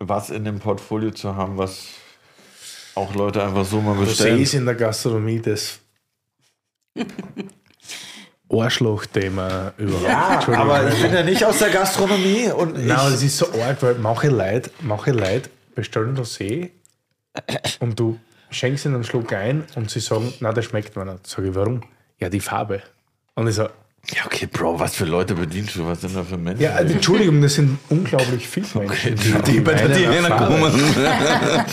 [0.00, 1.86] was in dem Portfolio zu haben, was
[2.96, 4.40] auch Leute einfach so mal Rosé bestellen.
[4.40, 5.78] ist in der Gastronomie das
[8.48, 10.48] Arschloch-Thema überhaupt.
[10.48, 13.46] Ja, aber ich bin ja nicht aus der Gastronomie und Nein, aber das ist so
[13.60, 16.70] arg, weil manche Leute, manche Leute bestellen Rosé
[17.80, 18.18] und du
[18.50, 21.26] schenkst ihnen einen Schluck ein und sie sagen, na, der schmeckt mir nicht.
[21.26, 21.82] Sag ich, warum?
[22.18, 22.82] Ja, die Farbe.
[23.34, 23.68] Und ich so,
[24.14, 25.86] ja okay, Bro, was für Leute bedienst du?
[25.86, 26.62] Was sind da für Menschen?
[26.62, 29.16] ja, also, Entschuldigung, das sind unglaublich viele Menschen,
[29.46, 30.94] Die bei der meinen Diana Farbe kommen.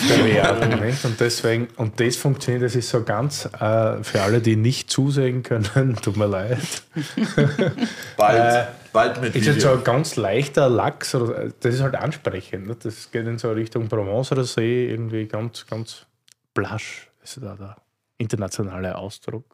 [0.07, 0.85] bewerten.
[0.85, 1.05] Nicht?
[1.05, 5.43] Und deswegen, und das funktioniert, das ist so ganz, äh, für alle, die nicht zusehen
[5.43, 6.57] können, tut mir leid.
[8.17, 12.67] bald, bald mit Ist jetzt so ein ganz leichter Lachs, oder, das ist halt ansprechend.
[12.67, 12.75] Ne?
[12.81, 16.05] Das geht in so Richtung Provence oder See, irgendwie ganz, ganz
[16.53, 17.09] blasch.
[17.21, 17.75] Das ist da der
[18.17, 19.45] internationale Ausdruck.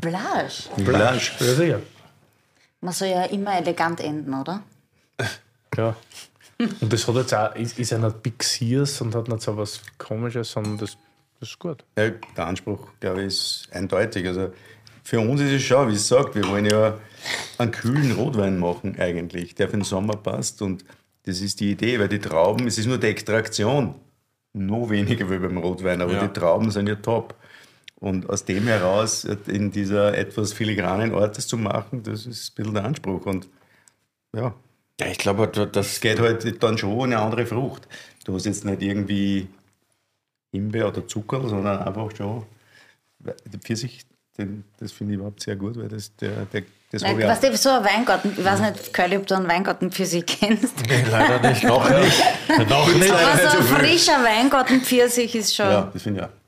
[0.00, 0.68] Blasch.
[0.76, 1.34] Blasch.
[1.40, 1.80] Ja, sicher.
[2.80, 4.62] Man soll ja immer elegant enden, oder?
[5.76, 5.94] Ja.
[6.58, 9.56] Und das hat jetzt auch, ist, ist ja nicht Big Sears und hat nicht so
[9.56, 10.98] was Komisches, sondern das,
[11.38, 11.84] das ist gut.
[11.96, 14.26] Ja, der Anspruch, glaube ich, ist eindeutig.
[14.26, 14.52] Also
[15.04, 16.98] für uns ist es schon, wie es sagt, wir wollen ja
[17.56, 20.84] einen kühlen Rotwein machen eigentlich, der für den Sommer passt und
[21.24, 23.94] das ist die Idee, weil die Trauben, es ist nur die Extraktion,
[24.52, 26.26] noch weniger wie beim Rotwein, aber Ja.
[26.26, 27.36] die Trauben sind ja top.
[28.00, 32.54] Und aus dem heraus in dieser etwas filigranen Art das zu machen, das ist ein
[32.56, 33.26] bisschen der Anspruch.
[33.26, 33.46] Und
[34.34, 34.54] ja,
[34.98, 37.86] Ja, ich glaube, das geht halt dann schon eine andere Frucht.
[38.24, 39.48] Du hast jetzt nicht irgendwie
[40.52, 42.44] Himbeer oder Zucker, sondern einfach schon
[43.62, 44.06] Pfirsich,
[44.38, 47.38] den, das finde ich überhaupt sehr gut, weil das, der, der, das Nein, auch.
[47.38, 50.74] der, so ein Weingarten, ich weiß nicht, Curly, ob du einen Weingarten für sie kennst.
[50.88, 51.64] Nee, leider nicht.
[51.64, 52.22] Noch nicht.
[52.68, 53.10] Noch nicht.
[53.12, 55.66] Aber nicht so so ein frischer Weingarten Pfirsich ist schon.
[55.66, 56.39] Ja, das finde ich auch.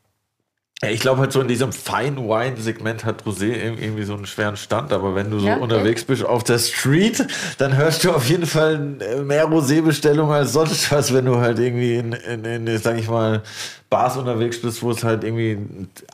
[0.85, 4.15] Ja, Ich glaube halt so in diesem Fine Wine Segment hat Rosé ir- irgendwie so
[4.15, 7.25] einen schweren Stand, aber wenn du so Ja, unterwegs bist auf der Street,
[7.59, 11.95] dann hörst du auf jeden Fall mehr Rosé-Bestellungen als sonst was, wenn du halt irgendwie
[11.97, 13.43] in, in, in sag ich mal,
[13.91, 15.59] Bars unterwegs bist, wo es halt irgendwie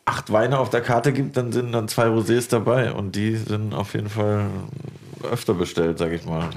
[0.05, 3.73] acht Weine auf der Karte gibt, dann sind dann zwei Rosés dabei und die sind
[3.73, 4.47] auf jeden Fall
[5.31, 6.51] öfter bestellt, sag ich mal.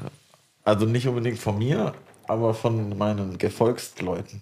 [0.65, 1.93] Also nicht unbedingt von mir,
[2.27, 4.41] aber von meinen Gefolgsleuten.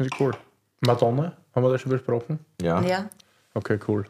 [0.00, 0.32] Das ist cool.
[0.80, 2.38] Madonna, haben wir das schon besprochen?
[2.62, 2.80] Ja.
[2.80, 3.10] Ja.
[3.52, 4.06] Okay, cool.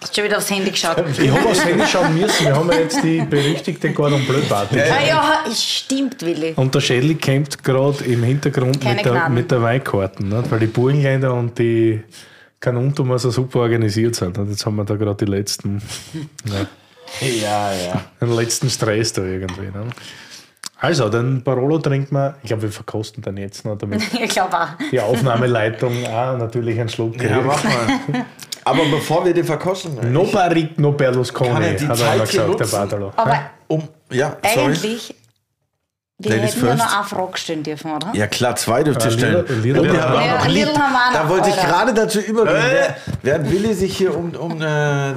[0.00, 1.02] Hast schon wieder aufs Handy geschaut.
[1.18, 2.46] Ich habe aufs Handy schauen müssen.
[2.46, 4.78] Wir haben ja jetzt die berüchtigte Cordon Bleu Party.
[4.80, 6.52] Ah ja, stimmt, Willi.
[6.54, 9.34] Und der Schädel kämpft gerade im Hintergrund Keine mit der, Gnaden.
[9.34, 10.48] mit der Weinkarten, nicht?
[10.52, 12.04] weil die Burgenländer und die
[12.60, 14.38] Kanuntum so super organisiert sind.
[14.38, 15.82] Und jetzt haben wir da gerade die letzten,
[16.44, 18.04] ja, Ja, ja.
[18.20, 19.62] den letzten Stress da irgendwie.
[19.76, 19.86] Ne?
[20.80, 24.56] Also, den Barolo trinkt man, ich glaube, wir verkosten den jetzt noch, damit Ich glaube
[24.60, 24.68] auch.
[24.92, 27.46] die Aufnahmeleitung auch natürlich einen Schluck Ja, kriegt.
[27.46, 28.24] mach mal.
[28.64, 32.66] Aber bevor wir den verkosten, No Barrique, no Berlusconi, er hat er immer gesagt, der?
[32.66, 33.12] Bartolo.
[33.16, 34.66] Aber um, ja, sorry.
[34.66, 35.14] eigentlich,
[36.18, 36.84] wir Ladies hätten ja first.
[36.84, 38.10] noch eine Frage stellen dürfen, oder?
[38.12, 39.46] Ja klar, zwei dürft ihr Ja, stellen.
[39.46, 42.56] Lidl- Lidl- wir Ja, Lidl wir auch Da wollte ich gerade dazu übergehen.
[42.70, 45.14] Wer- Während Willi sich hier um, um äh,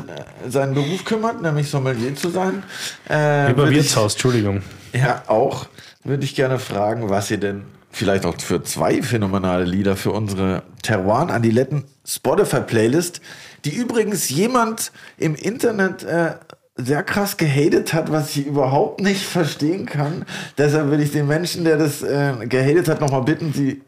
[0.47, 2.63] seinen Beruf kümmert, nämlich Sommelier zu sein,
[3.09, 4.61] äh, Über Wirtshaus, Entschuldigung.
[4.93, 5.67] Ja auch,
[6.03, 10.63] würde ich gerne fragen, was ihr denn vielleicht auch für zwei phänomenale Lieder für unsere
[10.81, 13.21] Terroir Adiletten Spotify Playlist,
[13.65, 16.35] die übrigens jemand im Internet äh,
[16.75, 20.25] sehr krass gehatet hat, was ich überhaupt nicht verstehen kann.
[20.57, 23.81] Deshalb will ich den Menschen, der das äh, gehatet hat, nochmal bitten, sie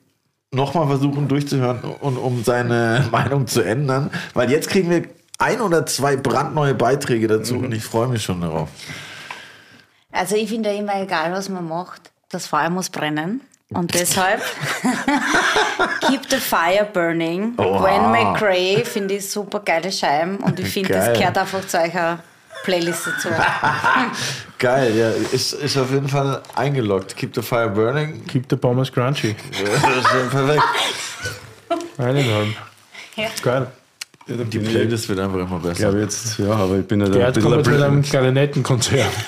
[0.51, 4.11] nochmal versuchen durchzuhören und um seine Meinung zu ändern.
[4.33, 5.03] Weil jetzt kriegen wir
[5.39, 8.69] ein oder zwei brandneue Beiträge dazu und ich freue mich schon darauf.
[10.13, 13.41] Also ich finde ja immer egal, was man macht, das Feuer muss brennen.
[13.69, 14.41] Und deshalb
[16.07, 17.55] Keep the Fire Burning.
[17.55, 22.19] Gwen McCrae finde ich super geile Scheiben und ich finde, das gehört einfach zu eurer
[22.63, 23.29] Playlist dazu.
[24.59, 27.15] Geil, ja, ist, ist auf jeden Fall eingeloggt.
[27.17, 28.25] Keep the fire burning.
[28.27, 29.35] Keep the Pommes crunchy.
[29.51, 30.63] Das ist ja perfekt.
[31.97, 32.55] Eineinhalb.
[33.15, 33.27] Ja.
[33.41, 33.67] Geil.
[34.27, 35.73] Die Playlist wird einfach immer besser.
[35.73, 38.01] glaube jetzt, ja, aber ich bin ja da Der bisschen kommt jetzt mit ein einem
[38.01, 39.11] Klarinettenkonzert.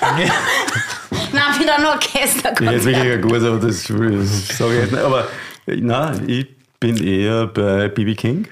[1.32, 2.52] Nein, wieder ein Orchester.
[2.58, 5.02] Ich hätte wirklich ein gutes, aber das sage ich jetzt nicht.
[5.02, 5.26] Aber
[5.66, 6.46] äh, nein, ich
[6.80, 8.48] bin eher bei BB King.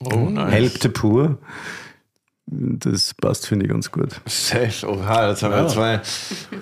[0.00, 0.52] Oh, nice.
[0.52, 1.38] Help the Poor.
[2.46, 4.20] Das passt, finde ich, ganz gut.
[4.26, 6.00] Safe, oha, das haben wir zwei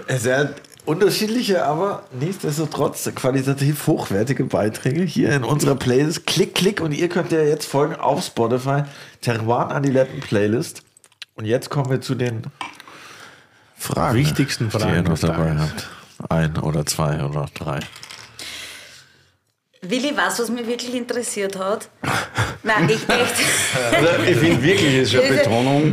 [0.08, 6.26] sehr unterschiedliche, aber nichtsdestotrotz qualitativ hochwertige Beiträge hier in unserer Playlist.
[6.26, 8.82] Klick, klick und ihr könnt ja jetzt folgen auf Spotify.
[9.20, 10.82] Terroir Adiletten Playlist.
[11.34, 12.42] Und jetzt kommen wir zu den
[13.76, 14.16] Fragen.
[14.18, 15.88] Wichtigsten die ihr Fragen noch dabei habt.
[16.28, 17.80] Ein oder zwei oder drei.
[19.84, 21.88] Willi, du, was mich wirklich interessiert hat?
[22.62, 23.34] Nein, ich echt.
[23.92, 25.90] Also, ich finde wirklich, es ist schon Diese- Betonung.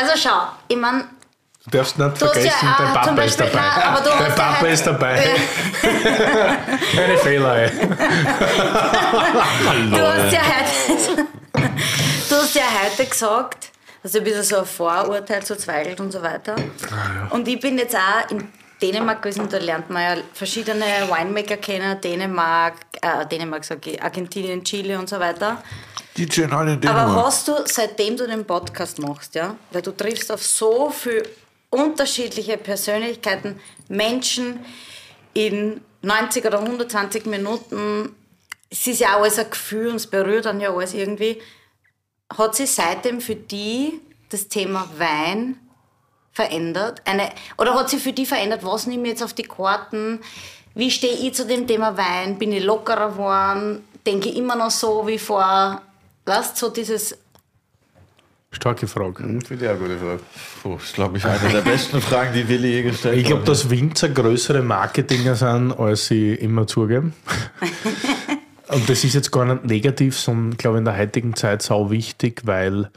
[0.00, 1.06] Also schau, ich meine,
[1.64, 3.60] Du darfst nicht Du vergessen, ja dein Papa ist Beispiel- dabei.
[3.66, 5.24] Nein, aber dein ja Papa halt- ist dabei.
[6.96, 7.56] Keine Fehler.
[7.56, 7.70] ey.
[9.90, 11.26] du hast ja heute,
[12.28, 13.68] du hast ja heute gesagt,
[14.02, 16.56] also ein bisschen so ein Vorurteil zu Zweigelt und so weiter.
[17.30, 18.48] Und ich bin jetzt auch in
[18.80, 24.64] Dänemark gewesen, da lernt man ja verschiedene Winemaker kennen, Dänemark, äh, Dänemark sag ich, Argentinien,
[24.64, 25.62] Chile und so weiter.
[26.16, 27.26] Die alle in Aber Dänemark.
[27.26, 31.22] hast du, seitdem du den Podcast machst, ja, weil du triffst auf so viele
[31.72, 34.60] unterschiedliche Persönlichkeiten, Menschen
[35.34, 38.14] in 90 oder 120 Minuten,
[38.70, 41.40] es ist ja alles ein Gefühl und es berührt dann ja alles irgendwie.
[42.36, 45.58] Hat sich seitdem für die das Thema Wein
[46.32, 47.02] verändert?
[47.04, 50.20] Eine, oder hat sich für die verändert, was nehme ich jetzt auf die Karten?
[50.74, 52.38] Wie stehe ich zu dem Thema Wein?
[52.38, 53.86] Bin ich lockerer geworden?
[54.06, 55.82] Denke ich immer noch so wie vor,
[56.24, 57.18] weißt so dieses,
[58.52, 59.22] Starke Frage.
[59.22, 60.20] Hm, Finde ich auch eine gute Frage.
[60.62, 63.48] Puh, ist, glaube ich, eine der besten Fragen, die Willi je gestellt Ich glaube, hat.
[63.48, 67.14] dass Winzer größere Marketinger sind, als sie immer zugeben.
[68.68, 71.90] Und das ist jetzt gar nicht negativ, sondern ich glaube in der heutigen Zeit sau
[71.90, 72.90] wichtig, weil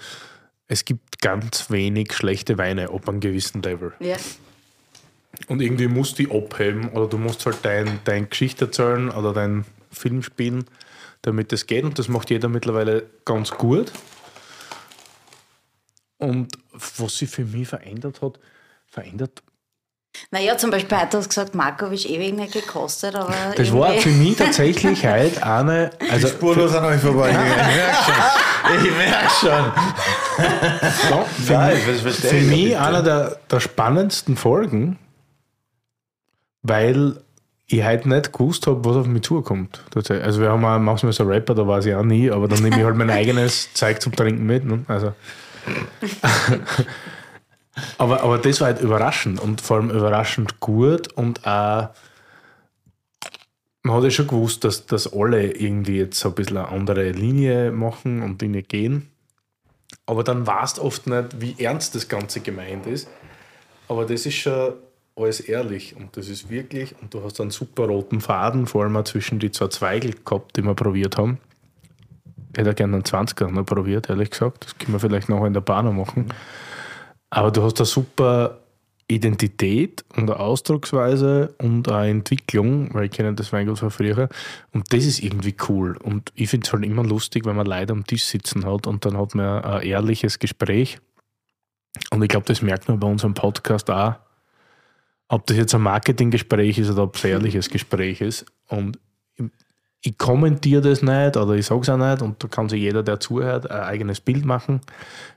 [0.68, 3.94] es gibt ganz wenig schlechte Weine ab einem gewissen Level.
[4.00, 4.16] Ja.
[5.48, 9.34] Und irgendwie musst du die abheben oder du musst halt dein, dein Geschichte erzählen oder
[9.34, 10.66] dein Film spielen,
[11.24, 11.84] damit das geht.
[11.84, 13.92] Und das macht jeder mittlerweile ganz gut.
[16.18, 16.58] Und
[16.98, 18.40] was sich für mich verändert hat,
[18.88, 19.44] verändert.
[20.32, 23.34] Naja, zum Beispiel heute hast du gesagt, Markovic ewig nicht gekostet, aber.
[23.56, 25.90] Das war für mich tatsächlich heute eine.
[26.10, 27.52] Also Spurlos an euch vorbeigegangen.
[28.84, 29.72] Ich merke schon.
[30.38, 31.26] Ich merke schon.
[31.46, 34.98] Für, Nein, mich- für mich einer der, der spannendsten Folgen,
[36.64, 37.22] weil
[37.68, 39.82] ich heute nicht gewusst habe, was auf mich zukommt.
[39.94, 42.78] Also wir haben auch manchmal so Rapper, da weiß ich auch nie, aber dann nehme
[42.78, 44.66] ich halt mein eigenes Zeug zum Trinken mit.
[44.66, 44.84] Ne?
[44.88, 45.14] Also.
[47.98, 51.90] aber, aber das war halt überraschend und vor allem überraschend gut und auch
[53.86, 57.12] man hat ja schon gewusst, dass, dass alle irgendwie jetzt so ein bisschen eine andere
[57.12, 59.12] Linie machen und Dinge gehen.
[60.08, 63.08] Aber dann weißt oft nicht, wie ernst das Ganze gemeint ist.
[63.88, 64.74] Aber das ist schon
[65.16, 68.98] alles ehrlich und das ist wirklich, und du hast einen super roten Faden, vor allem
[68.98, 71.38] auch zwischen die zwei Zweigel gehabt, die wir probiert haben.
[72.56, 74.66] Hätte gerne einen 20er noch probiert, ehrlich gesagt.
[74.66, 76.34] Das können wir vielleicht noch in der Bar noch machen.
[77.30, 78.60] Aber du hast eine super
[79.08, 84.30] Identität und eine Ausdrucksweise und eine Entwicklung, weil ich kenne das Weingut von früher.
[84.72, 85.96] Und das ist irgendwie cool.
[85.98, 89.06] Und ich finde es halt immer lustig, wenn man Leute am Tisch sitzen hat und
[89.06, 91.00] dann hat man ein ehrliches Gespräch.
[92.10, 94.16] Und ich glaube, das merkt man bei unserem Podcast auch.
[95.28, 98.46] Ob das jetzt ein Marketinggespräch ist oder ob es ein ehrliches Gespräch ist.
[98.68, 99.00] Und
[100.06, 103.04] ich, kommentiere das nicht oder ich sage es auch nicht und da kann sich jeder,
[103.04, 104.82] der zuhört, ein eigenes Bild machen.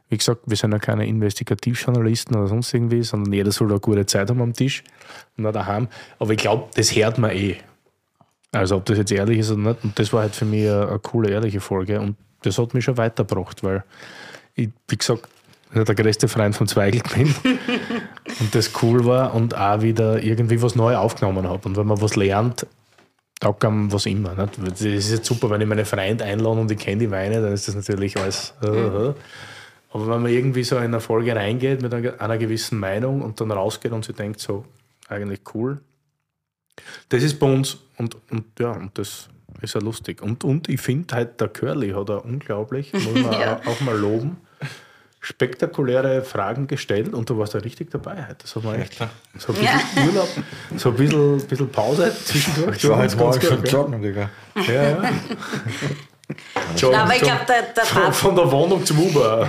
[0.08, 4.06] Wie gesagt, wir sind ja keine Investigativjournalisten oder sonst irgendwie, sondern jeder soll eine gute
[4.06, 4.82] Zeit haben am Tisch
[5.36, 5.88] und auch daheim.
[6.18, 7.56] Aber ich glaube, das hört man eh.
[8.52, 9.84] Also ob das jetzt ehrlich ist oder nicht.
[9.84, 12.00] Und das war halt für mich eine, eine coole, ehrliche Folge.
[12.00, 13.84] Und das hat mich schon weitergebracht, weil
[14.54, 15.28] ich, wie gesagt,
[15.74, 17.34] der größte Freund von Zweigel bin
[18.40, 21.68] und das cool war und auch wieder irgendwie was Neues aufgenommen habe.
[21.68, 22.66] Und wenn man was lernt,
[23.40, 24.34] einem was immer.
[24.34, 24.58] Nicht?
[24.64, 27.52] Das ist jetzt super, wenn ich meine Freunde einlade und ich kenne die Weine, dann
[27.52, 28.54] ist das natürlich alles.
[28.62, 29.14] äh, Aber
[30.08, 33.92] wenn man irgendwie so in eine Folge reingeht mit einer, gewissen Meinung und dann rausgeht
[33.92, 34.64] und sich denkt, so,
[35.08, 35.80] eigentlich cool.
[37.08, 39.28] Das ist bei uns und, und ja, und das
[39.62, 40.22] ist ja lustig.
[40.22, 43.60] Und, und ich finde halt, der Curly hat er unglaublich, muss man Ja.
[43.66, 44.36] auch mal loben,
[45.28, 48.36] spektakuläre Fragen gestellt und du warst da richtig dabei heute.
[48.40, 48.96] Das hat man echt
[49.36, 50.28] so ein bisschen Urlaub,
[50.76, 52.76] so ein bisschen, bisschen Pause zwischendurch.
[52.78, 54.30] Ich war heute ganz Morgen schon joggen, Digga.
[54.66, 54.96] Ja, ja.
[56.76, 59.48] Joggen Na, aber ich glaube, der, der von, von der Wohnung zum Uber.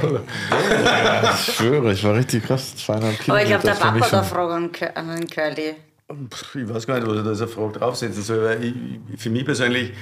[1.48, 2.75] Ich schwöre, ich war richtig krass.
[2.75, 5.75] Zweieinhalb aber ich glaube, der Papa da schon- Frage an, den Curly.
[6.56, 9.30] Ich weiß gar nicht, was ich da so eine Frage draufsetzen soll, weil ich, für
[9.30, 9.93] mich persönlich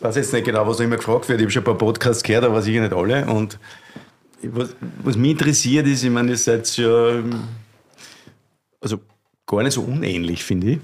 [0.00, 1.40] weiß jetzt nicht genau, was da immer gefragt wird.
[1.40, 3.26] Ich habe schon ein paar Podcasts gehört, aber sicher nicht alle.
[3.26, 3.58] Und
[4.52, 7.22] was, was mich interessiert ist, ich meine, ihr seid ja
[8.80, 9.00] also
[9.46, 10.78] gar nicht so unähnlich, finde ich,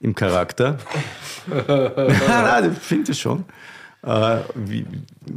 [0.00, 0.78] im Charakter.
[1.46, 1.76] nein,
[2.28, 3.44] nein, ich finde das schon.
[4.04, 4.84] Äh, wie,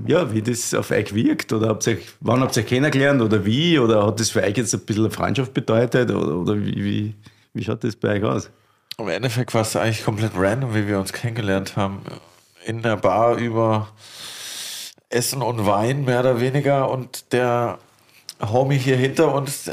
[0.07, 3.45] ja, wie das auf euch wirkt oder habt ihr wann habt ihr euch kennengelernt oder
[3.45, 7.15] wie oder hat das für euch jetzt ein bisschen Freundschaft bedeutet oder, oder wie, wie,
[7.53, 8.49] wie schaut das bei euch aus?
[8.97, 12.01] Im Endeffekt war es eigentlich komplett random, wie wir uns kennengelernt haben.
[12.65, 13.89] In der Bar über
[15.16, 16.90] Essen und Wein, mehr oder weniger.
[16.92, 17.80] Und der
[18.42, 19.69] Homie hier hinter uns,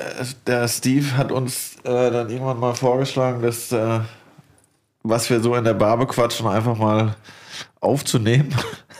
[0.46, 4.00] der- Steve, hat uns äh, dann irgendwann mal vorgeschlagen, dass äh,
[5.02, 7.16] was wir so in der Bar bequatschen, einfach mal
[7.80, 8.54] aufzunehmen.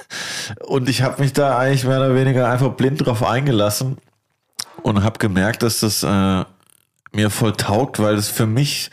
[0.66, 3.96] Und ich habe mich da eigentlich mehr oder weniger einfach blind drauf eingelassen
[4.82, 6.44] und habe gemerkt, dass das äh,
[7.12, 8.90] mir voll taugt, weil es für mich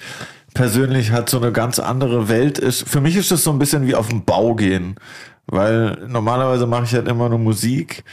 [0.53, 2.87] persönlich halt so eine ganz andere Welt ist.
[2.87, 4.95] Für mich ist das so ein bisschen wie auf den Bau gehen,
[5.49, 8.03] weil normalerweise mache ich halt immer nur Musik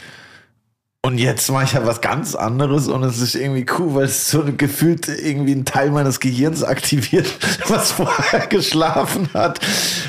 [1.07, 4.29] und jetzt mache ich halt was ganz anderes und es ist irgendwie cool, weil es
[4.29, 7.27] so gefühlt irgendwie ein Teil meines Gehirns aktiviert,
[7.69, 9.61] was vorher geschlafen hat.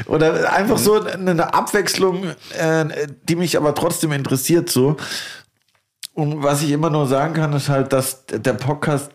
[0.07, 2.25] Oder einfach so eine Abwechslung,
[2.59, 4.97] äh, die mich aber trotzdem interessiert so.
[6.15, 9.13] Und was ich immer nur sagen kann, ist halt, dass der Podcast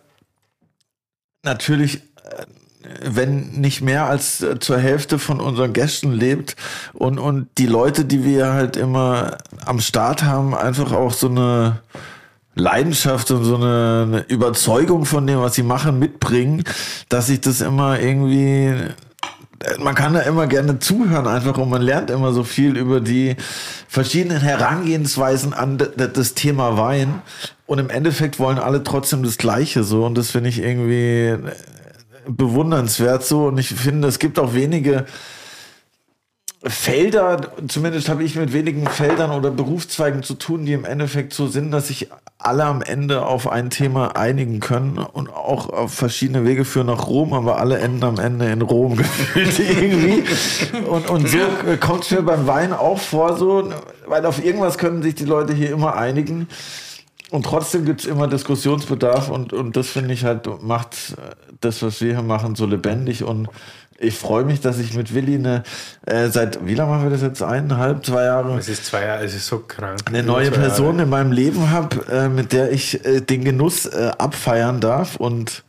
[1.43, 2.45] natürlich, äh,
[3.01, 6.55] wenn nicht mehr als äh, zur Hälfte von unseren Gästen lebt
[6.93, 11.79] und, und die Leute, die wir halt immer am Start haben, einfach auch so eine
[12.55, 16.63] Leidenschaft und so eine, eine Überzeugung von dem, was sie machen, mitbringen,
[17.09, 18.67] dass ich das immer irgendwie
[19.63, 23.01] äh, man kann da immer gerne zuhören einfach und man lernt immer so viel über
[23.01, 23.35] die
[23.87, 27.21] verschiedenen Herangehensweisen an das Thema Wein.
[27.65, 31.39] Und im Endeffekt wollen alle trotzdem das Gleiche so und das finde ich irgendwie äh,
[32.27, 35.05] bewundernswert so und ich finde, es gibt auch wenige
[36.65, 41.47] Felder, zumindest habe ich mit wenigen Feldern oder Berufszweigen zu tun, die im Endeffekt so
[41.47, 46.45] sind, dass sich alle am Ende auf ein Thema einigen können und auch auf verschiedene
[46.45, 50.23] Wege führen nach Rom, aber alle enden am Ende in Rom gefühlt irgendwie.
[50.87, 51.37] Und, und so
[51.81, 53.69] kommt es mir beim Wein auch vor, so,
[54.07, 56.47] weil auf irgendwas können sich die Leute hier immer einigen.
[57.33, 61.15] Und trotzdem gibt es immer Diskussionsbedarf und, und das finde ich halt, macht
[61.61, 63.49] das, was wir hier machen, so lebendig und
[63.97, 65.63] ich freue mich, dass ich mit Willi eine,
[66.05, 67.41] äh, seit, wie lange machen wir das jetzt?
[67.41, 68.55] Eineinhalb, zwei Jahre?
[68.59, 69.99] Es ist zwei Jahre, es ist so krank.
[70.05, 74.11] Eine neue Person in meinem Leben habe, äh, mit der ich äh, den Genuss äh,
[74.15, 75.63] abfeiern darf und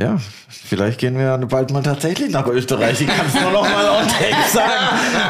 [0.00, 3.02] ja, vielleicht gehen wir bald mal tatsächlich nach Österreich.
[3.02, 4.72] Ich kann es nur noch mal on Text sagen.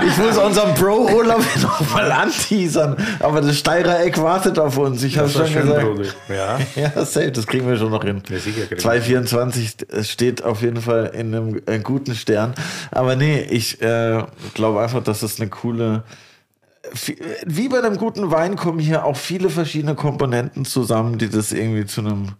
[0.07, 2.97] Ich muss unseren Bro-Urlaub noch mal anteasern.
[3.18, 5.02] Aber das Steirer Eck wartet auf uns.
[5.02, 6.16] Ich habe schon schön, gesagt.
[6.28, 8.23] Ja, ja safe, das kriegen wir schon noch hin.
[8.31, 12.55] Ja, 224 steht auf jeden Fall in einem, einem guten Stern.
[12.92, 14.23] Aber nee, ich äh,
[14.55, 16.05] glaube einfach, dass das eine coole
[17.44, 21.84] wie bei einem guten Wein kommen hier auch viele verschiedene Komponenten zusammen, die das irgendwie
[21.84, 22.32] zu einem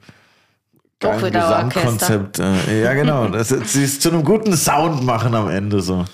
[1.01, 2.39] geilen Gesamtkonzept.
[2.39, 3.29] Äh, ja, genau.
[3.29, 6.05] Das, sie ist zu einem guten Sound machen am Ende so.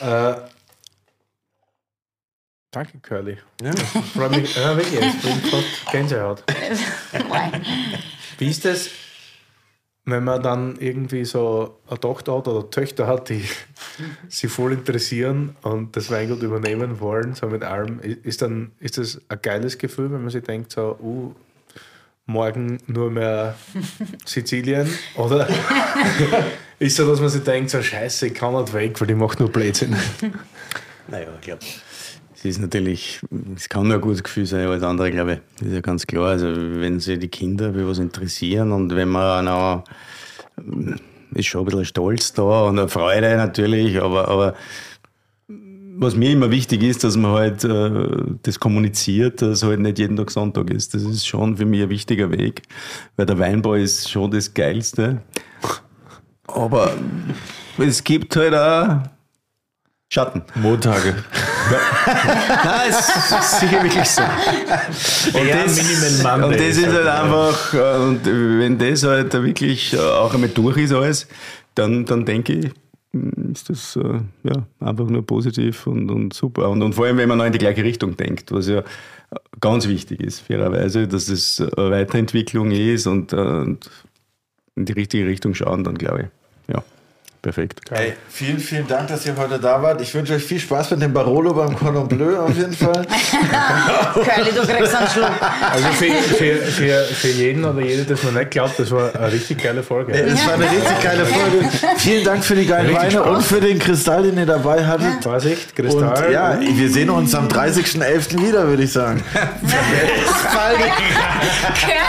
[0.00, 0.34] Äh,
[2.70, 3.38] danke, Curly.
[3.60, 3.72] Ja.
[4.14, 4.56] freut mich.
[4.56, 5.00] Ja, wirklich.
[5.20, 6.44] Bringt gerade Gänsehaut.
[8.38, 8.88] Wie ist das,
[10.04, 13.44] wenn man dann irgendwie so eine Tochter hat oder Töchter hat, die
[14.28, 19.20] sich voll interessieren und das Weingut übernehmen wollen, so mit allem, ist dann ist das
[19.28, 21.34] ein geiles Gefühl, wenn man sich denkt, so, uh,
[22.30, 23.56] morgen nur mehr
[24.24, 24.88] Sizilien?
[25.16, 25.48] Oder
[26.78, 29.38] ist so, dass man sich denkt, so scheiße, ich kann nicht weg, weil ich mache
[29.38, 29.96] nur Blödsinn?
[31.08, 31.62] Naja, ich glaube,
[32.36, 33.20] es ist natürlich,
[33.56, 35.38] es kann nur ein gutes Gefühl sein, alles andere, glaube ich.
[35.58, 36.28] Das ist ja ganz klar.
[36.28, 39.82] Also, wenn sich die Kinder für was interessieren und wenn man auch,
[41.34, 44.54] ist schon ein bisschen Stolz da und eine Freude natürlich, aber, aber
[46.00, 47.90] was mir immer wichtig ist, dass man halt äh,
[48.42, 50.94] das kommuniziert, dass halt nicht jeden Tag Sonntag ist.
[50.94, 52.62] Das ist schon für mich ein wichtiger Weg,
[53.16, 55.20] weil der Weinbau ist schon das Geilste.
[56.46, 56.94] Aber
[57.76, 59.02] es gibt halt auch
[60.12, 60.42] Schatten.
[60.56, 61.14] Montage.
[62.64, 64.22] Nein, es ist sicher wirklich so.
[64.22, 70.34] Und, ja, das, und das ist halt einfach, äh, und wenn das halt wirklich auch
[70.34, 71.28] einmal durch ist alles,
[71.76, 72.70] dann, dann denke ich,
[73.12, 76.70] ist das äh, ja, einfach nur positiv und, und super.
[76.70, 78.84] Und, und, vor allem, wenn man noch in die gleiche Richtung denkt, was ja
[79.60, 83.90] ganz wichtig ist, fairerweise, dass es eine Weiterentwicklung ist und, äh, und
[84.76, 86.30] in die richtige Richtung schauen, dann glaube
[86.68, 86.84] ich, ja.
[87.42, 87.80] Perfekt.
[87.90, 90.02] Hey, vielen, vielen Dank, dass ihr heute da wart.
[90.02, 93.06] Ich wünsche euch viel Spaß mit dem Barolo beim Cordon Bleu auf jeden Fall.
[94.12, 95.32] Curly, du kriegst einen Schluck.
[95.72, 99.32] Also für, für, für, für jeden oder jede, das man nicht glaubt, das war eine
[99.32, 100.14] richtig geile Folge.
[100.14, 101.68] Ja, das war eine richtig geile Folge.
[101.96, 103.26] Vielen Dank für die geilen Weine Spaß.
[103.26, 105.22] und für den Kristall, den ihr dabei hattet.
[105.22, 106.26] Vorsicht, Kristall.
[106.26, 108.46] Und ja, wir sehen uns am 30.11.
[108.46, 109.22] wieder, würde ich sagen.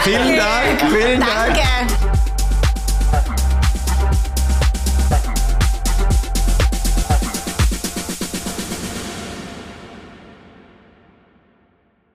[0.04, 1.54] vielen Dank, vielen Dank.
[1.54, 2.01] Danke.